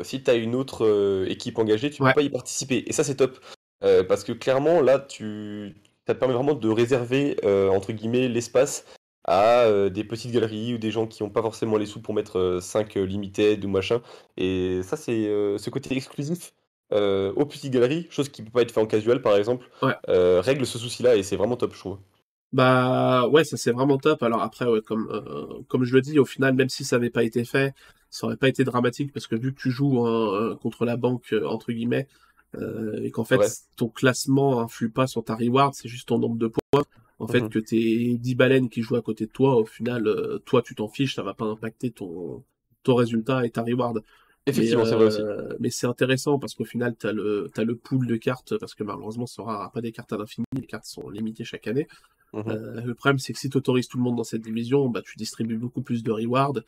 si 0.03 0.21
tu 0.21 0.29
as 0.29 0.35
une 0.35 0.55
autre 0.55 1.25
équipe 1.29 1.57
engagée, 1.57 1.89
tu 1.89 2.03
ne 2.03 2.09
peux 2.09 2.15
pas 2.15 2.21
y 2.21 2.29
participer. 2.29 2.83
Et 2.87 2.91
ça, 2.91 3.05
c'est 3.05 3.15
top. 3.15 3.39
Euh, 3.83 4.03
parce 4.03 4.23
que 4.23 4.31
clairement, 4.31 4.81
là, 4.81 4.99
tu, 4.99 5.75
ça 6.07 6.13
te 6.13 6.19
permet 6.19 6.33
vraiment 6.33 6.53
de 6.53 6.69
réserver, 6.69 7.37
euh, 7.43 7.69
entre 7.69 7.91
guillemets, 7.93 8.27
l'espace 8.27 8.85
à 9.23 9.61
euh, 9.65 9.89
des 9.89 10.03
petites 10.03 10.31
galeries 10.31 10.73
ou 10.73 10.77
des 10.77 10.91
gens 10.91 11.07
qui 11.07 11.23
n'ont 11.23 11.29
pas 11.29 11.41
forcément 11.41 11.77
les 11.77 11.85
sous 11.85 12.01
pour 12.01 12.13
mettre 12.13 12.59
5 12.61 12.95
limited 12.95 13.63
ou 13.63 13.69
machin. 13.69 14.01
Et 14.37 14.81
ça, 14.83 14.97
c'est 14.97 15.25
ce 15.57 15.69
côté 15.69 15.95
exclusif 15.95 16.53
aux 16.91 17.45
petites 17.45 17.71
galeries, 17.71 18.07
chose 18.09 18.29
qui 18.29 18.43
peut 18.43 18.51
pas 18.51 18.63
être 18.63 18.71
fait 18.71 18.81
en 18.81 18.85
casual 18.85 19.21
par 19.21 19.37
exemple, 19.37 19.69
règle 20.07 20.65
ce 20.65 20.77
souci-là 20.77 21.15
et 21.15 21.23
c'est 21.23 21.37
vraiment 21.37 21.55
top, 21.55 21.73
je 21.73 21.79
trouve. 21.79 21.97
Bah 22.51 23.29
ouais, 23.29 23.45
ça 23.45 23.55
c'est 23.55 23.71
vraiment 23.71 23.97
top. 23.97 24.23
Alors 24.23 24.41
après, 24.41 24.65
comme, 24.85 25.63
comme 25.69 25.83
je 25.85 25.93
le 25.93 26.01
dis, 26.01 26.19
au 26.19 26.25
final, 26.25 26.53
même 26.53 26.67
si 26.67 26.83
ça 26.83 26.97
n'avait 26.97 27.09
pas 27.11 27.23
été 27.23 27.45
fait, 27.45 27.73
ça 28.09 28.25
aurait 28.25 28.35
pas 28.35 28.49
été 28.49 28.65
dramatique 28.65 29.13
parce 29.13 29.27
que 29.27 29.35
vu 29.35 29.53
que 29.53 29.61
tu 29.61 29.71
joues 29.71 30.05
hein, 30.05 30.57
contre 30.61 30.83
la 30.83 30.97
banque, 30.97 31.33
entre 31.45 31.71
guillemets, 31.71 32.07
euh, 32.55 33.01
et 33.01 33.11
qu'en 33.11 33.23
fait 33.23 33.39
ton 33.77 33.87
classement 33.87 34.59
influe 34.59 34.89
pas 34.89 35.07
sur 35.07 35.23
ta 35.23 35.35
reward, 35.35 35.73
c'est 35.73 35.87
juste 35.87 36.07
ton 36.09 36.19
nombre 36.19 36.37
de 36.37 36.47
points. 36.47 36.83
En 37.19 37.27
fait, 37.27 37.41
mhm. 37.41 37.49
que 37.49 37.59
t'es 37.59 38.17
10 38.17 38.35
baleines 38.35 38.67
qui 38.67 38.81
jouent 38.81 38.95
à 38.95 39.01
côté 39.03 39.27
de 39.27 39.31
toi, 39.31 39.55
au 39.55 39.65
final, 39.65 40.07
euh, 40.07 40.39
toi 40.39 40.63
tu 40.63 40.73
t'en 40.73 40.87
fiches, 40.87 41.15
ça 41.15 41.21
va 41.21 41.35
pas 41.35 41.45
impacter 41.45 41.91
ton, 41.91 42.43
ton 42.81 42.95
résultat 42.95 43.45
et 43.45 43.51
ta 43.51 43.61
reward. 43.61 44.03
Effectivement, 44.47 44.85
c'est 44.85 44.95
vrai 44.95 45.05
aussi. 45.05 45.21
Euh, 45.21 45.53
mais 45.59 45.69
c'est 45.69 45.85
intéressant 45.85 46.39
parce 46.39 46.55
qu'au 46.55 46.65
final, 46.65 46.95
tu 46.99 47.05
as 47.05 47.11
le, 47.11 47.51
as 47.55 47.63
le 47.63 47.75
pool 47.75 48.07
de 48.07 48.15
cartes, 48.15 48.57
parce 48.57 48.73
que 48.73 48.83
malheureusement, 48.83 49.27
ça 49.27 49.43
aura 49.43 49.71
pas 49.71 49.81
des 49.81 49.91
cartes 49.91 50.11
à 50.13 50.17
l'infini, 50.17 50.47
les 50.55 50.65
cartes 50.65 50.85
sont 50.85 51.09
limitées 51.09 51.43
chaque 51.43 51.67
année. 51.67 51.87
Mhm. 52.33 52.85
le 52.85 52.93
problème, 52.95 53.19
c'est 53.19 53.33
que 53.33 53.39
si 53.39 53.49
tu 53.49 53.57
autorises 53.57 53.87
tout 53.87 53.97
le 53.97 54.03
monde 54.03 54.15
dans 54.15 54.23
cette 54.23 54.41
division, 54.41 54.89
bah, 54.89 55.01
tu 55.03 55.17
distribues 55.17 55.57
beaucoup 55.57 55.81
plus 55.81 56.01
de 56.01 56.11
rewards, 56.11 56.59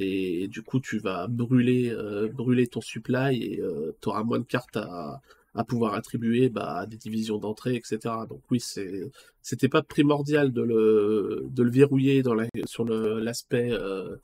et, 0.00 0.48
du 0.48 0.62
coup, 0.62 0.80
tu 0.80 0.98
vas 0.98 1.26
brûler, 1.28 1.94
brûler 2.32 2.66
ton 2.66 2.80
supply, 2.80 3.42
et 3.42 3.62
tu 4.00 4.08
auras 4.08 4.22
moins 4.24 4.38
de 4.38 4.44
cartes 4.44 4.76
à, 4.76 5.20
à 5.54 5.64
pouvoir 5.64 5.94
attribuer 5.94 6.48
bah, 6.48 6.76
à 6.78 6.86
des 6.86 6.96
divisions 6.96 7.38
d'entrée, 7.38 7.74
etc. 7.74 7.98
Donc 8.28 8.42
oui, 8.50 8.60
c'est 8.60 9.10
c'était 9.42 9.68
pas 9.68 9.82
primordial 9.82 10.52
de 10.52 10.62
le, 10.62 11.46
de 11.50 11.62
le 11.62 11.70
verrouiller 11.70 12.22
dans 12.22 12.34
la, 12.34 12.46
sur 12.66 12.84
l'aspect 12.84 13.70
euh, 13.72 14.16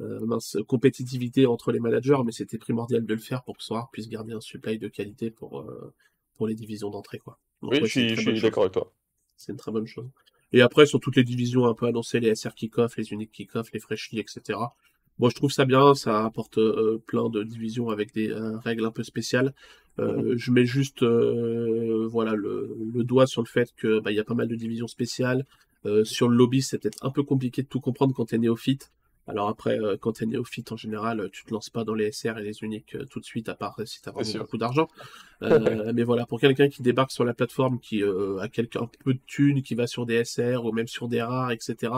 euh, 0.00 0.38
compétitivité 0.66 1.46
entre 1.46 1.72
les 1.72 1.80
managers, 1.80 2.18
mais 2.24 2.32
c'était 2.32 2.58
primordial 2.58 3.04
de 3.04 3.14
le 3.14 3.20
faire 3.20 3.42
pour 3.42 3.56
que 3.56 3.62
Soir 3.62 3.90
puisse 3.90 4.08
garder 4.08 4.32
un 4.32 4.40
supply 4.40 4.78
de 4.78 4.88
qualité 4.88 5.30
pour, 5.30 5.60
euh, 5.60 5.92
pour 6.36 6.46
les 6.46 6.54
divisions 6.54 6.90
d'entrée. 6.90 7.18
Quoi. 7.18 7.38
oui, 7.62 7.80
je 7.82 8.14
suis, 8.14 8.40
d'accord 8.40 8.64
avec 8.64 8.74
toi. 8.74 8.92
C'est 9.36 9.52
une 9.52 9.58
très 9.58 9.72
bonne 9.72 9.86
chose. 9.86 10.08
Et 10.52 10.62
après, 10.62 10.86
sur 10.86 10.98
toutes 10.98 11.16
les 11.16 11.24
divisions 11.24 11.66
un 11.66 11.74
peu 11.74 11.86
annoncées, 11.86 12.20
les 12.20 12.34
SR 12.34 12.54
kick-off, 12.54 12.96
les 12.96 13.12
uniques 13.12 13.32
kick-off, 13.32 13.70
les 13.72 13.78
freshly, 13.78 14.18
etc. 14.18 14.58
Moi, 15.20 15.30
je 15.30 15.36
trouve 15.36 15.52
ça 15.52 15.66
bien, 15.66 15.94
ça 15.94 16.24
apporte 16.24 16.58
plein 17.06 17.28
de 17.28 17.44
divisions 17.44 17.90
avec 17.90 18.12
des 18.12 18.32
règles 18.64 18.86
un 18.86 18.90
peu 18.90 19.04
spéciales. 19.04 19.54
Euh, 20.00 20.34
je 20.36 20.50
mets 20.50 20.64
juste 20.64 21.02
euh, 21.02 22.06
voilà 22.08 22.34
le, 22.34 22.76
doigt 23.04 23.26
sur 23.26 23.42
le 23.42 23.46
fait 23.46 23.72
que 23.76 24.00
bah, 24.00 24.10
il 24.10 24.16
y 24.16 24.20
a 24.20 24.24
pas 24.24 24.34
mal 24.34 24.48
de 24.48 24.54
divisions 24.54 24.86
spéciales. 24.86 25.44
Euh, 25.86 26.04
sur 26.04 26.28
le 26.28 26.36
lobby, 26.36 26.62
c'est 26.62 26.78
peut-être 26.78 27.04
un 27.04 27.10
peu 27.10 27.22
compliqué 27.22 27.62
de 27.62 27.66
tout 27.66 27.80
comprendre 27.80 28.14
quand 28.14 28.26
tu 28.26 28.34
es 28.34 28.38
néophyte. 28.38 28.92
Alors 29.26 29.48
après, 29.48 29.78
quand 30.00 30.12
tu 30.14 30.24
es 30.24 30.26
néophyte, 30.26 30.72
en 30.72 30.76
général, 30.76 31.28
tu 31.30 31.44
te 31.44 31.52
lances 31.52 31.70
pas 31.70 31.84
dans 31.84 31.94
les 31.94 32.10
SR 32.10 32.38
et 32.38 32.42
les 32.42 32.64
uniques 32.64 32.96
tout 33.10 33.20
de 33.20 33.24
suite, 33.24 33.48
à 33.48 33.54
part 33.54 33.76
si 33.84 34.02
tu 34.02 34.08
as 34.08 34.12
vraiment 34.12 34.38
beaucoup 34.38 34.56
d'argent. 34.56 34.88
mais 35.40 36.02
voilà, 36.02 36.26
pour 36.26 36.40
quelqu'un 36.40 36.68
qui 36.68 36.82
débarque 36.82 37.12
sur 37.12 37.24
la 37.24 37.32
plateforme, 37.32 37.78
qui 37.78 38.02
a 38.02 38.48
quelqu'un 38.48 38.80
un 38.82 38.90
peu 39.04 39.14
de 39.14 39.20
thunes, 39.28 39.62
qui 39.62 39.76
va 39.76 39.86
sur 39.86 40.04
des 40.04 40.24
SR 40.24 40.64
ou 40.64 40.72
même 40.72 40.88
sur 40.88 41.06
des 41.06 41.22
rares, 41.22 41.52
etc., 41.52 41.92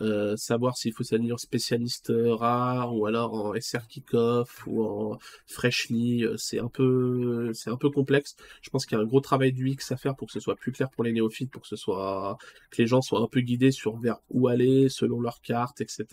euh, 0.00 0.36
savoir 0.36 0.76
s'il 0.76 0.92
faut 0.94 1.04
s'aligner 1.04 1.32
en 1.32 1.38
spécialiste 1.38 2.10
euh, 2.10 2.34
rare 2.34 2.94
ou 2.96 3.06
alors 3.06 3.34
en 3.34 3.54
SR 3.54 3.86
Kickoff 3.86 4.66
ou 4.66 4.82
en 4.84 5.18
Freshly, 5.46 6.24
euh, 6.24 6.36
c'est 6.38 6.58
un 6.58 6.68
peu 6.68 7.52
c'est 7.54 7.70
un 7.70 7.76
peu 7.76 7.90
complexe. 7.90 8.36
Je 8.62 8.70
pense 8.70 8.86
qu'il 8.86 8.96
y 8.96 9.00
a 9.00 9.04
un 9.04 9.06
gros 9.06 9.20
travail 9.20 9.52
du 9.52 9.68
X 9.70 9.92
à 9.92 9.96
faire 9.96 10.16
pour 10.16 10.28
que 10.28 10.32
ce 10.32 10.40
soit 10.40 10.56
plus 10.56 10.72
clair 10.72 10.90
pour 10.90 11.04
les 11.04 11.12
néophytes, 11.12 11.50
pour 11.50 11.62
que 11.62 11.68
ce 11.68 11.76
soit 11.76 12.38
que 12.70 12.80
les 12.80 12.86
gens 12.86 13.02
soient 13.02 13.20
un 13.20 13.28
peu 13.28 13.40
guidés 13.40 13.70
sur 13.70 13.96
vers 13.98 14.18
où 14.30 14.48
aller 14.48 14.88
selon 14.88 15.20
leurs 15.20 15.40
cartes, 15.42 15.80
etc. 15.80 16.06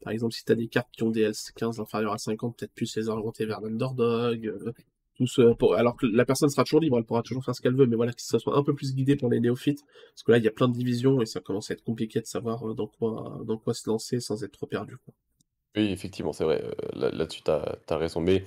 Par 0.00 0.12
exemple, 0.12 0.32
si 0.32 0.44
tu 0.44 0.52
as 0.52 0.56
des 0.56 0.68
cartes 0.68 0.90
qui 0.92 1.02
ont 1.02 1.10
des 1.10 1.30
L15 1.30 1.80
inférieurs 1.80 2.14
à 2.14 2.18
50, 2.18 2.56
peut-être 2.56 2.74
plus 2.74 2.96
les 2.96 3.08
orienter 3.08 3.46
vers 3.46 3.60
l'underdog, 3.60 4.52
alors 5.76 5.96
que 5.96 6.06
la 6.06 6.24
personne 6.24 6.48
sera 6.48 6.64
toujours 6.64 6.80
libre, 6.80 6.98
elle 6.98 7.04
pourra 7.04 7.22
toujours 7.22 7.44
faire 7.44 7.54
ce 7.54 7.60
qu'elle 7.60 7.74
veut, 7.74 7.86
mais 7.86 7.96
voilà, 7.96 8.12
que 8.12 8.22
ça 8.22 8.38
soit 8.38 8.56
un 8.56 8.62
peu 8.62 8.74
plus 8.74 8.94
guidé 8.94 9.16
pour 9.16 9.30
les 9.30 9.40
néophytes, 9.40 9.82
parce 10.14 10.22
que 10.22 10.32
là, 10.32 10.38
il 10.38 10.44
y 10.44 10.48
a 10.48 10.52
plein 10.52 10.68
de 10.68 10.74
divisions 10.74 11.20
et 11.20 11.26
ça 11.26 11.40
commence 11.40 11.70
à 11.70 11.74
être 11.74 11.84
compliqué 11.84 12.20
de 12.20 12.26
savoir 12.26 12.66
euh, 12.66 12.74
dans 12.74 12.86
quoi, 12.86 13.40
dans 13.44 13.58
quoi 13.58 13.74
se 13.74 13.88
lancer 13.88 14.20
sans 14.20 14.42
être 14.44 14.52
trop 14.52 14.66
perdu. 14.66 14.96
Oui, 15.76 15.90
effectivement, 15.90 16.32
c'est 16.32 16.44
vrai. 16.44 16.62
Euh, 16.62 17.10
là-dessus, 17.10 17.42
tu 17.42 17.50
as, 17.50 17.96
raison. 17.96 18.20
Mais 18.20 18.44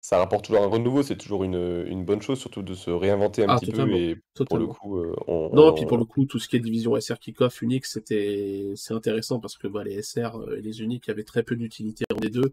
ça 0.00 0.18
rapporte 0.18 0.46
toujours 0.46 0.62
un 0.62 0.66
renouveau, 0.66 1.02
c'est 1.02 1.16
toujours 1.16 1.44
une, 1.44 2.04
bonne 2.04 2.22
chose, 2.22 2.38
surtout 2.38 2.62
de 2.62 2.74
se 2.74 2.90
réinventer 2.90 3.44
un 3.44 3.48
ah, 3.48 3.58
petit 3.58 3.72
peu. 3.72 3.88
Et 3.92 4.16
pour 4.46 4.58
le 4.58 4.66
coup, 4.66 4.98
euh, 4.98 5.14
Non, 5.52 5.70
et 5.70 5.74
puis 5.74 5.86
pour 5.86 5.98
le 5.98 6.04
coup, 6.04 6.26
tout 6.26 6.38
ce 6.38 6.48
qui 6.48 6.56
est 6.56 6.60
division 6.60 6.98
SR 6.98 7.18
Kickoff, 7.18 7.62
Unix, 7.62 7.92
c'était 7.92 8.72
c'est 8.76 8.94
intéressant 8.94 9.40
parce 9.40 9.56
que 9.56 9.68
bah, 9.68 9.84
les 9.84 10.02
SR 10.02 10.32
et 10.56 10.62
les 10.62 10.82
uniques 10.82 11.08
avaient 11.08 11.24
très 11.24 11.42
peu 11.42 11.56
d'utilité 11.56 12.04
en 12.12 12.18
des 12.18 12.30
deux. 12.30 12.52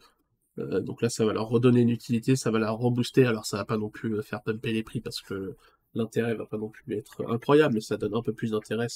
Euh, 0.60 0.82
donc 0.82 1.02
là, 1.02 1.10
ça 1.10 1.26
va 1.26 1.34
leur 1.34 1.47
redonner 1.47 1.82
une 1.82 1.89
utilité, 1.89 2.36
ça 2.36 2.52
va 2.52 2.60
la 2.60 2.72
rebooster. 2.72 3.26
Alors, 3.26 3.45
ça 3.45 3.58
va 3.58 3.66
pas 3.66 3.78
non 3.78 3.89
plus 3.89 4.16
euh, 4.16 4.22
faire 4.22 4.41
pumper 4.41 4.74
les 4.74 4.84
prix 4.84 5.02
parce 5.02 5.22
que 5.22 5.56
l'intérêt 5.93 6.36
va 6.36 6.45
pas 6.45 6.58
non 6.58 6.70
plus 6.70 6.95
être 6.95 7.30
incroyable, 7.30 7.76
mais 7.76 7.82
ça 7.82 7.97
donne 7.97 8.16
un 8.16 8.22
peu 8.22 8.34
plus 8.34 8.52
d'intérêt. 8.52 8.88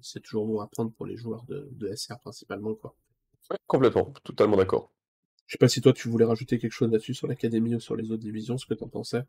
C'est 0.00 0.20
toujours 0.20 0.46
bon 0.46 0.60
à 0.60 0.66
prendre 0.66 0.92
pour 0.92 1.06
les 1.06 1.16
joueurs 1.16 1.44
de, 1.48 1.94
SR 1.94 2.18
principalement, 2.18 2.74
quoi. 2.74 2.94
complètement, 3.66 4.12
totalement 4.24 4.56
d'accord. 4.56 4.90
Je 5.46 5.52
sais 5.52 5.58
pas 5.58 5.68
si 5.68 5.80
toi 5.80 5.92
tu 5.92 6.08
voulais 6.08 6.24
rajouter 6.24 6.58
quelque 6.58 6.72
chose 6.72 6.90
là-dessus 6.90 7.14
sur 7.14 7.26
l'académie 7.26 7.74
ou 7.74 7.80
sur 7.80 7.96
les 7.96 8.10
autres 8.10 8.22
divisions, 8.22 8.56
ce 8.56 8.66
que 8.66 8.74
tu 8.74 8.84
en 8.84 8.88
pensais. 8.88 9.22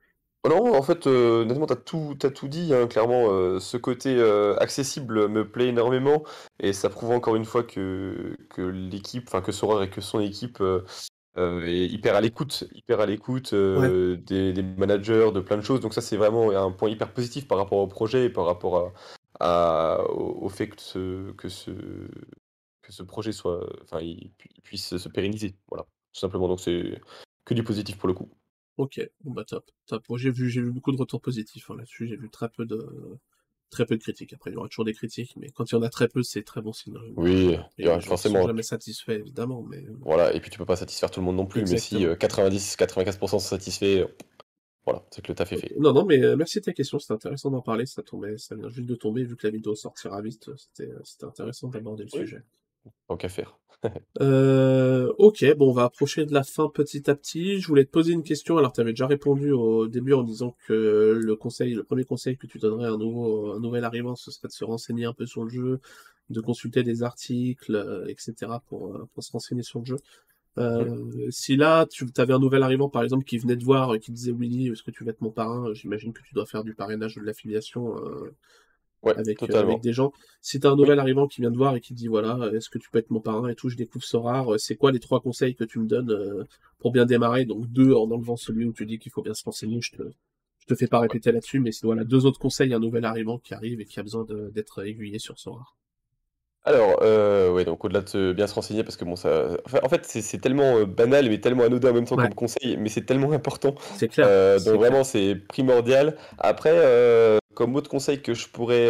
Oh 0.45 0.49
non, 0.49 0.75
en 0.75 0.81
fait, 0.81 1.07
euh, 1.07 1.43
honnêtement, 1.43 1.65
t'as 1.65 1.77
tout, 1.77 2.17
as 2.23 2.29
tout 2.29 2.49
dit, 2.49 2.73
hein, 2.73 2.87
clairement. 2.87 3.59
ce 3.59 3.77
côté 3.77 4.21
accessible 4.59 5.29
me 5.29 5.49
plaît 5.49 5.69
énormément, 5.69 6.23
et 6.59 6.73
ça 6.73 6.89
prouve 6.89 7.11
encore 7.11 7.37
une 7.37 7.45
fois 7.45 7.63
que, 7.63 8.37
que 8.49 8.61
l'équipe, 8.61 9.23
enfin 9.27 9.41
que 9.41 9.53
Sora 9.53 9.85
et 9.85 9.89
que 9.89 10.01
son 10.01 10.19
équipe 10.19 10.61
euh, 11.37 11.67
hyper 11.67 12.15
à 12.15 12.21
l'écoute, 12.21 12.65
hyper 12.73 12.99
à 12.99 13.05
l'écoute 13.05 13.53
euh, 13.53 14.17
des, 14.17 14.53
managers, 14.61 15.31
de 15.33 15.39
plein 15.39 15.57
de 15.57 15.61
choses. 15.61 15.79
Donc 15.79 15.93
ça, 15.93 16.01
c'est 16.01 16.17
vraiment 16.17 16.51
un 16.51 16.71
point 16.71 16.89
hyper 16.89 17.11
positif 17.11 17.47
par 17.47 17.57
rapport 17.57 17.79
au 17.79 17.87
projet 17.87 18.25
et 18.25 18.29
par 18.29 18.45
rapport 18.45 18.93
à, 19.39 20.03
au, 20.09 20.47
fait 20.49 20.67
que 20.69 20.79
ce, 20.79 21.31
que 21.31 21.49
ce, 21.49 21.71
que 22.81 22.91
ce 22.91 23.03
projet 23.03 23.31
soit, 23.31 23.67
enfin, 23.81 23.99
il, 24.01 24.31
puisse 24.63 24.97
se 24.97 25.09
pérenniser. 25.09 25.55
Voilà, 25.67 25.85
tout 26.13 26.19
simplement. 26.19 26.47
Donc 26.47 26.59
c'est 26.59 27.01
que 27.45 27.53
du 27.53 27.63
positif 27.63 27.97
pour 27.97 28.07
le 28.07 28.13
coup. 28.13 28.29
Ok, 28.77 28.99
bon 29.23 29.31
bah 29.31 29.43
top. 29.43 29.69
top. 29.85 30.03
j'ai 30.15 30.31
vu, 30.31 30.49
j'ai 30.49 30.61
vu 30.61 30.71
beaucoup 30.71 30.91
de 30.91 30.97
retours 30.97 31.21
positifs 31.21 31.69
hein, 31.69 31.75
là-dessus. 31.77 32.07
J'ai 32.07 32.15
vu 32.15 32.29
très 32.29 32.49
peu 32.49 32.65
de, 32.65 33.19
très 33.73 33.85
peu 33.85 33.97
de 33.97 34.01
critiques. 34.01 34.33
Après, 34.33 34.51
il 34.51 34.53
y 34.53 34.57
aura 34.57 34.69
toujours 34.69 34.85
des 34.85 34.93
critiques, 34.93 35.35
mais 35.37 35.49
quand 35.49 35.69
il 35.71 35.75
y 35.75 35.77
en 35.77 35.81
a 35.81 35.89
très 35.89 36.07
peu, 36.07 36.23
c'est 36.23 36.43
très 36.43 36.61
bon 36.61 36.71
signe. 36.71 36.97
Oui, 37.17 37.57
il 37.77 37.85
y 37.85 37.87
aura 37.87 37.99
forcément. 37.99 38.45
jamais 38.45 38.63
satisfait, 38.63 39.19
évidemment. 39.19 39.63
Mais... 39.63 39.77
Euh, 39.77 39.97
voilà, 40.01 40.33
et 40.33 40.39
puis 40.39 40.49
tu 40.49 40.57
peux 40.57 40.65
pas 40.65 40.75
satisfaire 40.75 41.11
tout 41.11 41.19
le 41.19 41.25
monde 41.25 41.35
non 41.35 41.45
plus, 41.45 41.61
mais 41.69 41.77
si 41.77 42.05
90-95% 42.05 43.23
euh, 43.23 43.27
sont 43.27 43.39
satisfaits, 43.39 44.07
voilà, 44.85 45.05
c'est 45.11 45.21
que 45.21 45.31
le 45.31 45.35
taf 45.35 45.51
est 45.51 45.57
fait. 45.57 45.73
Non, 45.79 45.93
non, 45.93 46.05
mais 46.05 46.23
euh, 46.23 46.35
merci 46.35 46.59
de 46.59 46.65
ta 46.65 46.73
question, 46.73 46.99
c'était 46.99 47.13
intéressant 47.13 47.51
d'en 47.51 47.61
parler, 47.61 47.85
ça 47.85 48.03
tombait, 48.03 48.37
ça 48.37 48.55
vient 48.55 48.69
juste 48.69 48.87
de 48.87 48.95
tomber, 48.95 49.23
vu 49.23 49.35
que 49.35 49.47
la 49.47 49.51
vidéo 49.51 49.75
sortira 49.75 50.21
vite, 50.21 50.49
c'était 50.55 50.91
intéressant 51.23 51.69
d'aborder 51.69 52.03
le 52.03 52.09
sujet. 52.09 52.43
Tant 53.07 53.17
qu'à 53.17 53.29
faire. 53.29 53.57
Euh, 54.21 55.11
ok, 55.17 55.43
bon, 55.57 55.69
on 55.69 55.73
va 55.73 55.83
approcher 55.83 56.25
de 56.25 56.33
la 56.33 56.43
fin 56.43 56.69
petit 56.69 57.09
à 57.09 57.15
petit. 57.15 57.59
Je 57.59 57.67
voulais 57.67 57.83
te 57.83 57.89
poser 57.89 58.13
une 58.13 58.23
question. 58.23 58.57
Alors, 58.57 58.71
tu 58.71 58.81
avais 58.81 58.91
déjà 58.91 59.07
répondu 59.07 59.51
au 59.51 59.87
début 59.87 60.13
en 60.13 60.23
disant 60.23 60.55
que 60.67 61.19
le 61.19 61.35
conseil, 61.35 61.73
le 61.73 61.83
premier 61.83 62.05
conseil 62.05 62.37
que 62.37 62.47
tu 62.47 62.59
donnerais 62.59 62.87
à 62.87 62.91
un, 62.91 62.97
nouveau, 62.97 63.51
un 63.51 63.59
nouvel 63.59 63.83
arrivant, 63.83 64.15
ce 64.15 64.31
serait 64.31 64.47
de 64.47 64.53
se 64.53 64.63
renseigner 64.63 65.05
un 65.05 65.13
peu 65.13 65.25
sur 65.25 65.43
le 65.43 65.49
jeu, 65.49 65.81
de 66.29 66.39
consulter 66.39 66.83
des 66.83 67.03
articles, 67.03 67.75
euh, 67.75 68.07
etc. 68.07 68.53
Pour, 68.67 68.95
euh, 68.95 69.09
pour, 69.13 69.23
se 69.23 69.31
renseigner 69.31 69.63
sur 69.63 69.79
le 69.79 69.85
jeu. 69.85 69.97
Euh, 70.59 71.29
si 71.29 71.55
là, 71.55 71.85
tu 71.87 72.05
avais 72.17 72.33
un 72.33 72.39
nouvel 72.39 72.63
arrivant, 72.63 72.87
par 72.87 73.03
exemple, 73.03 73.25
qui 73.25 73.37
venait 73.37 73.57
te 73.57 73.65
voir 73.65 73.95
et 73.95 73.99
qui 73.99 74.11
disait 74.11 74.31
Willy, 74.31 74.69
est-ce 74.69 74.83
que 74.83 74.91
tu 74.91 75.03
veux 75.03 75.09
être 75.09 75.21
mon 75.21 75.31
parrain? 75.31 75.73
J'imagine 75.73 76.13
que 76.13 76.21
tu 76.21 76.33
dois 76.35 76.45
faire 76.45 76.63
du 76.63 76.75
parrainage 76.75 77.17
ou 77.17 77.21
de 77.21 77.25
l'affiliation 77.25 77.95
avec, 79.05 79.43
avec, 79.43 79.81
des 79.81 79.93
gens. 79.93 80.11
Si 80.41 80.59
tu 80.59 80.67
as 80.67 80.71
un 80.71 80.75
nouvel 80.75 80.99
arrivant 80.99 81.27
qui 81.27 81.41
vient 81.41 81.51
te 81.51 81.57
voir 81.57 81.75
et 81.75 81.81
qui 81.81 81.93
dit 81.93 82.07
voilà, 82.07 82.49
est-ce 82.53 82.69
que 82.69 82.77
tu 82.77 82.89
peux 82.89 82.99
être 82.99 83.11
mon 83.11 83.19
parrain 83.19 83.49
et 83.49 83.55
tout, 83.55 83.69
je 83.69 83.75
découvre 83.75 84.05
ce 84.05 84.17
rare, 84.17 84.47
c'est 84.57 84.75
quoi 84.75 84.91
les 84.91 84.99
trois 84.99 85.21
conseils 85.21 85.55
que 85.55 85.63
tu 85.63 85.79
me 85.79 85.87
donnes 85.87 86.45
pour 86.79 86.91
bien 86.91 87.05
démarrer? 87.05 87.45
Donc 87.45 87.67
deux 87.67 87.93
en 87.93 88.09
enlevant 88.11 88.37
celui 88.37 88.65
où 88.65 88.73
tu 88.73 88.85
dis 88.85 88.99
qu'il 88.99 89.11
faut 89.11 89.21
bien 89.21 89.33
se 89.33 89.43
renseigner, 89.43 89.81
je 89.81 89.91
te, 89.91 90.03
je 90.59 90.65
te 90.65 90.75
fais 90.75 90.87
pas 90.87 90.99
répéter 90.99 91.31
là-dessus, 91.31 91.59
mais 91.59 91.71
c'est 91.71 91.85
voilà, 91.85 92.03
deux 92.03 92.25
autres 92.25 92.39
conseils, 92.39 92.73
un 92.73 92.79
nouvel 92.79 93.05
arrivant 93.05 93.37
qui 93.37 93.53
arrive 93.53 93.81
et 93.81 93.85
qui 93.85 93.99
a 93.99 94.03
besoin 94.03 94.25
d'être 94.51 94.85
aiguillé 94.85 95.19
sur 95.19 95.37
ce 95.37 95.49
rare. 95.49 95.75
Alors, 96.65 96.99
euh, 97.01 97.51
ouais, 97.51 97.65
donc 97.65 97.83
au-delà 97.83 98.01
de 98.01 98.31
bien 98.31 98.47
se 98.47 98.53
renseigner, 98.53 98.83
parce 98.83 98.95
que 98.95 99.03
bon, 99.03 99.17
ça. 99.17 99.57
en 99.83 99.89
fait, 99.89 100.05
c'est 100.05 100.37
tellement 100.39 100.77
euh, 100.77 100.85
banal, 100.85 101.27
mais 101.27 101.39
tellement 101.39 101.63
anodin 101.63 101.89
en 101.89 101.93
même 101.93 102.05
temps 102.05 102.15
comme 102.15 102.33
conseil, 102.33 102.77
mais 102.77 102.87
c'est 102.89 103.05
tellement 103.05 103.33
important. 103.33 103.75
C'est 103.97 104.07
clair. 104.07 104.27
Euh, 104.29 104.59
donc 104.59 104.75
vraiment, 104.75 105.03
c'est 105.03 105.35
primordial. 105.35 106.15
Après, 106.37 107.39
comme 107.53 107.75
autre 107.75 107.89
conseil 107.89 108.21
que 108.21 108.33
je 108.33 108.47
pourrais 108.47 108.89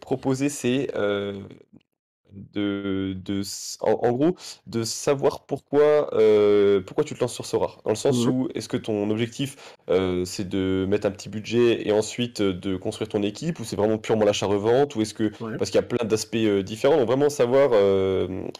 proposer, 0.00 0.48
c'est 0.48 0.90
de, 2.52 3.16
de 3.24 3.42
en, 3.80 4.12
gros, 4.12 4.36
de 4.66 4.82
savoir 4.82 5.44
pourquoi, 5.46 6.14
euh, 6.14 6.80
pourquoi 6.80 7.04
tu 7.04 7.14
te 7.14 7.20
lances 7.20 7.34
sur 7.34 7.46
Sora. 7.46 7.76
Dans 7.84 7.90
le 7.90 7.96
sens 7.96 8.24
mmh 8.24 8.28
où, 8.28 8.48
est-ce 8.54 8.68
que 8.68 8.76
ton 8.76 9.10
objectif, 9.10 9.56
euh, 9.90 10.24
c'est 10.24 10.48
de 10.48 10.86
mettre 10.88 11.06
un 11.06 11.10
petit 11.10 11.28
budget 11.28 11.86
et 11.86 11.92
ensuite 11.92 12.40
euh, 12.40 12.52
de 12.52 12.76
construire 12.76 13.08
ton 13.08 13.22
équipe, 13.22 13.60
ou 13.60 13.64
c'est 13.64 13.76
vraiment 13.76 13.98
purement 13.98 14.24
l'achat-revente, 14.24 14.96
ou 14.96 15.02
est-ce 15.02 15.14
que, 15.14 15.30
parce 15.58 15.70
qu'il 15.70 15.80
y 15.80 15.84
a 15.84 15.86
plein 15.86 16.04
d'aspects 16.04 16.36
différents, 16.36 16.96
donc 16.96 17.06
vraiment 17.06 17.28
savoir, 17.28 17.70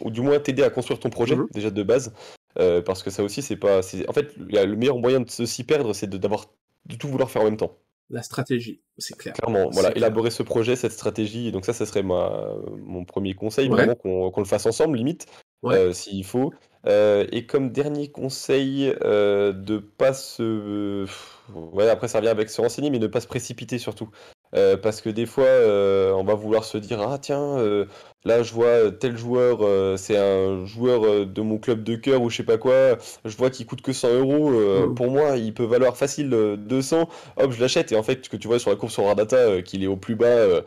ou 0.01 0.11
du 0.11 0.21
moins 0.21 0.39
t'aider 0.39 0.63
à 0.63 0.69
construire 0.69 0.99
ton 0.99 1.09
projet, 1.09 1.35
mmh 1.35 1.47
déjà 1.53 1.71
de 1.71 1.83
base, 1.83 2.13
parce 2.55 3.03
que 3.03 3.09
ça 3.09 3.23
aussi, 3.23 3.41
c'est 3.41 3.55
pas, 3.55 3.79
en 3.79 4.13
fait, 4.13 4.33
le 4.37 4.75
meilleur 4.75 4.97
moyen 4.97 5.21
de 5.21 5.29
s'y 5.29 5.63
perdre, 5.63 5.93
c'est 5.93 6.09
d'avoir, 6.09 6.45
de 6.85 6.95
tout 6.95 7.07
vouloir 7.07 7.29
faire 7.29 7.41
en 7.41 7.45
même 7.45 7.57
temps 7.57 7.77
la 8.09 8.21
stratégie, 8.21 8.81
c'est 8.97 9.17
clair. 9.17 9.33
Clairement, 9.33 9.69
voilà, 9.71 9.95
élaborer 9.95 10.29
ce 10.29 10.43
projet, 10.43 10.75
cette 10.75 10.91
stratégie. 10.91 11.51
Donc 11.51 11.65
ça, 11.65 11.73
ça 11.73 11.85
serait 11.85 12.03
ma, 12.03 12.53
mon 12.77 13.03
premier 13.03 13.33
conseil, 13.33 13.67
vraiment 13.67 13.95
qu'on 13.95 14.33
le 14.37 14.45
fasse 14.45 14.65
ensemble, 14.65 14.97
limite, 14.97 15.25
euh, 15.65 15.91
s'il 15.91 16.23
faut. 16.23 16.53
Euh, 16.87 17.25
et 17.31 17.47
comme 17.47 17.71
dernier 17.71 18.11
conseil, 18.11 18.93
euh, 19.03 19.53
de 19.53 19.79
pas 19.79 20.13
se... 20.13 21.05
Ouais, 21.53 21.89
après 21.89 22.07
ça 22.07 22.19
revient 22.19 22.29
avec 22.29 22.49
se 22.49 22.61
renseigner, 22.61 22.91
mais 22.91 22.99
ne 22.99 23.07
pas 23.07 23.21
se 23.21 23.27
précipiter 23.27 23.79
surtout. 23.79 24.09
Euh, 24.53 24.77
parce 24.77 25.01
que 25.01 25.09
des 25.09 25.25
fois, 25.25 25.45
euh, 25.45 26.11
on 26.13 26.23
va 26.23 26.33
vouloir 26.33 26.63
se 26.63 26.77
dire 26.77 27.01
ah 27.01 27.17
tiens, 27.17 27.57
euh, 27.57 27.85
là 28.23 28.43
je 28.43 28.53
vois 28.53 28.91
tel 28.91 29.17
joueur, 29.17 29.59
c'est 29.97 30.17
un 30.17 30.65
joueur 30.65 31.25
de 31.25 31.41
mon 31.41 31.57
club 31.57 31.83
de 31.83 31.95
cœur 31.95 32.21
ou 32.21 32.29
je 32.29 32.37
sais 32.37 32.43
pas 32.43 32.57
quoi, 32.57 32.97
je 33.25 33.35
vois 33.37 33.49
qu'il 33.49 33.65
coûte 33.65 33.81
que 33.81 33.93
100 33.93 34.13
euros. 34.19 34.51
Mm. 34.51 34.95
Pour 34.95 35.11
moi, 35.11 35.37
il 35.37 35.53
peut 35.53 35.65
valoir 35.65 35.97
facile 35.97 36.29
200. 36.57 37.09
Hop, 37.37 37.51
je 37.51 37.61
l'achète. 37.61 37.91
Et 37.91 37.95
en 37.95 38.03
fait, 38.03 38.25
ce 38.25 38.29
que 38.29 38.37
tu 38.37 38.47
vois 38.47 38.59
sur 38.59 38.69
la 38.69 38.77
courbe 38.77 38.91
sur 38.91 39.05
Radata, 39.05 39.61
qu'il 39.61 39.83
est 39.83 39.87
au 39.87 39.97
plus 39.97 40.15
bas 40.15 40.61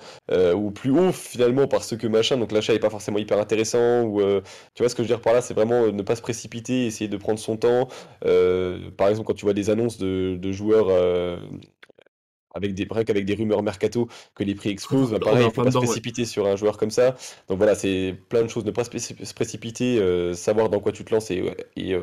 ou 0.55 0.71
plus 0.71 0.91
haut 0.91 1.13
finalement 1.13 1.67
parce 1.67 1.97
que 1.97 2.07
machin, 2.07 2.37
donc 2.37 2.53
l'achat 2.53 2.75
est 2.75 2.79
pas 2.79 2.91
forcément 2.91 3.19
hyper 3.19 3.39
intéressant. 3.39 4.03
Ou 4.03 4.21
tu 4.75 4.83
vois 4.83 4.89
ce 4.89 4.95
que 4.95 5.03
je 5.03 5.09
veux 5.09 5.15
dire 5.15 5.21
par 5.21 5.33
là, 5.33 5.41
c'est 5.41 5.55
vraiment 5.55 5.87
ne 5.91 6.03
pas 6.03 6.17
se 6.17 6.23
précipiter, 6.23 6.87
essayer 6.87 7.09
de 7.09 7.17
prendre 7.17 7.39
son 7.39 7.57
temps. 7.57 7.89
par 8.21 9.09
exemple, 9.09 9.27
quand 9.27 9.35
tu 9.35 9.45
vois 9.45 9.55
des 9.55 9.71
annonces 9.71 9.99
de, 9.99 10.37
de 10.37 10.53
joueurs 10.53 10.89
avec 12.59 12.75
des 12.75 12.85
breaks, 12.85 13.09
avec 13.09 13.25
des 13.25 13.35
rumeurs 13.35 13.63
mercato 13.63 14.09
que 14.35 14.45
les 14.45 14.55
prix 14.55 14.71
explosent. 14.71 15.13
Bah, 15.13 15.19
pareil, 15.19 15.45
il 15.45 15.47
ne 15.47 15.51
faut 15.51 15.63
pas 15.63 15.71
se 15.71 15.79
précipiter 15.79 16.25
sur 16.25 16.47
un 16.47 16.57
joueur 16.57 16.77
comme 16.77 16.91
ça. 16.91 17.17
Donc 17.49 17.59
voilà, 17.59 17.75
c'est 17.75 18.15
plein 18.29 18.43
de 18.43 18.49
choses. 18.49 18.65
Ne 18.65 18.71
pas 18.71 18.85
se 18.85 19.35
précipiter, 19.35 19.99
euh, 19.99 20.35
savoir 20.35 20.69
dans 20.69 20.81
quoi 20.81 20.93
tu 20.93 21.05
te 21.05 21.15
lances 21.15 21.31
et, 21.31 21.43
euh, 21.79 22.01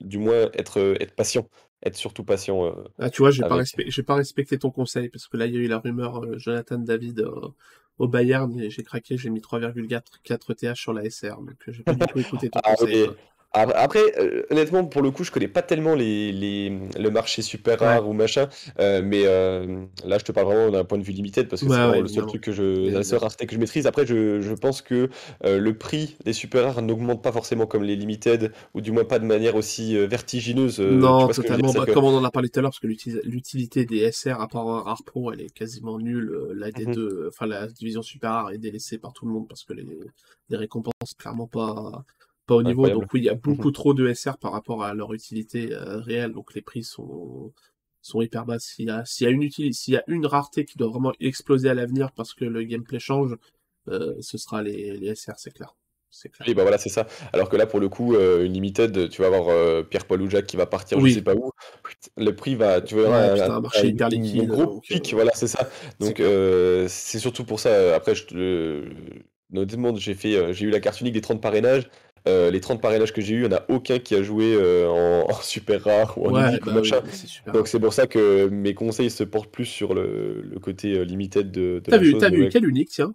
du 0.00 0.18
moins 0.18 0.50
être, 0.54 0.80
euh, 0.80 0.96
être 1.00 1.14
patient. 1.14 1.46
Être 1.84 1.96
surtout 1.96 2.22
patient. 2.22 2.72
ah, 3.00 3.10
tu 3.10 3.22
vois, 3.22 3.32
je 3.32 3.42
n'ai 3.42 3.48
pas, 3.48 3.58
pas, 4.06 4.14
respecté 4.14 4.56
ton 4.56 4.70
conseil 4.70 5.08
parce 5.08 5.26
que 5.26 5.36
là, 5.36 5.46
il 5.46 5.54
y 5.54 5.56
a 5.56 5.60
eu 5.60 5.66
la 5.66 5.78
rumeur 5.78 6.38
Jonathan 6.38 6.78
David 6.78 7.26
au 7.98 8.08
Bayern 8.08 8.70
j'ai 8.70 8.82
craqué, 8.82 9.16
j'ai 9.16 9.30
mis 9.30 9.40
3,4 9.40 10.54
TH 10.54 10.80
sur 10.80 10.92
la 10.92 11.08
SR. 11.08 11.38
Donc 11.38 11.56
j'ai 11.66 11.82
pas 11.82 11.94
du 11.94 12.06
tout 12.06 12.18
écouté 12.20 12.50
ton 12.50 12.60
ah, 12.62 12.74
conseil. 12.74 13.10
Après, 13.54 14.18
euh, 14.18 14.44
honnêtement, 14.50 14.84
pour 14.86 15.02
le 15.02 15.10
coup, 15.10 15.24
je 15.24 15.30
connais 15.30 15.48
pas 15.48 15.60
tellement 15.60 15.94
les, 15.94 16.32
les 16.32 16.70
le 16.98 17.10
marché 17.10 17.42
super 17.42 17.78
rare 17.78 18.08
ou 18.08 18.14
machin, 18.14 18.48
euh, 18.80 19.02
mais 19.04 19.24
euh, 19.26 19.84
là, 20.06 20.16
je 20.16 20.24
te 20.24 20.32
parle 20.32 20.46
vraiment 20.46 20.70
d'un 20.70 20.84
point 20.84 20.96
de 20.96 21.02
vue 21.02 21.12
limité 21.12 21.44
parce 21.44 21.62
que 21.62 21.68
c'est 21.68 22.00
le 22.00 22.08
seul 22.08 22.26
truc 22.26 22.42
que 22.42 22.52
je, 22.52 22.90
la 22.90 23.02
seule 23.02 23.18
rareté 23.18 23.46
que 23.46 23.54
je 23.54 23.60
maîtrise. 23.60 23.86
Après, 23.86 24.06
je, 24.06 24.40
je 24.40 24.54
pense 24.54 24.80
que 24.80 25.10
le 25.44 25.72
prix 25.72 26.16
des 26.24 26.32
super 26.32 26.64
rares 26.64 26.82
n'augmente 26.82 27.22
pas 27.22 27.32
forcément 27.32 27.66
comme 27.66 27.82
les 27.82 27.96
limited, 27.96 28.52
ou 28.74 28.80
du 28.80 28.90
moins 28.90 29.04
pas 29.04 29.18
de 29.18 29.26
manière 29.26 29.54
aussi 29.54 29.96
vertigineuse. 30.06 30.80
non, 30.80 31.28
totalement. 31.28 31.72
Bah, 31.72 31.84
comme 31.92 32.04
on 32.04 32.16
en 32.16 32.24
a 32.24 32.30
parlé 32.30 32.48
tout 32.48 32.58
à 32.60 32.62
l'heure, 32.62 32.70
parce 32.70 32.80
que 32.80 32.86
l'utilité 32.86 33.84
des 33.84 34.10
SR, 34.10 34.40
à 34.40 34.48
part 34.48 34.84
Rare 34.84 35.02
Pro, 35.04 35.30
elle 35.30 35.42
est 35.42 35.52
quasiment 35.52 35.98
nulle. 35.98 36.32
La 36.54 36.70
D2, 36.70 36.96
mhm. 36.96 37.28
enfin 37.28 37.46
la 37.46 37.66
division 37.66 38.00
super 38.00 38.30
rare 38.30 38.50
est 38.52 38.58
délaissée 38.58 38.96
par 38.96 39.12
tout 39.12 39.26
le 39.26 39.32
monde 39.32 39.46
parce 39.46 39.64
que 39.64 39.74
les, 39.74 39.86
les 40.48 40.56
récompenses, 40.56 41.14
clairement 41.18 41.46
pas 41.46 42.04
pas 42.52 42.58
au 42.58 42.62
niveau. 42.62 42.88
Donc 42.88 43.12
oui, 43.12 43.20
il 43.20 43.24
y 43.24 43.28
a 43.28 43.34
beaucoup 43.34 43.68
mhm. 43.68 43.74
trop 43.74 43.94
de 43.94 44.12
SR 44.12 44.38
par 44.38 44.52
rapport 44.52 44.82
à 44.84 44.94
leur 44.94 45.12
utilité 45.12 45.72
euh, 45.72 45.98
réelle. 45.98 46.32
Donc 46.32 46.54
les 46.54 46.62
prix 46.62 46.84
sont 46.84 47.52
sont 48.00 48.20
hyper 48.20 48.44
bas. 48.44 48.58
S'il 48.58 48.86
y 48.86 48.90
a 48.90 49.04
s'il 49.04 49.26
y 49.26 49.28
a 49.28 49.32
une 49.32 49.50
s'il 49.50 49.94
y 49.94 49.96
a 49.96 50.04
une 50.06 50.26
rareté 50.26 50.64
qui 50.64 50.78
doit 50.78 50.88
vraiment 50.88 51.12
exploser 51.20 51.68
à 51.68 51.74
l'avenir 51.74 52.12
parce 52.12 52.34
que 52.34 52.44
le 52.44 52.62
gameplay 52.64 52.98
change, 52.98 53.36
euh, 53.88 54.14
ce 54.20 54.38
sera 54.38 54.62
les, 54.62 54.96
les 54.96 55.14
SR, 55.14 55.34
c'est 55.36 55.52
clair. 55.52 55.74
Clair. 56.30 56.46
Et 56.46 56.52
bah 56.52 56.60
voilà, 56.60 56.76
c'est 56.76 56.90
ça. 56.90 57.06
Alors 57.32 57.48
que 57.48 57.56
là, 57.56 57.64
pour 57.64 57.80
le 57.80 57.88
coup, 57.88 58.14
euh, 58.14 58.44
une 58.44 58.52
limited, 58.52 59.08
tu 59.08 59.22
vas 59.22 59.28
avoir 59.28 59.86
Pierre-Paul 59.86 60.20
ou 60.20 60.28
Jacques 60.28 60.44
qui 60.44 60.58
va 60.58 60.66
partir, 60.66 61.00
je 61.00 61.08
sais 61.08 61.22
pas 61.22 61.34
où. 61.34 61.52
Le 62.18 62.36
prix 62.36 62.54
va, 62.54 62.82
tu 62.82 62.96
vois, 62.96 63.16
un, 63.16 63.60
marché 63.60 63.88
hyper 63.88 64.10
liquide. 64.10 64.46
gros 64.46 64.78
pic, 64.80 65.14
voilà, 65.14 65.30
c'est 65.34 65.46
ça. 65.46 65.70
Donc 66.00 66.18
c'est 66.18 67.18
surtout 67.18 67.44
pour 67.44 67.60
ça. 67.60 67.94
Après, 67.94 68.14
je, 68.14 68.84
notamment, 69.48 69.96
j'ai 69.96 70.12
fait, 70.12 70.52
j'ai 70.52 70.66
eu 70.66 70.70
la 70.70 70.80
carte 70.80 71.00
unique 71.00 71.14
des 71.14 71.22
30 71.22 71.40
parrainages. 71.40 71.88
Euh, 72.28 72.50
les 72.50 72.60
30 72.60 72.80
parrainages 72.80 73.12
que 73.12 73.20
j'ai 73.20 73.34
eu, 73.34 73.44
il 73.44 73.48
n'y 73.48 73.54
en 73.54 73.58
a 73.58 73.64
aucun 73.68 73.98
qui 73.98 74.14
a 74.14 74.22
joué 74.22 74.54
euh, 74.54 74.88
en, 74.88 75.32
super 75.42 75.82
rare 75.82 76.16
ou 76.18 76.28
en 76.28 76.34
ouais, 76.34 76.58
bah 76.64 76.72
machin. 76.72 77.00
Donc 77.52 77.66
c'est 77.66 77.80
pour 77.80 77.92
ça 77.92 78.06
que 78.06 78.48
mes 78.48 78.74
conseils 78.74 79.10
se 79.10 79.24
portent 79.24 79.50
plus 79.50 79.64
sur 79.64 79.94
le, 79.94 80.42
le 80.42 80.58
côté 80.60 80.98
euh, 80.98 81.02
limited 81.02 81.50
de, 81.50 81.80
de 81.84 81.90
T'as 81.90 81.98
vu, 81.98 82.14
as 82.22 82.30
vu 82.30 82.48
quelle 82.48 82.68
unique, 82.68 82.90
tiens 82.90 83.14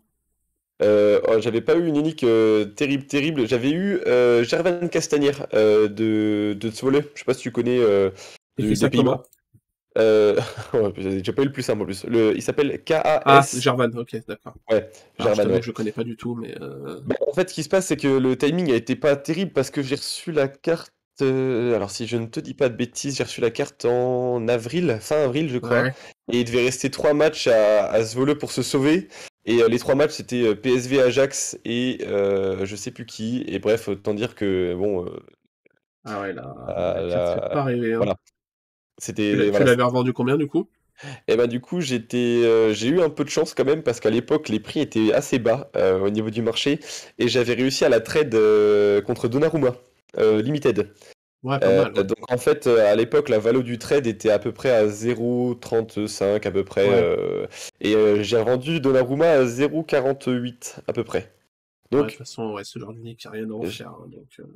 oh, 0.81 1.39
J'avais 1.39 1.61
pas 1.61 1.75
eu 1.75 1.85
une 1.87 1.95
unique 1.95 2.25
terrible, 2.75 3.05
terrible. 3.05 3.47
J'avais 3.47 3.71
eu 3.71 3.99
Gervan 4.43 4.89
Castanière 4.89 5.47
de, 5.53 6.53
de 6.53 6.69
Zwolle. 6.69 7.05
Je 7.13 7.19
sais 7.19 7.25
pas 7.25 7.33
si 7.33 7.41
tu 7.41 7.51
connais 7.51 7.79
des 8.57 8.89
Pays-Bas. 8.89 9.23
Euh... 9.97 10.39
J'ai 10.97 11.33
pas 11.33 11.41
eu 11.41 11.45
le 11.45 11.51
plus 11.51 11.63
simple 11.63 11.81
en 11.81 11.85
plus. 11.85 12.05
Le... 12.05 12.35
Il 12.35 12.41
s'appelle 12.41 12.81
KAS. 12.83 13.21
Ah, 13.25 13.45
Jarvan, 13.59 13.89
ok, 13.95 14.15
d'accord. 14.27 14.53
Ouais, 14.71 14.89
Jarvan. 15.19 15.45
Ouais. 15.45 15.61
Je 15.61 15.71
connais 15.71 15.91
pas 15.91 16.03
du 16.03 16.15
tout, 16.15 16.35
mais. 16.35 16.55
Euh... 16.61 16.99
Bah, 17.05 17.15
en 17.27 17.33
fait, 17.33 17.49
ce 17.49 17.55
qui 17.55 17.63
se 17.63 17.69
passe, 17.69 17.87
c'est 17.87 17.97
que 17.97 18.07
le 18.07 18.37
timing 18.37 18.71
a 18.71 18.75
été 18.75 18.95
pas 18.95 19.15
terrible 19.15 19.51
parce 19.51 19.69
que 19.69 19.81
j'ai 19.81 19.95
reçu 19.95 20.31
la 20.31 20.47
carte. 20.47 20.93
Euh, 21.21 21.75
alors, 21.75 21.89
si 21.89 22.05
je 22.05 22.15
ne 22.17 22.27
te 22.27 22.39
dis 22.39 22.53
pas 22.53 22.69
de 22.69 22.75
bêtises, 22.75 23.17
j'ai 23.17 23.23
reçu 23.23 23.41
la 23.41 23.49
carte 23.49 23.85
en 23.85 24.47
avril, 24.47 24.97
fin 25.01 25.23
avril, 25.23 25.49
je 25.49 25.57
crois. 25.57 25.87
Et 26.31 26.41
il 26.41 26.45
devait 26.45 26.63
rester 26.63 26.91
trois 26.91 27.13
matchs 27.13 27.47
à, 27.47 27.89
à 27.89 28.03
Zwolle 28.03 28.37
pour 28.37 28.51
se 28.51 28.61
sauver. 28.61 29.07
Et 29.45 29.61
les 29.67 29.79
trois 29.79 29.95
matchs, 29.95 30.11
c'était 30.11 30.55
PSV, 30.55 31.01
Ajax 31.01 31.57
et 31.65 31.99
je 32.01 32.75
sais 32.75 32.91
plus 32.91 33.07
qui. 33.07 33.43
Et 33.47 33.57
bref, 33.57 33.87
autant 33.87 34.13
dire 34.13 34.35
que, 34.35 34.75
bon. 34.75 35.09
ah 36.05 36.21
ouais, 36.21 36.33
là. 36.33 36.53
la... 37.01 37.49
pas 37.49 37.63
rêvé. 37.63 37.93
Hein. 37.93 37.97
Voilà. 37.97 38.17
C'était. 38.97 39.51
Tu 39.51 39.63
l'avais 39.63 39.83
revendu 39.83 40.13
combien 40.13 40.37
du 40.37 40.47
coup? 40.47 40.67
Et 41.03 41.33
eh 41.33 41.35
ben 41.35 41.45
du 41.45 41.61
coup 41.61 41.79
j'étais, 41.79 42.41
euh, 42.43 42.73
j'ai 42.73 42.87
eu 42.87 43.01
un 43.01 43.09
peu 43.09 43.23
de 43.23 43.29
chance 43.29 43.53
quand 43.53 43.65
même 43.65 43.83
parce 43.83 43.99
qu'à 43.99 44.09
l'époque 44.09 44.49
les 44.49 44.59
prix 44.59 44.79
étaient 44.79 45.13
assez 45.13 45.37
bas 45.37 45.69
euh, 45.75 45.99
au 45.99 46.09
niveau 46.09 46.31
du 46.31 46.41
marché 46.41 46.79
et 47.19 47.27
j'avais 47.27 47.53
réussi 47.53 47.85
à 47.85 47.89
la 47.89 47.99
trade 47.99 48.33
euh, 48.33 48.99
contre 49.01 49.27
Donnarumma 49.27 49.75
limited. 50.17 50.91
Ouais, 51.43 51.59
pas 51.59 51.83
mal, 51.83 51.93
donc 51.93 52.31
en 52.31 52.37
fait 52.39 52.65
à 52.65 52.95
l'époque 52.95 53.29
la 53.29 53.37
valeur 53.37 53.61
du 53.61 53.77
trade 53.77 54.07
était 54.07 54.31
à 54.31 54.39
peu 54.39 54.51
près 54.51 54.71
à 54.71 54.87
0,35 54.87 56.47
à 56.47 56.51
peu 56.51 56.63
près 56.63 56.89
et 57.79 57.95
j'ai 58.23 58.37
revendu 58.37 58.79
Donnarumma 58.79 59.29
à 59.29 59.45
0,48 59.45 60.79
à 60.87 60.93
peu 60.93 61.03
près. 61.03 61.31
Donc 61.91 62.05
de 62.05 62.09
toute 62.09 62.17
façon 62.17 62.53
ouais, 62.53 62.63
ce 62.63 62.79
genre 62.79 62.91
d'unique 62.91 63.23
il 63.23 63.27
n'y 63.27 63.37
a 63.37 63.41
rien 63.41 63.51
à 63.51 63.53
en 63.53 63.61
faire 63.61 63.89
hein, 63.89 64.07
donc. 64.07 64.47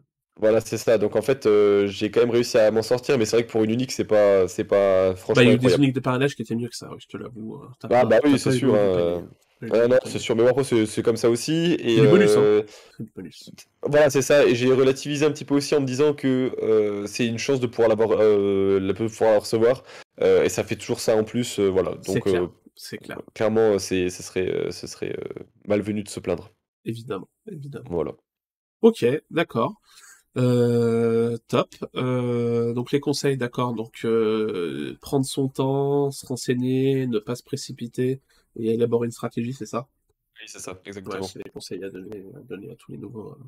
Voilà, 0.42 0.60
c'est 0.60 0.78
ça. 0.78 0.98
Donc 0.98 1.16
en 1.16 1.22
fait, 1.22 1.46
euh, 1.46 1.86
j'ai 1.86 2.10
quand 2.10 2.20
même 2.20 2.32
réussi 2.32 2.58
à 2.58 2.72
m'en 2.72 2.82
sortir, 2.82 3.20
mais 3.20 3.26
c'est 3.26 3.36
vrai 3.36 3.46
que 3.46 3.52
pour 3.52 3.64
une 3.64 3.70
unique, 3.70 3.92
c'est 3.92 4.06
pas, 4.06 4.48
c'est 4.48 4.64
pas 4.64 5.16
franchement. 5.16 5.36
Bah, 5.36 5.44
il 5.44 5.50
y 5.50 5.52
a 5.52 5.54
eu 5.54 5.58
des 5.60 5.76
uniques 5.76 5.94
de 5.94 6.00
parrainage 6.00 6.36
qui 6.36 6.42
étaient 6.42 6.56
mieux 6.56 6.68
que 6.68 6.76
ça, 6.76 6.89
je 6.98 7.06
te 7.06 7.16
l'avoue. 7.16 7.62
Hein. 7.64 7.72
Ah 7.92 8.06
bah 8.06 8.18
oui, 8.24 8.39
c'est 8.39 8.52
sûr. 8.52 8.74
Hein. 8.74 9.24
non, 9.62 9.98
c'est 10.04 10.18
sûr, 10.18 10.36
mais 10.36 10.48
après, 10.48 10.64
c'est 10.64 11.04
comme 11.04 11.16
ça 11.16 11.30
aussi. 11.30 11.78
Et, 11.80 11.98
C'est 11.98 12.02
du 12.02 12.08
bonus, 12.08 12.36
hein. 12.36 12.64
Du 13.00 13.12
bonus. 13.16 13.52
Voilà, 13.84 14.10
c'est 14.10 14.24
ça. 14.24 14.44
Et 14.44 14.56
j'ai 14.56 14.74
relativisé 14.74 15.28
un 15.28 15.32
petit 15.32 15.46
peu 15.46 15.54
aussi 15.54 15.76
en 15.76 15.82
me 15.82 15.86
disant 15.86 16.16
que 16.16 17.04
c'est 17.06 17.28
une 17.28 17.38
chance 17.38 17.60
de 17.60 17.68
pouvoir 17.68 17.88
l'avoir, 17.88 18.18
de 18.18 18.94
pouvoir 18.94 19.34
la 19.34 19.39
recevoir. 19.39 19.84
et 20.20 20.50
ça 20.50 20.64
fait 20.64 20.76
toujours 20.76 21.00
ça 21.00 21.16
en 21.16 21.24
plus. 21.24 21.60
voilà. 21.60 21.94
C'est 22.02 22.14
Donc, 22.16 22.24
clair. 22.24 22.50
C'est 22.76 22.98
clair. 22.98 23.22
clairement, 23.36 23.78
c'est, 23.78 24.10
ce 24.10 24.24
serait, 24.24 24.72
ce 24.72 24.88
serait 24.88 25.16
malvenu 25.68 26.02
de 26.02 26.10
se 26.10 26.20
plaindre. 26.20 26.52
Évidemment, 26.84 27.30
évidemment. 27.46 27.86
Voilà. 27.92 28.14
Ok, 28.82 29.06
d'accord. 29.30 29.80
Euh, 30.38 31.38
top. 31.48 31.76
Euh, 31.96 32.74
donc 32.74 32.92
les 32.92 33.00
conseils, 33.02 33.38
d'accord. 33.38 33.74
Donc 33.74 34.06
euh, 34.06 34.98
prendre 35.02 35.26
son 35.26 35.50
temps, 35.50 36.12
se 36.12 36.26
renseigner, 36.26 37.06
ne 37.08 37.20
pas 37.20 37.36
se 37.36 37.44
précipiter 37.44 38.22
et 38.56 38.74
élaborer 38.74 39.08
une 39.08 39.12
stratégie, 39.12 39.54
c'est 39.54 39.66
ça? 39.66 39.90
Oui, 40.40 40.48
c'est 40.48 40.60
ça, 40.60 40.74
Ouais, 40.74 40.80
exactement. 40.86 41.22
c'est 41.22 41.40
les 41.44 41.50
conseils 41.52 41.84
à 41.84 41.90
donner, 41.90 42.26
à 42.36 42.40
donner 42.42 42.72
à 42.72 42.76
tous 42.76 42.92
les 42.92 42.98
nouveaux, 42.98 43.32
euh, 43.34 43.44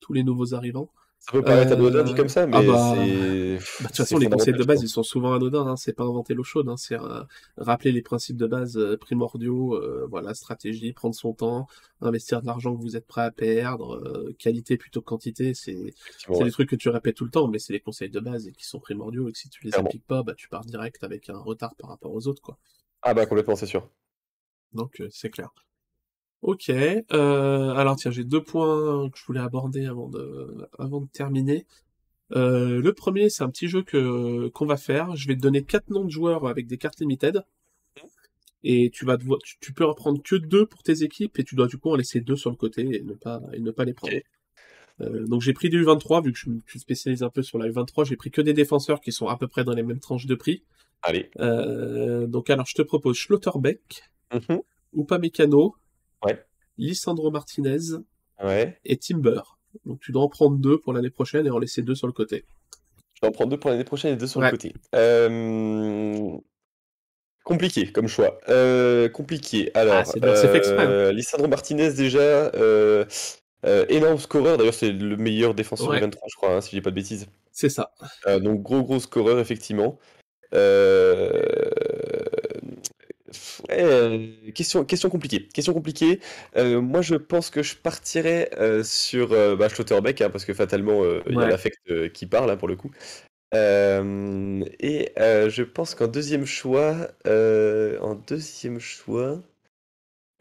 tous 0.00 0.12
les 0.12 0.24
nouveaux 0.24 0.54
arrivants. 0.54 0.90
Ça 1.20 1.32
peut 1.32 1.42
paraître 1.42 1.72
anodin 1.72 2.02
dit 2.04 2.12
Euh, 2.12 2.16
comme 2.16 2.28
ça, 2.28 2.42
ah 2.42 2.46
mais 2.46 2.66
bah, 2.66 2.94
c'est 2.94 3.56
Bah, 3.80 3.84
de 3.84 3.86
toute 3.86 3.96
façon, 3.96 4.18
les 4.18 4.28
conseils 4.28 4.52
de 4.52 4.62
base, 4.64 4.82
ils 4.82 4.88
sont 4.90 5.02
souvent 5.02 5.32
anodins, 5.32 5.66
hein, 5.66 5.76
c'est 5.76 5.94
pas 5.94 6.04
inventer 6.04 6.34
l'eau 6.34 6.42
chaude, 6.44 6.68
hein, 6.68 6.76
c'est 6.76 7.00
euh, 7.00 7.22
rappeler 7.56 7.92
les 7.92 8.02
principes 8.02 8.36
de 8.36 8.46
base 8.46 8.76
euh, 8.76 8.98
primordiaux, 8.98 9.74
euh, 9.74 10.06
voilà, 10.10 10.34
stratégie, 10.34 10.92
prendre 10.92 11.14
son 11.14 11.32
temps, 11.32 11.66
investir 12.02 12.42
de 12.42 12.46
l'argent 12.46 12.76
que 12.76 12.82
vous 12.82 12.96
êtes 12.96 13.06
prêt 13.06 13.22
à 13.22 13.30
perdre, 13.30 13.94
euh, 14.04 14.34
qualité 14.38 14.76
plutôt 14.76 15.00
que 15.00 15.06
quantité, 15.06 15.54
c'est 15.54 15.94
ouais. 16.28 16.44
des 16.44 16.50
trucs 16.50 16.68
que 16.68 16.76
tu 16.76 16.90
répètes 16.90 17.16
tout 17.16 17.24
le 17.24 17.30
temps, 17.30 17.48
mais 17.48 17.58
c'est 17.58 17.72
les 17.72 17.80
conseils 17.80 18.10
de 18.10 18.20
base 18.20 18.46
et 18.46 18.52
qui 18.52 18.66
sont 18.66 18.78
primordiaux 18.80 19.28
et 19.28 19.32
que 19.32 19.38
si 19.38 19.48
tu 19.48 19.64
les 19.64 19.70
Clairement. 19.70 19.88
appliques 19.88 20.06
pas, 20.06 20.22
bah 20.22 20.34
tu 20.36 20.48
pars 20.50 20.64
direct 20.66 21.02
avec 21.04 21.30
un 21.30 21.38
retard 21.38 21.74
par 21.76 21.88
rapport 21.88 22.12
aux 22.12 22.28
autres, 22.28 22.42
quoi. 22.42 22.58
Ah 23.00 23.14
bah 23.14 23.24
complètement, 23.24 23.56
c'est 23.56 23.66
sûr. 23.66 23.88
Donc 24.74 25.00
euh, 25.00 25.08
c'est 25.10 25.30
clair. 25.30 25.50
Ok, 26.44 26.68
euh, 26.68 27.70
alors 27.70 27.96
tiens, 27.96 28.10
j'ai 28.10 28.22
deux 28.22 28.42
points 28.42 29.08
que 29.08 29.18
je 29.18 29.24
voulais 29.24 29.40
aborder 29.40 29.86
avant 29.86 30.10
de, 30.10 30.68
avant 30.78 31.00
de 31.00 31.08
terminer. 31.08 31.64
Euh, 32.32 32.82
le 32.82 32.92
premier, 32.92 33.30
c'est 33.30 33.42
un 33.42 33.48
petit 33.48 33.66
jeu 33.66 33.82
que 33.82 34.48
qu'on 34.48 34.66
va 34.66 34.76
faire. 34.76 35.16
Je 35.16 35.26
vais 35.26 35.36
te 35.36 35.40
donner 35.40 35.64
quatre 35.64 35.88
noms 35.88 36.04
de 36.04 36.10
joueurs 36.10 36.46
avec 36.46 36.66
des 36.66 36.76
cartes 36.76 37.00
limited. 37.00 37.42
Et 38.62 38.90
tu 38.90 39.06
vas 39.06 39.16
devoir, 39.16 39.38
tu, 39.42 39.56
tu 39.58 39.72
peux 39.72 39.86
en 39.86 39.94
prendre 39.94 40.22
que 40.22 40.36
deux 40.36 40.66
pour 40.66 40.82
tes 40.82 41.02
équipes 41.02 41.38
et 41.38 41.44
tu 41.44 41.54
dois 41.54 41.66
du 41.66 41.78
coup 41.78 41.88
en 41.90 41.96
laisser 41.96 42.20
deux 42.20 42.36
sur 42.36 42.50
le 42.50 42.56
côté 42.56 42.82
et 42.94 43.00
ne 43.00 43.14
pas, 43.14 43.40
et 43.54 43.60
ne 43.60 43.70
pas 43.70 43.86
les 43.86 43.94
prendre. 43.94 44.12
Euh, 45.00 45.26
donc 45.26 45.40
j'ai 45.40 45.54
pris 45.54 45.70
du 45.70 45.82
U23, 45.82 46.24
vu 46.26 46.32
que 46.32 46.38
je 46.38 46.50
me 46.50 46.60
suis 46.66 46.78
spécialisé 46.78 47.24
un 47.24 47.30
peu 47.30 47.42
sur 47.42 47.56
la 47.58 47.70
U23, 47.70 48.04
j'ai 48.04 48.16
pris 48.16 48.30
que 48.30 48.42
des 48.42 48.52
défenseurs 48.52 49.00
qui 49.00 49.12
sont 49.12 49.28
à 49.28 49.38
peu 49.38 49.48
près 49.48 49.64
dans 49.64 49.72
les 49.72 49.82
mêmes 49.82 49.98
tranches 49.98 50.26
de 50.26 50.34
prix. 50.34 50.62
Allez. 51.00 51.30
Euh, 51.40 52.26
donc 52.26 52.50
alors 52.50 52.66
je 52.66 52.74
te 52.74 52.82
propose 52.82 53.16
Schlotterbeck, 53.16 54.10
Mhm. 54.34 54.60
Upamecano, 54.94 55.74
Ouais. 56.24 56.44
Lisandro 56.78 57.30
Martinez 57.30 57.78
Ouais. 58.42 58.78
et 58.84 58.96
Timber. 58.96 59.40
Donc 59.84 60.00
tu 60.00 60.12
dois 60.12 60.22
en 60.22 60.28
prendre 60.28 60.56
deux 60.56 60.78
pour 60.78 60.92
l'année 60.92 61.10
prochaine 61.10 61.46
et 61.46 61.50
en 61.50 61.58
laisser 61.58 61.82
deux 61.82 61.94
sur 61.94 62.06
le 62.06 62.12
côté. 62.12 62.44
Je 63.14 63.20
vais 63.22 63.28
en 63.28 63.32
prendre 63.32 63.50
deux 63.50 63.58
pour 63.58 63.70
l'année 63.70 63.84
prochaine 63.84 64.14
et 64.14 64.16
deux 64.16 64.26
sur 64.26 64.40
Ouais. 64.40 64.46
le 64.46 64.50
côté. 64.52 64.74
Euh, 64.94 66.30
Compliqué 67.44 67.92
comme 67.92 68.08
choix. 68.08 68.38
Euh, 68.48 69.08
compliqué. 69.10 69.70
Alors, 69.74 69.96
Ah, 69.96 70.04
c'est 70.04 70.18
fait 70.48 70.56
exprès, 70.56 70.78
hein. 70.86 70.90
euh, 70.90 71.12
Lisandro 71.12 71.46
Martinez 71.46 71.92
déjà, 71.92 72.50
énorme 73.88 74.18
scoreur. 74.18 74.56
D'ailleurs, 74.56 74.72
c'est 74.74 74.92
le 74.92 75.16
meilleur 75.16 75.54
défenseur 75.54 75.88
Ouais. 75.90 75.96
du 75.96 76.02
23, 76.04 76.26
je 76.30 76.36
crois, 76.36 76.54
hein, 76.56 76.60
si 76.62 76.70
je 76.70 76.76
dis 76.76 76.80
pas 76.82 76.90
de 76.90 76.94
bêtises. 76.96 77.26
C'est 77.52 77.68
ça. 77.68 77.92
Donc 78.40 78.62
gros 78.62 78.82
gros 78.82 78.98
scoreur 78.98 79.38
effectivement. 79.40 79.98
Euh, 80.54 81.42
ouais, 83.68 83.82
euh, 83.82 84.28
question, 84.54 84.84
question 84.84 85.10
compliquée. 85.10 85.48
Question 85.48 85.72
compliquée. 85.74 86.20
Euh, 86.56 86.80
moi 86.80 87.02
je 87.02 87.14
pense 87.16 87.50
que 87.50 87.62
je 87.62 87.76
partirais 87.76 88.50
euh, 88.58 88.82
sur 88.84 89.32
euh, 89.32 89.56
bah, 89.56 89.68
Schlotterbeck 89.68 90.20
hein, 90.22 90.30
parce 90.30 90.44
que 90.44 90.54
fatalement 90.54 91.02
il 91.28 91.38
y 91.38 91.44
a 91.44 91.48
l'affect 91.48 91.78
qui 92.12 92.26
parle 92.26 92.50
hein, 92.50 92.56
pour 92.56 92.68
le 92.68 92.76
coup. 92.76 92.90
Et 94.80 95.12
je 95.18 95.62
pense 95.62 95.94
qu'en 95.94 96.08
deuxième 96.08 96.46
choix, 96.46 97.08
en 97.26 98.14
deuxième 98.26 98.80
choix. 98.80 99.42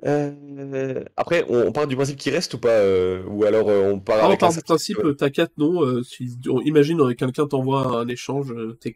euh, 0.06 1.04
après, 1.16 1.46
on, 1.50 1.68
on 1.68 1.72
part 1.72 1.88
du 1.88 1.96
principe 1.96 2.18
qu'il 2.18 2.34
reste 2.34 2.54
ou 2.56 2.60
pas 2.60 2.70
euh, 2.70 3.24
Ou 3.28 3.46
alors 3.46 3.70
euh, 3.70 3.92
on 3.92 4.00
part 4.00 4.20
Ah, 4.20 4.32
on 4.32 4.38
avec 4.38 4.38
part 4.38 4.50
un 4.50 4.54
du 4.54 4.62
principe, 4.62 5.06
t'as 5.18 5.30
quatre 5.30 5.56
noms. 5.60 6.02
si, 6.04 6.36
on- 6.50 6.62
imagine 6.62 7.14
quelqu'un 7.16 7.46
t'envoie 7.46 8.00
un 8.00 8.08
échange, 8.08 8.52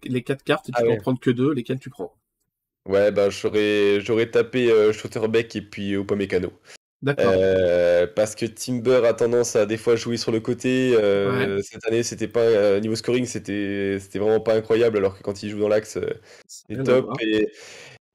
les 0.05 0.23
quatre 0.23 0.43
cartes, 0.43 0.69
et 0.69 0.73
tu 0.73 0.81
Ah 0.81 0.83
peux 0.83 0.91
ouais. 0.91 0.97
en 0.97 0.97
prendre 0.97 1.19
que 1.19 1.29
deux, 1.29 1.51
lesquelles 1.53 1.79
tu 1.79 1.91
prends? 1.91 2.15
Ouais, 2.88 3.11
bah 3.11 3.29
j'aurais 3.29 3.99
j'aurais 4.01 4.31
tapé 4.31 4.71
euh, 4.71 4.93
et 4.93 5.61
puis 5.61 5.91
Upamecano. 5.91 6.51
D'accord. 7.03 7.33
Euh, 7.38 8.07
parce 8.07 8.33
que 8.33 8.45
Timber 8.45 9.05
a 9.05 9.13
tendance 9.13 9.55
à 9.55 9.65
des 9.65 9.77
fois 9.77 9.95
jouer 9.95 10.17
sur 10.17 10.31
le 10.31 10.39
côté. 10.39 10.95
euh, 10.95 11.61
Cette 11.61 11.85
année, 11.85 12.01
c'était 12.01 12.27
pas 12.27 12.39
euh, 12.39 12.79
niveau 12.79 12.95
scoring, 12.95 13.25
c'était 13.25 13.99
c'était 13.99 14.19
vraiment 14.19 14.39
pas 14.39 14.55
incroyable, 14.55 14.97
alors 14.97 15.17
que 15.17 15.21
quand 15.21 15.43
il 15.43 15.49
joue 15.49 15.59
dans 15.59 15.67
l'axe, 15.67 15.99
c'est 16.47 16.83
top. 16.83 17.11
Et, 17.21 17.51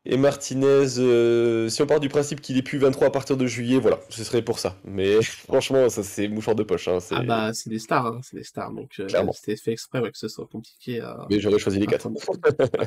et 0.05 0.17
Martinez, 0.17 0.99
euh, 0.99 1.69
si 1.69 1.81
on 1.83 1.87
part 1.87 2.01
du 2.01 2.09
principe 2.09 2.41
qu'il 2.41 2.57
est 2.57 2.63
plus 2.63 2.79
23 2.79 3.07
à 3.07 3.11
partir 3.11 3.37
de 3.37 3.47
juillet, 3.47 3.79
voilà, 3.79 4.01
ce 4.09 4.25
serait 4.25 4.43
pour 4.43 4.59
ça. 4.59 4.77
Mais 4.85 5.23
franchement, 5.23 5.89
ça 5.89 6.03
c'est 6.03 6.27
mouchoir 6.29 6.57
de 6.57 6.65
poche. 6.65 6.89
Hein, 6.89 6.99
Ah 7.13 7.23
bah, 7.23 7.55
c'est 7.55 7.71
des 7.71 7.79
stars, 7.79 8.07
hein, 8.07 8.21
c'est 8.23 8.37
des 8.37 8.43
stars. 8.43 8.73
Donc, 8.73 8.91
euh, 8.99 9.07
Clairement. 9.07 9.33
c'était 9.33 9.57
fait 9.57 9.73
exprès 9.73 10.01
ouais, 10.01 10.11
que 10.11 10.19
ce 10.19 10.29
soit 10.29 10.47
compliqué 10.47 11.01
à. 11.01 11.27
Mais 11.31 11.39
j'aurais 11.41 11.59
choisi 11.59 11.79
les 11.79 11.87
quatre. 11.87 12.09
Attends. 12.09 12.33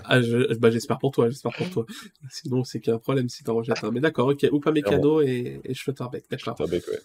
Ah, 0.03 0.21
je, 0.21 0.53
bah, 0.55 0.71
j'espère 0.71 0.97
pour 0.99 1.11
toi, 1.11 1.29
j'espère 1.29 1.53
pour 1.53 1.69
toi. 1.69 1.85
Sinon, 2.29 2.63
c'est 2.63 2.79
qu'il 2.79 2.89
y 2.89 2.93
a 2.93 2.95
un 2.95 2.99
problème 2.99 3.29
si 3.29 3.43
t'en 3.43 3.55
rejettes 3.55 3.83
un. 3.83 3.91
Mais 3.91 4.01
d'accord, 4.01 4.27
ok. 4.27 4.43
Upamecano 4.43 5.21
et, 5.21 5.61
et 5.63 5.73
Schlotterbeck, 5.73 6.25
d'accord. 6.29 6.55
Schlotterbeck, 6.57 6.87
ouais. 6.87 6.99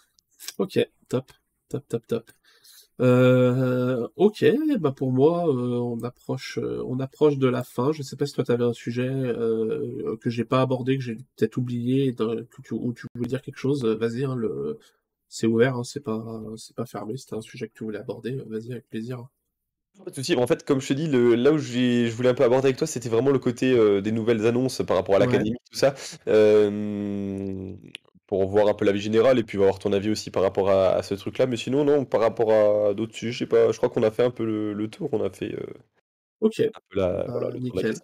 Ok, 0.58 0.78
top, 1.08 1.30
top, 1.68 1.86
top, 1.88 2.06
top. 2.06 2.30
Euh, 3.00 4.06
ok, 4.16 4.44
bah 4.78 4.92
pour 4.92 5.10
moi, 5.12 5.48
euh, 5.48 5.78
on 5.78 6.02
approche, 6.02 6.58
euh, 6.58 6.82
on 6.86 7.00
approche 7.00 7.38
de 7.38 7.48
la 7.48 7.62
fin. 7.64 7.92
Je 7.92 8.02
sais 8.02 8.16
pas 8.16 8.26
si 8.26 8.34
toi 8.34 8.44
t'avais 8.44 8.64
un 8.64 8.72
sujet 8.74 9.08
euh, 9.08 10.16
que 10.20 10.28
j'ai 10.30 10.44
pas 10.44 10.60
abordé, 10.60 10.98
que 10.98 11.02
j'ai 11.04 11.14
peut-être 11.36 11.56
oublié, 11.56 12.14
que 12.14 12.44
tu, 12.62 12.74
ou 12.74 12.92
tu 12.92 13.06
voulais 13.14 13.28
dire 13.28 13.40
quelque 13.42 13.56
chose. 13.58 13.84
Vas-y, 13.84 14.24
hein, 14.24 14.34
le, 14.36 14.78
c'est 15.28 15.46
ouvert, 15.46 15.76
hein, 15.76 15.84
c'est 15.84 16.00
pas, 16.04 16.42
c'est 16.56 16.76
pas 16.76 16.86
fermé. 16.86 17.16
C'était 17.16 17.36
un 17.36 17.40
sujet 17.40 17.68
que 17.68 17.74
tu 17.74 17.84
voulais 17.84 17.98
aborder. 18.00 18.32
Vas-y, 18.46 18.72
avec 18.72 18.88
plaisir. 18.90 19.26
Pas 20.04 20.10
de 20.10 20.14
souci. 20.14 20.34
En 20.36 20.46
fait, 20.46 20.64
comme 20.64 20.80
je 20.80 20.88
te 20.88 20.92
dis, 20.94 21.08
le, 21.08 21.34
là 21.34 21.52
où 21.52 21.58
j'ai- 21.58 22.06
je 22.08 22.14
voulais 22.14 22.30
un 22.30 22.34
peu 22.34 22.44
aborder 22.44 22.66
avec 22.68 22.76
toi, 22.78 22.86
c'était 22.86 23.08
vraiment 23.10 23.30
le 23.30 23.38
côté 23.38 23.72
euh, 23.72 24.00
des 24.00 24.12
nouvelles 24.12 24.46
annonces 24.46 24.82
par 24.86 24.96
rapport 24.96 25.16
à 25.16 25.18
Ouais. 25.18 25.26
l'académie, 25.26 25.56
tout 25.70 25.76
ça. 25.78 25.94
Euh, 26.28 27.74
pour 28.30 28.46
voir 28.46 28.68
un 28.68 28.74
peu 28.74 28.84
la 28.84 28.92
vie 28.92 29.00
générale 29.00 29.40
et 29.40 29.42
puis 29.42 29.58
avoir 29.58 29.80
ton 29.80 29.92
avis 29.92 30.08
aussi 30.08 30.30
par 30.30 30.44
rapport 30.44 30.70
à, 30.70 30.90
à 30.90 31.02
ce 31.02 31.14
truc-là. 31.14 31.46
Mais 31.46 31.56
sinon, 31.56 31.84
non, 31.84 32.04
par 32.04 32.20
rapport 32.20 32.52
à 32.52 32.94
d'autres 32.94 33.12
sujets, 33.12 33.32
je 33.32 33.38
sais 33.40 33.46
pas, 33.46 33.72
je 33.72 33.76
crois 33.76 33.88
qu'on 33.90 34.04
a 34.04 34.12
fait 34.12 34.22
un 34.22 34.30
peu 34.30 34.44
le, 34.44 34.72
le 34.72 34.88
tour. 34.88 35.08
On 35.10 35.20
a 35.24 35.30
fait 35.30 35.52
euh, 35.52 35.66
Ok, 36.40 36.62
la, 36.94 37.24
bah, 37.24 37.26
voilà, 37.26 37.50
le 37.50 37.58
nickel. 37.58 37.96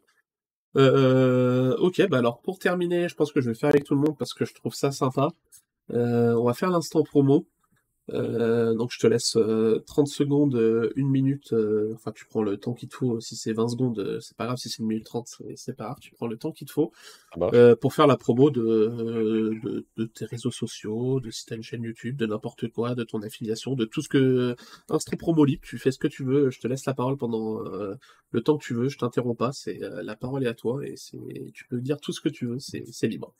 Euh, 0.77 1.77
ok, 1.77 2.09
bah 2.09 2.19
alors 2.19 2.41
pour 2.41 2.59
terminer, 2.59 3.09
je 3.09 3.15
pense 3.15 3.31
que 3.31 3.41
je 3.41 3.51
vais 3.51 3.55
faire 3.55 3.69
avec 3.69 3.85
tout 3.85 3.95
le 3.95 4.01
monde 4.01 4.19
parce 4.19 4.35
que 4.35 4.45
je 4.45 4.53
trouve 4.53 4.75
ça 4.75 4.91
sympa. 4.91 5.29
Euh, 5.93 6.35
on 6.35 6.43
va 6.43 6.55
faire 6.55 6.71
l'instant 6.71 7.05
promo. 7.05 7.47
Euh, 8.13 8.75
donc 8.75 8.91
je 8.93 8.99
te 9.01 9.07
laisse 9.07 9.37
euh, 9.37 9.83
30 9.87 10.07
secondes, 10.09 10.55
euh, 10.55 10.93
une 10.97 11.09
minute, 11.09 11.53
euh, 11.53 11.93
enfin 11.95 12.13
tu 12.13 12.25
prends 12.27 12.43
le 12.43 12.57
temps 12.57 12.73
qu'il 12.73 12.89
te 12.89 12.95
faut, 12.95 13.21
si 13.21 13.35
c'est 13.37 13.53
20 13.53 13.69
secondes, 13.69 13.99
euh, 13.99 14.21
c'est 14.21 14.37
pas 14.37 14.47
grave, 14.47 14.59
si 14.59 14.69
c'est 14.69 14.79
une 14.81 14.87
minute 14.89 15.05
30, 15.07 15.29
c'est 15.57 15.77
pas 15.77 15.85
grave, 15.87 15.99
tu 16.01 16.13
prends 16.13 16.29
le 16.29 16.37
temps 16.37 16.53
qu'il 16.53 16.69
te 16.69 16.73
faut 16.73 16.93
marche. 17.37 17.55
euh, 17.55 17.77
pour 17.77 17.95
faire 17.95 18.07
la 18.07 18.17
promo 18.17 18.51
de, 18.51 18.61
de, 19.63 19.87
de 19.97 20.05
tes 20.07 20.25
réseaux 20.25 20.51
sociaux, 20.51 21.21
de 21.21 21.31
si 21.31 21.47
t'as 21.47 21.57
une 21.57 21.63
chaîne 21.63 21.83
YouTube, 21.83 22.17
de 22.17 22.27
n'importe 22.27 22.69
quoi, 22.69 22.95
de 22.95 23.05
ton 23.05 23.23
affiliation, 23.23 23.75
de 23.75 23.85
tout 23.85 24.03
ce 24.03 24.09
que... 24.09 24.57
Instant 24.89 25.17
promo 25.17 25.45
libre, 25.45 25.63
tu 25.65 25.79
fais 25.79 25.91
ce 25.93 25.99
que 25.99 26.09
tu 26.09 26.25
veux, 26.25 26.51
je 26.51 26.61
te 26.61 26.69
laisse 26.69 26.85
la 26.87 26.95
parole 26.95 27.17
pendant 27.17 27.65
euh, 27.67 27.95
le 28.31 28.43
temps 28.43 28.57
que 28.59 28.65
tu 28.65 28.75
veux, 28.75 28.89
je 28.89 28.99
t'interromps 28.99 29.37
pas, 29.39 29.53
c'est 29.53 29.83
euh, 29.83 30.03
la 30.03 30.17
parole 30.17 30.45
est 30.45 30.49
à 30.49 30.55
toi 30.55 30.85
et 30.87 30.97
c'est 30.97 31.19
tu 31.55 31.67
peux 31.67 31.81
dire 31.81 32.01
tout 32.01 32.13
ce 32.13 32.21
que 32.21 32.29
tu 32.29 32.47
veux, 32.47 32.59
c'est 32.59 32.85
c'est 32.91 33.09
libre. 33.09 33.35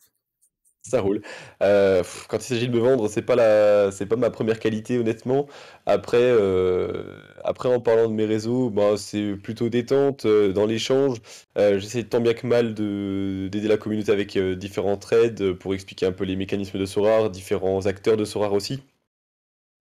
Ça 0.89 1.01
roule. 1.01 1.21
Euh, 1.63 2.05
quand 2.29 2.39
il 2.39 2.43
s'agit 2.45 2.69
de 2.69 2.73
me 2.73 2.79
vendre, 2.79 3.09
c'est 3.09 3.23
pas 3.23 3.35
la, 3.35 3.91
c'est 3.91 4.07
pas 4.07 4.15
ma 4.17 4.31
première 4.31 4.61
qualité, 4.61 4.99
honnêtement. 4.99 5.49
Après, 5.85 6.19
euh, 6.21 7.19
après 7.43 7.69
en 7.69 7.81
parlant 7.81 8.09
de 8.09 8.15
mes 8.15 8.25
réseaux, 8.25 8.71
bah, 8.71 8.97
c'est 8.97 9.35
plutôt 9.35 9.69
détente 9.69 10.27
euh, 10.27 10.53
dans 10.53 10.65
l'échange. 10.67 11.19
J'essaie 11.57 12.05
tant 12.05 12.21
bien 12.21 12.35
que 12.35 12.47
mal 12.47 12.75
de 12.75 13.49
d'aider 13.51 13.67
la 13.69 13.79
communauté 13.79 14.13
avec 14.13 14.39
différents 14.39 14.97
trades 14.97 15.55
pour 15.55 15.75
expliquer 15.75 16.07
un 16.07 16.13
peu 16.13 16.25
les 16.25 16.37
mécanismes 16.37 16.79
de 16.79 16.87
Sorare, 16.87 17.31
différents 17.31 17.87
acteurs 17.87 18.17
de 18.17 18.25
Sorare 18.25 18.53
aussi. 18.53 18.83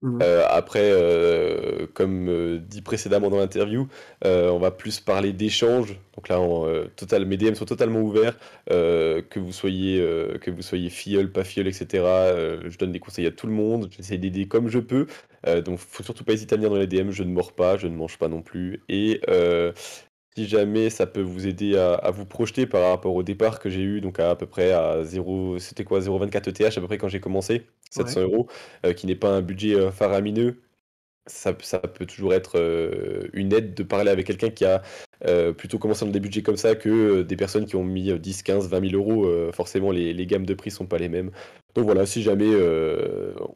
Mhm. 0.02 0.18
Euh, 0.22 0.46
après, 0.48 0.90
euh, 0.92 1.86
comme 1.94 2.28
euh, 2.28 2.58
dit 2.58 2.82
précédemment 2.82 3.30
dans 3.30 3.38
l'interview, 3.38 3.88
on 4.24 4.58
va 4.58 4.70
plus 4.70 5.00
parler 5.00 5.32
d'échanges. 5.32 5.98
Donc 6.16 6.28
là, 6.28 6.38
total, 6.96 7.26
mes 7.26 7.36
DM 7.36 7.54
sont 7.54 7.64
totalement 7.64 8.00
ouverts. 8.00 8.36
que 8.68 9.38
vous 9.38 9.52
soyez, 9.52 9.98
que 10.40 10.50
vous 10.50 10.62
soyez 10.62 10.90
filleul, 10.90 11.30
pas 11.32 11.44
filleul, 11.44 11.68
etc. 11.68 11.86
je 12.68 12.78
donne 12.78 12.92
des 12.92 13.00
conseils 13.00 13.26
à 13.26 13.30
tout 13.30 13.46
le 13.46 13.52
monde. 13.52 13.88
J'essaie 13.90 14.18
d'aider 14.18 14.46
comme 14.48 14.68
je 14.68 14.78
peux. 14.78 15.06
Donc, 15.64 15.78
faut 15.78 16.02
surtout 16.02 16.24
pas 16.24 16.32
hésiter 16.32 16.54
à 16.54 16.56
venir 16.56 16.70
dans 16.70 16.78
les 16.78 16.86
DM. 16.86 17.10
Je 17.10 17.22
ne 17.22 17.30
mords 17.30 17.52
pas, 17.52 17.76
je 17.76 17.86
ne 17.86 17.94
mange 17.96 18.18
pas 18.18 18.28
non 18.28 18.42
plus. 18.42 18.82
Et, 18.88 19.20
si 20.36 20.46
jamais 20.46 20.90
ça 20.90 21.06
peut 21.06 21.22
vous 21.22 21.46
aider 21.46 21.76
à, 21.76 22.10
vous 22.10 22.26
projeter 22.26 22.66
par 22.66 22.90
rapport 22.90 23.14
au 23.14 23.22
départ 23.22 23.58
que 23.58 23.70
j'ai 23.70 23.80
eu, 23.80 24.02
donc 24.02 24.20
à, 24.20 24.36
peu 24.36 24.46
près 24.46 24.70
à 24.70 25.02
0, 25.02 25.58
c'était 25.58 25.84
quoi, 25.84 26.00
0,24 26.00 26.50
ETH 26.50 26.76
à 26.76 26.80
peu 26.80 26.86
près 26.86 26.98
quand 26.98 27.08
j'ai 27.08 27.20
commencé, 27.20 27.66
700 27.90 28.20
euros, 28.20 28.46
qui 28.96 29.06
n'est 29.06 29.14
pas 29.14 29.30
un 29.30 29.40
budget 29.40 29.90
faramineux 29.90 30.60
ça, 31.26 31.52
peut 31.52 32.06
toujours 32.06 32.34
être 32.34 32.58
euh, 32.58 33.28
une 33.32 33.52
aide 33.52 33.74
de 33.74 33.82
parler 33.82 34.10
avec 34.10 34.26
quelqu'un 34.26 34.50
qui 34.50 34.64
a 34.64 34.82
euh, 35.24 35.52
plutôt 35.52 35.78
commencé 35.78 36.04
dans 36.04 36.10
des 36.10 36.20
budgets 36.20 36.42
comme 36.42 36.56
ça 36.56 36.74
que 36.74 36.88
euh, 36.88 37.24
des 37.24 37.36
personnes 37.36 37.66
qui 37.66 37.76
ont 37.76 37.84
mis 37.84 38.18
10, 38.18 38.42
15, 38.42 38.68
20 38.68 38.90
000 38.90 39.02
euros. 39.02 39.52
forcément, 39.52 39.90
les, 39.90 40.26
gammes 40.26 40.46
de 40.46 40.54
prix 40.54 40.70
sont 40.70 40.86
pas 40.86 40.98
les 40.98 41.08
mêmes. 41.08 41.30
Donc 41.74 41.84
voilà, 41.84 42.06
si 42.06 42.22
jamais 42.22 42.50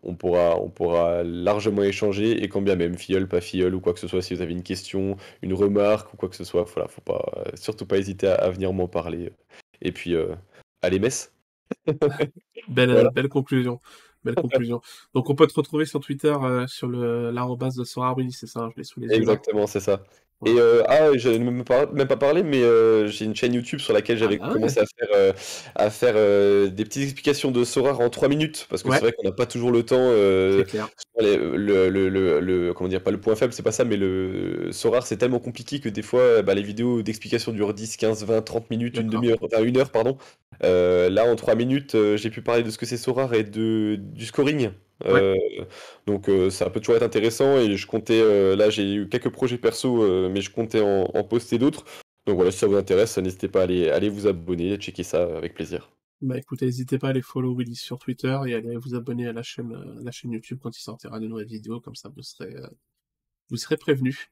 on, 0.03 0.15
pourra, 0.15 0.61
on 0.61 0.69
pourra 0.69 1.23
largement 1.23 1.83
échanger 1.83 2.43
et 2.43 2.49
quand 2.49 2.63
bien 2.63 2.77
même, 2.77 2.97
filleul, 2.97 3.29
pas 3.29 3.41
filleul 3.41 3.75
ou 3.75 3.81
quoi 3.81 3.95
que 3.95 4.01
ce 4.01 4.09
soit, 4.09 4.23
si 4.23 4.35
vous 4.35 4.43
avez 4.43 4.53
une 4.53 4.63
question, 4.63 5.17
une 5.43 5.55
remarque 5.55 6.13
ou 6.13 6.17
quoi 6.17 6.29
que 6.29 6.37
ce 6.37 6.45
soit, 6.45 6.65
voilà, 6.65 6.89
faut 6.89 7.01
pas, 7.01 7.45
surtout 7.55 7.87
pas 7.87 7.99
hésiter 7.99 8.27
à, 8.29 8.51
venir 8.51 8.73
m'en 8.73 8.89
parler. 8.89 9.33
Et 9.81 9.93
puis, 9.93 10.15
allez, 10.83 10.99
messe 10.99 11.33
belle, 12.69 13.09
belle 13.15 13.29
conclusion. 13.29 13.81
Belle 14.25 14.35
conclusion. 14.37 14.81
Donc 15.15 15.31
on 15.31 15.35
peut 15.35 15.47
te 15.47 15.55
retrouver 15.55 15.85
sur 15.85 16.01
Twitter 16.01 16.35
euh, 16.43 16.67
sur 16.67 16.89
le 16.89 17.31
l'arrobase 17.31 17.77
de 17.77 17.85
Sorarbi, 17.85 18.33
c'est 18.33 18.47
ça, 18.47 18.69
je 18.73 18.77
l'ai 18.77 18.85
sous 18.85 19.01
les 19.01 19.09
yeux. 19.09 19.15
Exactement, 19.15 19.67
c'est 19.67 19.81
ça. 19.81 20.03
Et 20.47 20.55
euh, 20.59 20.83
ah, 20.89 21.11
je 21.17 21.29
ne 21.29 21.39
même 21.39 21.65
pas, 21.65 21.85
même 21.93 22.09
pas 22.09 22.17
parlé, 22.17 22.43
mais 22.43 22.63
euh, 22.63 23.07
j'ai 23.09 23.27
une 23.27 23.37
chaîne 23.37 23.53
YouTube 23.53 23.79
sur 23.79 23.93
laquelle 23.93 24.17
j'avais 24.17 24.39
ah, 24.41 24.49
commencé 24.51 24.81
à 24.81 24.87
faire, 24.87 25.09
euh, 25.15 25.33
à 25.75 25.91
faire 25.91 26.15
des 26.71 26.85
petites 26.85 27.03
explications 27.03 27.51
de 27.51 27.63
Sorar 27.63 28.01
en 28.01 28.09
3 28.09 28.29
minutes, 28.29 28.67
parce 28.71 28.83
que 28.83 28.91
c'est 28.91 29.01
vrai 29.01 29.13
qu'on 29.13 29.25
n'a 29.25 29.33
pas 29.33 29.45
toujours 29.45 29.71
le 29.71 29.83
temps. 29.83 30.13
Clair. 30.67 30.89
Le, 31.19 31.57
le, 31.57 32.09
le, 32.09 32.41
le, 32.41 32.73
comment 32.73 32.89
dire, 32.89 33.03
pas 33.03 33.11
le 33.11 33.21
point 33.21 33.35
faible, 33.35 33.53
c'est 33.53 33.63
pas 33.63 33.73
ça, 33.73 33.85
mais 33.85 33.99
le 33.99 34.73
Sorar 34.73 35.07
c'est 35.07 35.19
tellement 35.19 35.41
compliqué 35.41 35.81
que 35.81 35.91
des 35.91 36.03
fois, 36.03 36.41
bah, 36.41 36.55
les 36.55 36.63
vidéos 36.63 37.03
d'explication 37.03 37.53
durent 37.53 37.75
10, 37.75 37.99
15, 37.99 38.25
20, 38.25 38.41
30 38.41 38.71
minutes, 38.71 38.97
une 38.97 39.09
demi-heure, 39.09 39.39
enfin 39.43 39.63
une 39.63 39.77
heure, 39.77 39.91
pardon. 39.91 40.17
là, 40.63 41.25
en 41.25 41.37
3 41.37 41.55
minutes, 41.55 41.95
j'ai 42.17 42.31
pu 42.31 42.41
parler 42.41 42.63
de 42.63 42.71
ce 42.71 42.79
que 42.79 42.87
c'est 42.87 42.97
Sorar 42.97 43.35
et 43.35 43.45
de, 43.45 43.97
du 44.01 44.25
scoring. 44.25 44.71
Euh, 45.07 45.37
donc 46.07 46.29
euh, 46.29 46.51
ça 46.51 46.69
peut 46.71 46.81
toujours 46.81 46.97
être 46.97 47.03
intéressant 47.03 47.57
et 47.59 47.77
je 47.77 47.87
comptais, 47.87 48.21
euh, 48.21 48.55
là 48.57 48.71
j'ai 48.71 48.95
eu 48.95 49.09
quelques 49.09 49.31
projets 49.31 49.59
perso, 49.59 50.29
mais 50.29 50.41
je 50.41 50.51
comptais 50.51 50.81
en, 50.81 51.25
poster 51.25 51.59
d'autres. 51.59 51.85
Donc 52.27 52.37
voilà, 52.37 52.51
si 52.51 52.59
ça 52.59 52.67
vous 52.67 52.77
intéresse, 52.77 53.17
n'hésitez 53.19 53.49
pas 53.49 53.61
à 53.61 53.65
aller, 53.65 54.09
vous 54.09 54.27
abonner, 54.27 54.77
checker 54.77 55.03
ça 55.03 55.37
avec 55.37 55.55
plaisir. 55.55 55.91
Bah 56.21 56.37
écoutez, 56.37 56.67
n'hésitez 56.67 56.99
pas 56.99 57.07
à 57.07 57.11
aller 57.11 57.23
follow 57.23 57.57
Willy 57.57 57.77
sur 57.77 57.99
Twitter 57.99 58.39
et 58.47 58.55
à 58.55 58.59
aller 58.59 58.77
vous 58.77 58.95
abonner 58.95 59.27
à 59.27 59.33
la 59.33 59.43
chaîne, 59.43 59.75
la 60.03 60.11
chaîne 60.11 60.33
YouTube 60.33 60.59
quand 60.63 60.77
il 60.77 60.83
sortira 60.83 61.19
de 61.19 61.27
nouvelles 61.27 61.47
vidéos, 61.47 61.81
comme 61.81 61.95
ça 61.95 62.11
vous 62.15 62.23
serez, 62.23 62.55
vous 63.49 63.57
serez 63.57 63.79
prévenus. 63.79 64.31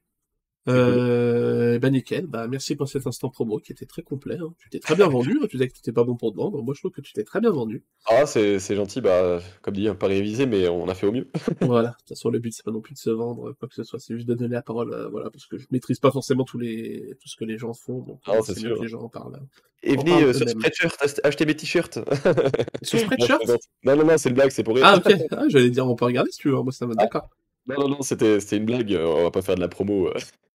Euh, 0.69 1.79
bah 1.79 1.89
nickel, 1.89 2.27
bah 2.27 2.47
merci 2.47 2.75
pour 2.75 2.87
cet 2.87 3.07
instant 3.07 3.29
promo 3.29 3.59
qui 3.59 3.71
était 3.71 3.85
très 3.85 4.01
complet. 4.01 4.37
Hein. 4.39 4.53
Tu 4.59 4.69
t'es 4.69 4.79
très 4.79 4.95
bien 4.95 5.07
vendu, 5.07 5.39
hein. 5.41 5.47
tu 5.49 5.57
disais 5.57 5.67
que 5.67 5.73
tu 5.73 5.79
n'étais 5.79 5.91
pas 5.91 6.03
bon 6.03 6.15
pour 6.15 6.31
te 6.31 6.37
vendre. 6.37 6.61
Moi 6.61 6.73
je 6.75 6.81
trouve 6.81 6.91
que 6.91 7.01
tu 7.01 7.13
t'es 7.13 7.23
très 7.23 7.39
bien 7.39 7.51
vendu. 7.51 7.83
Ah 8.07 8.25
c'est 8.25 8.59
gentil, 8.75 9.01
bah 9.01 9.39
comme 9.61 9.75
dit, 9.75 9.87
pas 9.99 10.07
révisé, 10.07 10.45
mais 10.45 10.67
on 10.67 10.87
a 10.87 10.93
fait 10.93 11.07
au 11.07 11.11
mieux. 11.11 11.27
voilà, 11.61 11.89
de 11.89 11.95
toute 11.95 12.09
façon 12.09 12.29
le 12.29 12.39
but 12.39 12.53
c'est 12.53 12.63
pas 12.63 12.71
non 12.71 12.81
plus 12.81 12.93
de 12.93 12.99
se 12.99 13.09
vendre, 13.09 13.53
quoi 13.59 13.67
que 13.67 13.75
ce 13.75 13.83
soit, 13.83 13.99
c'est 13.99 14.15
juste 14.15 14.27
de 14.27 14.35
donner 14.35 14.55
la 14.55 14.61
parole, 14.61 14.93
euh, 14.93 15.09
voilà, 15.09 15.29
parce 15.29 15.45
que 15.47 15.57
je 15.57 15.65
maîtrise 15.71 15.99
pas 15.99 16.11
forcément 16.11 16.43
tous 16.43 16.59
les... 16.59 17.15
tout 17.21 17.27
ce 17.27 17.35
que 17.35 17.45
les 17.45 17.57
gens 17.57 17.73
font, 17.73 18.01
donc 18.01 18.19
ah, 18.27 18.37
c'est 18.43 18.57
sûr. 18.57 18.77
que 18.77 18.83
les 18.83 18.87
gens 18.87 19.01
en 19.01 19.09
parlent. 19.09 19.39
Et 19.81 19.95
venez 19.95 20.23
euh, 20.23 20.33
sur 20.33 20.47
Spreadshirt, 20.47 21.21
acheter 21.23 21.45
mes 21.45 21.55
t-shirts. 21.55 21.99
sur 22.83 22.99
Spreadshirt 22.99 23.41
Non, 23.83 23.95
non, 23.95 24.05
non, 24.05 24.17
c'est 24.17 24.29
une 24.29 24.35
blague, 24.35 24.51
c'est 24.51 24.63
pour 24.63 24.75
rire. 24.75 24.85
Ah 24.85 24.97
ok, 24.97 25.13
ah, 25.31 25.43
j'allais 25.47 25.69
dire 25.69 25.87
on 25.87 25.95
peut 25.95 26.05
regarder 26.05 26.31
si 26.31 26.39
tu 26.39 26.49
veux, 26.49 26.61
moi 26.61 26.71
ça 26.71 26.85
me... 26.85 26.93
Ah. 26.97 27.03
D'accord. 27.03 27.29
Non, 27.69 27.87
non, 27.87 27.89
non, 27.89 28.01
c'était 28.01 28.37
une 28.37 28.65
blague, 28.65 28.97
on 28.99 29.23
va 29.23 29.31
pas 29.31 29.41
faire 29.41 29.55
de 29.55 29.61
la 29.61 29.67
promo. 29.67 30.09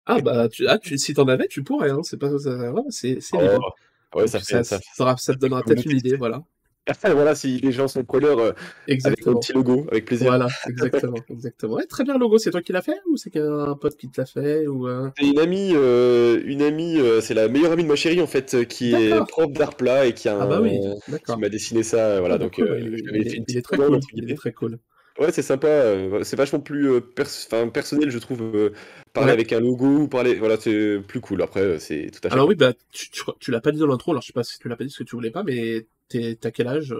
Ah 0.06 0.20
bah 0.20 0.48
tu, 0.48 0.66
ah, 0.68 0.78
tu, 0.78 0.98
si 0.98 1.14
t'en 1.14 1.24
avais, 1.28 1.48
tu 1.48 1.62
pourrais, 1.62 1.90
hein. 1.90 2.00
c'est 2.02 2.18
pas 2.18 2.30
ouais, 2.30 2.82
c'est 2.90 3.18
oh, 3.32 4.18
ouais, 4.18 4.26
ça, 4.26 4.40
ça, 4.40 4.62
ça, 4.62 4.78
ça, 5.16 5.34
te 5.34 5.38
donnera 5.38 5.62
peut-être 5.62 5.86
une 5.86 5.96
idée, 5.96 6.16
voilà. 6.16 6.42
voilà, 7.04 7.34
si 7.34 7.58
les 7.60 7.72
gens 7.72 7.88
sont 7.88 8.04
preneurs 8.04 8.38
euh, 8.38 8.52
avec 8.86 9.26
un 9.26 9.34
petit 9.34 9.54
logo, 9.54 9.86
avec 9.90 10.04
plaisir. 10.04 10.26
Voilà, 10.26 10.48
exactement, 10.68 11.16
exactement. 11.30 11.74
Ouais, 11.76 11.86
très 11.86 12.04
bien 12.04 12.12
le 12.12 12.20
logo, 12.20 12.36
c'est 12.36 12.50
toi 12.50 12.60
qui 12.60 12.72
l'as 12.72 12.82
fait 12.82 12.98
ou 13.10 13.16
c'est 13.16 13.34
un 13.38 13.74
pote 13.74 13.96
qui 13.96 14.10
te 14.10 14.20
l'a 14.20 14.26
fait 14.26 14.66
ou 14.66 14.86
euh? 14.86 15.08
C'est 15.18 15.26
une 15.26 15.38
amie, 15.38 15.72
euh, 15.74 16.42
une 16.44 16.60
amie, 16.60 16.98
euh, 16.98 17.22
c'est 17.22 17.32
la 17.32 17.48
meilleure 17.48 17.72
amie 17.72 17.84
de 17.84 17.88
ma 17.88 17.96
chérie 17.96 18.20
en 18.20 18.26
fait, 18.26 18.68
qui 18.68 18.92
est 18.94 19.18
prof 19.26 19.50
d'art 19.50 19.76
plat 19.76 20.06
et 20.06 20.12
qui 20.12 20.28
a 20.28 20.38
ah 20.38 20.46
bah 20.46 20.60
oui, 20.60 20.78
qui 21.26 21.36
m'a 21.38 21.48
dessiné 21.48 21.82
ça, 21.82 22.20
voilà. 22.20 22.34
Ah, 22.34 22.38
donc, 22.38 22.56
cool, 22.56 22.78
il, 22.78 23.00
il, 23.16 23.44
il, 23.48 23.56
est 23.56 23.62
très 23.62 23.78
cool, 23.78 24.00
il 24.12 24.30
est 24.30 24.34
très 24.34 24.52
cool. 24.52 24.78
Ouais, 25.18 25.30
c'est 25.30 25.42
sympa. 25.42 25.68
Euh, 25.68 26.24
c'est 26.24 26.36
vachement 26.36 26.60
plus 26.60 26.90
euh, 26.90 27.00
personnel, 27.00 28.10
je 28.10 28.18
trouve. 28.18 28.42
Euh, 28.42 28.72
parler 29.12 29.32
avec 29.32 29.52
un 29.52 29.60
logo, 29.60 30.08
parler, 30.08 30.34
voilà, 30.34 30.56
c'est 30.56 30.98
plus 31.06 31.20
cool. 31.20 31.42
Après, 31.42 31.78
c'est 31.78 32.10
tout 32.10 32.18
à 32.24 32.28
fait. 32.28 32.34
Alors 32.34 32.48
oui, 32.48 32.56
bah, 32.56 32.72
tu, 32.90 33.10
tu, 33.38 33.50
l'as 33.52 33.60
pas 33.60 33.70
dit 33.70 33.78
dans 33.78 33.86
l'intro. 33.86 34.10
Alors 34.10 34.22
je 34.22 34.28
sais 34.28 34.32
pas 34.32 34.42
si 34.42 34.58
tu 34.58 34.68
l'as 34.68 34.76
pas 34.76 34.84
dit 34.84 34.90
ce 34.90 34.98
que 34.98 35.04
tu 35.04 35.14
voulais 35.14 35.30
pas, 35.30 35.44
mais 35.44 35.86
t'as 36.08 36.50
quel 36.50 36.66
âge 36.66 36.94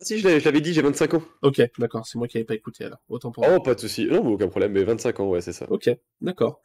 Si, 0.00 0.18
je 0.20 0.28
l'avais 0.28 0.62
dit, 0.62 0.72
j'ai 0.72 0.80
25 0.80 1.14
ans. 1.14 1.22
Ok, 1.42 1.60
d'accord. 1.78 2.06
C'est 2.06 2.16
moi 2.16 2.28
qui 2.28 2.38
n'avais 2.38 2.46
pas 2.46 2.54
écouté 2.54 2.84
alors. 2.84 3.00
Autant 3.08 3.30
pour 3.30 3.46
Oh, 3.46 3.60
pas 3.60 3.74
de 3.74 3.80
souci. 3.80 4.06
Non, 4.06 4.26
aucun 4.26 4.48
problème. 4.48 4.72
Mais 4.72 4.84
25 4.84 5.20
ans, 5.20 5.28
ouais, 5.28 5.42
c'est 5.42 5.52
ça. 5.52 5.66
Ok, 5.70 5.90
d'accord. 6.22 6.62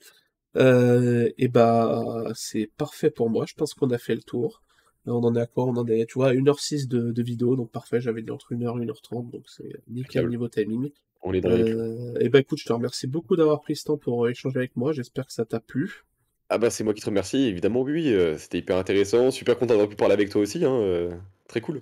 et 0.55 1.47
bah, 1.49 2.23
c'est 2.35 2.71
parfait 2.77 3.11
pour 3.11 3.29
moi. 3.29 3.45
Je 3.45 3.53
pense 3.53 3.73
qu'on 3.73 3.89
a 3.91 3.97
fait 3.97 4.15
le 4.15 4.21
tour. 4.21 4.61
On 5.09 5.23
en 5.23 5.35
est 5.35 5.41
à 5.41 5.45
quoi? 5.45 5.65
On 5.65 5.75
en 5.75 5.85
est, 5.87 6.05
tu 6.05 6.15
vois, 6.15 6.33
1h06 6.33 6.87
de, 6.87 7.11
de 7.11 7.23
vidéo, 7.23 7.55
donc 7.55 7.71
parfait, 7.71 7.99
j'avais 8.01 8.21
dit 8.21 8.31
entre 8.31 8.53
1h 8.53 8.81
et 8.81 8.85
1h30, 8.85 9.31
donc 9.31 9.43
c'est 9.47 9.71
nickel 9.87 10.25
au 10.25 10.29
niveau 10.29 10.47
timing. 10.47 10.89
On 11.21 11.33
est 11.33 11.41
dans 11.41 11.49
euh, 11.49 12.17
Et 12.19 12.29
bah 12.29 12.39
écoute, 12.39 12.59
je 12.59 12.65
te 12.65 12.73
remercie 12.73 13.07
beaucoup 13.07 13.35
d'avoir 13.35 13.61
pris 13.61 13.75
ce 13.75 13.85
temps 13.85 13.97
pour 13.97 14.25
euh, 14.25 14.29
échanger 14.29 14.57
avec 14.57 14.75
moi, 14.75 14.93
j'espère 14.93 15.25
que 15.25 15.33
ça 15.33 15.45
t'a 15.45 15.59
plu. 15.59 16.05
Ah 16.49 16.57
bah 16.57 16.69
c'est 16.69 16.83
moi 16.83 16.93
qui 16.93 17.01
te 17.01 17.05
remercie, 17.05 17.43
évidemment, 17.43 17.81
oui, 17.81 18.13
euh, 18.13 18.37
c'était 18.37 18.59
hyper 18.59 18.77
intéressant, 18.77 19.31
super 19.31 19.57
content 19.57 19.73
d'avoir 19.73 19.89
pu 19.89 19.95
parler 19.95 20.13
avec 20.13 20.29
toi 20.29 20.41
aussi, 20.41 20.63
hein, 20.65 21.09
très 21.47 21.61
cool. 21.61 21.81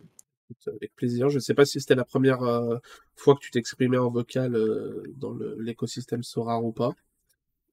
Avec 0.68 0.96
plaisir, 0.96 1.30
je 1.30 1.36
ne 1.36 1.40
sais 1.40 1.54
pas 1.54 1.66
si 1.66 1.80
c'était 1.80 1.96
la 1.96 2.06
première 2.06 2.40
fois 3.16 3.36
que 3.36 3.40
tu 3.42 3.52
t'exprimais 3.52 3.98
en 3.98 4.10
vocal 4.10 4.58
dans 5.18 5.38
l'écosystème 5.58 6.24
Sora 6.24 6.62
ou 6.62 6.72
pas. 6.72 6.94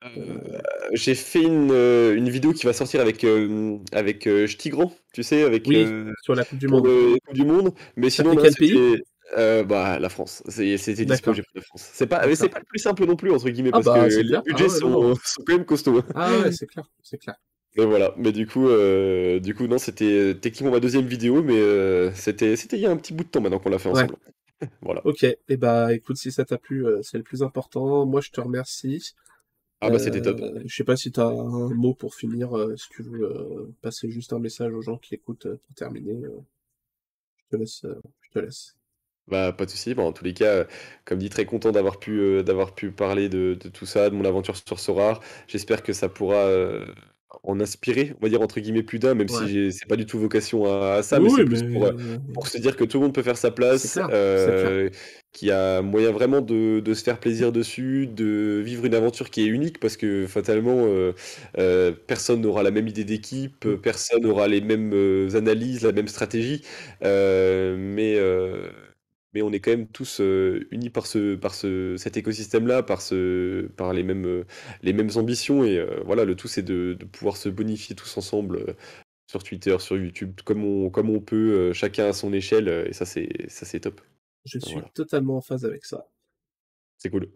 Euh, 0.04 0.58
j'ai 0.92 1.14
fait 1.14 1.42
une, 1.42 1.70
euh, 1.70 2.14
une, 2.14 2.28
vidéo 2.28 2.52
qui 2.52 2.66
va 2.66 2.72
sortir 2.72 3.00
avec, 3.00 3.24
euh, 3.24 3.78
avec 3.92 4.28
Stigran, 4.46 4.92
tu 5.12 5.22
sais, 5.22 5.42
avec 5.42 5.66
oui, 5.66 5.86
sur 6.22 6.34
la 6.34 6.44
Coupe 6.44 6.58
du 6.58 6.68
Monde. 6.68 6.86
du 7.32 7.44
Monde. 7.44 7.72
Mais 7.96 8.10
sinon, 8.10 8.36
quel 8.36 8.54
pays? 8.54 9.02
bah, 9.36 9.98
la 9.98 10.08
France. 10.08 10.42
C'était 10.48 11.04
dispo, 11.04 11.32
j'ai 11.32 11.42
pris 11.42 11.52
la 11.56 11.62
France. 11.62 11.90
C'est 11.92 12.06
pas, 12.06 12.26
mais 12.26 12.34
c'est 12.34 12.48
pas 12.48 12.58
le 12.58 12.66
plus 12.66 12.78
simple 12.78 13.06
non 13.06 13.16
plus, 13.16 13.30
entre 13.30 13.48
guillemets, 13.48 13.70
ah 13.72 13.80
parce 13.80 13.86
bah, 13.86 14.08
que 14.08 14.14
les 14.14 14.38
budgets 14.44 14.66
ah 14.66 14.68
sont, 14.68 15.14
sont, 15.24 15.42
quand 15.46 15.54
même 15.54 15.64
costauds. 15.64 16.02
Ah 16.14 16.38
ouais, 16.38 16.52
c'est 16.52 16.66
clair, 16.66 16.84
c'est 17.02 17.18
clair. 17.18 17.36
Mais 17.76 17.84
voilà, 17.84 18.14
mais 18.16 18.30
du 18.30 18.46
coup, 18.46 18.68
du 18.68 19.54
coup 19.54 19.66
non, 19.66 19.78
c'était 19.78 20.34
techniquement 20.40 20.70
ma 20.70 20.80
deuxième 20.80 21.06
vidéo, 21.06 21.42
mais 21.42 22.12
c'était 22.14 22.54
il 22.54 22.78
y 22.78 22.86
a 22.86 22.90
un 22.90 22.96
petit 22.96 23.14
bout 23.14 23.24
de 23.24 23.30
temps 23.30 23.40
maintenant 23.40 23.58
qu'on 23.58 23.70
l'a 23.70 23.78
fait 23.78 23.88
ensemble. 23.88 24.16
voilà. 24.82 25.00
Ok, 25.04 25.24
et 25.24 25.56
bah 25.56 25.92
écoute, 25.94 26.16
si 26.16 26.30
ça 26.30 26.44
t'a 26.44 26.58
plu, 26.58 26.86
c'est 27.02 27.16
le 27.16 27.24
plus 27.24 27.42
important. 27.42 28.04
Moi, 28.04 28.20
je 28.20 28.30
te 28.30 28.40
remercie. 28.40 29.14
Ah 29.86 29.90
bah 29.90 29.98
c'était 29.98 30.22
top. 30.22 30.40
Euh, 30.40 30.62
je 30.64 30.74
sais 30.74 30.84
pas 30.84 30.96
si 30.96 31.12
tu 31.12 31.20
as 31.20 31.26
un 31.26 31.68
mot 31.74 31.94
pour 31.94 32.14
finir, 32.14 32.56
euh, 32.56 32.76
si 32.76 32.88
tu 32.90 33.02
veux 33.02 33.22
euh, 33.24 33.74
passer 33.82 34.10
juste 34.10 34.32
un 34.32 34.38
message 34.38 34.72
aux 34.72 34.82
gens 34.82 34.96
qui 34.98 35.14
écoutent 35.14 35.46
pour 35.46 35.74
terminer. 35.74 36.22
je 37.36 37.44
te 37.50 37.56
laisse. 37.56 37.86
je 38.22 38.30
te 38.30 38.38
laisse. 38.38 38.76
Bah, 39.26 39.52
pas 39.52 39.64
de 39.64 39.70
souci. 39.70 39.94
Bon, 39.94 40.06
en 40.06 40.12
tous 40.12 40.24
les 40.24 40.34
cas, 40.34 40.66
comme 41.04 41.18
dit, 41.18 41.30
très 41.30 41.46
content 41.46 41.72
d'avoir 41.72 41.98
pu, 41.98 42.42
d'avoir 42.42 42.74
pu 42.74 42.92
parler 42.92 43.28
de, 43.28 43.56
de, 43.58 43.68
tout 43.68 43.86
ça, 43.86 44.10
de 44.10 44.14
mon 44.14 44.24
aventure 44.24 44.56
sur 44.56 44.78
Sorar. 44.80 45.20
J'espère 45.48 45.82
que 45.82 45.92
ça 45.92 46.08
pourra 46.08 46.46
en 47.42 47.60
inspirer, 47.60 48.14
on 48.20 48.24
va 48.24 48.28
dire 48.28 48.40
entre 48.40 48.60
guillemets 48.60 48.82
plus 48.82 48.98
d'un, 48.98 49.14
même 49.14 49.28
si 49.28 49.72
c'est 49.72 49.86
pas 49.86 49.96
du 49.96 50.06
tout 50.06 50.18
vocation 50.18 50.64
à, 50.64 51.02
ça, 51.02 51.18
mais 51.20 51.28
c'est 51.30 51.44
plus 51.44 51.62
pour, 51.62 51.90
pour, 52.32 52.48
se 52.48 52.58
dire 52.58 52.76
que 52.76 52.84
tout 52.84 52.98
le 52.98 53.04
monde 53.04 53.14
peut 53.14 53.22
faire 53.22 53.36
sa 53.36 53.50
place, 53.50 53.98
euh, 54.10 54.88
qu'il 55.32 55.48
y 55.48 55.50
a 55.50 55.82
moyen 55.82 56.12
vraiment 56.12 56.40
de, 56.40 56.80
de, 56.80 56.94
se 56.94 57.02
faire 57.02 57.18
plaisir 57.18 57.52
dessus, 57.52 58.06
de 58.06 58.62
vivre 58.64 58.84
une 58.84 58.94
aventure 58.94 59.30
qui 59.30 59.42
est 59.42 59.46
unique, 59.46 59.80
parce 59.80 59.96
que 59.96 60.26
fatalement, 60.26 60.84
euh, 60.86 61.12
euh, 61.58 61.92
personne 62.06 62.40
n'aura 62.40 62.62
la 62.62 62.70
même 62.70 62.88
idée 62.88 63.04
d'équipe, 63.04 63.64
mm. 63.64 63.78
personne 63.78 64.22
n'aura 64.22 64.48
les 64.48 64.60
mêmes 64.60 65.28
analyses, 65.34 65.82
la 65.82 65.92
même 65.92 66.08
stratégie, 66.08 66.62
mais 67.02 68.18
mais 69.34 69.42
on 69.42 69.52
est 69.52 69.60
quand 69.60 69.72
même 69.72 69.88
tous 69.88 70.20
unis 70.20 70.90
par 70.90 71.06
ce, 71.06 71.34
par 71.34 71.54
ce, 71.54 71.96
cet 71.98 72.16
écosystème-là, 72.16 72.82
par, 72.84 73.02
ce, 73.02 73.66
par 73.76 73.92
les, 73.92 74.04
mêmes, 74.04 74.44
les 74.82 74.92
mêmes 74.92 75.10
ambitions. 75.16 75.64
Et 75.64 75.84
voilà, 76.04 76.24
le 76.24 76.36
tout, 76.36 76.48
c'est 76.48 76.62
de, 76.62 76.96
pouvoir 77.12 77.36
se 77.36 77.48
bonifier 77.48 77.96
tous 77.96 78.16
ensemble 78.16 78.76
sur 79.28 79.42
Twitter, 79.42 79.76
sur 79.80 79.96
YouTube, 79.96 80.40
comme 80.44 80.64
on, 80.64 80.88
comme 80.88 81.10
on 81.10 81.20
peut, 81.20 81.72
chacun 81.72 82.06
à 82.06 82.12
son 82.12 82.32
échelle. 82.32 82.68
et 82.86 82.92
ça, 82.92 83.04
c'est, 83.04 83.28
ça, 83.48 83.66
c'est 83.66 83.80
top. 83.80 84.00
Je 84.44 84.58
suis 84.58 84.80
totalement 84.94 85.38
en 85.38 85.40
phase 85.40 85.64
avec 85.64 85.84
ça. 85.84 86.06
C'est 86.98 87.10
cool. 87.10 87.28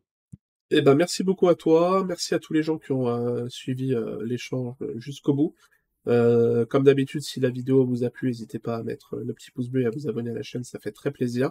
Eh 0.71 0.83
ben, 0.83 0.95
merci 0.95 1.25
beaucoup 1.25 1.49
à 1.49 1.55
toi. 1.55 2.05
Merci 2.07 2.35
à 2.35 2.39
tous 2.39 2.53
les 2.53 2.63
gens 2.63 2.79
qui 2.79 2.93
ont 2.93 3.49
suivi 3.49 3.93
l'échange 4.21 4.77
jusqu'au 4.97 5.35
bout. 5.35 5.57
comme 6.05 6.85
d'habitude, 6.85 7.23
si 7.23 7.41
la 7.41 7.51
vidéo 7.51 7.85
vous 7.85 8.05
a 8.05 8.11
plu, 8.11 8.29
n'hésitez 8.29 8.61
pas 8.61 8.77
à 8.77 8.83
mettre 8.85 9.17
le 9.17 9.33
petit 9.33 9.51
pouce 9.51 9.69
bleu 9.69 9.83
et 9.83 9.87
à 9.87 9.91
vous 9.91 10.09
abonner 10.09 10.31
à 10.31 10.35
la 10.35 10.43
chaîne, 10.43 10.63
ça 10.63 10.79
fait 10.79 10.93
très 10.93 11.11
plaisir. 11.11 11.51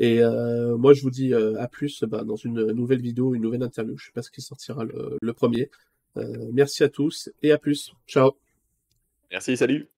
Et 0.00 0.22
euh, 0.22 0.76
moi, 0.76 0.94
je 0.94 1.02
vous 1.02 1.10
dis 1.10 1.34
euh, 1.34 1.60
à 1.60 1.66
plus 1.66 2.04
bah, 2.04 2.22
dans 2.22 2.36
une 2.36 2.70
nouvelle 2.72 3.02
vidéo, 3.02 3.34
une 3.34 3.42
nouvelle 3.42 3.64
interview. 3.64 3.98
Je 3.98 4.06
sais 4.06 4.12
pas 4.12 4.22
ce 4.22 4.30
qui 4.30 4.40
sortira 4.40 4.84
le, 4.84 5.32
premier. 5.32 5.70
merci 6.52 6.84
à 6.84 6.88
tous 6.88 7.30
et 7.42 7.50
à 7.50 7.58
plus. 7.58 7.92
Ciao. 8.06 8.32
Merci, 9.30 9.56
salut. 9.56 9.88